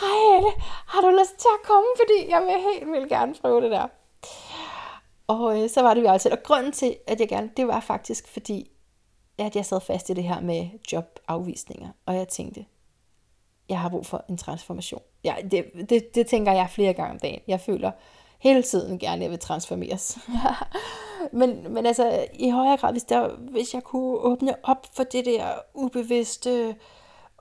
Hej 0.00 0.34
Helle, 0.34 0.50
har 0.86 1.00
du 1.00 1.18
lyst 1.20 1.36
til 1.38 1.48
at 1.60 1.66
komme, 1.66 1.88
fordi 1.96 2.30
jeg 2.30 2.42
vil 2.42 2.72
helt 2.72 2.92
vildt 2.92 3.08
gerne 3.08 3.34
prøve 3.34 3.60
det 3.60 3.70
der. 3.70 3.86
Og 5.26 5.62
øh, 5.62 5.70
så 5.70 5.82
var 5.82 5.94
det 5.94 6.02
vi 6.02 6.08
altså. 6.08 6.28
Og 6.32 6.38
grunden 6.44 6.72
til, 6.72 6.96
at 7.06 7.20
jeg 7.20 7.28
gerne, 7.28 7.50
det 7.56 7.66
var 7.66 7.80
faktisk 7.80 8.28
fordi, 8.28 8.70
at 9.38 9.56
jeg 9.56 9.66
sad 9.66 9.80
fast 9.80 10.10
i 10.10 10.12
det 10.12 10.24
her 10.24 10.40
med 10.40 10.68
jobafvisninger. 10.92 11.88
Og 12.06 12.16
jeg 12.16 12.28
tænkte, 12.28 12.64
jeg 13.68 13.80
har 13.80 13.88
brug 13.88 14.06
for 14.06 14.24
en 14.28 14.38
transformation. 14.38 15.02
Ja, 15.24 15.34
det, 15.50 15.64
det, 15.88 16.14
det 16.14 16.26
tænker 16.26 16.52
jeg 16.52 16.70
flere 16.70 16.92
gange 16.92 17.12
om 17.12 17.18
dagen. 17.18 17.40
Jeg 17.48 17.60
føler 17.60 17.90
hele 18.38 18.62
tiden 18.62 18.98
gerne, 18.98 19.16
at 19.16 19.22
jeg 19.22 19.30
vil 19.30 19.38
transformeres. 19.38 20.18
men, 21.40 21.72
men 21.74 21.86
altså, 21.86 22.26
i 22.34 22.50
højere 22.50 22.76
grad, 22.76 22.92
hvis, 22.92 23.04
der, 23.04 23.28
hvis 23.36 23.74
jeg 23.74 23.82
kunne 23.82 24.18
åbne 24.18 24.54
op 24.62 24.86
for 24.92 25.02
det 25.02 25.24
der 25.24 25.54
ubevidste, 25.74 26.76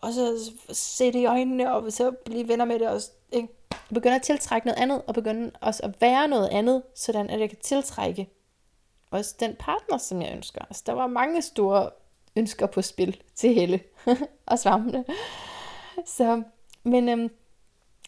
og 0.02 0.14
så 0.14 0.52
se 0.70 1.06
det 1.06 1.20
i 1.20 1.26
øjnene, 1.26 1.74
og 1.74 1.94
så 1.94 2.12
blive 2.26 2.48
venner 2.48 2.66
med 2.66 2.80
det, 2.80 2.88
og 2.88 3.02
ikke? 3.32 3.48
begynde 3.94 4.16
at 4.16 4.22
tiltrække 4.22 4.68
noget 4.68 4.82
andet, 4.82 5.02
og 5.08 5.14
begynde 5.14 5.52
også 5.62 5.84
at 5.84 6.02
være 6.02 6.28
noget 6.28 6.50
andet, 6.50 6.84
sådan 6.96 7.30
at 7.30 7.40
jeg 7.40 7.50
kan 7.50 7.60
tiltrække 7.64 8.30
også 9.12 9.36
den 9.40 9.56
partner, 9.60 9.98
som 9.98 10.22
jeg 10.22 10.34
ønsker. 10.36 10.62
Altså, 10.62 10.84
der 10.86 10.94
var 10.94 11.08
mange 11.08 11.42
store 11.42 11.90
ønsker 12.36 12.66
på 12.66 12.82
spil 12.82 13.22
til 13.36 13.54
Helle 13.54 13.80
og 14.46 14.60
svampene. 14.60 15.06
Så, 16.06 16.44
men 16.84 17.10
øhm, 17.10 17.30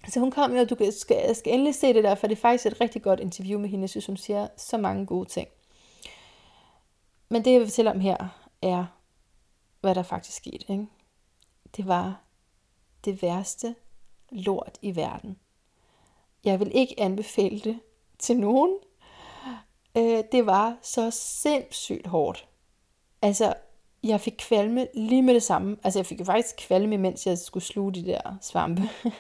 så 0.08 0.20
hun 0.20 0.32
kom 0.32 0.54
jo, 0.54 0.60
og 0.60 0.70
du 0.70 0.76
skal, 0.92 1.36
skal 1.36 1.54
endelig 1.54 1.76
se 1.76 1.94
det 1.94 2.04
der, 2.04 2.16
for 2.16 2.28
det 2.28 2.36
er 2.36 2.42
faktisk 2.42 2.66
et 2.66 2.82
rigtig 2.82 3.02
godt 3.02 3.20
interview 3.20 3.60
med 3.60 3.70
hende. 3.70 3.84
Jeg 3.84 3.90
synes, 3.90 4.06
hun 4.06 4.18
siger 4.18 4.48
så 4.58 4.78
mange 4.78 5.06
gode 5.06 5.30
ting. 5.30 5.48
Men 7.30 7.46
det, 7.46 7.52
jeg 7.52 7.60
vil 7.60 7.68
fortælle 7.68 7.92
om 7.92 8.00
her, 8.00 8.48
er, 8.62 8.86
hvad 9.82 9.96
der 9.96 10.04
faktisk 10.04 10.38
skete. 10.38 10.66
Ikke? 10.70 10.88
Det 11.78 11.88
var 11.88 12.22
det 13.06 13.22
værste 13.22 13.76
lort 14.32 14.78
i 14.82 14.96
verden. 14.96 15.40
Jeg 16.44 16.60
vil 16.60 16.72
ikke 16.74 17.00
anbefale 17.00 17.60
det 17.60 17.80
til 18.20 18.38
nogen. 18.38 18.78
Øh, 19.98 20.24
det 20.32 20.46
var 20.46 20.78
så 20.82 21.12
sindssygt 21.12 22.08
hårdt. 22.08 22.48
Altså, 23.22 23.54
jeg 24.04 24.22
fik 24.22 24.34
kvalme 24.38 24.88
lige 24.94 25.22
med 25.22 25.34
det 25.34 25.44
samme. 25.44 25.78
Altså, 25.84 26.00
jeg 26.00 26.06
fik 26.06 26.26
faktisk 26.26 26.56
kvalme, 26.58 26.98
mens 26.98 27.28
jeg 27.28 27.38
skulle 27.38 27.64
sluge 27.64 27.94
de 27.94 28.06
der 28.06 28.38
svampe. 28.42 28.82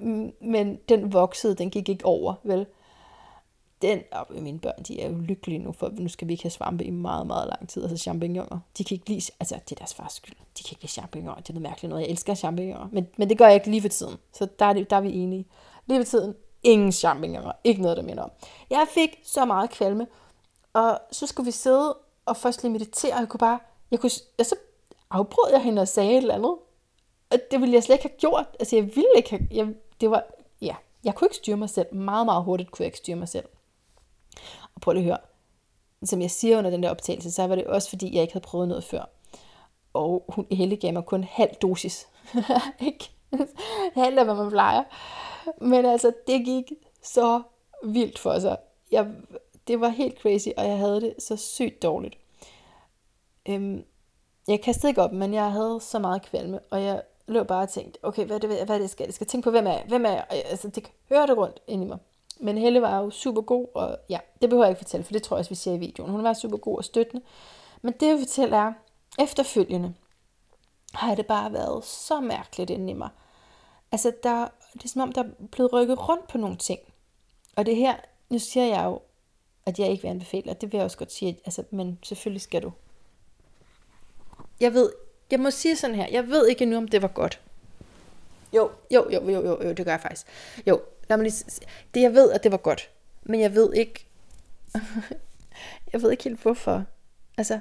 Mm, 0.00 0.32
men 0.40 0.76
den 0.88 1.12
voksede, 1.12 1.54
den 1.54 1.70
gik 1.70 1.88
ikke 1.88 2.06
over, 2.06 2.34
vel? 2.42 2.66
Den, 3.82 4.02
og 4.12 4.26
mine 4.30 4.58
børn, 4.58 4.82
de 4.82 5.00
er 5.00 5.08
jo 5.08 5.18
lykkelige 5.18 5.58
nu, 5.58 5.72
for 5.72 5.92
nu 5.98 6.08
skal 6.08 6.28
vi 6.28 6.32
ikke 6.32 6.44
have 6.44 6.50
svampe 6.50 6.84
i 6.84 6.90
meget, 6.90 7.26
meget 7.26 7.48
lang 7.48 7.68
tid. 7.68 7.82
Altså 7.82 7.96
champignoner, 7.96 8.58
de 8.78 8.84
kan 8.84 8.94
ikke 8.94 9.08
lide, 9.08 9.32
altså 9.40 9.54
det 9.54 9.72
er 9.72 9.78
deres 9.78 9.94
fars 9.94 10.12
skyld, 10.12 10.34
de 10.58 10.62
kan 10.62 10.70
ikke 10.70 10.82
lide 10.82 10.92
champignoner, 10.92 11.40
det 11.40 11.48
er 11.48 11.52
noget 11.52 11.62
mærkeligt 11.62 11.88
noget, 11.88 12.02
jeg 12.02 12.10
elsker 12.10 12.34
champignoner, 12.34 12.88
men, 12.92 13.06
men 13.16 13.28
det 13.28 13.38
gør 13.38 13.46
jeg 13.46 13.54
ikke 13.54 13.70
lige 13.70 13.82
for 13.82 13.88
tiden, 13.88 14.16
så 14.32 14.48
der 14.58 14.64
er, 14.64 14.72
det, 14.72 14.90
der 14.90 14.96
er 14.96 15.00
vi 15.00 15.12
enige. 15.12 15.46
Lige 15.86 16.00
for 16.00 16.04
tiden, 16.04 16.34
ingen 16.62 16.92
champignoner, 16.92 17.52
ikke 17.64 17.82
noget, 17.82 17.96
der 17.96 18.02
minder 18.02 18.22
om. 18.22 18.30
Jeg 18.70 18.86
fik 18.94 19.20
så 19.24 19.44
meget 19.44 19.70
kvalme, 19.70 20.06
og 20.72 20.98
så 21.12 21.26
skulle 21.26 21.44
vi 21.44 21.50
sidde 21.50 21.96
og 22.26 22.36
først 22.36 22.62
lige 22.62 22.72
meditere, 22.72 23.12
og 23.12 23.20
jeg 23.20 23.28
kunne 23.28 23.38
bare, 23.38 23.58
jeg 23.90 24.00
kunne, 24.00 24.10
og 24.38 24.46
så 24.46 24.54
afbrød 25.10 25.52
jeg 25.52 25.62
hende 25.62 25.82
og 25.82 25.88
sagde 25.88 26.10
et 26.10 26.16
eller 26.16 26.34
andet, 26.34 26.56
og 27.30 27.38
det 27.50 27.60
ville 27.60 27.74
jeg 27.74 27.82
slet 27.82 27.94
ikke 27.94 28.08
have 28.08 28.18
gjort, 28.18 28.46
altså 28.60 28.76
jeg 28.76 28.86
ville 28.96 29.16
ikke 29.16 29.30
have, 29.30 29.48
jeg, 29.50 29.68
det 30.00 30.10
var, 30.10 30.24
ja, 30.60 30.74
jeg 31.04 31.14
kunne 31.14 31.26
ikke 31.26 31.36
styre 31.36 31.56
mig 31.56 31.70
selv, 31.70 31.94
meget, 31.94 32.26
meget 32.26 32.44
hurtigt 32.44 32.70
kunne 32.70 32.82
jeg 32.82 32.86
ikke 32.86 32.98
styre 32.98 33.16
mig 33.16 33.28
selv. 33.28 33.44
Og 34.80 34.82
prøv 34.82 34.92
lige 34.92 35.02
at 35.02 35.04
høre, 35.04 35.18
som 36.04 36.22
jeg 36.22 36.30
siger 36.30 36.58
under 36.58 36.70
den 36.70 36.82
der 36.82 36.90
optagelse, 36.90 37.30
så 37.30 37.46
var 37.46 37.54
det 37.54 37.64
også 37.64 37.88
fordi, 37.88 38.14
jeg 38.14 38.22
ikke 38.22 38.32
havde 38.32 38.44
prøvet 38.44 38.68
noget 38.68 38.84
før. 38.84 39.04
Og 39.92 40.24
hun 40.28 40.46
Helle 40.50 40.76
gav 40.76 40.92
mig 40.92 41.04
kun 41.04 41.24
halv 41.24 41.54
dosis. 41.62 42.08
ikke? 42.86 43.10
halv 43.94 44.18
af, 44.18 44.24
hvad 44.24 44.34
man 44.34 44.50
plejer. 44.50 44.82
Men 45.60 45.84
altså, 45.84 46.12
det 46.26 46.44
gik 46.44 46.72
så 47.02 47.42
vildt 47.84 48.18
for 48.18 48.38
sig. 48.38 48.56
Jeg, 48.90 49.06
det 49.68 49.80
var 49.80 49.88
helt 49.88 50.18
crazy, 50.18 50.48
og 50.56 50.64
jeg 50.64 50.78
havde 50.78 51.00
det 51.00 51.14
så 51.18 51.36
sygt 51.36 51.82
dårligt. 51.82 52.18
Øhm, 53.48 53.84
jeg 54.48 54.60
kastede 54.60 54.90
ikke 54.90 55.02
op, 55.02 55.12
men 55.12 55.34
jeg 55.34 55.52
havde 55.52 55.80
så 55.80 55.98
meget 55.98 56.22
kvalme, 56.22 56.58
og 56.70 56.82
jeg 56.82 57.02
lå 57.26 57.44
bare 57.44 57.62
og 57.62 57.68
tænkte, 57.68 57.98
okay, 58.02 58.26
hvad 58.26 58.36
er 58.36 58.40
det, 58.40 58.48
hvad 58.48 58.58
er 58.58 58.64
det 58.64 58.80
jeg 58.80 58.90
skal? 58.90 59.04
Jeg 59.04 59.14
skal 59.14 59.26
tænke 59.26 59.44
på, 59.44 59.50
hvem 59.50 59.66
er 59.66 59.72
jeg? 59.72 59.84
Hvem 59.88 60.04
er 60.04 60.10
jeg? 60.10 60.24
Og 60.30 60.36
jeg, 60.36 60.44
altså, 60.46 60.68
det 60.68 60.92
hørte 61.08 61.34
rundt 61.34 61.60
ind 61.66 61.82
i 61.82 61.86
mig. 61.86 61.98
Men 62.42 62.58
Helle 62.58 62.82
var 62.82 62.98
jo 62.98 63.10
super 63.10 63.42
god, 63.42 63.66
og 63.74 63.98
ja, 64.08 64.18
det 64.42 64.50
behøver 64.50 64.64
jeg 64.64 64.70
ikke 64.70 64.84
fortælle, 64.84 65.04
for 65.04 65.12
det 65.12 65.22
tror 65.22 65.36
jeg 65.36 65.38
også, 65.38 65.50
vi 65.50 65.54
ser 65.54 65.72
i 65.72 65.78
videoen. 65.78 66.10
Hun 66.10 66.24
var 66.24 66.32
super 66.32 66.56
god 66.56 66.78
og 66.78 66.84
støttende. 66.84 67.22
Men 67.82 67.92
det 67.92 68.06
jeg 68.06 68.14
vil 68.14 68.24
fortælle 68.24 68.56
er, 68.56 68.72
efterfølgende 69.18 69.94
har 70.94 71.14
det 71.14 71.26
bare 71.26 71.52
været 71.52 71.84
så 71.84 72.20
mærkeligt 72.20 72.70
inde 72.70 72.90
i 72.90 72.94
mig. 72.94 73.08
Altså, 73.92 74.12
der, 74.22 74.48
det 74.72 74.84
er 74.84 74.88
som 74.88 75.02
om, 75.02 75.12
der 75.12 75.22
er 75.22 75.46
blevet 75.52 75.72
rykket 75.72 76.08
rundt 76.08 76.28
på 76.28 76.38
nogle 76.38 76.56
ting. 76.56 76.80
Og 77.56 77.66
det 77.66 77.76
her, 77.76 77.96
nu 78.28 78.38
siger 78.38 78.66
jeg 78.66 78.84
jo, 78.84 79.00
at 79.66 79.78
jeg 79.78 79.88
ikke 79.88 80.02
vil 80.02 80.08
anbefale, 80.08 80.50
og 80.50 80.60
det 80.60 80.72
vil 80.72 80.78
jeg 80.78 80.84
også 80.84 80.98
godt 80.98 81.12
sige, 81.12 81.40
altså, 81.44 81.64
men 81.70 81.98
selvfølgelig 82.02 82.42
skal 82.42 82.62
du. 82.62 82.72
Jeg 84.60 84.74
ved, 84.74 84.92
jeg 85.30 85.40
må 85.40 85.50
sige 85.50 85.76
sådan 85.76 85.96
her, 85.96 86.06
jeg 86.10 86.28
ved 86.28 86.48
ikke 86.48 86.66
nu, 86.66 86.76
om 86.76 86.88
det 86.88 87.02
var 87.02 87.08
godt. 87.08 87.40
Jo, 88.52 88.70
jo, 88.90 89.10
jo, 89.10 89.30
jo, 89.30 89.42
jo, 89.42 89.62
jo 89.64 89.72
det 89.72 89.84
gør 89.84 89.92
jeg 89.92 90.00
faktisk. 90.00 90.26
Jo, 90.66 90.80
lad 91.10 91.16
mig 91.16 91.24
lige, 91.24 91.66
det 91.94 92.00
jeg 92.00 92.14
ved, 92.14 92.32
at 92.32 92.42
det 92.42 92.52
var 92.52 92.58
godt, 92.58 92.90
men 93.22 93.40
jeg 93.40 93.54
ved 93.54 93.74
ikke, 93.74 94.06
jeg 95.92 96.02
ved 96.02 96.10
ikke 96.10 96.24
helt 96.24 96.40
hvorfor. 96.40 96.84
Altså, 97.38 97.60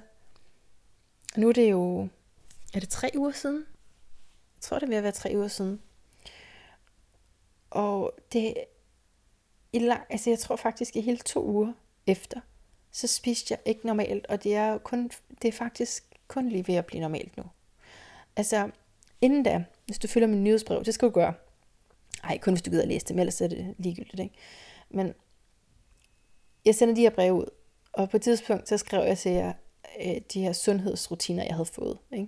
nu 1.38 1.50
er 1.50 1.54
det 1.54 1.72
jo, 1.72 2.08
er 2.74 2.80
det 2.80 2.90
tre 2.90 3.12
uger 3.16 3.32
siden? 3.32 3.66
Jeg 4.56 4.62
tror, 4.62 4.80
det 4.80 4.86
er 4.86 4.90
ved 4.90 4.98
at 4.98 5.04
være 5.04 5.12
tre 5.12 5.32
uger 5.36 5.48
siden. 5.48 5.82
Og 7.70 8.14
det, 8.34 8.54
i 9.74 9.80
lang, 9.80 10.02
altså 10.10 10.30
jeg 10.30 10.40
tror 10.40 10.56
faktisk 10.56 10.96
i 10.96 11.02
hele 11.02 11.18
to 11.18 11.46
uger 11.46 11.74
efter, 12.08 12.40
så 12.92 13.08
spiste 13.08 13.52
jeg 13.52 13.60
ikke 13.66 13.86
normalt, 13.86 14.28
og 14.28 14.44
det 14.44 14.56
er 14.56 14.78
kun, 14.78 15.12
det 15.42 15.48
er 15.48 15.52
faktisk 15.52 16.06
kun 16.28 16.50
lige 16.50 16.68
ved 16.68 16.76
at 16.76 16.86
blive 16.86 17.02
normalt 17.02 17.38
nu. 17.38 17.44
Altså, 18.36 18.72
inden 19.22 19.44
da, 19.44 19.64
hvis 19.86 20.00
du 20.00 20.08
følger 20.08 20.28
min 20.28 20.44
nyhedsbrev, 20.44 20.84
det 20.84 20.94
skal 20.94 21.08
du 21.08 21.14
gøre. 21.14 21.34
Ej, 22.24 22.38
kun 22.38 22.54
hvis 22.54 22.62
du 22.62 22.70
gider 22.70 22.84
at 22.84 22.88
læse 22.88 23.06
dem, 23.06 23.20
ellers 23.20 23.42
er 23.42 23.48
det 23.48 23.76
ligegyldigt, 23.78 24.20
ikke? 24.20 24.36
Men 24.90 25.14
jeg 26.66 26.76
sender 26.76 26.96
de 26.96 27.02
her 27.02 27.10
breve 27.10 27.34
ud, 27.34 27.46
og 27.94 28.10
på 28.10 28.18
et 28.18 28.24
tidspunkt, 28.24 28.70
så 28.70 28.78
skrev 28.78 29.08
jeg 29.08 29.18
til 29.18 29.32
jer 29.32 29.54
øh, 30.06 30.22
de 30.34 30.42
her 30.42 30.54
sundhedsrutiner, 30.54 31.44
jeg 31.44 31.54
havde 31.54 31.66
fået. 31.66 31.98
Ikke? 32.12 32.28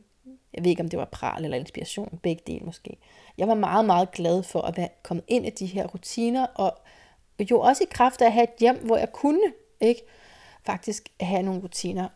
Jeg 0.53 0.63
ved 0.63 0.69
ikke, 0.69 0.83
om 0.83 0.89
det 0.89 0.99
var 0.99 1.05
pral 1.05 1.43
eller 1.43 1.57
inspiration, 1.57 2.19
begge 2.23 2.43
dele 2.47 2.65
måske. 2.65 2.97
Jeg 3.37 3.47
var 3.47 3.53
meget, 3.53 3.85
meget 3.85 4.11
glad 4.11 4.43
for 4.43 4.61
at 4.61 4.77
være 4.77 4.89
kommet 5.03 5.25
ind 5.27 5.45
i 5.45 5.49
de 5.49 5.65
her 5.65 5.87
rutiner, 5.87 6.45
og 6.45 6.77
jo 7.51 7.59
også 7.59 7.83
i 7.83 7.87
kraft 7.91 8.21
af 8.21 8.25
at 8.25 8.33
have 8.33 8.43
et 8.43 8.59
hjem, 8.59 8.85
hvor 8.85 8.97
jeg 8.97 9.11
kunne 9.11 9.53
ikke 9.81 10.01
faktisk 10.65 11.09
have 11.19 11.43
nogle 11.43 11.61
rutiner. 11.61 12.09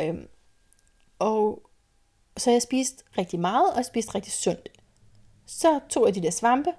Øhm, 0.00 0.28
og 1.18 1.62
så 2.36 2.50
jeg 2.50 2.62
spiste 2.62 3.04
rigtig 3.18 3.40
meget, 3.40 3.70
og 3.70 3.76
jeg 3.76 3.84
spiste 3.84 4.14
rigtig 4.14 4.32
sundt. 4.32 4.68
Så 5.46 5.80
tog 5.88 6.06
jeg 6.06 6.14
de 6.14 6.22
der 6.22 6.30
svampe, 6.30 6.70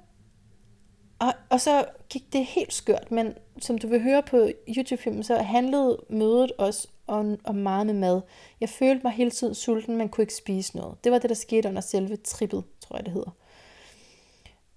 og, 1.20 1.34
og 1.50 1.62
så 1.62 1.86
gik 2.10 2.34
det 2.34 2.46
helt 2.46 2.74
skørt, 2.74 3.12
men 3.12 3.34
som 3.60 3.78
du 3.78 3.88
vil 3.88 4.02
høre 4.02 4.24
på 4.24 4.50
YouTube-filmen, 4.78 5.24
så 5.24 5.38
handlede 5.38 5.98
mødet 6.10 6.52
også 6.52 6.88
om, 7.08 7.40
om 7.44 7.56
meget 7.56 7.86
med 7.86 7.94
mad. 7.94 8.22
Jeg 8.62 8.70
følte 8.70 9.04
mig 9.04 9.12
hele 9.12 9.32
tiden 9.32 9.56
sulten, 9.56 9.98
men 9.98 10.10
kunne 10.10 10.22
ikke 10.22 10.34
spise 10.34 10.78
noget. 10.78 11.04
Det 11.04 11.12
var 11.12 11.20
det, 11.20 11.30
der 11.30 11.36
skete 11.36 11.70
under 11.70 11.82
selve 11.82 12.16
trippet, 12.16 12.64
tror 12.80 12.98
jeg 12.98 13.06
det 13.06 13.14
hedder. 13.14 13.32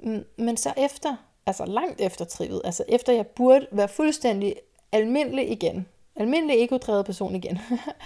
Mm, 0.00 0.24
men 0.36 0.56
så 0.56 0.72
efter, 0.76 1.16
altså 1.46 1.64
langt 1.64 2.00
efter 2.00 2.24
trippet, 2.24 2.60
altså 2.64 2.84
efter 2.88 3.12
jeg 3.12 3.26
burde 3.26 3.66
være 3.72 3.88
fuldstændig 3.88 4.54
almindelig 4.92 5.50
igen, 5.50 5.86
almindelig 6.16 6.64
egodrevet 6.64 7.06
person 7.06 7.36
igen, 7.36 7.58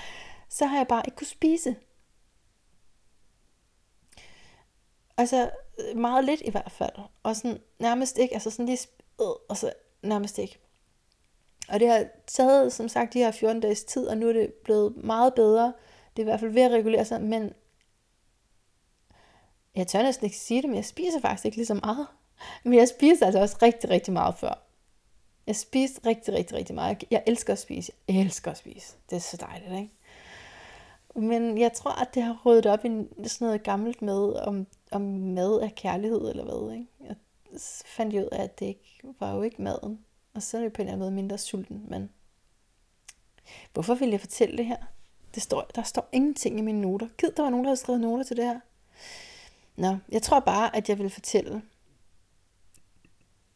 så 0.48 0.66
har 0.66 0.76
jeg 0.76 0.86
bare 0.86 1.02
ikke 1.06 1.16
kunne 1.16 1.26
spise. 1.26 1.76
Altså 5.22 5.50
øh, 5.78 5.96
meget 5.96 6.24
lidt 6.24 6.42
i 6.44 6.50
hvert 6.50 6.72
fald. 6.72 6.98
Og 7.22 7.36
sådan 7.36 7.60
nærmest 7.78 8.18
ikke, 8.18 8.34
altså 8.34 8.50
sådan 8.50 8.66
lige, 8.66 8.88
øh, 9.20 9.26
og 9.48 9.56
så 9.56 9.72
nærmest 10.02 10.38
ikke. 10.38 10.58
Og 11.68 11.80
det 11.80 11.88
har 11.88 12.06
taget, 12.26 12.72
som 12.72 12.88
sagt, 12.88 13.14
de 13.14 13.18
her 13.18 13.30
14 13.30 13.60
dages 13.60 13.84
tid, 13.84 14.06
og 14.06 14.16
nu 14.16 14.28
er 14.28 14.32
det 14.32 14.52
blevet 14.52 14.96
meget 14.96 15.34
bedre. 15.34 15.72
Det 16.16 16.22
er 16.22 16.22
i 16.22 16.24
hvert 16.24 16.40
fald 16.40 16.50
ved 16.50 16.62
at 16.62 16.70
regulere 16.70 17.04
sig, 17.04 17.22
men 17.22 17.52
jeg 19.74 19.86
tør 19.86 20.02
næsten 20.02 20.24
ikke 20.24 20.36
sige 20.36 20.62
det, 20.62 20.70
men 20.70 20.76
jeg 20.76 20.84
spiser 20.84 21.20
faktisk 21.20 21.44
ikke 21.44 21.56
lige 21.56 21.66
så 21.66 21.74
meget. 21.74 22.06
Men 22.64 22.74
jeg 22.74 22.88
spiser 22.88 23.26
altså 23.26 23.40
også 23.40 23.56
rigtig, 23.62 23.90
rigtig 23.90 24.12
meget 24.12 24.34
før. 24.38 24.66
Jeg 25.46 25.56
spiser 25.56 26.06
rigtig, 26.06 26.34
rigtig, 26.34 26.56
rigtig 26.56 26.74
meget. 26.74 27.04
Jeg 27.10 27.22
elsker 27.26 27.52
at 27.52 27.58
spise. 27.58 27.92
Jeg 28.08 28.20
elsker 28.20 28.50
at 28.50 28.56
spise. 28.56 28.94
Det 29.10 29.16
er 29.16 29.20
så 29.20 29.36
dejligt, 29.36 29.72
ikke? 29.72 29.90
Men 31.14 31.58
jeg 31.58 31.72
tror, 31.72 32.02
at 32.02 32.14
det 32.14 32.22
har 32.22 32.40
ryddet 32.46 32.66
op 32.66 32.84
i 32.84 32.88
sådan 33.26 33.46
noget 33.46 33.62
gammelt 33.62 34.02
med, 34.02 34.32
om, 34.32 34.66
om 34.92 35.02
mad 35.02 35.60
er 35.62 35.68
kærlighed 35.76 36.30
eller 36.30 36.44
hvad. 36.44 36.74
Ikke? 36.74 36.86
Jeg 37.04 37.16
fandt 37.86 38.14
ud 38.14 38.28
af, 38.32 38.42
at 38.42 38.58
det 38.58 38.66
ikke, 38.66 39.00
var 39.20 39.34
jo 39.34 39.42
ikke 39.42 39.62
maden. 39.62 40.04
Og 40.34 40.42
så 40.42 40.58
er 40.58 40.62
det 40.62 40.72
på 40.72 40.82
en 40.82 40.88
eller 40.88 40.92
anden 40.92 41.04
måde 41.04 41.14
mindre 41.14 41.38
sulten. 41.38 41.86
Men 41.88 42.10
hvorfor 43.72 43.94
vil 43.94 44.10
jeg 44.10 44.20
fortælle 44.20 44.56
det 44.56 44.66
her? 44.66 44.76
Det 45.34 45.42
står, 45.42 45.70
der 45.74 45.82
står 45.82 46.08
ingenting 46.12 46.58
i 46.58 46.62
mine 46.62 46.80
noter. 46.80 47.08
Gid, 47.18 47.30
der 47.36 47.42
var 47.42 47.50
nogen, 47.50 47.64
der 47.64 47.70
havde 47.70 47.80
skrevet 47.80 48.00
noter 48.00 48.24
til 48.24 48.36
det 48.36 48.44
her. 48.44 48.60
Nå, 49.76 49.96
jeg 50.08 50.22
tror 50.22 50.40
bare, 50.40 50.76
at 50.76 50.88
jeg 50.88 50.98
vil 50.98 51.10
fortælle, 51.10 51.62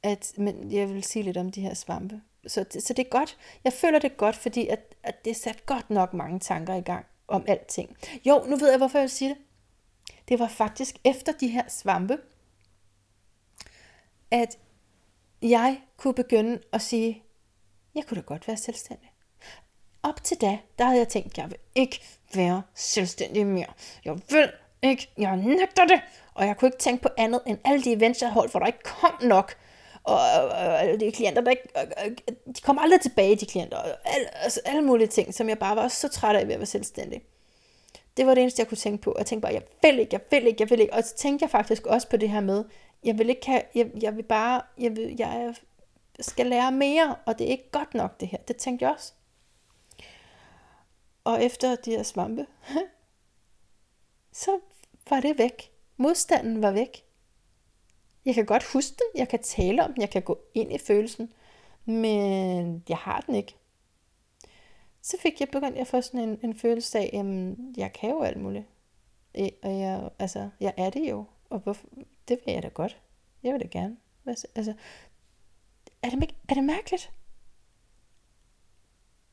at 0.02 0.32
men 0.36 0.72
jeg 0.72 0.88
vil 0.88 1.04
sige 1.04 1.22
lidt 1.22 1.36
om 1.36 1.52
de 1.52 1.60
her 1.60 1.74
svampe. 1.74 2.20
Så 2.46 2.64
så 2.70 2.92
det 2.92 3.06
er 3.06 3.10
godt. 3.10 3.36
Jeg 3.64 3.72
føler 3.72 3.98
det 3.98 4.16
godt, 4.16 4.36
fordi 4.36 4.66
at, 4.66 4.94
at 5.02 5.24
det 5.24 5.36
satte 5.36 5.62
godt 5.66 5.90
nok 5.90 6.14
mange 6.14 6.40
tanker 6.40 6.74
i 6.74 6.80
gang 6.80 7.06
om 7.28 7.44
alting. 7.48 7.96
Jo, 8.24 8.44
nu 8.46 8.56
ved 8.56 8.68
jeg, 8.68 8.78
hvorfor 8.78 8.98
jeg 8.98 9.02
vil 9.02 9.10
sige 9.10 9.28
det. 9.28 9.38
Det 10.28 10.38
var 10.38 10.48
faktisk 10.48 10.96
efter 11.04 11.32
de 11.32 11.48
her 11.48 11.62
svampe, 11.68 12.18
at 14.30 14.58
jeg 15.42 15.80
kunne 15.96 16.14
begynde 16.14 16.60
at 16.72 16.82
sige, 16.82 17.22
jeg 17.94 18.04
kunne 18.06 18.16
da 18.16 18.26
godt 18.26 18.48
være 18.48 18.56
selvstændig. 18.56 19.12
Op 20.02 20.24
til 20.24 20.40
da, 20.40 20.58
der 20.78 20.84
havde 20.84 20.98
jeg 20.98 21.08
tænkt, 21.08 21.38
jeg 21.38 21.50
vil 21.50 21.58
ikke 21.74 22.00
være 22.34 22.62
selvstændig 22.74 23.46
mere. 23.46 23.72
Jeg 24.04 24.18
vil 24.30 24.52
ikke, 24.82 25.10
jeg 25.18 25.36
nægter 25.36 25.84
det. 25.84 26.00
Og 26.34 26.46
jeg 26.46 26.56
kunne 26.56 26.68
ikke 26.68 26.78
tænke 26.78 27.02
på 27.02 27.08
andet 27.16 27.40
end 27.46 27.58
alle 27.64 27.84
de 27.84 27.92
events, 27.92 28.22
jeg 28.22 28.30
holdt, 28.30 28.50
hvor 28.50 28.60
der 28.60 28.66
ikke 28.66 28.82
kom 28.82 29.14
nok. 29.22 29.56
Og, 30.02 30.14
og 30.14 30.82
alle 30.82 31.00
de 31.00 31.12
klienter, 31.12 31.42
der 31.42 31.50
ikke, 31.50 31.68
de 32.56 32.60
kom 32.62 32.78
aldrig 32.78 33.00
tilbage, 33.00 33.36
de 33.36 33.46
klienter. 33.46 33.76
Og 33.76 33.88
alle, 34.04 34.36
altså, 34.36 34.60
alle 34.64 34.82
mulige 34.82 35.06
ting, 35.06 35.34
som 35.34 35.48
jeg 35.48 35.58
bare 35.58 35.76
var 35.76 35.88
så 35.88 36.08
træt 36.08 36.36
af 36.36 36.46
ved 36.46 36.54
at 36.54 36.60
være 36.60 36.66
selvstændig. 36.66 37.22
Det 38.16 38.26
var 38.26 38.34
det 38.34 38.40
eneste, 38.40 38.60
jeg 38.60 38.68
kunne 38.68 38.78
tænke 38.78 39.02
på. 39.02 39.14
Jeg 39.18 39.26
tænkte 39.26 39.42
bare, 39.42 39.54
jeg 39.54 39.62
vil 39.82 39.98
ikke, 39.98 40.14
jeg 40.14 40.20
vil 40.30 40.46
ikke, 40.46 40.62
jeg 40.62 40.70
vil 40.70 40.80
ikke. 40.80 40.94
Og 40.94 41.04
så 41.04 41.16
tænkte 41.16 41.42
jeg 41.42 41.50
faktisk 41.50 41.86
også 41.86 42.08
på 42.08 42.16
det 42.16 42.30
her 42.30 42.40
med, 42.40 42.64
jeg 43.04 43.18
vil 43.18 43.30
ikke 43.30 43.46
have, 43.46 43.62
jeg, 43.74 43.90
jeg 44.02 44.16
vil 44.16 44.22
bare, 44.22 44.62
jeg, 44.78 44.96
vil, 44.96 45.16
jeg 45.18 45.54
skal 46.20 46.46
lære 46.46 46.72
mere, 46.72 47.16
og 47.26 47.38
det 47.38 47.46
er 47.46 47.50
ikke 47.50 47.70
godt 47.70 47.94
nok 47.94 48.20
det 48.20 48.28
her. 48.28 48.38
Det 48.38 48.56
tænkte 48.56 48.84
jeg 48.84 48.92
også. 48.92 49.12
Og 51.24 51.44
efter 51.44 51.76
de 51.76 51.90
her 51.90 52.02
svampe, 52.02 52.46
så 54.42 54.58
var 55.10 55.20
det 55.20 55.38
væk. 55.38 55.70
Modstanden 55.96 56.62
var 56.62 56.72
væk. 56.72 57.04
Jeg 58.24 58.34
kan 58.34 58.46
godt 58.46 58.64
huske 58.72 58.96
den, 58.96 59.20
jeg 59.20 59.28
kan 59.28 59.42
tale 59.42 59.84
om 59.84 59.92
den, 59.92 60.00
jeg 60.00 60.10
kan 60.10 60.22
gå 60.22 60.38
ind 60.54 60.72
i 60.72 60.78
følelsen, 60.78 61.32
men 61.84 62.84
jeg 62.88 62.96
har 62.96 63.20
den 63.20 63.34
ikke. 63.34 63.56
Så 65.06 65.16
fik 65.20 65.40
jeg 65.40 65.48
begyndt 65.48 65.76
at 65.76 65.86
få 65.86 66.00
sådan 66.00 66.28
en, 66.28 66.38
en 66.42 66.54
følelse 66.54 66.98
af, 66.98 67.10
at 67.12 67.26
jeg 67.76 67.92
kan 67.92 68.10
jo 68.10 68.22
alt 68.22 68.36
muligt. 68.36 68.64
Og 69.62 69.78
jeg, 69.78 70.10
altså, 70.18 70.50
jeg 70.60 70.74
er 70.76 70.90
det 70.90 71.10
jo. 71.10 71.24
Og 71.50 71.58
hvorfor, 71.58 71.86
det 72.28 72.40
vil 72.44 72.54
jeg 72.54 72.62
da 72.62 72.68
godt. 72.68 73.00
Jeg 73.42 73.52
vil 73.52 73.60
da 73.60 73.66
gerne. 73.66 73.96
Altså, 74.26 74.74
er 76.02 76.10
det, 76.10 76.34
er 76.48 76.54
det 76.54 76.64
mærkeligt? 76.64 77.12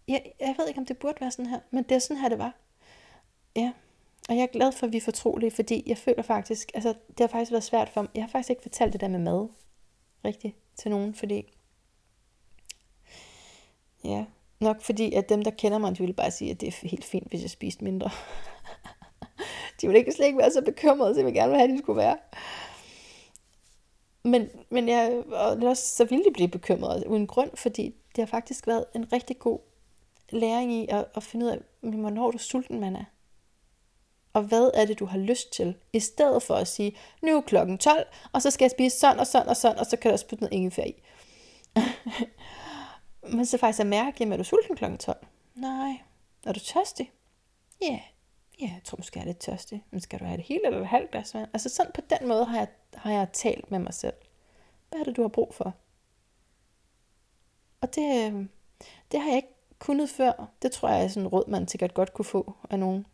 Jeg, 0.07 0.33
jeg 0.39 0.55
ved 0.57 0.67
ikke, 0.67 0.79
om 0.79 0.85
det 0.85 0.97
burde 0.97 1.21
være 1.21 1.31
sådan 1.31 1.49
her, 1.49 1.59
men 1.71 1.83
det 1.83 1.95
er 1.95 1.99
sådan 1.99 2.21
her, 2.21 2.29
det 2.29 2.37
var. 2.37 2.55
Ja, 3.55 3.73
og 4.29 4.35
jeg 4.35 4.43
er 4.43 4.47
glad 4.47 4.71
for, 4.71 4.85
at 4.85 4.91
vi 4.91 4.97
er 4.97 5.01
fortrolige, 5.01 5.51
fordi 5.51 5.83
jeg 5.85 5.97
føler 5.97 6.23
faktisk, 6.23 6.71
altså 6.73 6.93
det 7.07 7.19
har 7.19 7.27
faktisk 7.27 7.51
været 7.51 7.63
svært 7.63 7.89
for 7.89 8.01
mig. 8.01 8.11
Jeg 8.15 8.23
har 8.23 8.29
faktisk 8.29 8.49
ikke 8.49 8.61
fortalt 8.61 8.93
det 8.93 9.01
der 9.01 9.07
med 9.07 9.19
mad 9.19 9.47
rigtigt 10.25 10.55
til 10.75 10.91
nogen, 10.91 11.15
fordi 11.15 11.53
ja, 14.03 14.25
nok 14.63 14.81
fordi, 14.81 15.13
at 15.13 15.29
dem, 15.29 15.41
der 15.41 15.51
kender 15.51 15.77
mig, 15.77 15.91
de 15.91 15.99
ville 15.99 16.13
bare 16.13 16.31
sige, 16.31 16.51
at 16.51 16.61
det 16.61 16.67
er 16.67 16.87
helt 16.87 17.05
fint, 17.05 17.27
hvis 17.29 17.41
jeg 17.41 17.49
spiste 17.49 17.83
mindre. 17.83 18.09
de 19.81 19.87
ville 19.87 19.99
ikke 19.99 20.11
slet 20.11 20.25
ikke 20.25 20.37
være 20.37 20.51
så 20.51 20.61
bekymrede, 20.61 21.13
så 21.13 21.19
jeg 21.19 21.25
ville 21.25 21.39
gerne 21.39 21.53
have, 21.53 21.63
at 21.63 21.69
de 21.69 21.77
skulle 21.77 21.97
være. 21.97 22.17
Men, 24.23 24.49
men 24.69 24.89
jeg, 24.89 25.23
og 25.31 25.51
også, 25.51 25.95
så 25.95 26.05
ville 26.05 26.25
de 26.25 26.33
blive 26.33 26.47
bekymrede 26.47 27.07
uden 27.07 27.27
grund, 27.27 27.49
fordi 27.55 27.95
det 28.15 28.21
har 28.21 28.25
faktisk 28.25 28.67
været 28.67 28.85
en 28.95 29.13
rigtig 29.13 29.39
god 29.39 29.59
læring 30.29 30.73
i 30.73 30.87
at, 30.89 31.05
at 31.15 31.23
finde 31.23 31.45
ud 31.45 31.51
af, 31.51 31.59
hvornår 31.81 32.31
du 32.31 32.37
sulten 32.37 32.79
man 32.79 32.95
er. 32.95 33.03
Og 34.33 34.43
hvad 34.43 34.71
er 34.73 34.85
det, 34.85 34.99
du 34.99 35.05
har 35.05 35.17
lyst 35.17 35.53
til? 35.53 35.75
I 35.93 35.99
stedet 35.99 36.43
for 36.43 36.55
at 36.55 36.67
sige, 36.67 36.97
nu 37.21 37.37
er 37.37 37.41
klokken 37.41 37.77
12, 37.77 38.05
og 38.31 38.41
så 38.41 38.51
skal 38.51 38.63
jeg 38.63 38.71
spise 38.71 38.99
sådan 38.99 39.19
og 39.19 39.27
sådan 39.27 39.49
og 39.49 39.57
sådan, 39.57 39.79
og 39.79 39.85
så 39.85 39.97
kan 39.97 40.09
der 40.09 40.13
også 40.13 40.27
putte 40.27 40.43
noget 40.43 40.53
ingefær 40.53 40.83
i. 40.83 41.03
Men 43.31 43.45
så 43.45 43.57
faktisk 43.57 43.79
at 43.79 43.87
mærke, 43.87 44.17
jamen 44.19 44.33
er 44.33 44.37
du 44.37 44.43
sulten 44.43 44.75
klokken 44.75 44.97
12? 44.97 45.27
Nej. 45.55 46.01
Er 46.45 46.51
du 46.53 46.59
tørstig? 46.59 47.11
Ja. 47.81 47.87
Yeah. 47.87 48.01
Ja, 48.61 48.65
jeg 48.65 48.81
tror 48.83 48.97
måske, 48.97 49.19
jeg 49.19 49.23
er 49.23 49.27
lidt 49.27 49.39
tørstig. 49.39 49.83
Men 49.91 50.01
skal 50.01 50.19
du 50.19 50.25
have 50.25 50.37
det 50.37 50.45
hele 50.45 50.65
eller 50.65 50.81
et 50.81 50.87
halvt 50.87 51.11
glas 51.11 51.33
vand? 51.33 51.49
Altså 51.53 51.69
sådan 51.69 51.91
på 51.95 52.01
den 52.09 52.27
måde 52.27 52.45
har 52.45 52.57
jeg, 52.57 52.67
har 52.93 53.11
jeg 53.11 53.27
talt 53.33 53.71
med 53.71 53.79
mig 53.79 53.93
selv. 53.93 54.13
Hvad 54.89 54.99
er 54.99 55.03
det, 55.03 55.15
du 55.15 55.21
har 55.21 55.29
brug 55.29 55.53
for? 55.53 55.73
Og 57.81 57.95
det, 57.95 58.27
øhm, 58.27 58.49
det 59.11 59.19
har 59.19 59.27
jeg 59.27 59.35
ikke 59.35 59.55
kunnet 59.79 60.09
før. 60.09 60.47
Det 60.61 60.71
tror 60.71 60.89
jeg 60.89 61.03
er 61.03 61.07
sådan 61.07 61.23
en 61.23 61.27
råd, 61.27 61.47
man 61.47 61.67
sikkert 61.67 61.93
godt 61.93 62.13
kunne 62.13 62.25
få 62.25 62.55
af 62.69 62.79
nogen. 62.79 63.05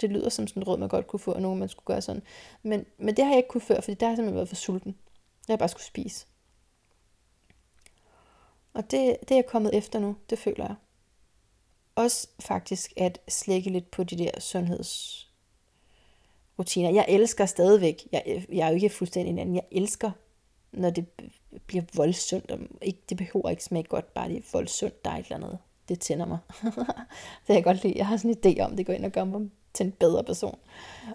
Det 0.00 0.10
lyder 0.10 0.28
som 0.28 0.46
sådan 0.46 0.62
en 0.62 0.66
råd, 0.66 0.78
man 0.78 0.88
godt 0.88 1.06
kunne 1.06 1.20
få 1.20 1.32
af 1.32 1.42
nogen, 1.42 1.58
man 1.58 1.68
skulle 1.68 1.86
gøre 1.86 2.02
sådan. 2.02 2.22
Men, 2.62 2.86
men 2.98 3.16
det 3.16 3.24
har 3.24 3.32
jeg 3.32 3.36
ikke 3.36 3.48
kunnet 3.48 3.62
før, 3.64 3.80
fordi 3.80 3.94
der 3.94 4.06
har 4.06 4.10
jeg 4.10 4.16
simpelthen 4.16 4.36
været 4.36 4.48
for 4.48 4.56
sulten. 4.56 4.96
Jeg 5.48 5.52
har 5.52 5.58
bare 5.58 5.68
skulle 5.68 5.84
spise. 5.84 6.26
Og 8.74 8.90
det, 8.90 9.16
det 9.20 9.30
er 9.30 9.34
jeg 9.34 9.46
kommet 9.46 9.74
efter 9.74 9.98
nu, 9.98 10.16
det 10.30 10.38
føler 10.38 10.66
jeg. 10.66 10.74
Også 11.94 12.28
faktisk 12.40 12.92
at 12.96 13.20
slække 13.28 13.70
lidt 13.70 13.90
på 13.90 14.04
de 14.04 14.18
der 14.18 14.40
sundhedsrutiner. 14.40 16.90
Jeg 16.90 17.06
elsker 17.08 17.46
stadigvæk, 17.46 18.08
jeg, 18.12 18.44
jeg 18.52 18.66
er 18.66 18.68
jo 18.68 18.74
ikke 18.74 18.90
fuldstændig 18.90 19.30
en 19.30 19.38
anden, 19.38 19.54
jeg 19.54 19.66
elsker, 19.72 20.10
når 20.72 20.90
det 20.90 21.06
bliver 21.66 21.84
voldsundt. 21.94 22.52
Ikke, 22.82 23.00
det 23.08 23.16
behøver 23.16 23.50
ikke 23.50 23.64
smage 23.64 23.84
godt, 23.84 24.14
bare 24.14 24.28
det 24.28 24.36
er 24.36 24.42
voldsomt, 24.52 25.04
der 25.04 25.10
er 25.10 25.16
et 25.16 25.24
eller 25.24 25.36
andet 25.36 25.58
det 25.88 26.00
tænder 26.00 26.26
mig. 26.26 26.38
det 26.62 27.46
kan 27.46 27.56
jeg 27.56 27.64
godt 27.64 27.82
lide. 27.82 27.94
Jeg 27.96 28.06
har 28.06 28.16
sådan 28.16 28.36
en 28.42 28.58
idé 28.58 28.60
om, 28.60 28.76
det 28.76 28.86
går 28.86 28.92
ind 28.92 29.04
og 29.04 29.12
gør 29.12 29.24
mig 29.24 29.50
til 29.74 29.86
en 29.86 29.92
bedre 29.92 30.24
person. 30.24 30.58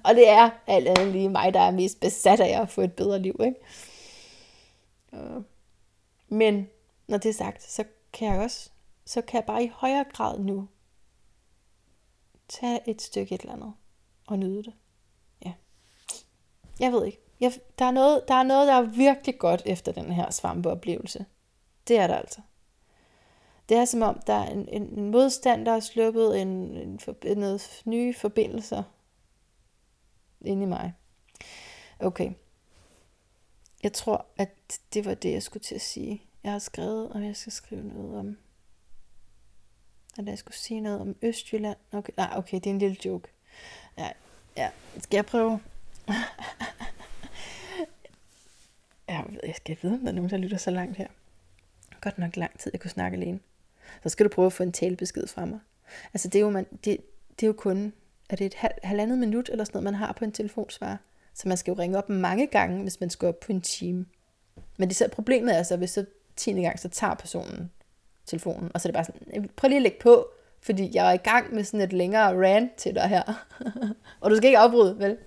Og 0.03 0.15
det 0.15 0.29
er 0.29 0.49
alt 0.67 0.87
andet 0.87 1.07
lige 1.07 1.29
mig, 1.29 1.53
der 1.53 1.59
er 1.59 1.71
mest 1.71 1.99
besat 1.99 2.39
af 2.39 2.61
at 2.61 2.69
få 2.69 2.81
et 2.81 2.93
bedre 2.93 3.19
liv. 3.19 3.39
Ikke? 3.43 3.57
Øh. 5.13 5.41
Men 6.29 6.67
når 7.09 7.17
det 7.17 7.29
er 7.29 7.33
sagt, 7.33 7.63
så 7.63 7.83
kan 8.13 8.27
jeg 8.27 8.39
også, 8.39 8.69
så 9.05 9.21
kan 9.21 9.37
jeg 9.37 9.45
bare 9.45 9.63
i 9.63 9.71
højere 9.73 10.05
grad 10.13 10.39
nu 10.39 10.67
tage 12.47 12.89
et 12.89 13.01
stykke 13.01 13.35
et 13.35 13.41
eller 13.41 13.53
andet 13.53 13.73
og 14.27 14.39
nyde 14.39 14.63
det. 14.63 14.73
Ja. 15.45 15.53
Jeg 16.79 16.91
ved 16.91 17.05
ikke. 17.05 17.19
Jeg, 17.39 17.53
der, 17.79 17.85
er 17.85 17.91
noget, 17.91 18.23
der 18.27 18.33
er 18.33 18.43
noget, 18.43 18.67
der 18.67 18.73
er 18.73 18.81
virkelig 18.81 19.39
godt 19.39 19.61
efter 19.65 19.91
den 19.91 20.11
her 20.11 20.31
svampeoplevelse. 20.31 21.25
Det 21.87 21.97
er 21.97 22.07
der 22.07 22.15
altså. 22.15 22.41
Det 23.69 23.77
er 23.77 23.85
som 23.85 24.01
om, 24.01 24.19
der 24.27 24.33
er 24.33 24.49
en, 24.49 24.69
en 24.69 25.11
modstand, 25.11 25.65
der 25.65 25.71
er 25.71 25.79
sluppet 25.79 26.41
en, 26.41 26.47
en, 26.47 26.99
en, 27.23 27.37
noget 27.37 27.81
nye 27.85 28.13
forbindelser 28.13 28.83
ind 30.41 30.63
i 30.63 30.65
mig. 30.65 30.93
Okay. 31.99 32.31
Jeg 33.83 33.93
tror, 33.93 34.25
at 34.37 34.79
det 34.93 35.05
var 35.05 35.13
det, 35.13 35.31
jeg 35.31 35.43
skulle 35.43 35.63
til 35.63 35.75
at 35.75 35.81
sige. 35.81 36.28
Jeg 36.43 36.51
har 36.51 36.59
skrevet, 36.59 37.09
og 37.09 37.23
jeg 37.23 37.35
skal 37.35 37.53
skrive 37.53 37.83
noget 37.83 38.19
om... 38.19 38.37
At 40.17 40.27
jeg 40.27 40.37
skulle 40.37 40.57
sige 40.57 40.81
noget 40.81 40.99
om 40.99 41.15
Østjylland. 41.21 41.77
Okay, 41.91 42.13
nej, 42.17 42.33
okay, 42.35 42.55
det 42.55 42.65
er 42.65 42.69
en 42.69 42.79
lille 42.79 42.97
joke. 43.05 43.27
Ja, 43.97 44.09
ja. 44.57 44.69
Skal 44.99 45.17
jeg 45.17 45.25
prøve? 45.25 45.59
jeg, 49.07 49.25
jeg 49.43 49.55
skal 49.55 49.77
vide, 49.81 49.93
om 49.93 49.99
der 49.99 50.07
er 50.07 50.11
nogen, 50.11 50.29
der 50.29 50.37
lytter 50.37 50.57
så 50.57 50.71
langt 50.71 50.97
her. 50.97 51.07
Godt 52.01 52.17
nok 52.17 52.35
lang 52.35 52.59
tid, 52.59 52.71
jeg 52.73 52.81
kunne 52.81 52.91
snakke 52.91 53.17
alene 53.17 53.39
så 54.03 54.09
skal 54.09 54.23
du 54.23 54.29
prøve 54.29 54.45
at 54.45 54.53
få 54.53 54.63
en 54.63 54.71
talebesked 54.71 55.27
fra 55.27 55.45
mig. 55.45 55.59
Altså 56.13 56.27
det 56.27 56.35
er 56.35 56.43
jo, 56.43 56.49
man, 56.49 56.65
det, 56.85 56.97
det 57.39 57.43
er 57.43 57.47
jo 57.47 57.53
kun, 57.53 57.93
er 58.29 58.35
det 58.35 58.45
et 58.45 58.53
halv, 58.53 58.73
halvandet 58.83 59.17
minut 59.17 59.49
eller 59.49 59.63
sådan 59.63 59.77
noget, 59.77 59.83
man 59.83 59.95
har 59.95 60.13
på 60.13 60.25
en 60.25 60.31
telefonsvar. 60.31 60.97
Så 61.33 61.47
man 61.47 61.57
skal 61.57 61.71
jo 61.71 61.79
ringe 61.79 61.97
op 61.97 62.09
mange 62.09 62.47
gange, 62.47 62.81
hvis 62.81 62.99
man 62.99 63.09
skal 63.09 63.27
op 63.27 63.39
på 63.39 63.51
en 63.51 63.61
time. 63.61 64.05
Men 64.77 64.89
det 64.89 64.97
så 64.97 65.07
problemet 65.11 65.57
er 65.57 65.63
så, 65.63 65.77
hvis 65.77 65.89
så 65.89 66.05
10. 66.39 66.61
gang, 66.61 66.79
så 66.79 66.89
tager 66.89 67.13
personen 67.13 67.71
telefonen, 68.25 68.71
og 68.73 68.81
så 68.81 68.87
er 68.87 68.89
det 68.89 68.95
bare 68.95 69.05
sådan, 69.05 69.49
prøv 69.55 69.67
lige 69.67 69.77
at 69.77 69.83
lægge 69.83 69.99
på, 70.01 70.27
fordi 70.61 70.89
jeg 70.93 71.09
er 71.09 71.13
i 71.13 71.17
gang 71.17 71.53
med 71.53 71.63
sådan 71.63 71.81
et 71.81 71.93
længere 71.93 72.47
rant 72.47 72.75
til 72.75 72.95
dig 72.95 73.07
her. 73.07 73.45
og 74.21 74.31
du 74.31 74.35
skal 74.35 74.47
ikke 74.47 74.57
afbryde, 74.57 74.99
vel? 74.99 75.17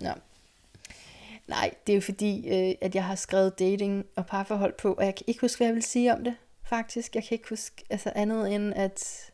Nå. 0.00 0.10
Nej, 1.46 1.74
det 1.86 1.92
er 1.92 1.96
jo 1.96 2.00
fordi, 2.00 2.48
øh, 2.48 2.74
at 2.80 2.94
jeg 2.94 3.04
har 3.04 3.14
skrevet 3.14 3.58
dating 3.58 4.06
og 4.16 4.26
parforhold 4.26 4.74
på, 4.78 4.92
og 4.92 5.04
jeg 5.04 5.14
kan 5.14 5.24
ikke 5.26 5.40
huske, 5.40 5.58
hvad 5.58 5.66
jeg 5.66 5.74
vil 5.74 5.82
sige 5.82 6.12
om 6.12 6.24
det 6.24 6.34
faktisk. 6.64 7.14
Jeg 7.14 7.24
kan 7.24 7.34
ikke 7.34 7.48
huske 7.48 7.84
altså 7.90 8.12
andet 8.14 8.54
end, 8.54 8.74
at 8.74 9.30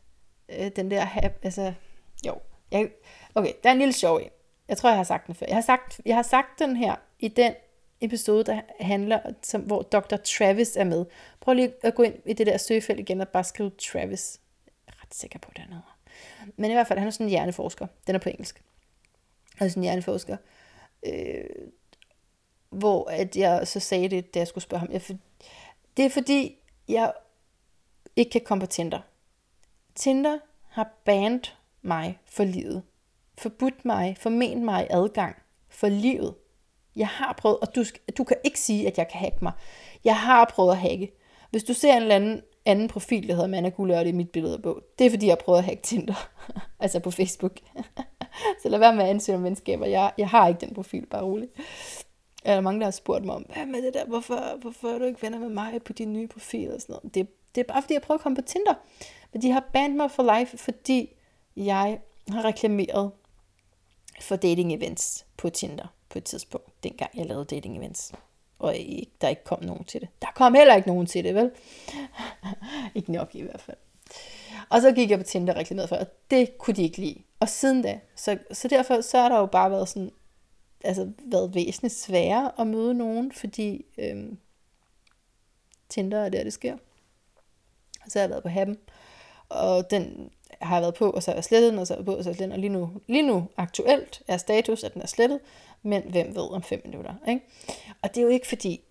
øh, 0.49 0.71
den 0.75 0.91
der, 0.91 1.07
altså, 1.43 1.73
jo. 2.27 2.35
Jeg, 2.71 2.89
okay, 3.35 3.51
der 3.63 3.69
er 3.69 3.73
en 3.73 3.79
lille 3.79 3.93
sjov 3.93 4.19
en. 4.21 4.29
Jeg 4.67 4.77
tror, 4.77 4.89
jeg 4.89 4.97
har 4.97 5.03
sagt 5.03 5.27
den 5.27 5.35
før. 5.35 5.45
Jeg 5.47 5.55
har 5.55 5.61
sagt, 5.61 6.01
jeg 6.05 6.15
har 6.15 6.23
sagt 6.23 6.59
den 6.59 6.75
her 6.75 6.95
i 7.19 7.27
den 7.27 7.53
episode, 8.01 8.43
der 8.43 8.61
handler, 8.79 9.19
som, 9.43 9.61
hvor 9.61 9.81
Dr. 9.81 10.15
Travis 10.15 10.75
er 10.75 10.83
med. 10.83 11.05
Prøv 11.39 11.53
lige 11.53 11.73
at 11.83 11.95
gå 11.95 12.03
ind 12.03 12.15
i 12.25 12.33
det 12.33 12.47
der 12.47 12.57
søgefelt 12.57 12.99
igen 12.99 13.21
og 13.21 13.27
bare 13.27 13.43
skrive 13.43 13.69
Travis. 13.69 14.39
Jeg 14.87 14.93
er 14.97 15.03
ret 15.03 15.15
sikker 15.15 15.39
på, 15.39 15.51
det 15.55 15.63
er 15.63 15.69
noget. 15.69 15.83
Men 16.57 16.71
i 16.71 16.73
hvert 16.73 16.87
fald, 16.87 16.99
han 16.99 17.07
er 17.07 17.11
sådan 17.11 17.25
en 17.25 17.29
hjerneforsker. 17.29 17.87
Den 18.07 18.15
er 18.15 18.19
på 18.19 18.29
engelsk. 18.29 18.63
Han 19.55 19.65
er 19.65 19.69
sådan 19.69 19.81
en 19.81 19.83
hjerneforsker. 19.83 20.37
Øh, 21.05 21.43
hvor 22.69 23.09
at 23.09 23.35
jeg 23.35 23.67
så 23.67 23.79
sagde 23.79 24.09
det, 24.09 24.33
da 24.33 24.39
jeg 24.39 24.47
skulle 24.47 24.63
spørge 24.63 24.79
ham. 24.79 24.91
Jeg, 24.91 25.01
det 25.97 26.05
er 26.05 26.09
fordi, 26.09 26.57
jeg 26.87 27.13
ikke 28.15 28.31
kan 28.31 28.41
komme 28.45 28.61
på 28.61 28.67
Tinder. 28.67 28.99
Tinder 29.95 30.39
har 30.69 30.93
banned 31.05 31.43
mig 31.81 32.19
for 32.25 32.43
livet. 32.43 32.83
Forbudt 33.37 33.85
mig, 33.85 34.17
forment 34.19 34.63
mig 34.63 34.87
adgang 34.89 35.35
for 35.69 35.87
livet. 35.87 36.35
Jeg 36.95 37.07
har 37.07 37.33
prøvet, 37.37 37.57
og 37.59 37.75
du, 37.75 37.83
du 38.17 38.23
kan 38.23 38.37
ikke 38.43 38.59
sige, 38.59 38.87
at 38.87 38.97
jeg 38.97 39.07
kan 39.07 39.19
hacke 39.19 39.37
mig. 39.41 39.51
Jeg 40.03 40.17
har 40.17 40.51
prøvet 40.53 40.71
at 40.71 40.77
hacke. 40.77 41.11
Hvis 41.51 41.63
du 41.63 41.73
ser 41.73 41.93
en 41.93 42.01
eller 42.01 42.15
anden, 42.15 42.41
anden 42.65 42.87
profil, 42.87 43.27
der 43.27 43.33
hedder 43.33 43.47
Manna 43.47 43.69
Gulør, 43.69 43.99
det 43.99 44.09
er 44.09 44.13
mit 44.13 44.29
billede 44.29 44.59
på, 44.59 44.81
det 44.99 45.05
er 45.05 45.09
fordi, 45.09 45.25
jeg 45.25 45.31
har 45.31 45.43
prøvet 45.43 45.59
at 45.59 45.65
hacke 45.65 45.81
Tinder. 45.81 46.29
altså 46.79 46.99
på 46.99 47.11
Facebook. 47.11 47.57
så 48.63 48.69
lad 48.69 48.79
være 48.79 48.95
med 48.95 49.03
at 49.03 49.09
ansøge 49.09 49.37
om 49.37 49.43
venskaber. 49.43 49.85
Jeg, 49.85 50.11
jeg 50.17 50.29
har 50.29 50.47
ikke 50.47 50.61
den 50.61 50.73
profil, 50.73 51.05
bare 51.05 51.23
roligt. 51.23 51.51
Er 52.45 52.53
der 52.53 52.61
mange, 52.61 52.79
der 52.79 52.85
har 52.85 52.91
spurgt 52.91 53.25
mig 53.25 53.35
om, 53.35 53.45
hvad 53.53 53.65
med 53.65 53.81
det 53.81 53.93
der, 53.93 54.05
hvorfor, 54.05 54.59
hvorfor 54.61 54.87
er 54.87 54.97
du 54.97 55.05
ikke 55.05 55.21
venner 55.21 55.39
med 55.39 55.49
mig 55.49 55.83
på 55.85 55.93
din 55.93 56.13
nye 56.13 56.27
profil 56.27 56.71
og 56.73 56.81
sådan 56.81 56.93
noget. 56.93 57.15
Det, 57.15 57.27
det 57.55 57.61
er 57.61 57.73
bare 57.73 57.81
fordi, 57.81 57.93
jeg 57.93 58.01
prøver 58.01 58.17
at 58.17 58.23
komme 58.23 58.35
på 58.35 58.41
Tinder. 58.41 58.73
Men 59.33 59.41
de 59.41 59.51
har 59.51 59.69
bandt 59.73 59.95
mig 59.95 60.11
for 60.11 60.39
life, 60.39 60.57
fordi 60.57 61.09
jeg 61.55 61.99
har 62.29 62.45
reklameret 62.45 63.11
for 64.21 64.35
dating 64.35 64.73
events 64.73 65.25
på 65.37 65.49
Tinder 65.49 65.87
på 66.11 66.17
et 66.17 66.23
tidspunkt, 66.23 66.83
dengang 66.83 67.11
jeg 67.17 67.25
lavede 67.25 67.45
dating 67.45 67.77
events. 67.77 68.13
Og 68.59 68.75
ikke, 68.75 69.11
der 69.21 69.27
ikke 69.27 69.43
kom 69.43 69.63
nogen 69.63 69.83
til 69.83 70.01
det. 70.01 70.09
Der 70.21 70.27
kom 70.35 70.53
heller 70.53 70.75
ikke 70.75 70.87
nogen 70.87 71.07
til 71.07 71.23
det, 71.23 71.35
vel? 71.35 71.51
ikke 72.95 73.11
nok 73.11 73.35
i 73.35 73.41
hvert 73.41 73.61
fald. 73.61 73.77
Og 74.69 74.81
så 74.81 74.91
gik 74.91 75.09
jeg 75.09 75.19
på 75.19 75.23
Tinder 75.23 75.53
og 75.53 75.59
reklamerede 75.59 75.87
for, 75.87 75.95
og 75.95 76.07
det 76.31 76.57
kunne 76.57 76.75
de 76.75 76.83
ikke 76.83 76.97
lide. 76.97 77.23
Og 77.39 77.49
siden 77.49 77.81
da, 77.81 77.99
så, 78.15 78.37
så 78.51 78.67
derfor 78.67 79.01
så 79.01 79.17
har 79.17 79.29
der 79.29 79.37
jo 79.37 79.45
bare 79.45 79.71
været 79.71 79.89
sådan, 79.89 80.11
altså 80.83 81.11
været 81.25 81.55
væsentligt 81.55 81.93
sværere 81.93 82.51
at 82.59 82.67
møde 82.67 82.93
nogen, 82.93 83.31
fordi 83.31 83.85
øhm, 83.97 84.37
Tinder 85.89 86.19
er 86.19 86.29
der, 86.29 86.43
det 86.43 86.53
sker. 86.53 86.73
Og 88.05 88.11
så 88.11 88.19
har 88.19 88.23
jeg 88.23 88.29
været 88.29 88.43
på 88.43 88.49
Happen, 88.49 88.77
og 89.49 89.91
den 89.91 90.31
har 90.61 90.75
jeg 90.75 90.81
været 90.81 90.95
på, 90.95 91.09
og 91.09 91.23
så 91.23 91.31
er 91.31 91.35
jeg 91.35 91.43
slettet 91.43 91.71
den, 91.71 91.79
og 91.79 91.87
så 91.87 91.93
er 91.93 91.97
jeg 91.97 92.05
på, 92.05 92.15
og 92.15 92.23
så 92.23 92.29
er 92.29 92.31
jeg 92.31 92.37
slettet, 92.37 92.53
og 92.53 92.59
lige 92.59 92.69
nu, 92.69 92.91
lige 93.07 93.27
nu 93.27 93.47
aktuelt 93.57 94.21
er 94.27 94.37
status, 94.37 94.83
at 94.83 94.93
den 94.93 95.01
er 95.01 95.07
slettet, 95.07 95.39
men 95.81 96.01
hvem 96.01 96.35
ved 96.35 96.51
om 96.51 96.63
fem 96.63 96.81
minutter, 96.85 97.15
ikke? 97.27 97.45
Og 98.01 98.09
det 98.09 98.17
er 98.17 98.21
jo 98.21 98.27
ikke 98.27 98.47
fordi, 98.47 98.81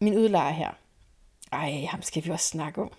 min 0.00 0.18
udlejer 0.18 0.52
her, 0.52 0.70
ej, 1.52 1.84
ham 1.84 2.02
skal 2.02 2.24
vi 2.24 2.30
også 2.30 2.46
snakke 2.46 2.82
om. 2.82 2.92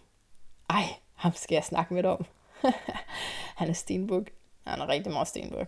Ej, 0.69 0.83
ham 1.13 1.33
skal 1.35 1.55
jeg 1.55 1.63
snakke 1.63 1.93
med 1.93 2.05
om. 2.05 2.25
han 3.59 3.69
er 3.69 3.73
stenbuk. 3.73 4.29
Han 4.67 4.79
er 4.79 4.89
rigtig 4.89 5.11
meget 5.11 5.27
stenbuk. 5.27 5.67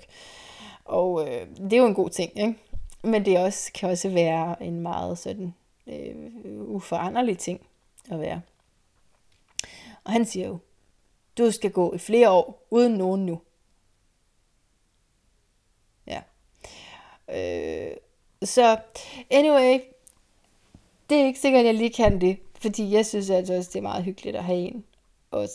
Og 0.85 1.27
øh, 1.27 1.47
det 1.57 1.73
er 1.73 1.77
jo 1.77 1.87
en 1.87 1.95
god 1.95 2.09
ting, 2.09 2.39
ikke? 2.39 2.55
Men 3.03 3.25
det 3.25 3.39
også, 3.39 3.71
kan 3.73 3.89
også 3.89 4.09
være 4.09 4.63
en 4.63 4.81
meget 4.81 5.17
sådan 5.17 5.53
øh, 5.87 6.15
uforanderlig 6.45 7.37
ting 7.37 7.67
at 8.11 8.19
være. 8.19 8.41
Og 10.03 10.11
han 10.11 10.25
siger 10.25 10.47
jo, 10.47 10.59
du 11.37 11.51
skal 11.51 11.71
gå 11.71 11.93
i 11.93 11.97
flere 11.97 12.29
år 12.29 12.67
uden 12.69 12.93
nogen 12.93 13.25
nu. 13.25 13.41
Ja. 16.07 16.21
Øh, 17.29 17.91
så 18.43 18.77
anyway, 19.29 19.79
det 21.09 21.21
er 21.21 21.25
ikke 21.25 21.39
sikkert, 21.39 21.59
at 21.59 21.65
jeg 21.65 21.73
lige 21.73 21.93
kan 21.93 22.21
det, 22.21 22.39
fordi 22.61 22.91
jeg 22.91 23.05
synes 23.05 23.29
altså 23.29 23.53
også, 23.53 23.69
det 23.73 23.79
er 23.79 23.83
meget 23.83 24.03
hyggeligt 24.03 24.35
at 24.35 24.43
have 24.43 24.57
en, 24.57 24.85
og 25.31 25.47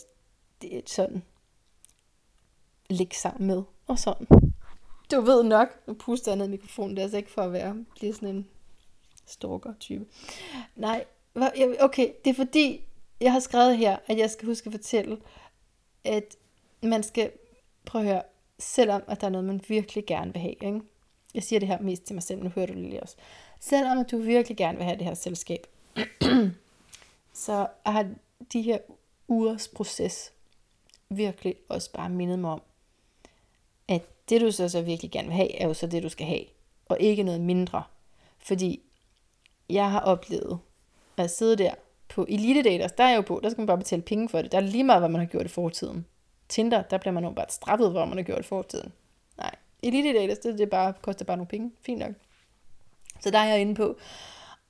det 0.63 0.77
er 0.77 0.81
sådan, 0.87 1.23
ligge 2.91 3.17
sammen 3.17 3.47
med, 3.47 3.63
og 3.87 3.99
sådan. 3.99 4.27
Du 5.11 5.21
ved 5.21 5.43
nok, 5.43 5.69
nu 5.87 5.95
puster 5.95 6.31
jeg 6.31 6.39
ned 6.39 6.49
mikrofonen, 6.49 6.91
det 6.91 6.99
er 6.99 7.03
altså 7.03 7.17
ikke 7.17 7.31
for 7.31 7.43
at 7.43 7.53
være, 7.53 7.85
blive 7.99 8.15
sådan 8.15 8.29
en 8.29 8.49
stalker-type. 9.27 10.07
Nej, 10.77 11.05
okay, 11.81 12.13
det 12.25 12.31
er 12.31 12.35
fordi, 12.35 12.85
jeg 13.21 13.33
har 13.33 13.41
skrevet 13.41 13.77
her, 13.77 13.97
at 14.07 14.19
jeg 14.19 14.31
skal 14.31 14.49
huske 14.49 14.67
at 14.67 14.73
fortælle, 14.73 15.19
at 16.05 16.37
man 16.83 17.03
skal, 17.03 17.33
prøve 17.85 18.05
at 18.05 18.11
høre, 18.11 18.23
selvom 18.59 19.03
at 19.09 19.21
der 19.21 19.27
er 19.27 19.31
noget, 19.31 19.45
man 19.45 19.61
virkelig 19.69 20.07
gerne 20.07 20.33
vil 20.33 20.43
have, 20.43 20.53
ikke? 20.53 20.81
Jeg 21.35 21.43
siger 21.43 21.61
det 21.61 21.69
her 21.69 21.81
mest 21.81 22.03
til 22.03 22.15
mig 22.15 22.23
selv, 22.23 22.43
nu 22.43 22.49
hører 22.49 22.67
du 22.67 22.73
det 22.73 22.83
lige 22.83 23.03
også, 23.03 23.17
selvom 23.61 23.99
at 23.99 24.11
du 24.11 24.19
virkelig 24.19 24.57
gerne 24.57 24.79
vil 24.79 24.85
have 24.85 24.99
det 24.99 25.05
her 25.05 25.15
selskab, 25.15 25.67
så 27.33 27.67
har 27.87 28.09
de 28.53 28.63
her 28.63 28.79
ugers 29.29 29.69
proces 29.69 30.33
virkelig 31.09 31.55
også 31.69 31.93
bare 31.93 32.11
mindet 32.11 32.39
mig 32.39 32.51
om, 32.51 32.63
at 33.89 34.03
det 34.29 34.41
du 34.41 34.51
så, 34.51 34.69
så 34.69 34.83
virkelig 34.83 35.11
gerne 35.11 35.29
vil 35.29 35.37
have, 35.37 35.61
er 35.61 35.67
jo 35.67 35.75
så 35.75 35.87
det, 35.87 36.03
du 36.03 36.09
skal 36.09 36.27
have, 36.27 36.45
og 36.89 37.01
ikke 37.01 37.23
noget 37.23 37.41
mindre. 37.41 37.83
Fordi 38.39 38.83
jeg 39.69 39.91
har 39.91 40.01
oplevet 40.01 40.59
at 41.17 41.31
sidde 41.31 41.57
der 41.57 41.75
på 42.09 42.27
Elite 42.29 42.63
Daters, 42.63 42.93
der 42.93 43.05
er 43.05 43.15
jo 43.15 43.21
på, 43.21 43.41
der 43.43 43.51
skal 43.51 43.61
man 43.61 43.67
bare 43.67 43.79
betale 43.79 44.03
penge 44.03 44.29
for 44.29 44.43
det. 44.43 44.53
Der 44.53 44.59
er 44.59 44.63
lige 44.63 44.85
meget, 44.85 45.01
hvad 45.01 45.09
man 45.09 45.21
har 45.21 45.27
gjort 45.27 45.45
i 45.45 45.49
fortiden. 45.49 46.07
Tinder, 46.49 46.83
der 46.83 46.99
bliver 46.99 47.13
man 47.13 47.25
jo 47.25 47.31
bare 47.31 47.47
straffet, 47.49 47.91
hvor 47.91 48.05
man 48.05 48.19
har 48.19 48.25
gjort 48.25 48.41
i 48.41 48.49
fortiden. 48.49 48.93
Nej, 49.39 49.55
Elite 49.83 50.13
Daters, 50.13 50.39
det, 50.39 50.59
det 50.59 50.71
bare, 50.71 50.93
koster 51.03 51.25
bare 51.25 51.37
nogle 51.37 51.49
penge. 51.49 51.73
Fint 51.83 51.99
nok. 51.99 52.13
Så 53.21 53.31
der 53.31 53.39
er 53.39 53.45
jeg 53.45 53.61
inde 53.61 53.75
på. 53.75 53.97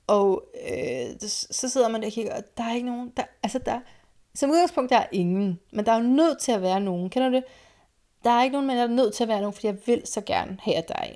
Og 0.07 0.43
øh, 0.71 1.29
så 1.51 1.69
sidder 1.69 1.89
man 1.89 2.01
der 2.01 2.07
og 2.07 2.13
kigger, 2.13 2.35
og 2.35 2.43
der 2.57 2.63
er 2.63 2.73
ikke 2.73 2.87
nogen, 2.87 3.13
der, 3.17 3.23
altså 3.43 3.59
der, 3.59 3.79
som 4.35 4.49
udgangspunkt 4.49 4.89
der 4.89 4.97
er 4.97 5.07
ingen, 5.11 5.59
men 5.71 5.85
der 5.85 5.91
er 5.91 6.01
jo 6.01 6.07
nødt 6.07 6.39
til 6.39 6.51
at 6.51 6.61
være 6.61 6.81
nogen. 6.81 7.09
Kender 7.09 7.29
du 7.29 7.35
det? 7.35 7.43
Der 8.23 8.29
er 8.29 8.43
ikke 8.43 8.53
nogen, 8.53 8.67
men 8.67 8.77
der 8.77 8.83
er 8.83 8.87
nødt 8.87 9.13
til 9.13 9.23
at 9.23 9.27
være 9.27 9.39
nogen, 9.39 9.53
fordi 9.53 9.67
jeg 9.67 9.77
vil 9.85 10.01
så 10.05 10.21
gerne 10.21 10.57
have, 10.61 10.75
at 10.75 10.87
der 10.87 10.93
er 10.97 11.07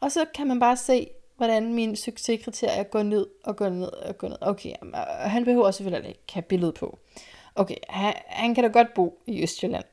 Og 0.00 0.12
så 0.12 0.24
kan 0.34 0.46
man 0.46 0.60
bare 0.60 0.76
se, 0.76 1.08
hvordan 1.36 1.74
min 1.74 1.96
succeskriterier 1.96 2.82
går 2.82 3.02
ned 3.02 3.26
og 3.44 3.56
går 3.56 3.68
ned 3.68 3.88
og 3.88 4.18
går 4.18 4.28
ned. 4.28 4.36
Okay, 4.40 4.72
han 5.08 5.44
behøver 5.44 5.70
selvfølgelig 5.70 6.08
ikke 6.08 6.32
have 6.32 6.42
billede 6.42 6.72
på. 6.72 6.98
Okay, 7.54 7.76
han, 7.88 8.14
han 8.26 8.54
kan 8.54 8.64
da 8.64 8.70
godt 8.70 8.94
bo 8.94 9.18
i 9.26 9.42
Østjylland. 9.42 9.84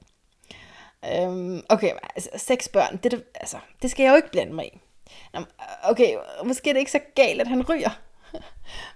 Øhm, 1.06 1.62
okay, 1.70 1.92
altså 2.16 2.30
seks 2.36 2.68
børn, 2.68 2.98
det, 2.98 3.24
altså, 3.36 3.58
det 3.82 3.92
skal 3.92 4.04
jeg 4.04 4.12
jo 4.12 4.16
ikke 4.16 4.32
blande 4.32 4.54
mig 4.54 4.66
i. 4.66 4.80
Okay, 5.84 6.16
måske 6.44 6.70
er 6.70 6.74
det 6.74 6.80
ikke 6.80 6.92
så 6.92 7.00
galt, 7.16 7.42
at 7.42 7.48
han 7.48 7.70
ryger. 7.70 8.00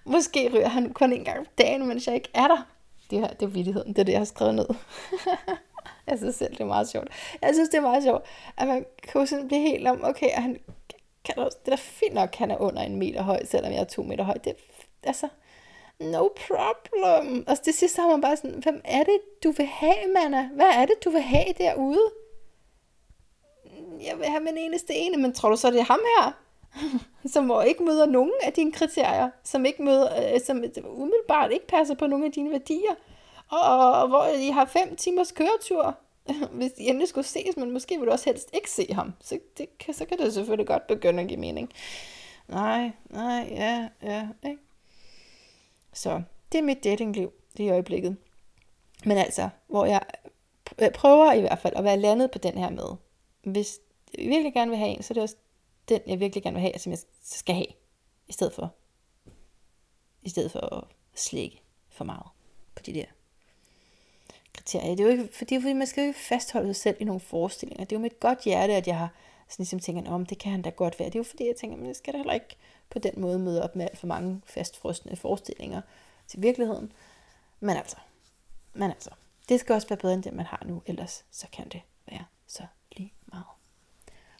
måske 0.05 0.49
ryger 0.53 0.67
han 0.67 0.93
kun 0.93 1.13
en 1.13 1.25
gang 1.25 1.39
om 1.39 1.45
dagen, 1.57 1.87
mens 1.87 2.07
jeg 2.07 2.15
ikke 2.15 2.29
er 2.33 2.47
der. 2.47 2.67
Det, 3.09 3.19
her, 3.19 3.27
det 3.27 3.41
er 3.41 3.47
vildigheden, 3.47 3.93
det 3.93 3.99
er 3.99 4.03
det, 4.03 4.11
jeg 4.11 4.19
har 4.19 4.25
skrevet 4.25 4.55
ned. 4.55 4.67
jeg 6.07 6.17
synes 6.17 6.35
selv, 6.35 6.51
det 6.51 6.61
er 6.61 6.65
meget 6.65 6.89
sjovt. 6.89 7.07
Jeg 7.41 7.49
synes, 7.53 7.69
det 7.69 7.77
er 7.77 7.81
meget 7.81 8.03
sjovt, 8.03 8.25
at 8.57 8.67
man 8.67 8.85
kunne 9.11 9.27
sådan 9.27 9.47
blive 9.47 9.61
helt 9.61 9.87
om, 9.87 10.03
okay, 10.03 10.29
han 10.31 10.59
kan 11.23 11.39
også, 11.39 11.57
det 11.65 11.71
er 11.71 11.75
da 11.75 11.81
fint 11.81 12.13
nok, 12.13 12.29
at 12.29 12.35
han 12.35 12.51
er 12.51 12.57
under 12.57 12.81
en 12.81 12.95
meter 12.95 13.21
høj, 13.21 13.45
selvom 13.45 13.71
jeg 13.71 13.79
er 13.79 13.83
to 13.83 14.03
meter 14.03 14.23
høj. 14.23 14.37
Det 14.37 14.47
er, 14.47 15.07
altså, 15.07 15.27
no 15.99 16.27
problem. 16.47 17.43
Og 17.47 17.57
det 17.65 17.75
sidste 17.75 18.01
har 18.01 18.09
man 18.09 18.21
bare 18.21 18.37
sådan, 18.37 18.59
hvem 18.63 18.81
er 18.85 19.03
det, 19.03 19.19
du 19.43 19.51
vil 19.51 19.65
have, 19.65 20.13
Manna? 20.13 20.49
Hvad 20.53 20.65
er 20.65 20.85
det, 20.85 20.95
du 21.05 21.09
vil 21.09 21.21
have 21.21 21.53
derude? 21.57 22.09
Jeg 24.03 24.17
vil 24.17 24.25
have 24.25 24.43
min 24.43 24.57
eneste 24.57 24.93
ene, 24.93 25.17
men 25.17 25.33
tror 25.33 25.49
du 25.49 25.55
så, 25.57 25.71
det 25.71 25.79
er 25.79 25.83
ham 25.83 25.99
her? 26.17 26.31
som 27.33 27.51
ikke 27.67 27.83
møder 27.83 28.05
nogen 28.05 28.33
af 28.43 28.53
dine 28.53 28.71
kriterier, 28.71 29.29
som 29.43 29.65
ikke 29.65 29.83
møder, 29.83 30.33
øh, 30.33 30.41
som 30.41 30.63
umiddelbart 30.85 31.51
ikke 31.51 31.67
passer 31.67 31.95
på 31.95 32.07
nogen 32.07 32.25
af 32.25 32.31
dine 32.31 32.51
værdier, 32.51 32.95
og, 33.49 34.01
og 34.01 34.07
hvor 34.07 34.25
I 34.25 34.49
har 34.49 34.65
fem 34.65 34.95
timers 34.95 35.31
køretur, 35.31 35.97
hvis 36.57 36.71
I 36.77 36.87
endelig 36.87 37.07
skulle 37.07 37.27
ses, 37.27 37.57
men 37.57 37.71
måske 37.71 37.97
vil 37.97 38.07
du 38.07 38.11
også 38.11 38.25
helst 38.25 38.49
ikke 38.53 38.71
se 38.71 38.93
ham, 38.93 39.13
så, 39.21 39.39
det 39.57 39.77
kan, 39.79 39.93
så 39.93 40.05
kan 40.05 40.17
det 40.17 40.33
selvfølgelig 40.33 40.67
godt 40.67 40.87
begynde 40.87 41.23
at 41.23 41.27
give 41.27 41.39
mening. 41.39 41.73
Nej, 42.47 42.91
nej, 43.09 43.47
ja, 43.51 43.87
ja, 44.03 44.27
ikke? 44.45 44.61
Så 45.95 46.21
det 46.51 46.57
er 46.57 46.63
mit 46.63 46.83
datingliv 46.83 47.33
det 47.57 47.63
i 47.63 47.69
øjeblikket. 47.69 48.17
Men 49.05 49.17
altså, 49.17 49.49
hvor 49.67 49.85
jeg 49.85 50.01
prøver 50.93 51.33
i 51.33 51.41
hvert 51.41 51.59
fald 51.59 51.73
at 51.75 51.83
være 51.83 51.99
landet 51.99 52.31
på 52.31 52.37
den 52.37 52.57
her 52.57 52.69
med. 52.69 52.95
Hvis 53.51 53.79
jeg 54.17 54.27
virkelig 54.27 54.53
gerne 54.53 54.71
vil 54.71 54.77
have 54.77 54.89
en, 54.89 55.03
så 55.03 55.11
er 55.11 55.13
det 55.13 55.23
også 55.23 55.35
den, 55.89 56.01
jeg 56.07 56.19
virkelig 56.19 56.43
gerne 56.43 56.53
vil 56.53 56.61
have, 56.61 56.79
som 56.79 56.91
jeg 56.91 56.99
skal 57.23 57.55
have. 57.55 57.67
I 58.27 58.33
stedet 58.33 58.53
for, 58.53 58.75
i 60.21 60.29
stedet 60.29 60.51
for 60.51 60.59
at 60.59 60.83
slække 61.15 61.61
for 61.89 62.03
meget 62.03 62.27
på 62.75 62.83
de 62.83 62.93
der 62.93 63.05
kriterier. 64.53 64.95
Det 64.95 64.99
er 64.99 65.03
jo 65.03 65.11
ikke, 65.11 65.27
fordi, 65.33 65.61
fordi 65.61 65.73
man 65.73 65.87
skal 65.87 66.01
jo 66.01 66.07
ikke 66.07 66.19
fastholde 66.19 66.73
sig 66.73 66.81
selv 66.81 66.97
i 66.99 67.03
nogle 67.03 67.19
forestillinger. 67.19 67.85
Det 67.85 67.95
er 67.95 67.99
jo 67.99 68.01
med 68.01 68.11
et 68.11 68.19
godt 68.19 68.43
hjerte, 68.43 68.73
at 68.75 68.87
jeg 68.87 68.97
har 68.97 69.09
sådan 69.49 69.63
ligesom 69.63 69.79
tænker, 69.79 70.11
om 70.11 70.25
det 70.25 70.37
kan 70.37 70.51
han 70.51 70.61
da 70.61 70.69
godt 70.69 70.99
være. 70.99 71.09
Det 71.09 71.15
er 71.15 71.19
jo 71.19 71.23
fordi, 71.23 71.47
jeg 71.47 71.55
tænker, 71.55 71.77
men 71.77 71.87
jeg 71.87 71.95
skal 71.95 72.13
da 72.13 72.17
heller 72.17 72.33
ikke 72.33 72.57
på 72.89 72.99
den 72.99 73.13
måde 73.17 73.39
møder 73.39 73.63
op 73.63 73.75
med 73.75 73.85
alt 73.85 73.97
for 73.97 74.07
mange 74.07 74.41
fastfrostende 74.45 75.15
forestillinger 75.15 75.81
til 76.27 76.41
virkeligheden. 76.41 76.91
Men 77.59 77.77
altså, 77.77 77.97
men 78.73 78.91
altså, 78.91 79.09
det 79.49 79.59
skal 79.59 79.75
også 79.75 79.87
være 79.87 79.97
bedre 79.97 80.13
end 80.13 80.23
det, 80.23 80.33
man 80.33 80.45
har 80.45 80.63
nu, 80.65 80.81
ellers 80.85 81.25
så 81.31 81.47
kan 81.51 81.67
det 81.69 81.81
være 82.11 82.25
så 82.47 82.63
lige 82.91 83.13
meget. 83.25 83.45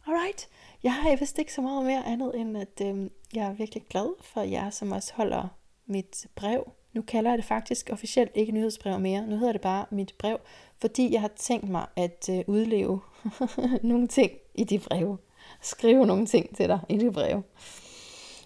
Alright, 0.07 0.49
jeg 0.83 0.93
har 0.93 1.15
vist 1.15 1.39
ikke 1.39 1.53
så 1.53 1.61
meget 1.61 1.85
mere 1.85 2.05
andet, 2.05 2.39
end 2.39 2.57
at 2.57 2.81
øh, 2.81 3.09
jeg 3.33 3.45
er 3.45 3.53
virkelig 3.53 3.83
glad 3.89 4.23
for 4.23 4.41
jer, 4.41 4.69
som 4.69 4.91
også 4.91 5.13
holder 5.13 5.47
mit 5.85 6.27
brev. 6.35 6.71
Nu 6.93 7.01
kalder 7.01 7.31
jeg 7.31 7.37
det 7.37 7.45
faktisk 7.45 7.89
officielt 7.91 8.31
ikke 8.35 8.51
nyhedsbrev 8.51 8.99
mere. 8.99 9.27
Nu 9.27 9.37
hedder 9.37 9.51
det 9.51 9.61
bare 9.61 9.85
mit 9.89 10.15
brev, 10.19 10.39
fordi 10.77 11.13
jeg 11.13 11.21
har 11.21 11.31
tænkt 11.35 11.69
mig 11.69 11.85
at 11.95 12.29
øh, 12.31 12.43
udleve 12.47 13.01
nogle 13.89 14.07
ting 14.07 14.31
i 14.53 14.63
de 14.63 14.79
breve. 14.79 15.17
Skrive 15.61 16.05
nogle 16.05 16.25
ting 16.25 16.55
til 16.55 16.69
dig 16.69 16.79
i 16.89 16.97
de 16.97 17.11
breve. 17.11 17.43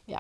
Ja. 0.10 0.20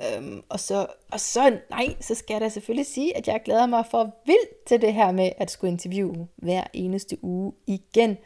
Øhm, 0.00 0.42
og, 0.48 0.60
så, 0.60 0.86
og 1.12 1.20
så, 1.20 1.60
nej, 1.70 1.96
så 2.00 2.14
skal 2.14 2.34
jeg 2.34 2.40
da 2.40 2.48
selvfølgelig 2.48 2.86
sige, 2.86 3.16
at 3.16 3.28
jeg 3.28 3.42
glæder 3.44 3.66
mig 3.66 3.86
for 3.90 4.14
vildt 4.26 4.64
til 4.66 4.80
det 4.80 4.94
her 4.94 5.12
med 5.12 5.32
at 5.38 5.50
skulle 5.50 5.72
interviewe 5.72 6.28
hver 6.36 6.64
eneste 6.72 7.24
uge 7.24 7.52
igen. 7.66 8.18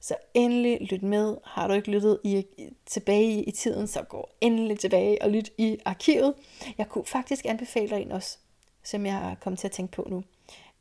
Så 0.00 0.14
endelig 0.34 0.78
lyt 0.80 1.02
med. 1.02 1.36
Har 1.44 1.68
du 1.68 1.74
ikke 1.74 1.90
lyttet 1.90 2.20
i, 2.24 2.44
tilbage 2.86 3.42
i 3.42 3.50
tiden, 3.50 3.86
så 3.86 4.02
gå 4.02 4.28
endelig 4.40 4.78
tilbage 4.78 5.22
og 5.22 5.30
lyt 5.30 5.50
i 5.58 5.78
arkivet. 5.84 6.34
Jeg 6.78 6.88
kunne 6.88 7.04
faktisk 7.04 7.46
anbefale 7.46 7.88
dig 7.88 8.02
en 8.02 8.12
også, 8.12 8.38
som 8.84 9.06
jeg 9.06 9.14
har 9.14 9.34
kommet 9.34 9.58
til 9.58 9.68
at 9.68 9.72
tænke 9.72 9.92
på 9.92 10.06
nu. 10.10 10.24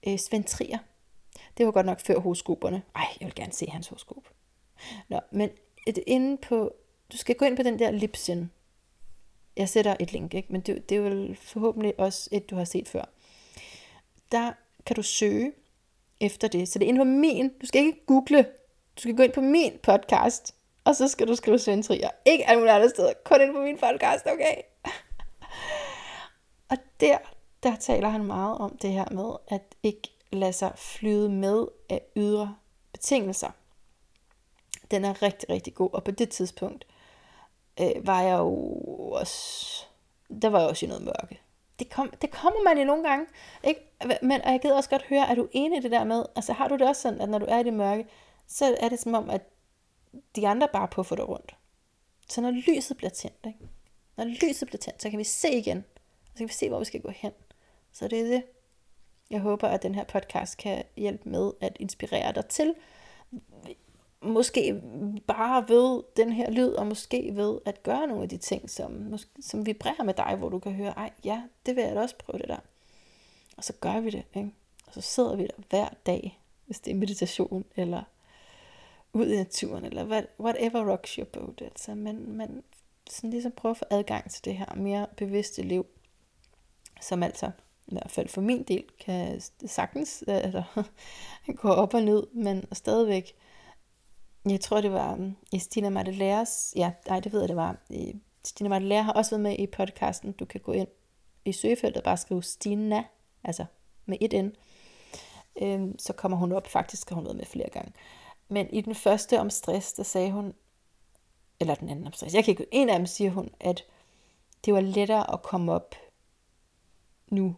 Øh, 0.08 0.18
Svend 0.20 0.44
Trier. 0.44 0.78
Det 1.58 1.66
var 1.66 1.72
godt 1.72 1.86
nok 1.86 2.00
før 2.00 2.20
horoskoperne. 2.20 2.82
Ej, 2.96 3.08
jeg 3.20 3.26
vil 3.26 3.36
gerne 3.36 3.54
se 3.54 3.68
hans 3.70 3.88
horoskop. 3.88 4.30
Nå, 5.10 5.20
men 5.32 5.50
et, 5.88 6.00
inde 6.08 6.38
på, 6.38 6.74
du 7.12 7.18
skal 7.18 7.36
gå 7.36 7.46
ind 7.46 7.58
på 7.58 7.64
den 7.64 7.80
der 7.80 7.92
Lipsin. 7.92 8.52
Jeg 9.58 9.70
sætter 9.70 9.96
et 10.00 10.14
link, 10.14 10.34
ikke? 10.34 10.52
men 10.52 10.62
det, 10.62 10.90
det 10.90 10.98
er 10.98 11.02
vel 11.02 11.36
forhåbentlig 11.36 12.00
også 12.00 12.30
et, 12.32 12.50
du 12.50 12.56
har 12.56 12.66
set 12.66 12.88
før. 12.88 13.06
Der 14.32 14.52
kan 14.86 14.96
du 14.96 15.04
søge 15.04 15.52
efter 16.20 16.48
det. 16.48 16.68
Så 16.68 16.80
det 16.80 16.86
er 16.86 16.90
inde 16.90 17.00
på 17.00 17.04
min, 17.04 17.50
du 17.62 17.66
skal 17.66 17.86
ikke 17.86 18.06
google 18.06 18.46
du 18.96 19.02
skal 19.02 19.16
gå 19.16 19.24
ind 19.24 19.34
på 19.34 19.42
min 19.42 19.80
podcast, 19.84 20.56
og 20.84 20.96
så 20.96 21.08
skal 21.08 21.28
du 21.28 21.36
skrive 21.36 21.60
Svend 21.60 21.92
Ikke 22.26 22.48
alle 22.48 22.60
mulige 22.60 22.74
andre 22.74 22.90
steder, 22.90 23.14
kun 23.24 23.42
ind 23.42 23.54
på 23.54 23.62
min 23.62 23.78
podcast, 23.78 24.26
okay? 24.26 24.56
og 26.72 26.78
der, 27.00 27.18
der 27.64 27.76
taler 27.76 28.10
han 28.10 28.24
meget 28.26 28.58
om 28.58 28.78
det 28.78 28.92
her 28.92 29.06
med, 29.12 29.36
at 29.48 29.62
ikke 29.84 30.10
lade 30.32 30.54
sig 30.54 30.74
flyde 30.78 31.30
med 31.30 31.66
af 31.90 32.02
ydre 32.16 32.56
betingelser. 32.92 33.52
Den 34.92 35.06
er 35.06 35.22
rigtig, 35.22 35.50
rigtig 35.50 35.74
god, 35.74 35.90
og 35.94 36.04
på 36.04 36.12
det 36.12 36.30
tidspunkt 36.30 36.86
øh, 37.82 38.08
var 38.08 38.22
jeg 38.22 38.38
jo 38.38 38.54
også, 39.12 39.86
der 40.42 40.50
var 40.50 40.60
jeg 40.60 40.70
også 40.70 40.86
i 40.86 40.90
noget 40.90 41.04
mørke. 41.04 41.42
Det, 41.80 41.90
kom, 41.90 42.14
det 42.22 42.32
kommer 42.32 42.64
man 42.64 42.78
i 42.78 42.84
nogle 42.84 43.10
gange, 43.10 43.26
ikke? 43.64 43.82
Men 44.22 44.42
og 44.42 44.52
jeg 44.52 44.60
gider 44.62 44.76
også 44.76 44.90
godt 44.90 45.06
høre, 45.10 45.30
er 45.30 45.36
du 45.36 45.48
enig 45.52 45.78
i 45.78 45.82
det 45.82 45.92
der 45.92 46.04
med, 46.04 46.26
altså 46.36 46.54
har 46.54 46.68
du 46.68 46.76
det 46.76 46.88
også 46.88 47.02
sådan, 47.02 47.22
at 47.22 47.30
når 47.30 47.40
du 47.40 47.46
er 47.50 47.60
i 47.60 47.64
det 47.64 47.74
mørke, 47.74 48.08
så 48.48 48.78
er 48.80 48.90
det 48.90 49.00
som 49.00 49.14
om, 49.14 49.30
at 49.30 49.42
de 50.36 50.48
andre 50.48 50.68
bare 50.74 50.88
puffer 50.88 51.16
dig 51.16 51.22
det 51.22 51.30
rundt. 51.30 51.56
Så 52.30 52.42
når 52.42 52.52
lyset 52.52 52.98
bliver 52.98 53.10
tændt, 53.10 53.46
ikke? 53.46 53.60
når 54.18 54.26
lyset 54.26 54.68
bliver 54.68 54.80
tændt, 54.80 55.02
så 55.02 55.10
kan 55.10 55.20
vi 55.20 55.24
se 55.24 55.52
igen, 55.52 55.86
så 56.26 56.38
kan 56.38 56.48
vi 56.48 56.54
se, 56.54 56.70
hvor 56.70 56.80
vi 56.80 56.86
skal 56.86 57.02
gå 57.02 57.10
hen. 57.10 57.32
Så 57.94 58.08
det 58.08 58.20
er 58.20 58.28
det, 58.28 58.44
jeg 59.30 59.40
håber, 59.40 59.68
at 59.68 59.84
den 59.84 59.96
her 59.96 60.04
podcast 60.04 60.58
kan 60.58 60.84
hjælpe 60.96 61.30
med 61.30 61.52
at 61.62 61.78
inspirere 61.80 62.34
dig 62.34 62.46
til, 62.46 62.76
måske 64.22 64.82
bare 65.28 65.70
ved 65.70 66.04
den 66.18 66.32
her 66.32 66.50
lyd, 66.50 66.70
og 66.70 66.88
måske 66.88 67.32
ved 67.36 67.60
at 67.66 67.84
gøre 67.84 68.08
nogle 68.08 68.24
af 68.24 68.30
de 68.30 68.38
ting, 68.38 68.70
som, 68.70 69.18
som 69.40 69.66
vibrerer 69.66 70.04
med 70.04 70.14
dig, 70.14 70.36
hvor 70.36 70.50
du 70.50 70.60
kan 70.60 70.72
høre, 70.72 70.94
ej, 70.98 71.12
ja, 71.24 71.44
det 71.66 71.76
vil 71.76 71.84
jeg 71.84 71.96
da 71.96 72.02
også 72.02 72.16
prøve 72.16 72.40
det 72.40 72.48
der. 72.48 72.60
Og 73.58 73.64
så 73.64 73.74
gør 73.74 74.00
vi 74.00 74.10
det, 74.10 74.24
ikke? 74.36 74.52
Og 74.88 74.94
så 74.94 75.02
sidder 75.02 75.36
vi 75.36 75.44
der 75.44 75.64
hver 75.70 75.90
dag, 76.06 76.40
hvis 76.66 76.80
det 76.80 76.92
er 76.92 76.96
meditation, 76.96 77.66
eller 77.76 78.04
ud 79.14 79.28
i 79.28 79.36
naturen, 79.36 79.86
eller 79.86 80.24
whatever 80.40 80.92
rocks 80.92 81.14
your 81.14 81.26
boat. 81.26 81.62
Altså, 81.62 81.96
men, 81.96 82.38
men 82.38 82.64
sådan 83.10 83.30
ligesom 83.30 83.52
prøve 83.52 83.72
at 83.72 83.78
få 83.78 83.86
adgang 83.90 84.32
til 84.32 84.46
det 84.46 84.58
her 84.58 84.76
mere 84.76 85.08
bevidste 85.18 85.62
liv, 85.62 85.86
som 87.02 87.24
altså 87.24 87.52
i 87.88 87.92
hvert 87.92 88.12
fald 88.12 88.28
for 88.28 88.42
min 88.42 88.64
del 88.64 88.84
kan 89.00 89.42
sagtens 89.66 90.24
altså, 90.28 90.64
gå 91.62 91.70
op 91.70 91.94
og 91.94 92.02
ned, 92.02 92.24
men 92.34 92.66
stadigvæk, 92.74 93.36
jeg 94.46 94.62
tror 94.62 94.82
det 94.82 94.92
var 94.92 95.14
um, 95.14 95.38
i 95.52 95.60
Stina 95.60 96.04
ja, 96.76 96.92
nej 97.08 97.20
det 97.20 97.34
ved 97.34 97.40
jeg 97.40 97.50
det 97.50 97.58
var, 97.58 97.78
i, 97.90 98.16
Stina 98.44 98.70
Martelære 98.70 99.04
har 99.04 99.14
også 99.14 99.32
været 99.32 99.42
med 99.42 99.60
i 99.60 99.68
podcasten, 99.68 100.32
du 100.32 100.46
kan 100.46 100.62
gå 100.62 100.72
ind 100.72 100.88
i 101.46 101.52
søgefeltet 101.52 101.98
og 101.98 102.04
bare 102.04 102.18
skrive 102.18 102.44
Stina, 102.44 103.04
altså 103.44 103.66
med 104.06 104.18
et 104.22 104.46
N, 104.46 104.50
øhm, 105.62 106.00
så 106.00 106.14
kommer 106.14 106.38
hun 106.38 106.52
op, 106.52 106.68
faktisk 106.68 107.10
har 107.10 107.16
hun 107.16 107.26
været 107.26 107.38
med 107.38 107.46
flere 107.46 107.70
gange. 107.70 107.94
Men 108.48 108.70
i 108.70 108.82
den 108.82 108.96
første 108.96 109.40
om 109.40 109.50
stress, 109.50 109.94
der 109.94 110.04
sagde 110.04 110.32
hun, 110.32 110.54
eller 111.60 111.76
den 111.76 111.90
anden 111.90 112.08
om 112.08 112.14
stress, 112.14 112.36
jeg 112.36 112.44
kan 112.44 112.52
ikke, 112.52 112.68
en 112.72 112.90
af 112.90 113.00
dem 113.00 113.06
siger 113.06 113.32
hun, 113.32 113.50
at 113.60 113.84
det 114.66 114.74
var 114.74 114.82
lettere 114.82 115.34
at 115.34 115.42
komme 115.42 115.72
op 115.72 115.96
nu 117.28 117.56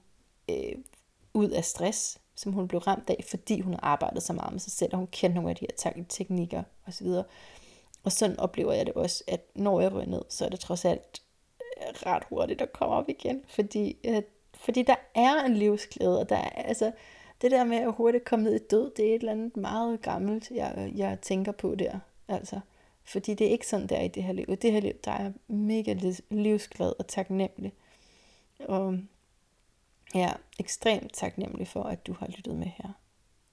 øh, 0.50 0.76
ud 1.34 1.50
af 1.50 1.66
stress, 1.66 2.20
som 2.36 2.54
hun 2.54 2.68
blev 2.68 2.82
ramt 2.82 3.10
af, 3.10 3.24
fordi 3.30 3.60
hun 3.60 3.74
har 3.74 3.80
arbejdet 3.84 4.24
så 4.24 4.34
meget 4.34 4.52
med 4.52 4.60
sig 4.60 4.72
selv, 4.72 4.94
og 4.94 4.98
hun 4.98 5.08
kendte 5.12 5.36
nogle 5.36 5.50
af 5.50 5.56
de 5.56 5.68
her 5.70 6.04
teknikker 6.10 6.64
osv. 6.88 7.08
Og 8.04 8.12
sådan 8.12 8.40
oplever 8.40 8.74
jeg 8.74 8.86
det 8.86 8.94
også, 8.94 9.24
at 9.28 9.46
når 9.56 9.82
jeg 9.82 9.94
ryger 9.94 10.06
ned, 10.06 10.22
så 10.30 10.46
er 10.46 10.50
det 10.50 10.60
trods 10.60 10.86
alt 10.86 11.22
øh, 11.62 12.06
ret 12.06 12.24
hurtigt 12.30 12.62
at 12.62 12.74
komme 12.74 12.96
op 12.96 13.10
igen, 13.10 13.42
fordi, 13.48 13.98
øh, 14.04 14.22
fordi 14.54 14.82
der 14.82 14.96
er 15.16 15.44
en 15.44 15.58
livsglæde, 15.58 16.20
og 16.20 16.30
der 16.30 16.36
er, 16.38 16.50
altså, 16.50 16.92
det 17.42 17.52
der 17.52 17.64
med 17.64 17.78
at 17.78 17.94
hurtigt 17.94 18.26
komme 18.26 18.46
ned 18.46 18.56
i 18.56 18.68
død, 18.72 18.92
det 18.98 19.10
er 19.10 19.16
et 19.16 19.20
eller 19.20 19.32
andet 19.32 19.58
meget 19.58 20.02
gammelt, 20.02 20.52
jeg, 20.52 20.92
jeg 20.96 21.18
tænker 21.22 21.52
på 21.52 21.76
der. 21.76 22.00
Altså, 22.28 22.60
fordi 23.04 23.34
det 23.34 23.48
er 23.48 23.52
ikke 23.52 23.68
sådan, 23.68 23.88
der 23.88 24.02
i 24.02 24.08
det 24.08 24.24
her 24.24 24.34
liv. 24.34 24.46
I 24.50 24.56
det 24.56 24.72
her 24.72 24.80
liv, 24.80 24.94
der 25.06 25.12
er 25.12 25.32
mega 25.48 25.96
livsglad 26.30 26.94
og 27.00 27.08
taknemmelig. 27.08 27.74
Og 28.60 28.98
jeg 30.14 30.22
er 30.23 30.38
ekstremt 30.60 31.14
taknemmelig 31.14 31.68
for, 31.68 31.84
at 31.84 32.07
du 32.07 32.14
har 32.14 32.27
lyttet 32.27 32.56
med 32.56 32.68
her. 32.68 32.94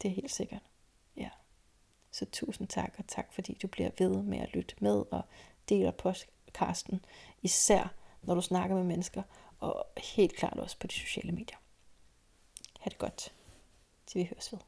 Det 0.03 0.11
er 0.11 0.15
helt 0.15 0.31
sikkert. 0.31 0.63
Ja. 1.17 1.31
Så 2.11 2.27
tusind 2.33 2.69
tak, 2.69 2.95
og 2.99 3.05
tak 3.09 3.33
fordi 3.33 3.59
du 3.63 3.67
bliver 3.67 3.91
ved 3.99 4.23
med 4.23 4.39
at 4.39 4.55
lytte 4.55 4.75
med 4.81 5.05
og 5.11 5.23
deler 5.69 5.91
podcasten, 5.91 7.05
især 7.43 7.95
når 8.23 8.35
du 8.35 8.41
snakker 8.41 8.77
med 8.77 8.85
mennesker, 8.85 9.23
og 9.59 9.87
helt 9.97 10.37
klart 10.37 10.59
også 10.59 10.79
på 10.79 10.87
de 10.87 10.93
sociale 10.93 11.33
medier. 11.33 11.57
Ha' 12.81 12.89
det 12.89 12.99
godt 12.99 13.33
til 14.07 14.19
vi 14.19 14.25
høres 14.25 14.53
ved. 14.53 14.59